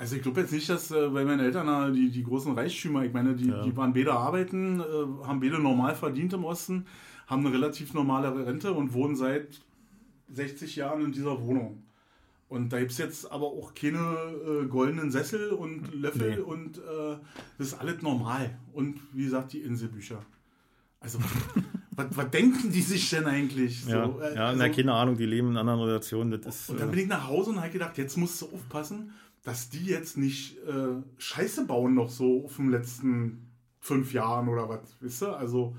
Also 0.00 0.16
ich 0.16 0.22
glaube 0.22 0.40
jetzt 0.40 0.52
nicht, 0.52 0.68
dass 0.68 0.90
äh, 0.90 1.08
bei 1.10 1.24
meinen 1.24 1.40
Eltern 1.40 1.92
die, 1.92 2.10
die 2.10 2.22
großen 2.24 2.54
Reichtümer, 2.54 3.04
ich 3.04 3.12
meine, 3.12 3.34
die, 3.34 3.48
Ja. 3.48 3.62
die 3.62 3.76
waren 3.76 3.92
beide 3.92 4.12
arbeiten, 4.14 4.80
äh, 4.80 4.84
haben 5.26 5.40
beide 5.40 5.58
normal 5.60 5.94
verdient 5.94 6.32
im 6.32 6.44
Osten, 6.44 6.86
haben 7.26 7.44
eine 7.46 7.54
relativ 7.54 7.92
normale 7.94 8.46
Rente 8.46 8.72
und 8.72 8.92
wohnen 8.94 9.14
seit 9.14 9.60
60 10.32 10.76
Jahren 10.76 11.04
in 11.04 11.12
dieser 11.12 11.40
Wohnung. 11.42 11.82
Und 12.48 12.72
da 12.72 12.78
gibt 12.80 12.90
es 12.92 12.98
jetzt 12.98 13.30
aber 13.30 13.46
auch 13.46 13.74
keine 13.74 13.98
äh, 14.00 14.66
goldenen 14.66 15.10
Sessel 15.10 15.50
und 15.50 15.94
Löffel 15.94 16.36
Nee. 16.36 16.40
und 16.40 16.78
äh, 16.78 17.16
das 17.58 17.68
ist 17.68 17.74
alles 17.74 18.02
normal. 18.02 18.58
Und 18.72 18.98
wie 19.12 19.24
gesagt, 19.24 19.52
die 19.52 19.58
Inselbücher. 19.60 20.24
Also, 20.98 21.18
was, 21.92 22.06
was 22.16 22.30
denken 22.30 22.72
die 22.72 22.80
sich 22.82 23.08
denn 23.10 23.26
eigentlich? 23.26 23.86
Ja, 23.86 24.06
So, 24.06 24.20
äh, 24.20 24.34
ja 24.34 24.46
also- 24.46 24.58
na, 24.58 24.68
keine 24.70 24.94
Ahnung, 24.94 25.16
die 25.18 25.26
leben 25.26 25.50
in 25.50 25.56
anderen 25.58 25.80
Relationen. 25.80 26.30
Das 26.42 26.62
ist, 26.62 26.70
und 26.70 26.80
dann 26.80 26.88
äh, 26.88 26.90
bin 26.92 27.00
ich 27.00 27.06
nach 27.08 27.28
Hause 27.28 27.50
und 27.50 27.60
habe 27.60 27.70
gedacht, 27.70 27.96
jetzt 27.98 28.16
musst 28.16 28.40
du 28.42 28.46
aufpassen, 28.46 29.12
dass 29.42 29.70
die 29.70 29.84
jetzt 29.86 30.16
nicht 30.18 30.58
äh, 30.66 31.02
Scheiße 31.18 31.66
bauen 31.66 31.94
noch 31.94 32.10
so 32.10 32.44
auf 32.44 32.56
den 32.56 32.70
letzten 32.70 33.50
fünf 33.80 34.12
Jahren 34.12 34.48
oder 34.48 34.68
was, 34.68 34.96
wisst 35.00 35.22
ihr? 35.22 35.36
Also, 35.36 35.76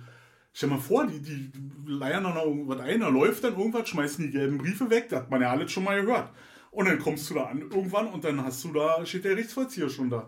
stell 0.53 0.69
mal 0.69 0.79
vor, 0.79 1.05
die, 1.07 1.21
die 1.21 1.51
leiern 1.85 2.23
dann 2.23 2.33
noch 2.33 2.45
irgendwas 2.45 2.79
ein, 2.79 2.99
da 3.01 3.09
läuft 3.09 3.43
dann 3.43 3.55
irgendwas, 3.57 3.87
schmeißen 3.89 4.25
die 4.25 4.31
gelben 4.31 4.57
Briefe 4.57 4.89
weg, 4.89 5.09
das 5.09 5.21
hat 5.21 5.31
man 5.31 5.41
ja 5.41 5.51
alles 5.51 5.71
schon 5.71 5.83
mal 5.83 6.01
gehört. 6.01 6.29
Und 6.71 6.87
dann 6.87 6.99
kommst 6.99 7.29
du 7.29 7.33
da 7.35 7.45
an 7.45 7.61
irgendwann 7.61 8.07
und 8.07 8.23
dann 8.23 8.43
hast 8.43 8.63
du 8.63 8.71
da, 8.73 9.05
steht 9.05 9.25
der 9.25 9.35
Gerichtsvollzieher 9.35 9.89
schon 9.89 10.09
da. 10.09 10.27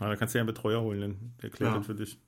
na, 0.00 0.08
da 0.08 0.16
kannst 0.16 0.34
du 0.34 0.38
ja 0.38 0.42
einen 0.42 0.48
Betreuer 0.48 0.80
holen, 0.82 1.00
dann. 1.00 1.16
der 1.42 1.50
klärt 1.50 1.72
Ja. 1.72 1.78
das 1.78 1.86
für 1.86 1.94
dich. 1.94 2.18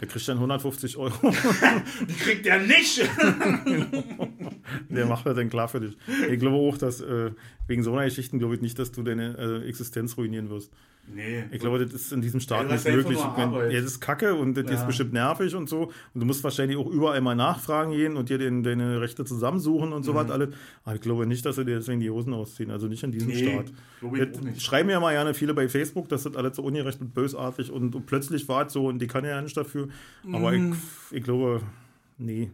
Der 0.00 0.08
kriegt 0.08 0.26
dann 0.28 0.38
150 0.38 0.96
Euro. 0.96 1.12
Die 2.08 2.14
kriegt 2.14 2.46
der 2.46 2.60
nicht! 2.60 3.02
Der 4.88 5.06
macht 5.06 5.26
das 5.26 5.36
dann 5.36 5.50
klar 5.50 5.68
für 5.68 5.80
dich. 5.80 5.96
Ich 6.30 6.38
glaube 6.38 6.56
auch, 6.56 6.78
dass 6.78 7.00
äh, 7.00 7.30
wegen 7.66 7.82
so 7.82 7.92
einer 7.92 8.04
Geschichten 8.04 8.38
glaube 8.38 8.54
ich 8.54 8.60
nicht, 8.60 8.78
dass 8.78 8.92
du 8.92 9.02
deine 9.02 9.36
äh, 9.64 9.68
Existenz 9.68 10.16
ruinieren 10.16 10.48
wirst. 10.50 10.70
nee. 11.12 11.44
Ich 11.50 11.58
glaube, 11.60 11.78
das 11.84 11.92
ist 11.92 12.12
in 12.12 12.20
diesem 12.22 12.40
Staat 12.40 12.66
Ja, 12.68 12.72
nicht 12.74 12.84
möglich. 12.88 13.18
Arbeit. 13.18 13.72
ja, 13.72 13.80
das 13.80 13.92
ist 13.92 14.00
kacke 14.00 14.34
und 14.34 14.54
das 14.54 14.66
Ja. 14.66 14.72
ist 14.74 14.86
bestimmt 14.86 15.12
nervig 15.12 15.54
und 15.54 15.68
so. 15.68 15.90
Und 16.14 16.20
du 16.20 16.24
musst 16.26 16.42
wahrscheinlich 16.44 16.76
auch 16.78 16.86
überall 16.88 17.20
mal 17.20 17.34
nachfragen 17.34 17.92
gehen 17.92 18.16
und 18.16 18.28
dir 18.28 18.38
den, 18.38 18.62
deine 18.62 19.00
Rechte 19.00 19.24
zusammensuchen 19.24 19.92
und 19.92 20.04
so 20.04 20.14
was 20.14 20.30
alles. 20.30 20.50
Aber 20.84 20.94
ich 20.94 21.00
glaube 21.00 21.26
nicht, 21.26 21.44
dass 21.46 21.56
sie 21.56 21.64
dir 21.64 21.76
deswegen 21.76 22.00
die 22.00 22.10
Hosen 22.10 22.32
ausziehen. 22.34 22.70
Also 22.70 22.86
nicht 22.86 23.02
in 23.02 23.12
diesem 23.12 23.28
Nee, 23.28 23.62
Staat. 24.02 24.42
nicht. 24.44 24.62
schreiben 24.62 24.88
ja 24.90 25.00
mal 25.00 25.12
gerne 25.12 25.34
viele 25.34 25.54
bei 25.54 25.68
Facebook, 25.68 26.08
dass 26.08 26.22
das 26.24 26.36
alles 26.36 26.56
so 26.56 26.62
ungerecht 26.62 27.00
und 27.00 27.12
bösartig 27.14 27.70
und, 27.70 27.94
und 27.94 28.06
plötzlich 28.06 28.48
war 28.48 28.66
es 28.66 28.72
so 28.72 28.86
und 28.86 28.98
die 29.00 29.06
kann 29.06 29.24
ja 29.24 29.40
nicht 29.42 29.56
dafür. 29.56 29.88
Aber 30.32 30.52
Mm. 30.52 30.72
ich, 31.10 31.16
ich 31.18 31.22
glaube, 31.24 31.60
nee. 32.18 32.50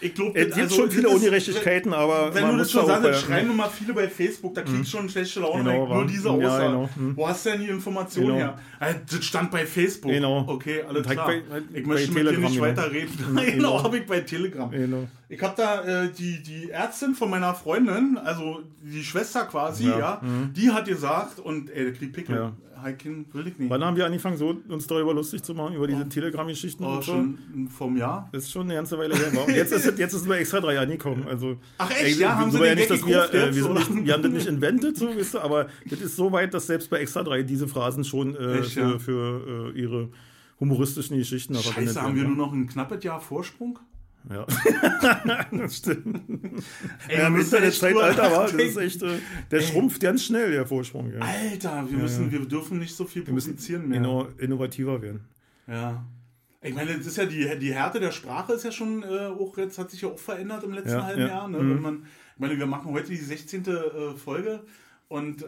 Ich 0.00 0.14
glaube, 0.14 0.38
Es 0.38 0.54
gibt 0.54 0.72
schon 0.72 0.88
viele 0.92 1.08
Ungerechtigkeiten, 1.08 1.92
aber 1.92 2.32
Wenn 2.32 2.42
man 2.44 2.52
du 2.52 2.58
das 2.58 2.70
schon 2.70 2.86
sagst, 2.86 3.02
bei- 3.02 3.12
schreiben 3.14 3.50
immer 3.50 3.68
viele 3.68 3.92
bei 3.94 4.08
Facebook, 4.08 4.54
da 4.54 4.62
kriegst 4.62 4.92
du 4.92 4.96
schon 4.98 5.08
schlechte 5.08 5.40
Laune, 5.40 5.64
Genau, 5.72 5.92
nur 5.92 6.06
diese 6.06 6.28
Ja, 6.28 6.34
Aussage. 6.34 6.66
genau. 6.66 6.90
Hm. 6.94 7.16
Wo 7.16 7.26
hast 7.28 7.44
du 7.44 7.50
denn 7.50 7.60
die 7.62 7.66
Information 7.68 8.26
Genau. 8.26 8.36
her? 8.38 8.58
Also, 8.78 8.98
das 9.10 9.24
stand 9.24 9.50
bei 9.50 9.66
Facebook. 9.66 10.12
Genau. 10.12 10.44
Okay, 10.46 10.82
alles 10.88 11.04
halt 11.04 11.16
klar. 11.18 11.26
bei- 11.26 11.42
halt 11.50 11.64
ich 11.74 11.84
möchte 11.84 12.12
mit 12.12 12.30
dir 12.30 12.38
nicht 12.38 12.52
genau. 12.52 12.62
weiterreden. 12.62 13.10
Genau. 13.26 13.42
genau, 13.42 13.82
habe 13.82 13.98
ich 13.98 14.06
bei 14.06 14.20
Telegram. 14.20 14.70
Genau. 14.70 15.08
Ich 15.30 15.42
habe 15.42 15.54
da 15.56 15.84
äh, 16.04 16.10
die, 16.10 16.42
die 16.42 16.70
Ärztin 16.70 17.14
von 17.14 17.28
meiner 17.28 17.54
Freundin, 17.54 18.16
also 18.16 18.62
die 18.82 19.02
Schwester 19.04 19.44
quasi, 19.44 19.86
ja, 19.86 19.98
Ja, 19.98 20.22
die 20.56 20.70
hat 20.70 20.86
gesagt, 20.86 21.38
und 21.38 21.68
ey, 21.70 21.84
der 21.84 21.92
kriegt 21.92 22.14
Pickel. 22.14 22.34
Ja. 22.36 22.52
Heikin 22.82 23.26
will 23.32 23.48
ich 23.48 23.58
nicht. 23.58 23.68
Wann 23.70 23.84
haben 23.84 23.96
wir 23.96 24.06
angefangen, 24.06 24.36
so 24.36 24.56
uns 24.68 24.86
darüber 24.86 25.12
lustig 25.12 25.42
zu 25.42 25.52
machen, 25.52 25.74
über 25.74 25.88
diese 25.88 26.08
Telegram-Geschichten 26.08 26.84
Oh, 26.84 26.94
und 26.94 27.04
so? 27.04 27.12
schon 27.12 27.68
vom 27.76 27.96
Jahr. 27.96 28.28
Das 28.32 28.44
ist 28.44 28.52
schon 28.52 28.62
eine 28.66 28.74
ganze 28.74 28.96
Weile 28.96 29.16
her. 29.16 29.32
Und 29.44 29.52
jetzt 29.52 29.72
ist 29.72 29.84
es, 29.84 29.98
jetzt 29.98 30.14
ist 30.14 30.20
es 30.20 30.26
nur 30.26 30.36
extra 30.36 30.60
drei 30.60 30.78
angekommen. 30.78 31.26
Also, 31.26 31.56
Ach 31.78 31.90
echt? 31.90 32.20
Ja, 32.20 32.36
haben 32.36 32.52
sie 32.52 32.64
ja 32.64 32.76
nicht, 32.76 32.88
dass 32.88 33.04
wir, 33.04 33.34
äh, 33.34 33.52
wir, 33.52 33.68
nicht, 33.68 34.06
wir 34.06 34.12
haben 34.14 34.22
das 34.22 34.32
nicht 34.32 34.46
invented, 34.46 34.96
so, 34.96 35.08
wisst 35.14 35.34
ihr, 35.34 35.42
aber 35.42 35.66
das 35.90 36.00
ist 36.00 36.14
so 36.14 36.30
weit, 36.30 36.54
dass 36.54 36.68
selbst 36.68 36.88
bei 36.88 37.00
extra 37.00 37.24
drei 37.24 37.42
diese 37.42 37.66
Phrasen 37.66 38.04
schon 38.04 38.36
äh, 38.36 38.60
Echt, 38.60 38.74
für, 38.74 38.80
ja? 38.80 38.98
für 39.00 39.72
äh, 39.74 39.78
ihre 39.80 40.10
humoristischen 40.60 41.16
Geschichten 41.18 41.56
Scheiße, 41.56 42.00
haben 42.00 42.14
wir 42.14 42.22
werden. 42.22 42.36
nur 42.36 42.46
noch 42.46 42.52
ein 42.52 42.68
knappes 42.68 43.02
Jahr 43.02 43.20
Vorsprung? 43.20 43.78
Ja. 44.30 44.46
das 45.52 45.76
stimmt. 45.76 46.20
Ey, 47.08 47.18
Ja, 47.18 47.28
echt 47.28 47.28
drüber 47.28 47.40
Internetzeitalter 47.40 48.30
war, 48.30 48.44
das 48.44 48.54
ist 48.54 48.76
echt, 48.76 49.02
äh, 49.02 49.18
der 49.50 49.60
schrumpft 49.62 50.00
ganz 50.00 50.24
schnell, 50.24 50.50
der 50.50 50.66
Vorsprung. 50.66 51.12
Ja. 51.12 51.20
Alter, 51.20 51.86
wir 51.88 51.98
müssen, 51.98 52.30
wir 52.30 52.40
dürfen 52.46 52.78
nicht 52.78 52.94
so 52.94 53.04
viel 53.04 53.26
Wir 53.26 53.32
müssen 53.32 53.50
publizieren 53.52 53.88
mehr. 53.88 53.98
inno 53.98 54.28
innovativer 54.38 55.00
werden. 55.00 55.20
Ja. 55.66 56.04
Ich 56.60 56.74
meine, 56.74 56.96
das 56.96 57.06
ist 57.06 57.16
ja 57.16 57.24
die, 57.24 57.58
die 57.58 57.72
Härte 57.72 58.00
der 58.00 58.10
Sprache 58.10 58.52
ist 58.52 58.64
ja 58.64 58.72
schon 58.72 59.02
äh, 59.04 59.06
auch 59.26 59.56
jetzt 59.58 59.78
hat 59.78 59.90
sich 59.90 60.02
ja 60.02 60.08
auch 60.08 60.18
verändert 60.18 60.64
im 60.64 60.72
letzten 60.72 60.90
Ja, 60.90 61.04
halben 61.04 61.20
ja. 61.22 61.28
Jahr. 61.28 61.48
Ne? 61.48 61.58
Mhm. 61.60 61.70
Wenn 61.70 61.82
man, 61.82 61.94
ich 62.34 62.40
meine, 62.40 62.58
wir 62.58 62.66
machen 62.66 62.92
heute 62.92 63.08
die 63.10 63.16
16. 63.16 63.64
Äh, 63.66 64.16
Folge 64.16 64.64
und 65.06 65.42
äh, 65.42 65.46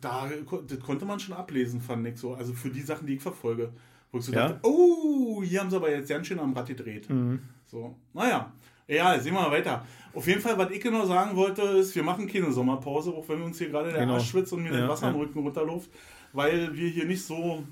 da 0.00 0.28
das 0.66 0.80
konnte 0.80 1.04
man 1.04 1.20
schon 1.20 1.34
ablesen, 1.36 1.80
fand 1.80 2.06
ich 2.08 2.18
so. 2.18 2.34
Also 2.34 2.54
für 2.54 2.70
die 2.70 2.80
Sachen, 2.82 3.06
die 3.06 3.14
ich 3.16 3.22
verfolge. 3.22 3.72
Wo 4.12 4.18
ich 4.18 4.24
so 4.24 4.32
Ja. 4.32 4.48
dachte, 4.48 4.60
oh, 4.62 5.42
hier 5.42 5.60
haben 5.60 5.70
sie 5.70 5.76
aber 5.76 5.90
jetzt 5.90 6.08
ganz 6.08 6.26
schön 6.26 6.38
am 6.38 6.52
Rad 6.54 6.66
gedreht. 6.66 7.08
Mhm. 7.10 7.40
So, 7.66 7.94
naja. 8.14 8.52
Ja, 8.88 9.18
sehen 9.18 9.34
wir 9.34 9.40
mal 9.42 9.50
weiter. 9.50 9.84
Auf 10.14 10.26
jeden 10.28 10.40
Fall, 10.40 10.56
was 10.56 10.70
ich 10.70 10.80
genau 10.80 11.04
sagen 11.06 11.34
wollte, 11.36 11.60
ist, 11.62 11.94
wir 11.96 12.04
machen 12.04 12.28
keine 12.28 12.52
Sommerpause, 12.52 13.10
auch 13.10 13.28
wenn 13.28 13.38
wir 13.40 13.46
uns 13.46 13.58
hier 13.58 13.68
gerade 13.68 13.90
der 13.90 14.00
Genau. 14.02 14.14
Arsch 14.14 14.30
schwitzt 14.30 14.52
und 14.52 14.62
mir 14.62 14.72
Ja, 14.72 14.80
das 14.82 14.90
Wasser 14.90 15.08
am 15.08 15.14
ja. 15.16 15.20
Rücken 15.22 15.40
runterläuft, 15.40 15.90
weil 16.32 16.72
wir 16.76 16.88
hier 16.88 17.04
nicht 17.04 17.24
so 17.24 17.64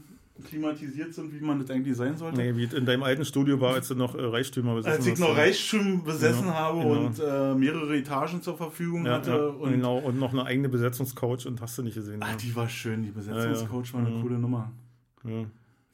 klimatisiert 0.48 1.14
sind, 1.14 1.32
wie 1.32 1.38
man 1.44 1.60
das 1.60 1.70
eigentlich 1.70 1.96
sein 1.96 2.16
sollte. 2.16 2.36
Nee, 2.38 2.56
wie 2.56 2.64
in 2.64 2.84
deinem 2.84 3.04
alten 3.04 3.24
Studio 3.24 3.60
war, 3.60 3.74
als 3.74 3.86
du 3.86 3.94
noch 3.94 4.16
äh, 4.16 4.22
Reichtümer 4.24 4.74
besessen 4.74 4.96
Als 4.96 5.06
ich 5.06 5.12
hast, 5.12 5.20
noch 5.20 5.28
ja. 5.28 5.34
Reichtüm 5.34 6.02
besessen 6.02 6.40
Genau, 6.42 6.54
habe 6.54 6.78
genau. 6.80 7.06
und 7.06 7.20
äh, 7.20 7.54
mehrere 7.54 7.96
Etagen 7.96 8.42
zur 8.42 8.56
Verfügung 8.56 9.06
Ja, 9.06 9.12
hatte. 9.12 9.30
ja, 9.30 9.36
Und 9.46 9.70
genau, 9.70 9.98
und 9.98 10.18
noch 10.18 10.32
eine 10.32 10.44
eigene 10.44 10.68
Besetzungscoach 10.68 11.46
und 11.46 11.60
hast 11.60 11.78
du 11.78 11.82
nicht 11.84 11.94
gesehen. 11.94 12.20
Ah, 12.20 12.30
ja. 12.30 12.36
die 12.36 12.54
war 12.56 12.68
schön, 12.68 13.04
die 13.04 13.12
Besetzungscoach 13.12 13.92
war 13.94 14.00
eine 14.00 14.10
Mhm. 14.10 14.22
coole 14.22 14.38
Nummer. 14.40 14.72
Ja. 15.22 15.44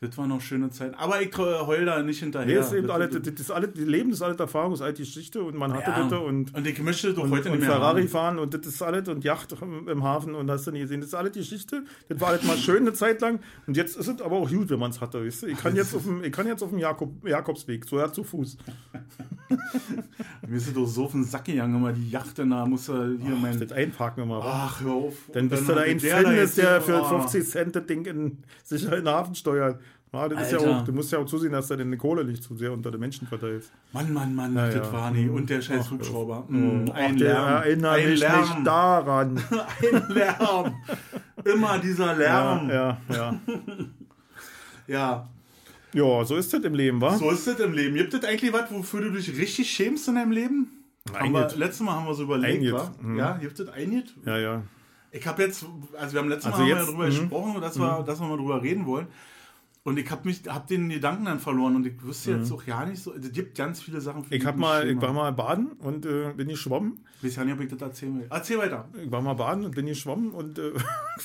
Das 0.02 0.16
war 0.16 0.26
noch 0.26 0.40
schöne 0.40 0.70
Zeit. 0.70 0.94
Aber 0.98 1.20
ich 1.20 1.36
heul 1.36 1.84
da 1.84 2.02
nicht 2.02 2.20
hinterher. 2.20 2.46
Nee, 2.46 2.54
ist 2.66 2.72
eben 2.72 2.86
das, 2.86 2.94
alle, 2.96 3.08
das, 3.10 3.20
das 3.20 3.34
ist 3.38 3.50
alle, 3.50 3.68
die 3.68 3.84
Leben 3.84 4.10
ist 4.12 4.22
alte 4.22 4.44
Erfahrung, 4.44 4.72
ist 4.72 4.80
alte 4.80 5.02
Geschichte 5.02 5.42
und 5.42 5.54
man 5.58 5.74
hatte 5.74 5.90
Ja. 5.90 6.08
das 6.08 6.18
und, 6.20 6.54
und 6.54 6.66
ich 6.66 6.80
möchte 6.80 7.12
doch 7.12 7.24
und, 7.24 7.30
heute 7.30 7.50
und 7.50 7.58
nicht 7.58 7.66
mehr 7.68 7.76
Ferrari 7.76 8.00
haben. 8.00 8.08
fahren 8.08 8.38
und 8.38 8.54
das 8.54 8.66
ist 8.66 8.80
alles 8.80 9.06
und 9.10 9.24
Yacht 9.24 9.54
im, 9.60 10.02
Hafen 10.02 10.34
und 10.34 10.50
hast 10.50 10.66
du 10.66 10.70
nie 10.70 10.80
gesehen. 10.80 11.00
Das 11.00 11.08
ist 11.08 11.14
alles 11.14 11.32
die 11.32 11.40
Geschichte. 11.40 11.84
Das 12.08 12.18
war 12.18 12.28
alles 12.28 12.44
mal 12.44 12.56
schön 12.56 12.78
eine 12.78 12.94
Zeit 12.94 13.20
lang 13.20 13.40
und 13.66 13.76
jetzt 13.76 13.94
ist 13.98 14.08
es 14.08 14.22
aber 14.22 14.36
auch 14.36 14.48
gut, 14.48 14.70
wenn 14.70 14.78
man 14.78 14.90
es 14.90 15.02
hatte. 15.02 15.22
Weißt 15.22 15.42
du? 15.42 15.48
Ich 15.48 15.58
kann 15.58 15.76
jetzt 15.76 15.94
auf 15.94 16.04
dem, 16.04 16.24
ich 16.24 16.32
kann 16.32 16.46
jetzt 16.46 16.62
auf 16.62 16.70
dem 16.70 16.78
Jakob, 16.78 17.28
Jakobsweg, 17.28 17.84
so 17.84 17.98
ja 17.98 18.10
zu 18.10 18.24
Fuß. 18.24 18.56
Mir 20.48 20.56
ist 20.56 20.74
doch 20.74 20.86
so 20.86 21.04
auf 21.04 21.12
den 21.12 21.24
Sack 21.24 21.44
gegangen, 21.44 21.76
immer 21.76 21.92
die 21.92 22.08
Yacht 22.10 22.38
da, 22.38 22.44
muss 22.66 22.88
er 22.88 23.10
hier 23.20 23.36
mein. 23.36 23.58
Das 23.60 23.72
einparken 23.72 24.22
immer. 24.22 24.40
Ach, 24.42 24.80
hör 24.80 24.92
auf. 24.92 25.14
Dann 25.32 25.44
Und 25.44 25.48
bist 25.50 25.68
du 25.68 25.74
da 25.74 25.80
ein 25.82 25.98
der 25.98 26.16
Fan, 26.16 26.24
der 26.34 26.46
hier- 26.46 26.80
für 26.80 27.02
oh. 27.02 27.04
50 27.20 27.44
Cent 27.48 27.76
das 27.76 27.86
Ding 27.86 28.04
in, 28.06 28.38
sicher 28.64 28.96
in 28.96 29.04
den 29.04 29.12
Hafen 29.12 29.34
steuert. 29.34 29.80
Ja, 30.12 30.28
das 30.28 30.42
ist 30.42 30.52
ja 30.52 30.58
auch, 30.58 30.84
du 30.84 30.92
musst 30.92 31.12
ja 31.12 31.18
auch 31.20 31.26
zusehen, 31.26 31.52
dass 31.52 31.68
du 31.68 31.76
deine 31.76 31.96
Kohle 31.96 32.24
nicht 32.24 32.42
zu 32.42 32.56
sehr 32.56 32.72
unter 32.72 32.90
den 32.90 32.98
Menschen 32.98 33.28
verteilst. 33.28 33.70
Mann, 33.92 34.12
Mann, 34.12 34.34
Mann, 34.34 34.54
Na 34.54 34.68
das 34.68 34.92
war 34.92 35.10
nie. 35.12 35.28
Und 35.28 35.48
der 35.48 35.62
scheiß 35.62 35.84
Ach, 35.86 35.90
Hubschrauber. 35.92 36.44
Mm, 36.48 36.90
ein 36.92 37.12
ach, 37.14 37.18
der 37.18 37.32
Lärm. 37.34 37.48
erinnert 37.62 37.98
ein 37.98 38.10
mich 38.10 38.20
Lärm. 38.20 38.40
nicht 38.40 38.66
daran. 38.66 39.36
Ein 39.92 40.08
Lärm. 40.08 40.74
Immer 41.44 41.78
dieser 41.78 42.14
Lärm. 42.16 42.68
Ja, 42.68 42.98
ja, 43.08 43.16
ja. 43.16 43.40
ja. 44.88 45.28
Ja, 45.92 46.24
so 46.24 46.36
ist 46.36 46.52
das 46.52 46.62
im 46.62 46.74
Leben, 46.74 47.00
wa? 47.00 47.16
So 47.16 47.30
ist 47.30 47.46
das 47.46 47.58
im 47.60 47.72
Leben. 47.72 47.94
Gibt 47.96 48.12
es 48.14 48.24
eigentlich 48.24 48.52
was, 48.52 48.70
wofür 48.72 49.00
du 49.02 49.10
dich 49.12 49.36
richtig 49.36 49.70
schämst 49.70 50.06
in 50.08 50.16
deinem 50.16 50.32
Leben? 50.32 50.68
Haben 51.14 51.32
wir, 51.32 51.48
letztes 51.56 51.80
Mal 51.80 51.94
haben 51.94 52.06
wir 52.06 52.14
so 52.14 52.24
überlegt, 52.24 52.72
wa? 52.72 52.92
Mhm. 53.00 53.16
Ja, 53.16 53.32
gibt 53.36 53.58
es 53.58 53.68
einget? 53.68 54.14
Ja, 54.24 54.38
ja. 54.38 54.62
Ich 55.12 55.26
habe 55.26 55.42
jetzt, 55.42 55.64
also 55.98 56.12
wir 56.14 56.20
haben 56.20 56.28
letztes 56.28 56.52
Also 56.52 56.62
Mal 56.62 56.68
jetzt- 56.68 56.78
haben 56.78 56.86
wir 56.86 56.92
darüber 56.92 57.04
mhm. 57.06 57.20
gesprochen, 57.20 57.60
dass 57.60 57.78
wir, 57.78 58.02
dass 58.06 58.20
wir 58.20 58.26
mal 58.28 58.36
drüber 58.36 58.62
reden 58.62 58.86
wollen. 58.86 59.06
Und 59.82 59.98
ich 59.98 60.10
habe 60.10 60.28
mich, 60.28 60.42
habe 60.46 60.66
den 60.68 60.90
Gedanken 60.90 61.24
dann 61.24 61.38
verloren 61.38 61.76
und 61.76 61.86
ich 61.86 62.02
wüsste 62.02 62.32
jetzt 62.32 62.52
auch 62.52 62.62
ja 62.64 62.84
nicht 62.84 63.02
so. 63.02 63.14
Es 63.14 63.32
gibt 63.32 63.56
ganz 63.56 63.80
viele 63.80 64.00
Sachen. 64.02 64.24
für 64.24 64.34
Ich 64.34 64.44
hab 64.44 64.56
mich 64.56 64.60
mal, 64.60 64.86
ich 64.86 65.00
war 65.00 65.12
mal 65.14 65.32
baden 65.32 65.72
und 65.72 66.04
äh, 66.04 66.34
bin 66.34 66.48
geschwommen. 66.48 67.04
Ich 67.18 67.24
weiß 67.24 67.36
ja 67.36 67.44
nicht, 67.44 67.54
ob 67.54 67.60
ich 67.60 67.70
das 67.70 67.80
erzählen 67.80 68.18
will. 68.18 68.26
Erzähl 68.28 68.58
weiter. 68.58 68.88
Ich 69.02 69.10
war 69.10 69.22
mal 69.22 69.34
baden 69.34 69.64
und 69.64 69.74
bin 69.74 69.86
geschwommen 69.86 70.32
und 70.32 70.58
äh, 70.58 70.72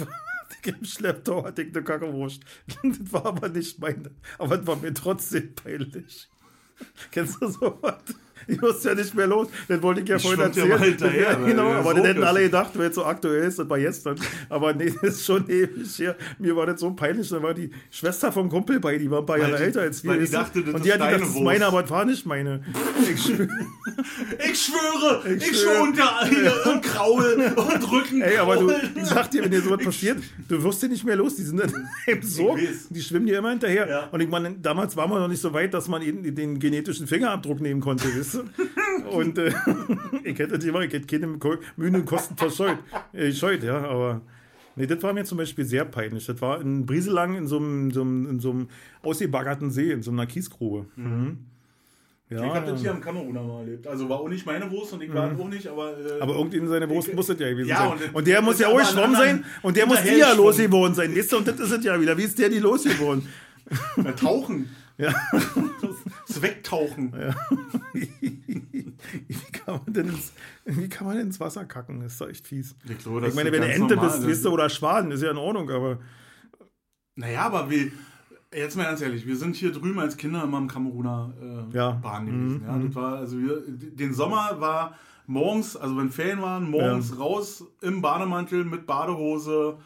im 0.63 0.85
Schlepptau 0.85 1.43
hatte 1.45 1.63
ich 1.63 1.75
eine 1.75 1.83
Kackerwurst. 1.83 2.43
Das 2.81 3.13
war 3.13 3.25
aber 3.25 3.49
nicht 3.49 3.79
meine. 3.79 4.11
Aber 4.37 4.59
es 4.59 4.65
war 4.65 4.77
mir 4.77 4.93
trotzdem 4.93 5.53
peinlich. 5.53 6.29
Kennst 7.11 7.41
du 7.41 7.47
sowas? 7.49 8.03
Ich 8.47 8.61
wusste 8.61 8.89
ja 8.89 8.95
nicht 8.95 9.13
mehr 9.15 9.27
los. 9.27 9.47
Das 9.67 9.81
wollte 9.81 10.01
ich 10.01 10.07
ja 10.09 10.17
Ich 10.17 10.21
vorhin 10.21 10.39
schwimmt 10.41 10.55
ja 10.55 10.63
erzählen. 10.63 10.79
mal 10.79 10.87
hinterher, 10.89 11.39
weil 11.41 11.45
genau, 11.51 11.71
aber 11.71 11.91
so 11.91 11.97
das 11.97 12.07
hätten 12.07 12.23
alle 12.23 12.41
gedacht, 12.43 12.71
weil 12.77 12.89
es 12.89 12.95
so 12.95 13.05
aktuell 13.05 13.43
ist, 13.47 13.59
das 13.59 13.69
war 13.69 13.79
gestern. 13.79 14.15
Aber 14.49 14.73
nee, 14.73 14.93
das 15.01 15.15
ist 15.15 15.25
schon 15.25 15.49
ewig 15.49 15.97
her. 15.99 16.15
Mir 16.39 16.55
war 16.55 16.65
das 16.65 16.79
so 16.79 16.91
peinlich. 16.91 17.29
Da 17.29 17.41
war 17.41 17.53
die 17.53 17.69
Schwester 17.89 18.31
vom 18.31 18.49
Kumpel 18.49 18.79
bei, 18.79 18.97
die 18.97 19.09
war 19.09 19.19
ein 19.19 19.25
paar 19.25 19.37
Jahre 19.39 19.57
älter 19.57 19.81
als 19.81 20.03
wir. 20.03 20.13
die 20.17 20.25
du? 20.25 20.31
dachte, 20.31 20.61
das 20.63 20.73
und 20.73 20.75
ist 20.81 20.85
die 20.85 20.91
hat 20.91 20.99
gedacht, 20.99 21.11
deine 21.13 21.19
das 21.25 21.29
ist 21.35 21.41
meine, 21.41 21.65
aber 21.65 21.81
das 21.81 21.91
war 21.91 22.05
nicht 22.05 22.25
meine. 22.25 22.61
Ich 23.07 23.21
schwöre. 23.21 23.47
Ich 24.49 24.61
schwöre, 24.65 25.35
ich, 25.35 25.51
Ich 25.51 25.59
schwöre 25.61 25.81
unter 25.83 26.71
und 26.71 26.81
Kraul 26.83 27.53
und 27.55 27.91
Rücken. 27.91 28.21
Ey, 28.21 28.37
aber 28.37 28.57
du, 28.57 28.71
ich 28.71 29.05
sag 29.05 29.29
dir, 29.31 29.43
wenn 29.43 29.51
dir 29.51 29.61
sowas 29.61 29.83
passiert, 29.83 30.17
du 30.47 30.63
wirst 30.63 30.81
dir 30.81 30.89
nicht 30.89 31.05
mehr 31.05 31.15
los. 31.15 31.35
Die 31.35 31.43
sind 31.43 31.59
dann 31.59 31.69
im 32.07 32.19
Ich 32.19 32.37
weiß. 32.39 32.87
die 32.89 33.01
schwimmen 33.01 33.25
dir 33.27 33.37
immer 33.39 33.51
hinterher. 33.51 33.87
Ja. 33.87 34.07
Und 34.11 34.21
ich 34.21 34.29
meine, 34.29 34.51
damals 34.61 34.95
war 34.95 35.07
man 35.07 35.19
noch 35.19 35.27
nicht 35.27 35.41
so 35.41 35.53
weit, 35.53 35.73
dass 35.73 35.87
man 35.87 36.01
eben 36.01 36.35
den 36.35 36.59
genetischen 36.59 37.07
Fingerabdruck 37.07 37.61
nehmen 37.61 37.81
konnte, 37.81 38.05
weißt 38.05 38.34
Und 39.11 39.37
äh, 39.37 39.51
ich 40.23 40.37
hätte 40.39 40.57
die 40.59 40.67
ich 40.69 40.93
hätte 40.93 41.01
keine 41.01 41.27
Mühen 41.77 41.95
und 41.95 42.05
Kosten 42.05 42.35
verscheut. 42.37 42.77
Äh, 43.13 43.31
scheut, 43.31 43.63
ja, 43.63 43.77
aber. 43.77 44.21
Nee, 44.77 44.87
das 44.87 45.01
war 45.03 45.13
mir 45.13 45.23
zum 45.23 45.37
Beispiel 45.37 45.63
sehr 45.63 45.85
peinlich. 45.85 46.25
Das 46.25 46.41
war 46.41 46.59
in 46.59 46.85
Brieselang 46.85 47.35
in 47.35 47.47
so 47.47 47.57
einem, 47.57 47.91
so 47.91 48.01
einem, 48.01 48.29
in 48.29 48.39
so 48.39 48.51
einem 48.51 48.67
ausgebaggerten 49.03 49.71
See, 49.71 49.91
in 49.91 50.01
so 50.03 50.11
einer 50.11 50.25
Kiesgrube. 50.25 50.85
Mhm. 50.97 51.37
Ja, 52.29 52.43
Ich 52.43 52.53
habe 52.53 52.71
das 52.71 52.81
hier 52.81 52.91
am 52.91 52.99
Kameruner 53.01 53.43
mal 53.43 53.59
erlebt. 53.61 53.85
Also 53.87 54.09
war 54.09 54.19
auch 54.19 54.27
nicht 54.27 54.45
meine 54.45 54.69
Wurst 54.71 54.91
und 54.93 55.03
ich 55.03 55.13
war 55.13 55.31
auch 55.39 55.47
nicht, 55.47 55.67
aber. 55.67 55.91
Äh, 55.97 56.19
Aber 56.19 56.35
irgendwie 56.35 56.65
seine 56.67 56.89
Wurst 56.89 57.13
muss 57.13 57.29
es 57.29 57.39
ja 57.39 57.49
gewesen 57.49 57.69
Ja, 57.69 57.77
sein. 57.77 57.91
und 57.91 58.01
Und, 58.01 58.15
das- 58.15 58.23
der 58.25 58.41
muss 58.41 58.57
das 58.57 58.59
ja 58.61 58.67
auch 58.69 58.77
geschwommen 58.79 59.15
ein 59.15 59.21
sein. 59.21 59.45
Und 59.61 59.77
der 59.77 59.85
muss 59.85 60.01
die 60.01 60.17
ja 60.17 60.33
losgeworden 60.33 60.95
sein. 60.95 61.15
Weißt 61.15 61.31
du, 61.31 61.37
und 61.37 61.47
das 61.47 61.59
ist 61.59 61.71
es 61.71 61.85
ja 61.85 62.01
wieder. 62.01 62.17
Wie 62.17 62.23
ist 62.23 62.37
der 62.39 62.49
die 62.49 62.59
losgeworden? 62.59 63.27
Na, 63.97 64.11
tauchen. 64.11 64.69
Ja. 64.97 65.13
Das 66.27 66.41
Wegtauchen. 66.41 67.13
Wie 67.93 69.51
kann, 69.51 69.81
man 69.85 69.93
denn 69.93 70.09
ins, 70.09 70.33
wie 70.65 70.89
kann 70.89 71.07
man 71.07 71.17
denn 71.17 71.27
ins 71.27 71.39
Wasser 71.39 71.65
kacken? 71.65 72.01
Das 72.01 72.13
ist 72.13 72.21
doch 72.21 72.29
echt 72.29 72.47
fies. 72.47 72.75
Ich, 72.87 72.97
glaube, 72.99 73.21
das 73.21 73.29
Ich 73.29 73.35
meine, 73.35 73.51
wenn 73.51 73.61
du 73.61 73.67
Ente 73.67 73.95
normal. 73.95 74.11
bist, 74.11 74.27
weißt 74.27 74.45
du, 74.45 74.51
oder 74.51 74.69
Schwan, 74.69 75.11
ist 75.11 75.21
ja 75.21 75.31
in 75.31 75.37
Ordnung, 75.37 75.69
aber 75.69 75.99
Naja, 77.15 77.41
aber 77.43 77.69
wir, 77.69 77.91
jetzt 78.53 78.75
mal 78.77 78.83
ganz 78.83 79.01
ehrlich, 79.01 79.25
wir 79.25 79.35
sind 79.35 79.55
hier 79.55 79.71
drüben 79.71 79.99
als 79.99 80.17
Kinder 80.17 80.43
immer 80.43 80.57
im 80.57 80.67
Kameruner 80.67 81.33
äh, 81.71 81.75
Ja. 81.75 81.91
Bahn 81.91 82.25
gewesen. 82.25 82.63
Ja, 82.65 82.77
das 82.77 82.95
war, 82.95 83.15
also 83.17 83.37
wir, 83.39 83.63
den 83.67 84.13
Sommer 84.13 84.59
war 84.59 84.97
morgens, 85.27 85.75
also 85.75 85.97
wenn 85.97 86.09
Ferien 86.09 86.41
waren, 86.41 86.69
morgens 86.69 87.17
raus 87.17 87.65
im 87.81 88.01
Bademantel 88.01 88.63
mit 88.65 88.85
Badehose, 88.85 89.77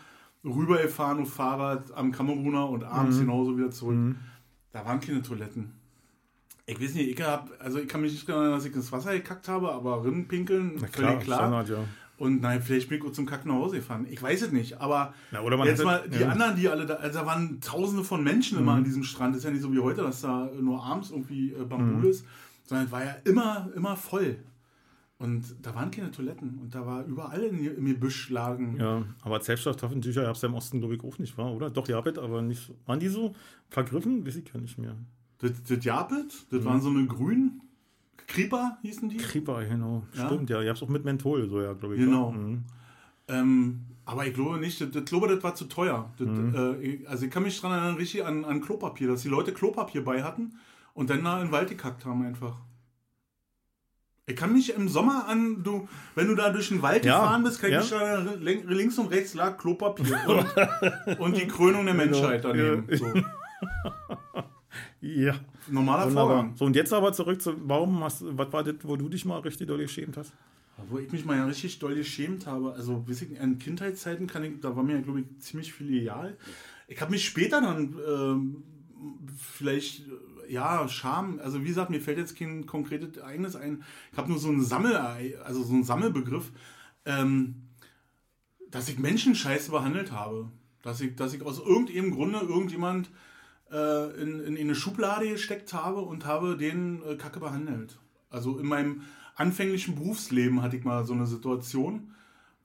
rübergefahren 0.43 1.19
auf 1.21 1.33
Fahrrad 1.33 1.91
am 1.95 2.11
Kameruner 2.11 2.69
und 2.69 2.83
abends 2.83 3.19
genauso 3.19 3.57
wieder 3.57 3.71
zurück. 3.71 4.15
Da 4.71 4.85
waren 4.85 4.99
keine 4.99 5.21
Toiletten. 5.21 5.71
Ich 6.65 6.79
weiß 6.79 6.93
nicht, 6.93 7.09
ich 7.19 7.25
hab, 7.25 7.49
also 7.59 7.79
ich 7.79 7.87
kann 7.87 8.01
mich 8.01 8.11
nicht 8.11 8.29
erinnern, 8.29 8.51
dass 8.51 8.65
ich 8.65 8.75
ins 8.75 8.91
Wasser 8.91 9.13
gekackt 9.13 9.47
habe, 9.47 9.71
aber 9.71 10.03
Rinnenpinkeln, 10.05 10.73
na 10.79 10.87
völlig 10.87 11.19
klar. 11.21 11.39
Standard, 11.39 11.69
ja. 11.69 11.77
Und 12.19 12.41
nein, 12.41 12.61
vielleicht 12.61 12.89
bin 12.89 12.99
ich 12.99 13.03
auch 13.05 13.11
zum 13.13 13.25
Kacken 13.25 13.49
nach 13.49 13.55
Hause 13.57 13.77
gefahren. 13.77 14.05
Ich 14.09 14.21
weiß 14.21 14.41
es 14.43 14.51
nicht, 14.51 14.79
aber 14.81 15.13
Na, 15.31 15.41
oder 15.41 15.55
man 15.57 15.67
jetzt 15.67 15.79
hat- 15.79 15.85
mal 15.85 16.09
die 16.09 16.19
ja. 16.19 16.27
anderen, 16.29 16.55
die 16.57 16.67
alle 16.67 16.85
da, 16.85 16.95
also 16.95 17.19
da 17.19 17.25
waren 17.25 17.61
tausende 17.61 18.03
von 18.03 18.23
Menschen 18.23 18.59
immer 18.59 18.73
Mhm. 18.73 18.77
an 18.79 18.83
diesem 18.83 19.03
Strand. 19.03 19.35
ist 19.35 19.45
ja 19.45 19.51
nicht 19.51 19.61
so 19.61 19.71
wie 19.73 19.79
heute, 19.79 20.01
dass 20.03 20.21
da 20.21 20.49
nur 20.59 20.83
abends 20.83 21.11
irgendwie 21.11 21.53
äh, 21.53 21.63
Bambul 21.63 22.03
Mhm. 22.03 22.09
ist, 22.09 22.25
sondern 22.65 22.85
es 22.87 22.91
war 22.91 23.03
ja 23.05 23.15
immer, 23.23 23.69
immer 23.75 23.95
voll. 23.95 24.35
Und 25.19 25.43
da 25.61 25.75
waren 25.75 25.91
keine 25.91 26.11
Toiletten 26.11 26.57
und 26.59 26.73
da 26.73 26.85
war 26.85 27.03
überall 27.05 27.41
in, 27.43 27.59
im 27.75 27.85
Gebüsch 27.85 28.29
lagen. 28.29 28.77
Ja, 28.79 29.03
aber 29.21 29.41
Selbststofftaschentücher 29.41 30.23
gab 30.23 30.35
es 30.35 30.41
ja 30.41 30.47
im 30.47 30.55
Osten, 30.55 30.79
glaube 30.79 30.95
ich, 30.95 31.03
auch 31.03 31.17
nicht, 31.19 31.37
war, 31.37 31.53
oder? 31.53 31.69
Doch, 31.69 31.87
ja, 31.89 31.97
aber 31.99 32.41
nicht. 32.41 32.71
Waren 32.85 33.01
die 33.01 33.09
so 33.09 33.35
vergriffen? 33.69 34.25
Weiß 34.25 34.37
ich 34.37 34.51
gar 34.51 34.61
nicht 34.61 34.77
mehr. 34.77 34.95
Das, 35.39 35.51
das 35.67 35.83
Japet, 35.83 36.25
Mhm. 36.49 36.55
das 36.55 36.65
waren 36.65 36.79
so 36.81 36.89
eine 36.89 37.05
grünen 37.05 37.61
Creeper, 38.27 38.77
hießen 38.81 39.09
die. 39.09 39.17
Creeper, 39.17 39.65
genau. 39.65 40.03
Ja. 40.13 40.25
Stimmt, 40.27 40.49
ja. 40.49 40.61
Ihr 40.61 40.69
habt 40.69 40.77
es 40.77 40.83
auch 40.83 40.89
mit 40.89 41.03
Menthol, 41.03 41.49
so 41.49 41.61
ja, 41.61 41.73
glaube 41.73 41.95
ich. 41.95 41.99
Genau. 42.01 42.31
Mhm. 42.31 42.63
Ähm, 43.27 43.81
aber 44.05 44.25
ich 44.25 44.33
glaube 44.33 44.57
nicht, 44.59 44.79
das, 44.79 44.91
das, 44.91 45.03
glaube, 45.05 45.27
das 45.27 45.43
war 45.43 45.53
zu 45.53 45.65
teuer. 45.65 46.11
Das, 46.17 46.27
Mhm. 46.27 46.55
äh, 46.55 46.75
ich- 46.81 47.09
also 47.09 47.25
ich 47.25 47.31
kann 47.31 47.43
mich 47.43 47.59
dran 47.59 47.71
erinnern, 47.73 47.95
richtig 47.95 48.25
an, 48.25 48.45
an 48.45 48.61
Klopapier, 48.61 49.07
dass 49.09 49.21
die 49.23 49.27
Leute 49.29 49.51
Klopapier 49.53 50.03
bei 50.03 50.23
hatten 50.23 50.53
und 50.93 51.09
dann 51.09 51.23
da 51.25 51.39
in 51.41 51.47
den 51.47 51.51
Wald 51.51 51.69
gekackt 51.69 52.05
haben 52.05 52.23
einfach. 52.25 52.57
Ich 54.29 54.35
kann 54.35 54.53
mich 54.53 54.73
im 54.75 54.87
Sommer 54.87 55.27
an, 55.27 55.63
du, 55.63 55.87
wenn 56.15 56.27
du 56.27 56.35
da 56.35 56.49
durch 56.51 56.69
den 56.69 56.81
Wald 56.83 57.03
Ja, 57.03 57.19
gefahren 57.19 57.43
bist, 57.43 57.59
kann 57.59 57.69
ich 57.71 57.73
ja. 57.73 57.79
mich 57.81 57.89
da 57.89 58.17
lin- 58.39 58.67
links 58.67 58.97
und 58.99 59.07
rechts 59.07 59.33
lag 59.33 59.57
Klopapier 59.57 60.19
und, 60.27 61.19
und 61.19 61.35
die 61.37 61.47
Krönung 61.47 61.85
der 61.85 61.93
Menschheit 62.03 62.43
daneben. 62.45 62.85
ja. 62.89 62.97
So. 62.97 63.05
Ja. 65.01 65.33
Normaler 65.69 66.05
Wunderbar. 66.07 66.27
Vorgang. 66.27 66.55
So, 66.57 66.65
und 66.65 66.75
jetzt 66.75 66.91
aber 66.93 67.13
zurück 67.13 67.41
zu, 67.41 67.53
warum 67.67 68.03
hast 68.03 68.23
was 68.37 68.51
war 68.51 68.63
das, 68.63 68.75
wo 68.83 68.95
du 68.97 69.07
dich 69.07 69.23
mal 69.25 69.39
richtig 69.39 69.67
doll 69.67 69.77
geschämt 69.77 70.17
hast? 70.17 70.33
Wo 70.89 70.97
ich 70.97 71.11
mich 71.11 71.25
mal 71.25 71.37
ja 71.37 71.45
richtig 71.45 71.79
doll 71.79 71.95
geschämt 71.95 72.45
habe, 72.45 72.73
also 72.73 73.05
weiß 73.07 73.21
ich, 73.23 73.31
in 73.39 73.59
Kindheitszeiten 73.59 74.27
kann 74.27 74.43
ich, 74.43 74.59
da 74.61 74.75
war 74.75 74.83
mir 74.83 74.95
ja, 74.95 75.01
glaube 75.01 75.21
ich, 75.21 75.25
ziemlich 75.39 75.73
viel 75.73 76.01
egal. 76.01 76.37
Ich 76.87 76.99
habe 77.01 77.11
mich 77.11 77.25
später 77.25 77.61
dann 77.61 77.95
ähm, 78.07 78.63
vielleicht, 79.37 80.03
ja, 80.49 80.87
Scham, 80.87 81.39
also 81.43 81.63
wie 81.63 81.67
gesagt, 81.67 81.89
mir 81.89 82.01
fällt 82.01 82.17
jetzt 82.17 82.37
kein 82.37 82.65
konkretes 82.65 83.17
Ereignis 83.17 83.55
ein. 83.55 83.83
Ich 84.11 84.17
habe 84.17 84.29
nur 84.29 84.39
so 84.39 84.49
einen 84.49 84.63
Sammel, 84.63 84.95
also 85.43 85.63
so 85.63 85.73
einen 85.73 85.83
Sammelbegriff, 85.83 86.51
ähm, 87.05 87.55
dass 88.71 88.89
ich 88.89 88.99
Menschen 88.99 89.35
scheiße 89.35 89.71
behandelt 89.71 90.11
habe. 90.11 90.49
Dass 90.81 91.01
ich, 91.01 91.15
dass 91.15 91.33
ich 91.33 91.41
aus 91.41 91.59
irgendeinem 91.59 92.11
Grunde 92.11 92.39
irgendjemand 92.39 93.11
äh, 93.71 94.21
in, 94.21 94.39
in 94.39 94.57
eine 94.57 94.75
Schublade 94.75 95.29
gesteckt 95.29 95.73
habe 95.73 96.01
und 96.01 96.25
habe 96.25 96.57
den 96.57 97.01
äh, 97.03 97.15
Kacke 97.15 97.39
behandelt. 97.39 97.99
Also 98.29 98.57
in 98.59 98.65
meinem 98.65 99.01
anfänglichen 99.35 99.95
Berufsleben 99.95 100.61
hatte 100.61 100.77
ich 100.77 100.85
mal 100.85 101.05
so 101.05 101.13
eine 101.13 101.27
Situation, 101.27 102.13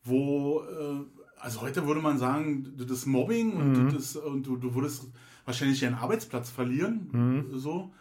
wo, 0.04 0.60
äh, 0.62 1.40
also 1.40 1.62
heute 1.62 1.86
würde 1.86 2.00
man 2.00 2.18
sagen, 2.18 2.74
das 2.76 2.90
ist 2.90 3.06
Mobbing 3.06 3.52
und, 3.52 3.92
das 3.92 4.02
ist, 4.04 4.16
und 4.16 4.46
du, 4.46 4.56
du 4.56 4.74
würdest 4.74 5.08
wahrscheinlich 5.44 5.80
deinen 5.80 5.94
Arbeitsplatz 5.94 6.50
verlieren. 6.50 7.46
So. 7.54 7.92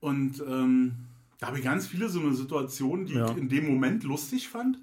Und 0.00 0.42
ähm, 0.46 0.94
da 1.38 1.48
habe 1.48 1.58
ich 1.58 1.64
ganz 1.64 1.86
viele 1.86 2.08
so 2.08 2.20
eine 2.20 2.34
Situationen, 2.34 3.06
die 3.06 3.14
Ja. 3.14 3.30
ich 3.30 3.36
in 3.36 3.48
dem 3.48 3.66
Moment 3.68 4.04
lustig 4.04 4.48
fand. 4.48 4.78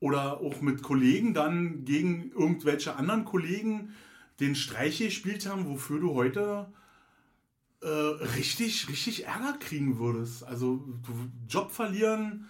Oder 0.00 0.40
auch 0.40 0.60
mit 0.60 0.82
Kollegen 0.82 1.34
dann 1.34 1.84
gegen 1.84 2.30
irgendwelche 2.30 2.94
anderen 2.94 3.24
Kollegen 3.24 3.90
den 4.38 4.54
Streich 4.54 4.98
gespielt 4.98 5.48
haben, 5.48 5.66
wofür 5.68 5.98
du 5.98 6.14
heute 6.14 6.66
äh, 7.80 7.86
richtig, 8.36 8.88
richtig 8.88 9.26
Ärger 9.26 9.54
kriegen 9.58 9.98
würdest. 9.98 10.44
Also 10.44 10.84
Job 11.48 11.72
verlieren, 11.72 12.46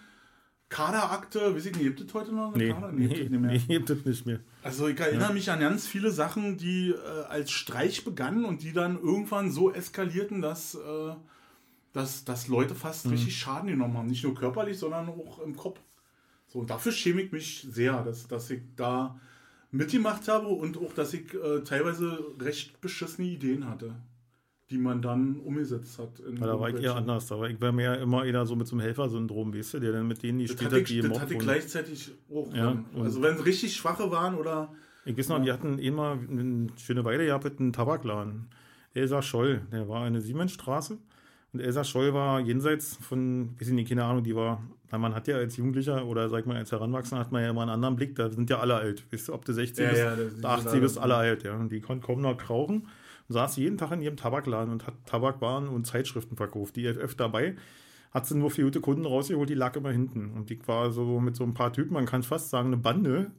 Kaderakte, 0.69 1.55
weiß 1.55 1.65
ich 1.65 1.75
nicht, 1.75 1.97
gibt 1.97 2.09
es 2.09 2.13
heute 2.13 2.31
noch 2.31 2.53
eine 2.53 2.63
Nee, 2.63 2.71
Kader? 2.71 2.91
nee, 2.91 3.07
gibt 3.07 3.19
es 3.23 3.29
nicht 3.29 3.41
mehr. 3.41 3.51
nee, 3.51 3.57
gibt 3.67 3.89
es 3.89 4.05
nicht 4.05 4.25
mehr. 4.25 4.39
Also 4.63 4.87
ich 4.87 4.99
erinnere 4.99 5.33
mich 5.33 5.49
an 5.49 5.59
ganz 5.59 5.87
viele 5.87 6.11
Sachen, 6.11 6.57
die 6.57 6.91
äh, 6.91 7.23
als 7.27 7.51
Streich 7.51 8.05
begannen 8.05 8.45
und 8.45 8.61
die 8.63 8.71
dann 8.73 8.95
irgendwann 8.99 9.51
so 9.51 9.71
eskalierten, 9.73 10.41
dass, 10.41 10.75
äh, 10.75 11.13
dass, 11.93 12.23
dass 12.23 12.47
Leute 12.47 12.75
fast 12.75 13.05
Mhm. 13.05 13.11
richtig 13.13 13.37
Schaden 13.37 13.69
genommen 13.69 13.97
haben. 13.97 14.07
Nicht 14.07 14.23
nur 14.23 14.35
körperlich, 14.35 14.77
sondern 14.77 15.09
auch 15.09 15.39
im 15.39 15.55
Kopf. 15.55 15.79
So, 16.47 16.59
und 16.59 16.69
dafür 16.69 16.91
schäme 16.91 17.21
ich 17.21 17.31
mich 17.31 17.67
sehr, 17.69 18.03
dass, 18.03 18.27
dass 18.27 18.49
ich 18.51 18.61
da 18.75 19.19
mitgemacht 19.71 20.27
habe 20.27 20.47
und 20.47 20.77
auch, 20.77 20.93
dass 20.93 21.13
ich 21.13 21.33
äh, 21.33 21.61
teilweise 21.63 22.23
recht 22.39 22.79
beschissene 22.81 23.27
Ideen 23.27 23.67
hatte, 23.69 23.95
die 24.69 24.77
man 24.77 25.01
dann 25.01 25.39
umgesetzt 25.39 25.97
hat. 25.97 26.19
in 26.19 26.37
Ja, 26.37 26.47
da 26.47 26.59
war 26.59 26.69
ich 26.69 26.83
eher 26.83 26.95
anders. 26.95 27.27
Da 27.27 27.39
war 27.39 27.49
ich 27.49 27.59
war 27.59 27.71
mehr 27.71 27.99
immer 27.99 28.23
eher 28.25 28.45
so 28.45 28.55
mit 28.55 28.67
so 28.67 28.75
einem 28.75 28.81
Helfersyndrom, 28.81 29.53
weißt 29.53 29.75
du, 29.75 29.79
der 29.79 29.93
dann 29.93 30.07
mit 30.07 30.21
denen 30.21 30.39
die 30.39 30.47
hatte 30.47 30.63
hat, 30.65 30.89
die 30.89 31.01
das 31.01 31.19
hatte 31.19 31.33
ich 31.33 31.39
gleichzeitig 31.39 32.11
auch. 32.31 32.53
Ja, 32.53 32.83
also 32.99 33.21
wenn 33.21 33.35
es 33.35 33.45
richtig 33.45 33.75
schwache 33.75 34.11
waren 34.11 34.35
oder 34.35 34.71
Ich 35.05 35.17
weiß 35.17 35.29
noch, 35.29 35.41
die 35.41 35.51
hatten 35.51 35.79
immer 35.79 36.17
eine 36.29 36.67
schöne 36.77 37.03
Weile 37.03 37.25
gehabt 37.25 37.45
mit 37.45 37.59
einem 37.59 37.73
Tabakladen. 37.73 38.47
Elsa 38.93 39.21
Scholl, 39.21 39.61
der 39.71 39.87
war 39.87 40.03
eine 40.03 40.21
Siemensstraße. 40.21 40.97
Und 41.51 41.59
Elsa 41.61 41.83
Scholl 41.83 42.13
war 42.13 42.39
jenseits 42.39 42.97
von, 42.97 43.55
weiß 43.59 43.69
ich 43.69 43.73
nicht, 43.73 43.89
keine 43.89 44.03
Ahnung, 44.03 44.23
die 44.23 44.35
war, 44.35 44.61
man 44.91 45.15
hat 45.15 45.27
ja 45.27 45.37
als 45.37 45.57
Jugendlicher 45.57 46.05
oder 46.05 46.29
sag 46.29 46.45
mal 46.45 46.57
als 46.57 46.71
Heranwachsender 46.71 47.23
hat 47.23 47.31
man 47.31 47.41
ja 47.41 47.49
immer 47.49 47.61
einen 47.61 47.71
anderen 47.71 47.95
Blick, 47.95 48.15
da 48.15 48.29
sind 48.29 48.49
ja 48.51 48.59
alle 48.59 48.75
alt. 48.75 49.03
Weißt 49.11 49.29
du, 49.29 49.33
ob 49.33 49.45
du 49.45 49.53
60 49.53 49.83
Ja, 49.83 49.89
bist, 49.89 50.01
ja, 50.03 50.15
das- 50.15 50.37
oder 50.37 50.49
80 50.49 50.81
bist, 50.81 50.97
alle 50.99 51.15
alt, 51.15 51.43
ja. 51.43 51.55
Und 51.55 51.71
die 51.71 51.81
konnten 51.81 52.03
kaum 52.03 52.21
noch 52.21 52.49
rauchen 52.49 52.81
und 52.81 52.87
saß 53.29 53.57
jeden 53.57 53.77
Tag 53.77 53.91
in 53.91 54.01
ihrem 54.01 54.17
Tabakladen 54.17 54.71
und 54.71 54.87
hat 54.87 54.95
Tabakwaren 55.05 55.67
und 55.67 55.85
Zeitschriften 55.85 56.35
verkauft. 56.35 56.75
Die 56.75 56.91
FF 56.91 57.15
dabei 57.15 57.55
hat 58.11 58.25
sie 58.25 58.35
nur 58.35 58.49
für 58.49 58.63
gute 58.63 58.81
Kunden 58.81 59.05
rausgeholt, 59.05 59.49
die 59.49 59.55
lag 59.55 59.75
immer 59.75 59.91
hinten. 59.91 60.31
Und 60.31 60.49
die 60.49 60.59
war 60.67 60.91
so 60.91 61.19
mit 61.19 61.35
so 61.35 61.43
ein 61.43 61.53
paar 61.53 61.71
Typen, 61.71 61.93
man 61.93 62.05
kann 62.05 62.23
fast 62.23 62.49
sagen, 62.49 62.67
eine 62.67 62.77
Bande, 62.77 63.31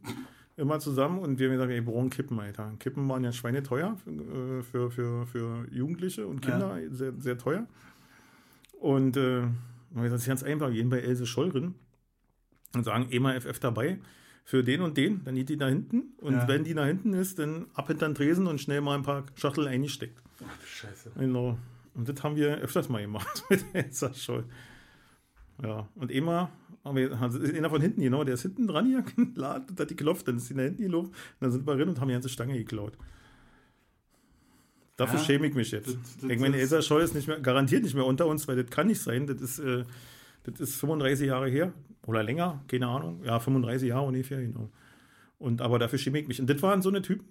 immer 0.57 0.79
zusammen. 0.79 1.19
Und 1.19 1.39
wir 1.39 1.49
haben 1.49 1.55
gesagt, 1.55 1.71
ey, 1.73 1.85
wir 1.85 1.93
brauchen 1.93 2.11
Kippen, 2.11 2.39
Alter. 2.39 2.73
Kippen 2.79 3.09
waren 3.09 3.25
ja 3.25 3.33
schweineteuer 3.33 3.97
für, 4.05 4.63
für, 4.63 4.91
für, 4.91 5.27
für 5.27 5.67
Jugendliche 5.73 6.27
und 6.27 6.41
Kinder, 6.41 6.79
sehr, 6.91 7.13
sehr 7.19 7.37
teuer. 7.37 7.67
Und 8.79 9.17
äh, 9.17 9.43
das 9.95 10.23
ist 10.23 10.27
ganz 10.27 10.43
einfach, 10.45 10.69
wir 10.69 10.77
gehen 10.77 10.89
bei 10.89 11.01
Else 11.01 11.27
Schollrin 11.27 11.75
und 12.75 12.85
sagen, 12.85 13.09
EMA 13.11 13.41
FF 13.41 13.59
dabei 13.59 13.99
für 14.45 14.65
den 14.65 14.81
und 14.81 14.97
den, 14.97 15.23
dann 15.25 15.35
geht 15.37 15.49
die 15.49 15.57
da 15.57 15.69
hinten. 15.69 16.15
Und 16.19 16.35
Ja. 16.35 16.49
wenn 16.49 16.65
die 16.65 16.75
da 16.75 16.85
hinten 16.85 17.13
ist, 17.13 17.39
dann 17.39 17.67
ab 17.75 17.87
hinter 17.89 18.09
den 18.09 18.15
Tresen 18.15 18.47
und 18.47 18.61
schnell 18.61 18.81
mal 18.81 18.97
ein 18.97 19.03
paar 19.03 19.25
Schachtel 19.37 19.69
eingesteckt. 19.69 20.21
Ach, 20.41 20.57
du 20.61 20.67
Scheiße. 20.67 21.13
Genau. 21.19 21.59
Und 21.95 22.09
das 22.09 22.23
haben 22.23 22.37
wir 22.37 22.57
öfters 22.59 22.89
mal 22.89 23.03
gemacht 23.03 23.45
mit 23.51 23.65
Elsa 23.73 24.13
Scholl. 24.15 24.45
Ja, 25.63 25.89
und 25.95 26.11
immer, 26.11 26.51
haben 26.85 26.97
wir, 26.97 27.21
also 27.21 27.39
ist 27.39 27.55
einer 27.55 27.69
von 27.69 27.83
hinten, 27.83 28.01
genau, 28.01 28.25
der 28.25 28.35
ist 28.35 28.43
hinten 28.43 28.67
dran 28.67 28.87
hier, 28.87 29.03
geladen, 29.35 29.67
und 29.71 29.79
hat 29.79 29.91
die 29.91 29.97
geklopft, 29.97 30.27
dann 30.27 30.39
ist 30.39 30.49
die 30.49 30.55
nach 30.55 30.63
hinten 30.65 30.83
gelaufen, 30.83 31.13
dann 31.41 31.53
sind 31.53 31.67
wir 31.67 31.75
rein 31.79 31.89
und 31.89 32.01
haben 32.01 32.09
die 32.09 32.15
ganze 32.15 32.29
Stange 32.31 32.55
geklaut. 32.57 32.95
Dafür 34.97 35.19
Ja, 35.19 35.25
schäme 35.25 35.47
ich 35.47 35.55
mich 35.55 35.71
jetzt. 35.71 35.89
das- 35.89 36.17
das 36.21 36.31
ich 36.31 36.39
meine, 36.41 36.57
Elsa 36.59 36.83
Scholl 36.83 37.03
ist 37.03 37.15
nicht 37.15 37.27
mehr, 37.29 37.41
garantiert 37.41 37.83
nicht 37.85 37.95
mehr 37.95 38.05
unter 38.07 38.27
uns, 38.27 38.47
weil 38.49 38.57
das 38.63 38.71
kann 38.71 38.87
nicht 38.87 39.01
sein. 39.01 39.27
Das 39.27 39.41
ist, 39.41 39.59
äh, 39.59 39.85
das 40.45 40.61
ist 40.61 40.77
35 40.77 41.27
Jahre 41.29 41.49
her 41.49 41.73
oder 42.07 42.23
länger, 42.23 42.63
keine 42.69 42.89
Ahnung. 42.89 43.23
Ja, 43.25 43.39
35 43.41 43.89
Jahre 43.89 44.07
ungefähr, 44.07 44.41
genau. 44.41 44.71
Und 45.39 45.63
aber 45.63 45.79
dafür 45.79 45.99
schäme 45.99 46.19
ich 46.21 46.29
mich. 46.29 46.41
Und 46.41 46.49
das 46.51 46.63
waren 46.63 46.83
so 46.83 46.89
eine 46.91 47.03
Typen, 47.03 47.27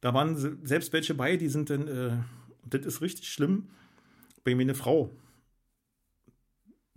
da 0.00 0.14
waren 0.14 0.36
se- 0.36 0.56
selbst 0.62 0.92
welche 0.92 1.14
bei, 1.14 1.36
die 1.36 1.48
sind 1.48 1.70
dann, 1.70 1.88
äh, 1.88 2.12
das 2.68 2.86
ist 2.86 3.00
richtig 3.02 3.28
schlimm, 3.32 3.68
bei 4.44 4.54
mir 4.54 4.62
eine 4.62 4.74
Frau. 4.74 5.10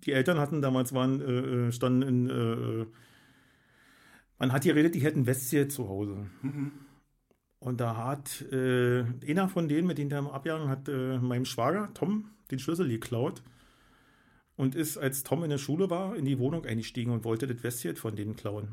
Die 0.06 0.12
Eltern 0.12 0.39
hatten 0.39 0.62
damals, 0.62 0.93
waren, 0.93 1.22
äh, 1.22 1.68
äh, 1.68 1.72
standen 1.72 2.01
in, 2.01 2.30
äh, 2.30 2.86
man 4.38 4.51
hat 4.51 4.64
geredet, 4.64 4.95
die 4.95 5.01
hätten 5.01 5.26
Westie 5.26 5.68
zu 5.68 5.88
Hause. 5.88 6.28
Mhm. 6.41 6.72
Und 7.60 7.80
da 7.80 7.95
hat 7.95 8.41
äh, 8.51 9.06
einer 9.26 9.47
von 9.47 9.70
denen, 9.70 9.88
mit 9.88 9.97
denen 9.97 10.10
der 10.10 10.20
im 10.20 10.28
Abjagen 10.28 10.68
hat, 10.68 10.89
äh, 10.89 11.18
meinem 11.20 11.45
Schwager, 11.45 11.89
Tom, 11.93 12.26
den 12.51 12.60
Schlüssel 12.60 12.89
geklaut 12.89 13.41
und 14.64 14.76
ist, 14.76 14.97
als 14.97 15.24
Tom 15.24 15.43
in 15.43 15.49
der 15.49 15.57
Schule 15.57 15.89
war, 15.89 16.16
in 16.16 16.24
die 16.24 16.39
Wohnung 16.39 16.66
eingestiegen 16.66 17.11
und 17.11 17.26
wollte 17.26 17.47
das 17.47 17.61
Westie 17.64 17.93
von 17.95 18.16
denen 18.16 18.38
klauen. 18.38 18.70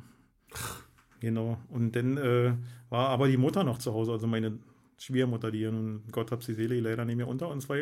Genau. 1.18 1.59
Und 1.68 1.97
dann 1.97 2.16
äh, 2.16 2.55
war 2.88 3.09
aber 3.09 3.26
die 3.26 3.36
Mutter 3.36 3.64
noch 3.64 3.78
zu 3.78 3.93
Hause, 3.93 4.12
also 4.12 4.26
meine 4.28 4.59
Schwiegermutter, 4.99 5.51
die 5.51 5.64
nun, 5.64 6.05
Gott 6.12 6.30
hab 6.30 6.45
sie 6.45 6.55
Seele, 6.55 6.78
leider 6.78 7.05
nicht 7.05 7.16
mehr 7.16 7.26
unter 7.26 7.49
uns 7.49 7.68
war, 7.68 7.76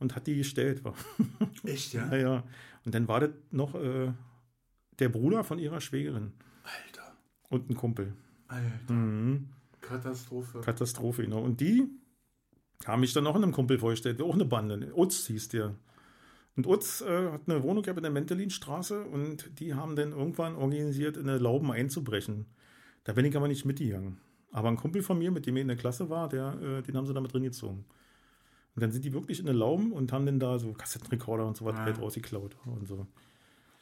und 0.00 0.16
hat 0.16 0.26
die 0.26 0.36
gestellt. 0.36 0.84
War. 0.84 0.94
Echt, 1.64 1.94
ja? 1.94 2.08
Ja, 2.08 2.16
ja. 2.16 2.44
Und 2.84 2.94
dann 2.94 3.06
war 3.06 3.20
das 3.20 3.30
noch 3.50 3.74
äh, 3.76 4.12
der 4.98 5.08
Bruder 5.08 5.44
von 5.44 5.58
ihrer 5.58 5.80
Schwägerin 5.80 6.32
Alter. 6.64 7.16
und 7.48 7.70
ein 7.70 7.76
Kumpel. 7.76 8.12
Alter. 8.48 8.92
Mhm. 8.92 9.50
Katastrophe. 9.80 10.60
Katastrophe, 10.62 11.22
genau. 11.22 11.42
Und 11.42 11.60
die 11.60 11.88
haben 12.84 13.00
mich 13.00 13.12
dann 13.12 13.24
noch 13.24 13.36
einem 13.36 13.52
Kumpel 13.52 13.78
vorgestellt, 13.78 14.20
auch 14.20 14.34
eine 14.34 14.44
Bande. 14.44 14.92
Utz 14.96 15.26
hieß 15.28 15.48
der. 15.50 15.76
Und 16.56 16.66
Utz 16.66 17.02
äh, 17.02 17.30
hat 17.30 17.42
eine 17.46 17.62
Wohnung 17.62 17.82
gehabt 17.82 17.98
in 17.98 18.02
der 18.02 18.12
Mentelinstraße 18.12 19.02
und 19.04 19.50
die 19.60 19.74
haben 19.74 19.94
dann 19.94 20.12
irgendwann 20.12 20.56
organisiert, 20.56 21.16
in 21.16 21.28
eine 21.28 21.38
Lauben 21.38 21.70
einzubrechen. 21.70 22.46
Da 23.04 23.12
bin 23.12 23.24
ich 23.26 23.36
aber 23.36 23.46
nicht 23.48 23.64
mitgegangen. 23.66 24.16
Aber 24.52 24.68
ein 24.68 24.76
Kumpel 24.76 25.02
von 25.02 25.18
mir, 25.18 25.30
mit 25.30 25.46
dem 25.46 25.56
ich 25.56 25.62
in 25.62 25.68
der 25.68 25.76
Klasse 25.76 26.08
war, 26.08 26.28
der, 26.28 26.54
äh, 26.62 26.82
den 26.82 26.96
haben 26.96 27.06
sie 27.06 27.12
da 27.12 27.20
mit 27.20 27.32
drin 27.32 27.42
gezogen. 27.42 27.84
Und 28.74 28.82
dann 28.82 28.90
sind 28.90 29.04
die 29.04 29.12
wirklich 29.12 29.38
in 29.40 29.48
eine 29.48 29.56
Lauben 29.58 29.92
und 29.92 30.12
haben 30.12 30.24
dann 30.26 30.38
da 30.40 30.58
so 30.58 30.72
Kassettenrekorder 30.72 31.46
und 31.46 31.56
so 31.56 31.64
was 31.66 31.76
Ah. 31.76 31.84
halt 31.84 32.00
rausgeklaut 32.00 32.56
und 32.64 32.86
so. 32.88 33.06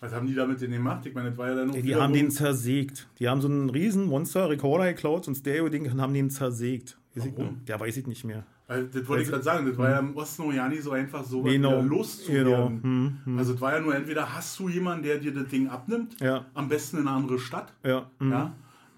Was 0.00 0.12
haben 0.12 0.26
die 0.26 0.34
damit 0.34 0.60
denn 0.60 0.70
gemacht? 0.72 1.06
Ich 1.06 1.14
meine, 1.14 1.30
das 1.30 1.38
war 1.38 1.48
ja 1.48 1.54
dann 1.54 1.70
auch 1.70 1.74
Die 1.74 1.94
haben 1.94 2.12
den 2.12 2.30
zersägt. 2.30 3.08
Die 3.18 3.28
haben 3.28 3.40
so 3.40 3.48
einen 3.48 3.70
riesen 3.70 4.04
Monster-Rekorder 4.06 4.92
geklaut, 4.92 5.24
so 5.24 5.30
ein 5.30 5.34
Stereo-Ding 5.34 5.90
und 5.90 6.00
haben 6.00 6.12
den 6.12 6.28
zersägt. 6.30 6.98
Weiß 7.14 7.24
ich 7.26 7.32
Warum? 7.36 7.60
noch. 7.60 7.68
Ja, 7.68 7.78
weiß 7.80 7.96
ich 7.96 8.06
nicht 8.06 8.24
mehr. 8.24 8.44
Weil, 8.66 8.86
das 8.86 9.06
wollte 9.08 9.24
ich 9.24 9.28
gerade 9.28 9.42
sagen, 9.42 9.66
das 9.66 9.76
war 9.76 9.90
ja 9.90 9.98
im 9.98 10.16
Osten 10.16 10.42
auch 10.42 10.52
ja 10.52 10.66
nicht 10.68 10.82
so 10.82 10.92
einfach, 10.92 11.22
so 11.24 11.42
Genau. 11.42 11.82
loszuwerden. 11.82 12.44
Genau. 12.46 12.68
Hm, 12.68 13.18
hm. 13.24 13.38
Also 13.38 13.54
es 13.54 13.60
war 13.60 13.74
ja 13.74 13.80
nur 13.80 13.94
entweder 13.94 14.34
hast 14.34 14.58
du 14.58 14.68
jemanden, 14.70 15.02
der 15.02 15.18
dir 15.18 15.34
das 15.34 15.48
Ding 15.48 15.68
abnimmt, 15.68 16.18
Ja, 16.20 16.46
am 16.54 16.68
besten 16.68 16.96
in 16.98 17.06
eine 17.06 17.16
andere 17.16 17.38
Stadt, 17.38 17.72
ja. 17.84 18.06
hm. 18.20 18.30
ja, 18.30 18.54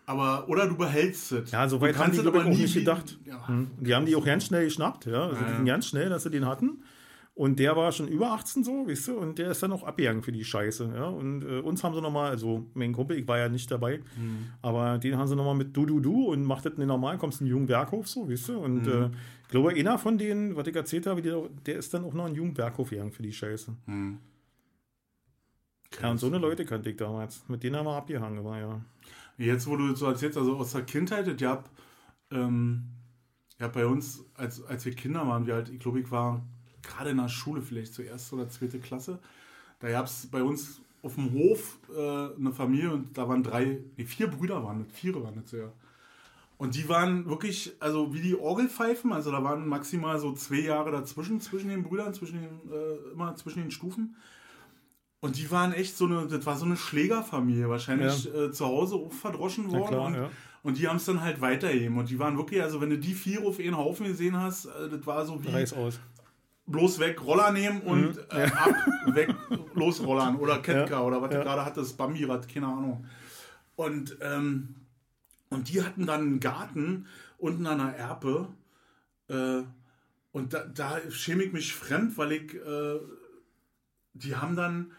aber 0.07 0.49
oder 0.49 0.69
du 0.69 0.77
behältst 0.77 1.33
es. 1.33 1.51
Ja, 1.51 1.69
so 1.69 1.81
weit 1.81 1.99
haben 1.99 2.13
die, 2.13 2.19
glaube 2.21 2.39
ich, 2.39 2.45
aber 2.45 2.53
auch 2.53 2.57
nicht 2.57 2.75
gedacht. 2.75 3.19
Ja. 3.25 3.49
Hm. 3.49 3.67
Die 3.81 3.93
haben 3.93 4.07
die 4.07 4.15
auch 4.15 4.25
ganz 4.25 4.47
schnell 4.47 4.65
geschnappt, 4.65 5.07
ja. 5.07 5.27
Also 5.29 5.41
die 5.61 5.65
ganz 5.65 5.89
schnell, 5.89 6.09
dass 6.11 6.23
sie 6.23 6.31
den 6.31 6.47
hatten. 6.47 6.83
Und 7.39 7.59
der 7.59 7.77
war 7.77 7.93
schon 7.93 8.09
über 8.09 8.33
18 8.33 8.65
so, 8.65 8.89
weißt 8.89 9.09
du, 9.09 9.19
und 9.19 9.39
der 9.39 9.51
ist 9.51 9.63
dann 9.63 9.71
auch 9.71 9.83
abgegangen 9.83 10.23
für 10.23 10.33
die 10.33 10.43
Scheiße, 10.43 10.91
ja. 10.97 11.05
Und 11.05 11.43
äh, 11.45 11.59
uns 11.61 11.85
haben 11.85 11.95
sie 11.95 12.01
nochmal, 12.01 12.31
also 12.31 12.65
mein 12.73 12.95
Kumpel, 12.95 13.19
ich 13.19 13.29
war 13.29 13.37
ja 13.37 13.51
nicht 13.51 13.71
dabei, 13.71 13.97
Hm. 14.15 14.47
aber 14.63 14.97
den 14.97 15.19
haben 15.19 15.29
sie 15.29 15.37
nochmal 15.37 15.55
mit 15.55 15.77
Du, 15.77 15.85
Du, 15.85 16.01
Du 16.01 16.33
und 16.33 16.45
macht 16.45 16.65
das 16.65 16.79
nicht 16.79 16.87
normal, 16.87 17.19
kommst 17.19 17.43
in 17.43 17.47
den 17.47 17.51
Jugendwerkhof 17.51 18.09
so, 18.09 18.27
weißt 18.27 18.49
du. 18.49 18.59
Und 18.59 18.87
Hm. 18.87 19.03
äh, 19.03 19.11
ich 19.43 19.49
glaube, 19.49 19.69
einer 19.75 19.99
von 19.99 20.17
denen, 20.17 20.57
was 20.57 20.67
ich 20.67 20.75
erzählt 20.75 21.07
habe, 21.07 21.21
der, 21.21 21.43
der 21.67 21.77
ist 21.77 21.93
dann 21.93 22.05
auch 22.07 22.15
noch 22.15 22.25
in 22.27 22.33
den 22.33 22.37
Jugendwerkhof 22.39 22.89
gegangen 22.89 23.13
für 23.13 23.23
die 23.23 23.35
Scheiße. 23.35 23.77
Hm. 23.85 24.19
Ja, 26.01 26.11
und 26.11 26.19
so 26.19 26.29
eine 26.29 26.39
Leute 26.39 26.65
kannte 26.65 26.89
ich 26.89 26.97
damals. 26.97 27.47
Mit 27.49 27.63
denen 27.63 27.77
haben 27.77 27.85
wir 27.87 27.97
abgehangen, 27.97 28.45
war 28.45 28.59
ja. 28.59 28.81
Jetzt, 29.37 29.67
wo 29.67 29.77
du 29.77 29.95
so 29.95 30.07
erzählst, 30.07 30.39
also 30.39 30.57
aus 30.57 30.73
der 30.73 30.83
Kindheit, 30.83 31.29
ich 31.29 31.47
hab, 31.47 31.69
ähm, 32.31 32.85
ja, 33.61 33.69
bei 33.69 33.87
uns, 33.87 34.25
als, 34.35 34.65
als 34.65 34.87
wir 34.87 34.95
Kinder 34.95 35.27
waren, 35.27 35.47
wir 35.47 35.53
halt, 35.55 35.69
ich 35.69 35.79
glaube, 35.79 36.01
ich 36.01 36.11
war 36.11 36.43
gerade 36.87 37.11
in 37.11 37.17
der 37.19 37.29
Schule 37.29 37.63
vielleicht 37.63 37.95
zur 37.95 38.05
erste 38.05 38.35
oder 38.37 38.49
zweite 38.49 38.79
Klasse, 38.79 39.19
da 39.81 39.91
gab 39.91 40.07
es 40.07 40.27
bei 40.27 40.43
uns 40.43 40.81
auf 41.03 41.15
dem 41.15 41.33
Hof 41.33 41.79
äh, 41.95 42.35
eine 42.37 42.53
Familie 42.53 42.93
und 42.93 43.17
da 43.17 43.29
waren 43.29 43.43
drei, 43.43 43.79
nee, 43.97 44.05
vier 44.05 44.27
Brüder 44.29 44.63
waren 44.65 44.85
das, 44.85 44.99
vier 44.99 45.15
waren 45.23 45.41
das 45.43 45.53
ja. 45.53 45.73
Und 46.59 46.75
die 46.75 46.89
waren 46.89 47.27
wirklich, 47.27 47.75
also 47.81 48.15
wie 48.15 48.21
die 48.23 48.35
Orgelpfeifen, 48.35 49.13
also 49.13 49.31
da 49.31 49.45
waren 49.45 49.69
maximal 49.69 50.19
so 50.19 50.33
zwei 50.33 50.61
Jahre 50.61 50.91
dazwischen, 50.91 51.41
zwischen 51.41 51.69
den 51.69 51.83
Brüdern, 51.83 52.15
zwischen 52.15 52.41
den, 52.41 52.73
äh, 52.73 53.13
immer 53.13 53.37
zwischen 53.37 53.61
den 53.61 53.71
Stufen. 53.71 54.17
Und 55.21 55.37
die 55.37 55.51
waren 55.51 55.73
echt 55.73 55.97
so 55.97 56.07
eine, 56.07 56.27
das 56.27 56.47
war 56.47 56.57
so 56.57 56.65
eine 56.65 56.77
Schlägerfamilie, 56.77 57.69
wahrscheinlich 57.69 58.33
äh, 58.35 58.53
zu 58.53 58.65
Hause 58.65 58.97
auch 58.97 59.13
verdroschen 59.13 59.71
Ja, 59.71 59.79
worden. 59.79 59.89
klar, 59.89 60.07
und, 60.07 60.15
ja. 60.15 60.31
und 60.63 60.79
die 60.79 60.89
haben 60.89 60.97
es 60.97 61.05
dann 61.05 61.21
halt 61.21 61.41
weitergegeben. 61.41 61.99
Und 61.99 62.09
die 62.09 62.19
waren 62.19 62.39
wirklich, 62.39 62.63
also 62.63 62.81
wenn 62.81 62.91
du 62.91 62.99
die 62.99 63.15
vier 63.15 63.43
auf 63.45 63.59
einen 63.59 63.77
Haufen 63.77 64.07
gesehen 64.07 64.37
hast, 64.41 64.67
äh, 64.67 64.89
das 64.89 65.07
war 65.07 65.27
so 65.27 65.43
wie 65.45 65.49
Reiß 65.49 65.75
aus. 65.75 66.01
Bloß 66.67 66.99
weg, 66.99 67.23
Roller 67.23 67.53
nehmen 67.53 67.81
und 67.83 68.19
äh, 68.33 68.45
ab, 68.47 68.75
weg, 69.07 69.35
losrollern 69.75 70.37
oder 70.37 70.59
Ketka 70.59 70.95
Ja, 70.97 71.01
oder 71.03 71.23
was 71.23 71.33
ja. 71.33 71.39
du 71.39 71.45
gerade 71.45 71.65
hattest, 71.65 71.97
Bambirad, 71.97 72.49
keine 72.53 72.67
Ahnung. 72.67 73.07
Und, 73.77 74.17
ähm, 74.21 74.75
und 75.51 75.69
die 75.69 75.83
hatten 75.83 76.07
dann 76.07 76.21
einen 76.23 76.41
Garten 76.41 77.07
unten 77.39 77.67
an 77.67 77.79
der 77.79 77.97
Erpe. 77.97 78.49
Äh, 79.29 79.63
und 80.33 80.53
da, 80.55 80.65
da 80.65 80.99
schäme 81.11 81.45
ich 81.45 81.53
mich 81.53 81.75
fremd, 81.75 82.19
weil 82.19 82.33
ich, 82.33 82.55
äh, 82.55 82.99
die 84.15 84.35
haben 84.37 84.57
dann 84.57 84.91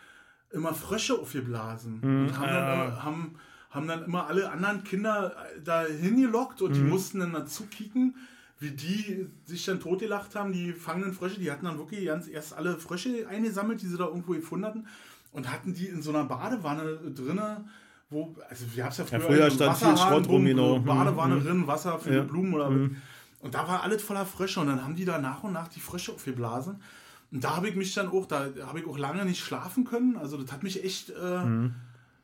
immer 0.52 0.74
Frösche 0.74 1.16
aufgeblasen. 1.20 2.00
und 2.02 2.38
haben, 2.40 2.48
dann, 2.48 2.74
immer- 2.74 3.04
haben, 3.04 3.36
haben 3.72 3.88
dann 3.88 4.06
immer 4.06 4.28
alle 4.28 4.50
anderen 4.52 4.84
Kinder 4.84 5.36
da 5.64 5.84
hingelockt 5.86 6.62
und 6.62 6.74
die 6.76 6.80
Mhm. 6.82 6.90
mussten 6.90 7.20
dann 7.20 7.34
dazu 7.34 7.66
kicken, 7.66 8.16
wie 8.60 8.72
die 8.72 9.28
sich 9.46 9.66
dann 9.66 9.80
totgelacht 9.80 10.36
haben, 10.36 10.52
die 10.52 10.74
fangenden 10.74 11.14
Frösche, 11.14 11.40
die 11.40 11.52
hatten 11.52 11.66
dann 11.66 11.78
wirklich 11.78 12.06
ganz 12.06 12.28
erst 12.28 12.54
alle 12.54 12.78
Frösche 12.78 13.28
eingesammelt, 13.28 13.82
die 13.82 13.88
sie 13.88 13.98
da 13.98 14.06
irgendwo 14.06 14.32
gefunden 14.34 14.66
hatten 14.66 14.88
und 15.32 15.52
hatten 15.52 15.74
die 15.74 15.86
in 15.88 16.02
so 16.02 16.10
einer 16.10 16.24
Badewanne 16.24 16.98
drinne, 17.14 17.66
wo, 18.10 18.36
also 18.50 18.66
wir 18.74 18.84
haben 18.84 18.92
es 18.92 18.98
ja 18.98 19.06
früher, 19.06 19.20
Ja, 19.20 19.26
früher 19.26 19.52
stand 19.52 19.78
viel 19.78 19.88
Wasserhahn 19.90 19.98
Schrott 19.98 20.28
rum, 20.30 20.46
genau. 20.46 20.80
Badewanne 20.80 21.36
Mhm. 21.36 21.44
drin, 21.44 21.68
Wasser 21.68 22.00
für 22.00 22.14
Ja. 22.14 22.22
die 22.22 22.28
Blumen 22.28 22.54
oder 22.54 22.70
Mhm. 22.72 22.96
und 23.42 23.54
da 23.54 23.68
war 23.68 23.84
alles 23.84 24.02
voller 24.02 24.26
Frösche 24.26 24.60
und 24.60 24.68
dann 24.68 24.84
haben 24.84 24.96
die 24.96 25.06
da 25.06 25.20
nach 25.20 25.44
und 25.44 25.54
nach 25.54 25.68
die 25.68 25.80
Frösche 25.80 26.14
aufgeblasen. 26.14 26.82
Und 27.32 27.44
da 27.44 27.58
habe 27.58 27.68
ich 27.70 27.76
mich 27.76 27.94
dann 27.94 28.08
auch, 28.08 28.26
da 28.26 28.48
habe 28.66 28.80
ich 28.80 28.88
auch 28.88 28.98
lange 28.98 29.26
nicht 29.26 29.44
schlafen 29.44 29.84
können. 29.84 30.16
Also 30.16 30.38
das 30.42 30.50
hat 30.52 30.64
mich 30.64 30.84
echt, 30.84 31.10
äh, 31.10 31.44
Mhm. 31.46 31.76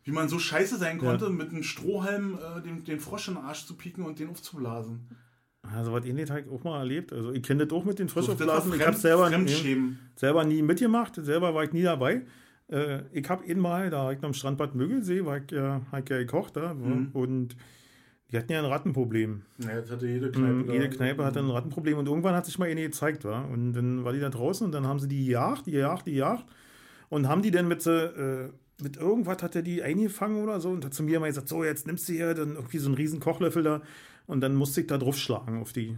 wie 0.06 0.12
man 0.12 0.30
so 0.30 0.40
scheiße 0.40 0.78
sein 0.78 0.98
konnte, 0.98 1.30
mit 1.30 1.50
einem 1.50 1.62
Strohhalm 1.64 2.40
äh, 2.40 2.62
den, 2.62 2.86
den 2.86 3.00
Frosch 3.02 3.28
in 3.28 3.36
den 3.36 3.44
Arsch 3.44 3.66
zu 3.66 3.76
pieken 3.76 4.06
und 4.06 4.18
den 4.20 4.30
aufzublasen. 4.30 5.02
Also 5.64 5.94
was 5.94 6.06
ähnliches 6.06 6.30
habe 6.30 6.42
ich 6.42 6.50
auch 6.50 6.64
mal 6.64 6.80
erlebt. 6.80 7.14
Also 7.14 7.32
ich 7.32 7.42
kenne 7.42 7.66
das 7.66 7.76
auch 7.76 7.86
mit 7.86 8.00
den 8.00 8.10
Frischaufblasen. 8.10 8.74
ich 8.74 8.86
habe 8.86 8.98
selber, 8.98 9.28
Fremdschämen. 9.28 10.00
selber 10.16 10.44
nie 10.44 10.62
mitgemacht. 10.62 11.16
Selber 11.16 11.54
war 11.56 11.64
ich 11.64 11.72
nie 11.72 11.84
dabei. 11.84 12.24
Äh, 12.68 13.04
ich 13.12 13.28
habe 13.30 13.44
einmal, 13.50 13.90
da 13.90 14.06
war 14.06 14.14
ich 14.14 14.22
noch 14.22 14.30
am 14.30 14.34
Strandbad 14.34 14.76
Mögelsee, 14.76 15.26
war 15.26 15.38
ich 15.38 15.52
ja, 15.52 15.82
ich 15.92 16.10
ja 16.10 16.18
gekocht 16.18 16.58
da. 16.58 16.74
Mhm. 16.74 17.10
Und 17.14 17.56
die 18.32 18.38
hatten 18.38 18.52
ja 18.52 18.60
ein 18.60 18.66
Rattenproblem. 18.66 19.44
Ja, 19.60 19.80
das 19.80 19.92
hatte 19.92 20.08
jede 20.08 20.32
Kneipe. 20.32 20.54
Mhm. 20.54 20.72
Jede 20.72 20.90
Kneipe 20.90 21.24
hatte 21.24 21.40
ein 21.40 21.50
Rattenproblem 21.50 21.98
und 21.98 22.08
irgendwann 22.08 22.36
hat 22.36 22.46
sich 22.46 22.58
mal 22.60 22.68
eine 22.68 22.82
gezeigt, 22.82 23.24
war. 23.24 23.50
Und 23.50 23.74
dann 23.74 24.04
war 24.04 24.12
die 24.12 24.20
da 24.20 24.30
draußen 24.30 24.66
und 24.66 24.72
dann 24.74 24.88
haben 24.88 25.00
sie 25.00 25.08
die 25.08 25.26
gejagt, 25.26 25.68
die 25.68 25.72
gejagt, 25.72 26.08
die 26.08 26.14
gejagt 26.14 26.46
und 27.10 27.28
haben 27.28 27.44
die 27.44 27.52
dann 27.52 27.68
mit, 27.68 27.86
äh, 27.86 28.50
mit 28.82 28.98
irgendwas 28.98 29.44
hat 29.44 29.56
er 29.56 29.62
die 29.62 29.84
eingefangen 29.84 30.44
oder 30.44 30.60
so 30.60 30.70
und 30.70 30.84
hat 30.84 30.94
zu 30.94 31.04
mir 31.04 31.20
mal 31.20 31.28
gesagt, 31.28 31.48
so 31.48 31.64
jetzt 31.64 31.86
nimmst 31.86 32.10
du 32.10 32.14
hier 32.14 32.34
dann 32.34 32.56
irgendwie 32.56 32.80
so 32.80 32.88
einen 32.88 32.96
riesen 32.96 33.20
Kochlöffel 33.20 33.62
da 33.62 33.82
und 34.28 34.42
dann 34.42 34.56
musste 34.56 34.82
ich 34.82 34.88
da 34.88 34.98
drauf 34.98 35.18
schlagen 35.18 35.62
auf 35.62 35.74
die. 35.74 35.98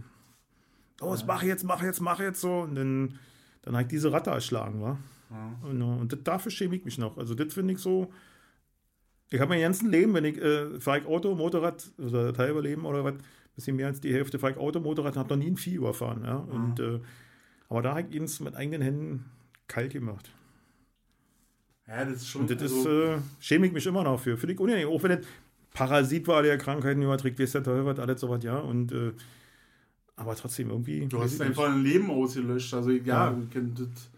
Oh, 1.00 1.10
das 1.10 1.26
mach 1.26 1.42
jetzt, 1.42 1.64
mach 1.64 1.82
jetzt, 1.82 2.00
mach 2.00 2.20
jetzt 2.20 2.40
so 2.40 2.60
und 2.60 2.74
dann, 2.74 3.18
dann 3.62 3.74
habe 3.74 3.82
ich 3.82 3.88
diese 3.88 4.12
Ratte 4.12 4.30
erschlagen, 4.30 4.80
war. 4.80 4.98
Ja. 5.30 5.68
Und, 5.68 5.80
äh, 5.80 5.84
und 5.84 6.12
das, 6.12 6.22
dafür 6.22 6.50
schäme 6.50 6.76
ich 6.76 6.84
mich 6.84 6.98
noch. 6.98 7.18
Also 7.18 7.34
das 7.34 7.52
finde 7.52 7.74
ich 7.74 7.80
so. 7.80 8.12
Ich 9.30 9.40
habe 9.40 9.48
mein 9.50 9.60
ganzes 9.60 9.82
Leben, 9.82 10.14
wenn 10.14 10.24
ich 10.24 10.38
äh, 10.38 10.80
fahre 10.80 11.00
ich 11.00 11.06
Auto, 11.06 11.34
Motorrad 11.34 11.90
oder 11.98 12.32
Teilüberleben 12.32 12.84
oder 12.84 13.04
was, 13.04 13.14
bisschen 13.56 13.76
mehr 13.76 13.88
als 13.88 14.00
die 14.00 14.12
Hälfte 14.12 14.38
fahre 14.38 14.52
ich 14.52 14.58
Auto, 14.58 14.80
Motorrad 14.80 15.16
und 15.16 15.18
habe 15.18 15.34
noch 15.34 15.44
nie 15.44 15.50
ein 15.50 15.56
Vieh 15.56 15.74
überfahren. 15.74 16.22
Ja? 16.24 16.36
Und, 16.36 16.78
äh, 16.78 17.00
aber 17.68 17.82
da 17.82 17.90
habe 17.90 18.02
ich 18.02 18.14
ihn 18.14 18.28
mit 18.44 18.54
eigenen 18.54 18.82
Händen 18.82 19.24
kalt 19.66 19.92
gemacht. 19.92 20.30
ja, 21.88 22.04
das 22.04 22.18
ist 22.18 22.28
schon. 22.28 22.42
Und 22.42 22.50
das 22.50 22.62
also, 22.62 22.80
ist, 22.80 22.86
äh, 22.86 23.18
schäme 23.40 23.66
ich 23.66 23.72
mich 23.72 23.86
immer 23.86 24.04
noch 24.04 24.20
für. 24.20 24.36
Finde 24.36 24.54
ich 24.54 24.60
unangenehm. 24.60 24.88
Auch 24.88 25.02
wenn 25.02 25.18
das 25.18 25.26
Parasit 25.76 26.26
war, 26.26 26.42
der 26.42 26.56
Krankheiten 26.56 27.02
überträgt, 27.02 27.38
weiß 27.38 27.52
der 27.52 27.62
Teufel 27.62 27.84
was, 27.84 27.98
alles 27.98 28.20
so 28.20 28.30
was, 28.30 28.42
ja. 28.42 28.56
Und, 28.56 28.92
äh, 28.92 29.12
aber 30.16 30.34
trotzdem 30.34 30.70
irgendwie. 30.70 31.06
Du 31.06 31.20
hast 31.20 31.38
einfach 31.40 31.68
ein 31.70 31.82
Leben 31.82 32.10
ausgelöscht. 32.10 32.72
Also 32.72 32.90
ja, 32.90 33.30
Ja. 33.30 33.36
das, 33.52 34.10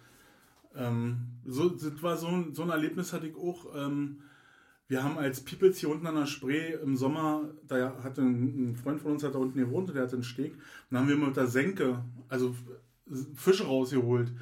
ähm, 0.77 1.17
so, 1.45 1.69
das 1.71 2.01
war 2.03 2.17
so 2.17 2.29
ein, 2.29 2.55
so 2.55 2.63
ein 2.63 2.71
Erlebnis 2.71 3.13
hatte 3.13 3.27
ich 3.27 3.37
auch. 3.37 3.67
Ähm, 3.77 4.19
wir 4.87 5.03
haben 5.03 5.19
als 5.19 5.41
Peoples 5.41 5.79
hier 5.79 5.91
unten 5.91 6.07
an 6.07 6.15
der 6.15 6.27
Spree 6.27 6.75
im 6.83 6.97
Sommer, 6.97 7.43
da 7.67 7.93
hatte 8.05 8.23
ein, 8.23 8.71
ein 8.71 8.77
Freund 8.77 9.01
von 9.01 9.13
uns 9.13 9.25
hat 9.25 9.35
da 9.35 9.39
unten 9.39 9.59
gewohnt, 9.59 9.93
der 9.95 10.03
hatte 10.03 10.15
einen 10.15 10.23
Steg. 10.23 10.53
Und 10.55 10.61
dann 10.91 11.01
haben 11.01 11.09
wir 11.09 11.17
mit 11.17 11.37
der 11.37 11.49
Senke, 11.49 12.05
also 12.29 12.55
Fische 13.35 13.65
rausgeholt. 13.67 14.33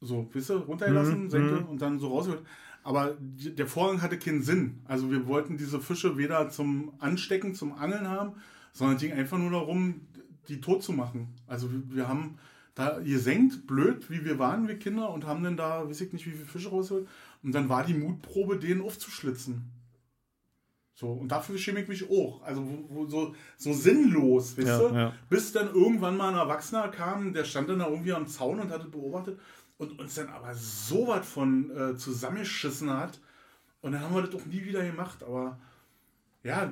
So, 0.00 0.28
wisst 0.32 0.50
ihr, 0.52 0.56
runtergelassen, 0.58 1.24
Mhm, 1.24 1.30
Senke 1.30 1.54
mhm. 1.56 1.66
und 1.66 1.82
dann 1.82 1.98
so 1.98 2.08
rausgeholt. 2.08 2.44
Aber 2.88 3.18
der 3.20 3.66
Vorgang 3.66 4.00
hatte 4.00 4.18
keinen 4.18 4.42
Sinn. 4.42 4.80
Also 4.86 5.10
wir 5.10 5.26
wollten 5.26 5.58
diese 5.58 5.78
Fische 5.78 6.16
weder 6.16 6.48
zum 6.48 6.94
Anstecken, 7.00 7.54
zum 7.54 7.74
Angeln 7.74 8.08
haben, 8.08 8.36
sondern 8.72 8.96
es 8.96 9.02
ging 9.02 9.12
einfach 9.12 9.36
nur 9.36 9.50
darum, 9.50 10.00
die 10.48 10.62
tot 10.62 10.82
zu 10.82 10.94
machen. 10.94 11.28
Also 11.46 11.68
wir, 11.70 12.08
haben 12.08 12.38
da 12.74 12.98
gesenkt, 13.00 13.66
blöd, 13.66 14.08
wie 14.08 14.24
wir 14.24 14.38
waren, 14.38 14.68
wir 14.68 14.78
Kinder, 14.78 15.10
und 15.10 15.26
haben 15.26 15.44
dann 15.44 15.58
da, 15.58 15.86
weiß 15.86 16.00
ich 16.00 16.14
nicht, 16.14 16.24
wie 16.24 16.30
viele 16.30 16.46
Fische 16.46 16.70
rausgeholt. 16.70 17.06
Und 17.42 17.54
dann 17.54 17.68
war 17.68 17.84
die 17.84 17.92
Mutprobe, 17.92 18.56
den 18.56 18.80
aufzuschlitzen. 18.80 19.70
So, 20.94 21.12
und 21.12 21.28
dafür 21.28 21.58
schäme 21.58 21.82
ich 21.82 21.88
mich 21.88 22.10
auch. 22.10 22.42
Also 22.42 22.66
wo, 22.66 22.86
wo 22.88 23.06
so, 23.06 23.34
so 23.58 23.74
sinnlos, 23.74 24.56
weißt 24.56 24.66
Ja, 24.66 24.78
du? 24.78 24.94
ja. 24.94 25.12
Bis 25.28 25.52
dann 25.52 25.74
irgendwann 25.74 26.16
mal 26.16 26.30
ein 26.30 26.38
Erwachsener 26.38 26.88
kam, 26.88 27.34
der 27.34 27.44
stand 27.44 27.68
dann 27.68 27.80
da 27.80 27.88
irgendwie 27.88 28.14
am 28.14 28.26
Zaun 28.26 28.60
und 28.60 28.70
hat 28.70 28.90
beobachtet 28.90 29.38
und 29.78 29.98
uns 29.98 30.14
dann 30.16 30.28
aber 30.28 30.54
so 30.54 31.06
was 31.08 31.26
von 31.26 31.70
äh, 31.70 31.96
zusammengeschissen 31.96 32.90
hat. 32.92 33.20
Und 33.80 33.92
dann 33.92 34.02
haben 34.02 34.14
wir 34.14 34.22
das 34.22 34.34
auch 34.34 34.46
nie 34.46 34.64
wieder 34.64 34.84
gemacht. 34.84 35.22
Aber 35.22 35.58
ja, 36.42 36.70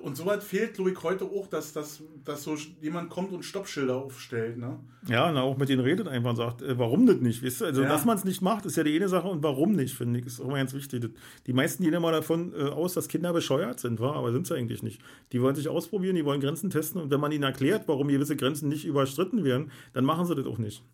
und 0.00 0.16
so 0.16 0.26
was 0.26 0.44
fehlt, 0.44 0.74
glaube 0.74 0.92
ich, 0.92 1.02
heute 1.02 1.24
auch, 1.24 1.48
dass, 1.48 1.72
dass, 1.72 2.02
dass 2.24 2.44
so 2.44 2.56
jemand 2.80 3.10
kommt 3.10 3.32
und 3.32 3.44
Stoppschilder 3.44 3.96
aufstellt. 3.96 4.56
Ne? 4.56 4.78
Ja, 5.08 5.28
und 5.28 5.36
auch 5.36 5.56
mit 5.56 5.68
denen 5.68 5.82
redet 5.82 6.06
einfach 6.06 6.30
und 6.30 6.36
sagt, 6.36 6.62
äh, 6.62 6.78
warum 6.78 7.04
das 7.06 7.16
nicht, 7.16 7.44
weißt 7.44 7.62
du? 7.62 7.64
Also, 7.66 7.82
Ja. 7.82 7.88
dass 7.88 8.04
man 8.04 8.16
es 8.16 8.24
nicht 8.24 8.42
macht, 8.42 8.64
ist 8.64 8.76
ja 8.76 8.84
die 8.84 8.94
eine 8.94 9.08
Sache 9.08 9.26
und 9.28 9.42
warum 9.42 9.72
nicht, 9.72 9.94
finde 9.96 10.20
ich, 10.20 10.26
ist 10.26 10.40
auch 10.40 10.44
immer 10.46 10.58
ganz 10.58 10.72
wichtig. 10.72 11.10
Die 11.46 11.52
meisten 11.52 11.82
gehen 11.82 11.94
immer 11.94 12.12
davon 12.12 12.52
äh, 12.54 12.62
aus, 12.68 12.94
dass 12.94 13.08
Kinder 13.08 13.32
bescheuert 13.32 13.80
sind, 13.80 13.98
wa? 14.00 14.12
aber 14.12 14.30
sind 14.32 14.46
sie 14.46 14.54
eigentlich 14.54 14.82
nicht. 14.84 15.02
Die 15.32 15.42
wollen 15.42 15.56
sich 15.56 15.68
ausprobieren, 15.68 16.14
die 16.14 16.24
wollen 16.24 16.40
Grenzen 16.40 16.70
testen 16.70 17.00
und 17.00 17.10
wenn 17.10 17.20
man 17.20 17.32
ihnen 17.32 17.44
erklärt, 17.44 17.88
warum 17.88 18.06
gewisse 18.08 18.36
Grenzen 18.36 18.68
nicht 18.68 18.84
überstritten 18.84 19.42
werden, 19.44 19.72
dann 19.94 20.04
machen 20.04 20.26
sie 20.26 20.34
das 20.36 20.46
auch 20.46 20.58
nicht. 20.58 20.84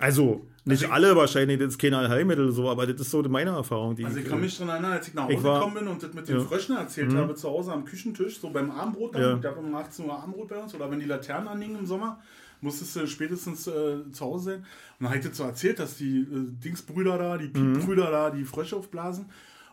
Also, 0.00 0.46
nicht 0.64 0.82
ich- 0.82 0.90
alle 0.92 1.14
wahrscheinlich, 1.16 1.58
das 1.58 1.68
ist 1.68 1.78
kein 1.78 1.94
Allheilmittel 1.94 2.50
so, 2.52 2.68
aber 2.70 2.86
das 2.86 3.00
ist 3.00 3.10
so 3.10 3.22
meine 3.22 3.50
Erfahrung. 3.50 3.90
Also 4.04 4.18
ich 4.18 4.24
ich, 4.24 4.28
kann 4.30 4.38
äh, 4.38 4.42
mich 4.42 4.56
daran 4.58 4.70
erinnern, 4.74 4.92
als 4.92 5.08
ich 5.08 5.14
nach 5.14 5.28
Ich 5.28 5.36
Hause 5.36 5.44
war- 5.48 5.58
gekommen 5.60 5.74
bin 5.76 5.88
und 5.88 6.02
das 6.02 6.12
mit 6.14 6.28
den 6.28 6.36
Ja. 6.36 6.42
Mhm. 6.42 6.46
Fröschen 6.48 6.76
erzählt 6.76 7.14
habe, 7.14 7.34
zu 7.34 7.48
Hause 7.48 7.72
am 7.72 7.84
Küchentisch, 7.84 8.40
so 8.40 8.50
beim 8.50 8.70
Abendbrot, 8.70 9.14
dann, 9.14 9.22
Ja. 9.22 9.36
gab 9.36 9.58
um 9.58 9.74
18 9.74 10.06
Uhr 10.06 10.18
Abendbrot 10.22 10.48
bei 10.48 10.56
uns, 10.58 10.74
oder 10.74 10.90
wenn 10.90 11.00
die 11.00 11.06
Laternen 11.06 11.48
anhingen 11.48 11.78
im 11.80 11.86
Sommer, 11.86 12.18
musstest 12.62 12.94
du 12.96 13.06
spätestens 13.06 13.66
äh, 13.66 14.10
zu 14.12 14.24
Hause 14.24 14.44
sein. 14.44 14.58
Und 14.58 14.64
dann 15.00 15.08
habe 15.08 15.18
ich 15.18 15.26
dir 15.26 15.34
so 15.34 15.44
erzählt, 15.44 15.78
dass 15.78 15.96
die 15.96 16.20
äh, 16.20 16.26
Dingsbrüder 16.64 17.16
da, 17.16 17.38
die 17.38 17.46
Mhm. 17.46 17.72
Piepbrüder 17.74 18.10
da, 18.10 18.30
die 18.30 18.44
Frösche 18.44 18.76
aufblasen. 18.76 19.26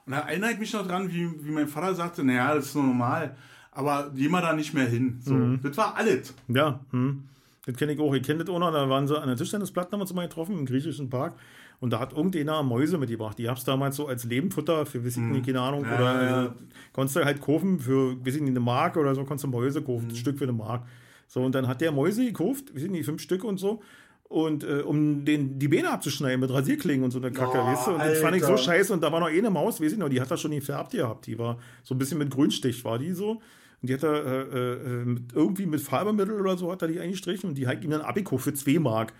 Und 0.05 0.13
da 0.13 0.19
erinnere 0.19 0.51
ich 0.53 0.59
mich 0.59 0.71
noch 0.71 0.87
dran, 0.87 1.11
wie, 1.11 1.29
wie 1.43 1.51
mein 1.51 1.67
Vater 1.67 1.93
sagte, 1.95 2.23
naja, 2.23 2.55
das 2.55 2.67
ist 2.67 2.75
nur 2.75 2.85
normal, 2.85 3.35
aber 3.73 4.09
geh 4.15 4.29
mal 4.29 4.41
da 4.41 4.53
nicht 4.53 4.73
mehr 4.73 4.85
hin. 4.87 5.19
So, 5.21 5.33
Mhm. 5.33 5.59
Das 5.63 5.75
war 5.75 5.95
alles. 5.97 6.33
Ja, 6.47 6.79
hm. 6.91 7.23
Das 7.67 7.75
kenne 7.75 7.91
ich 7.91 7.99
auch. 7.99 8.13
Ich 8.13 8.23
kenne 8.23 8.45
das 8.45 8.53
auch 8.53 8.59
noch. 8.59 8.71
Da 8.71 8.89
waren 8.89 9.07
sie 9.07 9.19
an 9.19 9.27
der 9.27 9.35
Tischtennisplatte, 9.35 9.91
haben 9.91 9.99
wir 9.99 10.03
uns 10.03 10.13
mal 10.13 10.25
getroffen, 10.25 10.57
im 10.57 10.65
griechischen 10.65 11.09
Park. 11.09 11.35
Und 11.81 11.91
da 11.91 11.99
hat 11.99 12.13
irgendeiner 12.13 12.63
Mäuse 12.63 12.97
mitgebracht. 12.97 13.37
Die 13.37 13.43
gab 13.43 13.57
es 13.57 13.65
damals 13.65 13.97
so 13.97 14.07
als 14.07 14.23
Lebenfutter 14.23 14.85
für, 14.85 15.05
weiß 15.05 15.17
ich 15.17 15.21
nicht, 15.21 15.45
keine 15.45 15.59
Ahnung. 15.59 15.83
Ja, 15.83 15.95
oder 15.95 16.23
ja. 16.23 16.45
äh, 16.45 16.49
konntest 16.93 17.17
du 17.17 17.25
halt 17.25 17.41
kaufen 17.41 17.81
für, 17.81 18.25
weiß 18.25 18.35
ich 18.35 18.41
nicht, 18.41 18.51
eine 18.51 18.61
Mark 18.61 18.95
oder 18.95 19.13
so, 19.13 19.25
konntest 19.25 19.43
du 19.43 19.49
Mäuse 19.49 19.81
kaufen, 19.81 20.07
ein 20.07 20.15
Stück 20.15 20.37
für 20.37 20.45
eine 20.45 20.53
Mark. 20.53 20.87
So, 21.27 21.43
und 21.43 21.53
dann 21.53 21.67
hat 21.67 21.81
der 21.81 21.91
Mäuse 21.91 22.23
gekauft, 22.25 22.73
weiß 22.73 22.83
ich 22.83 22.89
nicht, 22.89 23.05
fünf 23.05 23.21
Stück 23.21 23.43
und 23.43 23.57
so. 23.57 23.81
Und 24.23 24.63
äh, 24.63 24.81
um 24.81 25.25
den, 25.25 25.59
die 25.59 25.67
Beine 25.67 25.91
abzuschneiden 25.91 26.39
mit 26.39 26.49
Rasierklingen 26.49 27.03
und 27.03 27.11
so 27.11 27.19
eine 27.19 27.31
Kacke, 27.31 27.59
Oh, 27.61 27.65
weißt 27.65 27.87
du? 27.87 27.91
Und 27.91 27.99
das 27.99 28.19
fand 28.19 28.37
ich 28.37 28.43
so 28.43 28.55
scheiße. 28.55 28.93
Und 28.93 29.03
da 29.03 29.11
war 29.11 29.19
noch 29.19 29.27
eine 29.27 29.49
Maus, 29.49 29.81
weiß 29.81 29.91
ich 29.91 29.97
noch, 29.97 30.09
die 30.09 30.21
hat 30.21 30.31
da 30.31 30.37
schon 30.37 30.51
gefärbt 30.51 30.93
gehabt. 30.93 31.27
Die 31.27 31.37
war 31.37 31.57
so 31.83 31.95
ein 31.95 31.97
bisschen 31.97 32.17
mit 32.17 32.29
Grünstich, 32.29 32.83
war 32.85 32.97
die 32.97 33.11
so. 33.11 33.41
Und 33.81 33.89
die 33.89 33.93
hat 33.93 34.03
er 34.03 34.25
äh, 34.25 34.73
äh, 34.73 35.05
mit, 35.05 35.33
irgendwie 35.33 35.65
mit 35.65 35.81
Farbemittel 35.81 36.39
oder 36.39 36.57
so 36.57 36.71
hat 36.71 36.81
er 36.81 36.87
die 36.87 36.99
eingestrichen 36.99 37.49
und 37.49 37.57
die 37.57 37.67
hat 37.67 37.83
ihm 37.83 37.91
dann 37.91 38.01
abgekauft 38.01 38.45
für 38.45 38.53
2 38.53 38.79
Mark. 38.79 39.13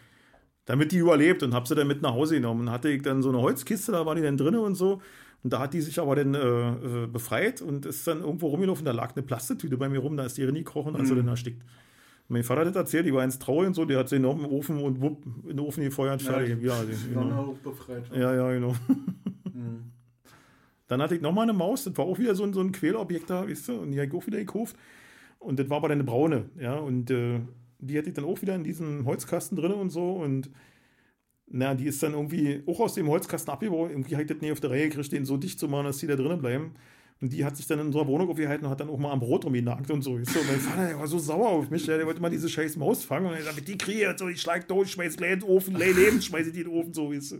Damit 0.66 0.92
die 0.92 0.98
überlebt 0.98 1.44
und 1.44 1.54
hab 1.54 1.68
sie 1.68 1.76
dann 1.76 1.88
mit 1.88 2.02
nach 2.02 2.14
Hause 2.14 2.36
genommen. 2.36 2.62
Und 2.62 2.72
hatte 2.72 2.90
ich 2.90 3.02
dann 3.02 3.22
so 3.22 3.30
eine 3.30 3.40
Holzkiste, 3.40 3.94
da 3.94 4.06
war 4.06 4.16
die 4.16 4.22
dann 4.22 4.36
drin 4.36 4.56
und 4.56 4.76
so. 4.76 5.02
Und 5.44 5.54
da 5.54 5.60
hat 5.60 5.74
die 5.74 5.82
sich 5.82 6.00
aber 6.00 6.16
dann 6.16 6.34
äh, 6.34 7.04
äh, 7.04 7.08
befreit 7.08 7.62
und 7.62 7.86
ist 7.86 8.06
dann 8.08 8.22
irgendwo 8.22 8.48
rumgelaufen. 8.48 8.84
Da 8.84 8.92
lag 8.92 9.16
eine 9.16 9.24
Plastetüte 9.24 9.78
bei 9.78 9.88
mir 9.88 10.00
rum, 10.00 10.18
da 10.18 10.26
ist 10.26 10.38
die 10.38 10.44
drin 10.44 10.56
gekrochen 10.56 10.94
und 10.94 11.00
hat 11.00 11.08
sie 11.08 11.16
dann 11.16 11.28
erstickt. 11.28 11.64
Mein 12.28 12.44
Vater 12.44 12.62
hat 12.62 12.68
das 12.68 12.76
erzählt, 12.76 13.06
die 13.06 13.14
war 13.14 13.24
ins 13.24 13.40
traurig 13.40 13.68
und 13.68 13.74
so, 13.74 13.86
der 13.86 14.00
hat 14.00 14.10
sie 14.10 14.20
noch 14.20 14.38
im 14.38 14.46
Ofen 14.46 14.80
und 14.80 15.00
wupp, 15.00 15.24
in 15.44 15.56
den 15.56 15.60
Ofen 15.62 15.84
gefeuert, 15.84 16.22
fertig. 16.22 16.62
Ja, 16.62 16.74
waren 16.74 17.30
genau. 17.30 17.40
auch 17.40 17.58
befreit. 17.60 18.04
ja, 18.14 18.36
ja, 18.36 18.52
genau. 18.52 18.76
Mhm. 19.54 19.92
Dann 20.88 21.02
hatte 21.02 21.16
ich 21.16 21.22
nochmal 21.22 21.44
eine 21.44 21.54
Maus, 21.54 21.84
das 21.84 21.98
war 21.98 22.06
auch 22.06 22.20
wieder 22.20 22.36
so 22.36 22.44
ein, 22.44 22.54
so 22.54 22.62
ein 22.62 22.72
Quälobjekt 22.72 23.30
da, 23.30 23.48
weißt 23.48 23.70
du, 23.70 23.82
und 23.82 23.92
die 23.92 24.00
habe 24.00 24.08
ich 24.08 24.14
auch 24.14 24.26
wieder 24.26 24.38
gekauft. 24.38 24.76
Und 25.40 25.60
das 25.60 25.70
war 25.70 25.78
aber 25.78 25.90
dann 25.90 26.00
eine 26.00 26.06
braune, 26.06 26.50
ja, 26.60 26.76
und 26.76 27.12
äh, 27.12 27.42
die 27.80 27.98
hatte 27.98 28.10
ich 28.10 28.16
dann 28.16 28.26
auch 28.26 28.42
wieder 28.42 28.56
in 28.56 28.64
diesem 28.64 29.06
Holzkasten 29.06 29.58
drin 29.58 29.74
und 29.74 29.90
so 29.90 30.14
und 30.14 30.50
na, 31.50 31.74
die 31.76 31.86
ist 31.86 32.04
dann 32.04 32.14
irgendwie 32.14 32.62
auch 32.66 32.80
aus 32.82 32.94
dem 32.96 33.08
Holzkasten 33.08 33.52
abgebaut. 33.52 33.92
Irgendwie 33.92 34.16
ich 34.16 34.28
das 34.28 34.42
nie 34.42 34.52
auf 34.52 34.60
der 34.60 34.72
Reihe 34.72 34.90
gekriegt, 34.90 35.12
den 35.14 35.26
so 35.26 35.38
dicht 35.38 35.60
zu 35.60 35.68
machen, 35.68 35.86
dass 35.86 35.98
die 35.98 36.08
da 36.08 36.16
drinnen 36.16 36.40
bleiben. 36.40 36.74
Und 37.20 37.34
die 37.34 37.44
hat 37.44 37.58
sich 37.58 37.66
dann 37.66 37.80
in 37.80 37.88
unserer 37.88 38.06
Wohnung 38.06 38.30
aufgehalten 38.30 38.66
und 38.66 38.72
hat 38.72 38.80
dann 38.80 38.90
auch 38.90 38.98
mal 38.98 39.12
am 39.12 39.20
Brot 39.20 39.46
rumgenagt 39.46 39.90
und 39.90 40.04
so. 40.04 40.12
Und 40.12 40.28
mein 40.36 40.60
Vater, 40.60 40.88
der 40.88 41.00
war 41.00 41.08
so 41.08 41.18
sauer 41.18 41.50
auf 41.50 41.70
mich, 41.72 41.86
der, 41.86 42.06
wollte 42.06 42.22
mal 42.22 42.30
diese 42.30 42.48
scheiß 42.48 42.76
Maus 42.76 43.04
fangen. 43.04 43.28
Und 43.28 43.34
er 43.34 43.44
sagt, 43.44 43.68
die 43.68 43.78
kriege 43.78 44.12
ich 44.12 44.20
so, 44.20 44.28
ich 44.28 44.40
schlag 44.40 44.68
tot, 44.68 44.88
schmeiß 44.88 45.18
gleich 45.18 45.34
in 45.34 45.40
den 45.40 45.50
Ofen, 45.50 45.76
lei 45.76 45.92
leben, 45.92 46.22
schmeiße 46.22 46.52
die 46.52 46.62
in 46.62 46.68
den 46.68 46.74
Ofen, 46.74 46.94
so, 46.94 47.12
weißt 47.12 47.32
du. 47.32 47.36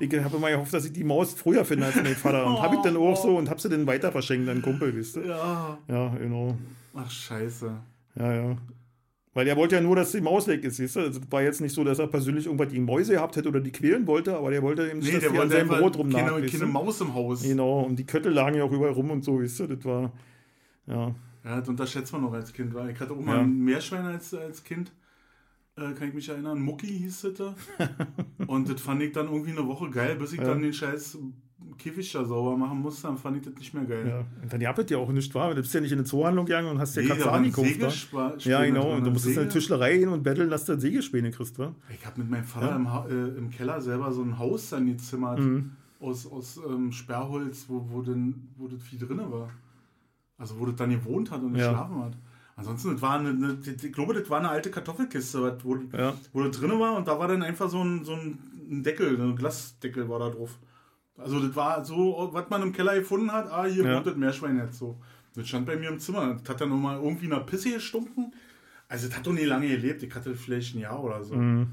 Ich 0.00 0.12
habe 0.18 0.36
immer 0.36 0.50
gehofft, 0.50 0.72
dass 0.72 0.84
ich 0.84 0.92
die 0.92 1.04
Maus 1.04 1.34
früher 1.34 1.64
finde 1.64 1.86
als 1.86 1.96
mein 1.96 2.06
Vater. 2.14 2.46
Und 2.46 2.60
habe 2.62 2.76
ich 2.76 2.80
dann 2.82 2.96
auch 2.96 3.16
so 3.16 3.36
und 3.36 3.48
habe 3.50 3.60
sie 3.60 3.68
dann 3.68 3.86
weiter 3.86 4.12
verschenkt 4.12 4.48
an 4.48 4.62
Kumpel, 4.62 4.96
weißt 4.98 5.16
du. 5.16 5.20
Ja. 5.22 5.78
Ja, 5.88 6.08
genau. 6.16 6.56
Ach, 6.94 7.10
scheiße. 7.10 7.72
Ja, 8.16 8.32
ja. 8.34 8.56
Weil 9.32 9.48
er 9.48 9.56
wollte 9.56 9.74
ja 9.74 9.80
nur, 9.80 9.96
dass 9.96 10.12
die 10.12 10.20
Maus 10.20 10.46
weg 10.46 10.62
ist, 10.62 10.76
siehst 10.76 10.94
du? 10.94 11.00
Also, 11.00 11.18
das 11.18 11.32
war 11.32 11.42
jetzt 11.42 11.60
nicht 11.60 11.74
so, 11.74 11.82
dass 11.82 11.98
er 11.98 12.06
persönlich 12.06 12.46
irgendwas 12.46 12.68
gegen 12.70 12.84
Mäuse 12.84 13.14
gehabt 13.14 13.34
hätte 13.34 13.48
oder 13.48 13.60
die 13.60 13.72
quälen 13.72 14.06
wollte, 14.06 14.36
aber 14.36 14.50
der 14.52 14.62
wollte 14.62 14.88
eben 14.88 15.00
nicht, 15.00 15.12
Nee, 15.12 15.18
dass 15.18 15.32
die 15.32 15.38
an 15.38 15.50
seinem 15.50 15.68
Brot 15.68 15.96
rumnagt. 15.98 16.28
keine, 16.28 16.46
keine? 16.46 16.66
Maus 16.66 17.00
im 17.00 17.12
Haus. 17.14 17.42
Genau, 17.42 17.80
und 17.80 17.96
die 17.96 18.04
Köttel 18.06 18.32
lagen 18.32 18.56
ja 18.56 18.62
auch 18.62 18.70
überall 18.70 18.92
rum 18.92 19.10
und 19.10 19.24
so, 19.24 19.40
weißt 19.42 19.60
du? 19.60 19.66
Das 19.66 19.84
war, 19.84 20.12
ja. 20.86 21.14
Ja, 21.44 21.58
das 21.60 21.68
unterschätzt 21.68 22.12
man 22.12 22.22
noch 22.22 22.32
als 22.32 22.52
Kind, 22.52 22.72
weil 22.74 22.90
ich 22.90 23.00
hatte 23.00 23.12
auch 23.12 23.20
mal 23.20 23.36
Ja. 23.36 23.42
ein 23.42 23.58
Meerschwein 23.58 24.06
als, 24.06 24.32
als 24.34 24.62
Kind, 24.62 24.92
äh, 25.76 25.92
kann 25.92 26.08
ich 26.08 26.14
mich 26.14 26.28
erinnern. 26.28 26.60
Mucki 26.60 26.86
hieß 26.86 27.22
das. 27.22 27.34
da. 27.34 27.54
Und 28.46 28.68
das 28.68 28.80
fand 28.80 29.02
ich 29.02 29.12
dann 29.12 29.26
irgendwie 29.26 29.50
eine 29.52 29.66
Woche 29.66 29.90
geil, 29.90 30.16
bis 30.16 30.32
ich 30.32 30.38
Ja. 30.38 30.44
dann 30.46 30.62
den 30.62 30.72
scheiß 30.72 31.18
Käfig 31.78 32.12
da 32.12 32.24
sauber 32.24 32.56
machen 32.56 32.78
musste, 32.80 33.08
dann 33.08 33.16
fand 33.18 33.38
ich 33.38 33.42
das 33.42 33.54
nicht 33.54 33.74
mehr 33.74 33.84
geil. 33.84 34.06
Ja. 34.06 34.24
Und 34.42 34.52
dann 34.52 34.60
gab 34.60 34.78
es 34.78 34.88
ja 34.90 34.98
auch 34.98 35.10
nicht 35.10 35.34
wahr. 35.34 35.52
Du 35.54 35.60
bist 35.60 35.74
ja 35.74 35.80
nicht 35.80 35.90
in 35.90 35.98
eine 35.98 36.04
Zoohandlung 36.06 36.46
gegangen 36.46 36.68
und 36.68 36.78
hast 36.78 36.94
dir 36.94 37.02
Nee, 37.02 37.08
waren 37.24 37.42
gekauft. 37.42 37.66
Sägespäne 37.68 38.34
Ja, 38.40 38.64
genau. 38.64 38.82
drin, 38.82 38.98
Und 38.98 39.04
du 39.04 39.10
musstest 39.10 39.36
in 39.36 39.42
eine. 39.42 39.50
Tischlerei 39.50 39.98
gehen 39.98 40.08
und 40.10 40.22
betteln, 40.22 40.50
dass 40.50 40.66
du 40.66 40.74
ein 40.74 40.80
Sägespäne 40.80 41.30
kriegst, 41.32 41.58
wa? 41.58 41.74
Ich 41.92 42.06
habe 42.06 42.20
mit 42.20 42.30
meinem 42.30 42.44
Vater 42.44 42.68
Ja. 42.70 42.76
im, 42.76 42.92
Ha- 42.92 43.06
äh, 43.08 43.36
im 43.38 43.50
Keller 43.50 43.80
selber 43.80 44.12
so 44.12 44.22
ein 44.22 44.38
Haus 44.38 44.70
dann 44.70 44.86
gezimmert 44.86 45.40
Mhm. 45.40 45.72
aus, 45.98 46.30
aus 46.30 46.60
ähm, 46.68 46.92
Sperrholz, 46.92 47.64
wo, 47.68 47.84
wo, 47.90 48.02
denn, 48.02 48.48
wo 48.56 48.68
das 48.68 48.80
Vieh 48.82 48.98
drin 48.98 49.18
war. 49.28 49.50
Also 50.38 50.60
wo 50.60 50.66
das 50.66 50.76
dann 50.76 50.90
gewohnt 50.90 51.30
hat 51.32 51.42
und 51.42 51.56
Ja. 51.56 51.70
geschlafen 51.70 52.04
hat. 52.04 52.12
Ansonsten, 52.56 52.92
das 52.92 53.02
war 53.02 53.18
eine, 53.18 53.30
eine, 53.30 53.58
ich 53.66 53.92
glaube, 53.92 54.14
das 54.14 54.30
war 54.30 54.38
eine 54.38 54.48
alte 54.48 54.70
Kartoffelkiste, 54.70 55.58
wo, 55.64 55.76
Ja. 55.96 56.14
wo 56.32 56.42
das 56.42 56.56
drin 56.58 56.78
war 56.78 56.96
und 56.96 57.08
da 57.08 57.18
war 57.18 57.26
dann 57.28 57.42
einfach 57.42 57.68
so 57.68 57.82
ein, 57.82 58.04
so 58.04 58.12
ein 58.14 58.38
Deckel, 58.82 59.20
ein 59.20 59.34
Glasdeckel 59.36 60.08
war 60.08 60.20
da 60.20 60.30
drauf. 60.30 60.58
Also 61.18 61.40
das 61.40 61.54
war 61.56 61.84
so, 61.84 62.28
was 62.32 62.48
man 62.50 62.62
im 62.62 62.72
Keller 62.72 62.94
gefunden 62.94 63.30
hat, 63.32 63.50
ah, 63.50 63.64
hier 63.64 63.84
Ja. 63.84 63.96
wohnt 63.96 64.06
das 64.06 64.16
Meerschwein 64.16 64.56
jetzt 64.58 64.78
so. 64.78 64.96
Das 65.34 65.48
stand 65.48 65.66
bei 65.66 65.76
mir 65.76 65.88
im 65.88 65.98
Zimmer. 65.98 66.34
Das 66.34 66.48
hat 66.48 66.60
dann 66.60 66.68
nochmal 66.70 66.96
irgendwie 67.02 67.26
nach 67.26 67.44
Pisse 67.44 67.72
gestunken. 67.72 68.32
Also 68.88 69.08
das 69.08 69.16
hat 69.16 69.26
doch 69.26 69.32
nie 69.32 69.44
lange 69.44 69.66
gelebt. 69.68 70.02
Ich 70.04 70.14
hatte 70.14 70.34
vielleicht 70.36 70.76
ein 70.76 70.80
Jahr 70.80 71.02
oder 71.02 71.22
so. 71.24 71.34
Mhm. 71.34 71.68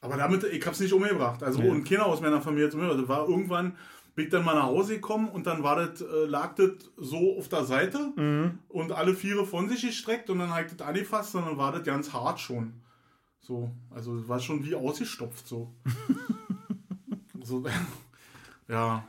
Aber 0.00 0.16
damit, 0.16 0.42
ich 0.44 0.66
hab's 0.66 0.80
nicht 0.80 0.92
umgebracht. 0.92 1.42
Also, 1.44 1.62
Ja. 1.62 1.70
und 1.70 1.84
keiner 1.84 2.06
aus 2.06 2.20
meiner 2.20 2.40
Familie 2.40 2.66
hat 2.66 2.74
umgebracht. 2.74 2.98
Das 3.00 3.08
war 3.08 3.28
irgendwann, 3.28 3.76
bin 4.14 4.26
ich 4.26 4.30
dann 4.30 4.44
mal 4.44 4.54
nach 4.54 4.64
Hause 4.64 4.94
gekommen 4.96 5.28
und 5.28 5.46
dann 5.46 5.62
war 5.62 5.76
das, 5.76 6.00
äh, 6.02 6.26
lag 6.26 6.54
das 6.56 6.70
so 6.96 7.38
auf 7.38 7.48
der 7.48 7.64
Seite 7.64 8.12
Mhm. 8.16 8.58
und 8.68 8.92
alle 8.92 9.14
Viere 9.14 9.46
von 9.46 9.68
sich 9.68 9.82
gestreckt 9.82 10.28
und 10.30 10.38
dann 10.38 10.50
habe 10.50 10.66
ich 10.66 10.72
das 10.76 10.86
angefasst 10.86 11.34
und 11.34 11.46
dann 11.46 11.56
war 11.56 11.72
das 11.72 11.82
ganz 11.84 12.12
hart 12.12 12.38
schon. 12.40 12.74
So, 13.40 13.70
also 13.90 14.28
war 14.28 14.38
schon 14.38 14.64
wie 14.64 14.74
ausgestopft 14.74 15.46
so. 15.48 15.72
so 17.42 17.64
ja, 18.68 19.04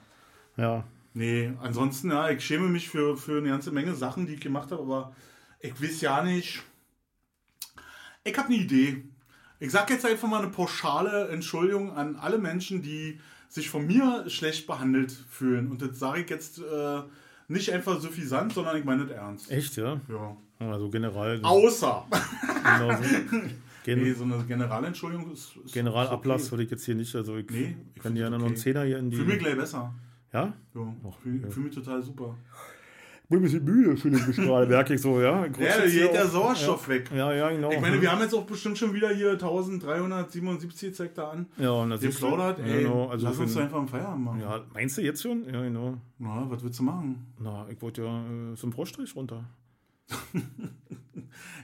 Ja. 0.58 0.84
nee, 1.14 1.52
ansonsten, 1.62 2.10
ja, 2.12 2.30
ich 2.30 2.44
schäme 2.46 2.68
mich 2.68 2.90
für, 2.90 3.18
für 3.18 3.38
eine 3.40 3.50
ganze 3.50 3.72
Menge 3.72 3.94
Sachen, 3.96 4.26
die 4.26 4.36
ich 4.36 4.42
gemacht 4.42 4.72
habe, 4.72 4.82
aber 4.82 5.16
ich 5.60 5.80
weiß 5.82 6.02
ja 6.02 6.24
nicht. 6.24 6.64
Ich 8.24 8.38
habe 8.38 8.48
eine 8.48 8.58
Idee. 8.58 9.04
Ich 9.60 9.72
sage 9.72 9.94
jetzt 9.94 10.06
einfach 10.06 10.28
mal 10.28 10.40
eine 10.42 10.50
pauschale 10.52 11.28
Entschuldigung 11.30 11.92
an 11.96 12.16
alle 12.16 12.38
Menschen, 12.38 12.82
die 12.82 13.20
sich 13.54 13.70
von 13.70 13.86
mir 13.86 14.28
schlecht 14.30 14.66
behandelt 14.66 15.12
fühlen. 15.12 15.70
Und 15.70 15.82
das 15.82 16.00
sage 16.00 16.22
ich 16.22 16.30
jetzt 16.30 16.58
äh, 16.58 17.02
nicht 17.48 17.72
einfach 17.72 18.00
suffisant, 18.00 18.54
sondern 18.54 18.78
ich 18.78 18.84
meine 18.84 19.06
das 19.06 19.16
ernst. 19.16 19.52
Echt, 19.52 19.78
ja? 19.78 20.02
Ja. 20.10 20.36
Also 20.60 20.90
general. 20.90 21.40
Außer. 21.44 22.06
Genau 22.78 22.92
so. 22.96 23.04
Gen 23.84 24.02
Nee, 24.02 24.14
so 24.14 24.24
eine 24.24 24.44
Generalentschuldigung 24.46 25.32
ist. 25.34 25.58
ist 25.64 25.74
Generalablass 25.74 26.44
ist 26.44 26.52
würde 26.52 26.64
ich 26.64 26.72
jetzt 26.72 26.86
hier 26.86 26.96
nicht. 26.96 27.14
Also 27.16 27.36
ich 27.38 27.50
Nee, 27.50 27.76
ich 27.94 28.02
kann 28.02 28.16
dir 28.16 28.22
ja 28.22 28.30
noch 28.30 28.38
einen 28.38 28.48
okay. 28.48 28.56
Zehner 28.56 28.84
hier 28.86 28.98
in 28.98 29.10
die. 29.10 29.18
Fühle 29.18 29.28
mich 29.28 29.40
gleich 29.40 29.58
besser. 29.58 29.94
ja? 30.32 30.54
Ja, 30.74 30.96
fühle 31.22 31.42
ja. 31.44 31.50
fühl 31.50 31.64
mich 31.64 31.76
total 31.76 32.02
super. 32.02 32.38
Bin 33.34 33.40
ein 33.40 33.46
bisschen 33.46 33.66
müde, 33.66 33.98
fühle 33.98 34.18
ich 34.18 34.28
mich 34.28 34.38
gerade. 34.38 34.68
Merke 34.68 34.94
ich 34.94 35.02
so, 35.02 35.20
ja. 35.20 35.44
Ja, 35.46 35.78
da 35.80 35.88
geht 35.88 36.14
der 36.14 36.28
Sauerstoff 36.28 36.88
weg. 36.88 37.10
Ja, 37.16 37.34
ja, 37.34 37.50
genau. 37.50 37.72
Ich 37.72 37.82
meine, 37.82 38.00
wir 38.00 38.12
haben 38.12 38.22
jetzt 38.22 38.36
auch 38.36 38.46
bestimmt 38.46 38.78
schon 38.78 38.94
wieder 38.94 39.10
hier 39.10 39.32
1377 39.32 40.94
zeigt 40.94 41.18
da 41.18 41.32
an. 41.32 41.48
Ja, 41.58 41.72
und 41.72 41.90
das 41.90 42.04
ist 42.04 42.22
Geplaudert, 42.22 42.60
ja, 42.60 42.66
ey. 42.66 42.84
genau, 42.84 43.08
also 43.10 43.26
lass 43.26 43.40
uns 43.40 43.56
doch 43.56 43.62
einfach 43.62 43.80
einen 43.80 43.88
Feierabend 43.88 44.24
machen. 44.24 44.40
Ja, 44.40 44.62
meinst 44.72 45.00
du 45.00 45.02
jetzt 45.02 45.24
schon? 45.24 45.46
Ja, 45.52 45.64
genau. 45.64 45.98
Na, 46.20 46.46
was 46.48 46.64
willst 46.64 46.78
du 46.78 46.84
machen? 46.84 47.26
Na, 47.40 47.66
ich 47.72 47.82
wollte 47.82 48.04
ja 48.04 48.20
äh, 48.52 48.56
zum 48.56 48.70
Brotstrich 48.70 49.16
runter. 49.16 49.44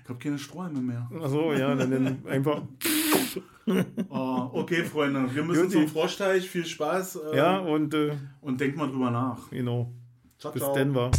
Ich 0.04 0.10
habe 0.10 0.18
keine 0.18 0.40
Strohhalme 0.40 0.80
mehr. 0.82 1.08
Achso, 1.22 1.54
ja, 1.54 1.76
dann, 1.76 2.18
einfach. 2.28 2.64
Oh, 4.10 4.50
okay, 4.54 4.84
Freunde, 4.84 5.30
wir 5.36 5.44
müssen 5.44 5.66
Juti. 5.66 5.74
zum 5.74 5.88
Froschteich. 5.88 6.50
Viel 6.50 6.66
Spaß. 6.66 7.20
äh, 7.32 7.38
Ja, 7.38 7.60
und 7.60 7.94
äh, 7.94 8.14
Und 8.41 8.60
denkt 8.60 8.76
mal 8.76 8.88
drüber 8.90 9.12
nach. 9.12 9.52
genau. 9.52 9.94
Ciao, 10.40 10.52
Bis 10.54 10.64
ciao. 10.64 10.96
war. 10.96 11.12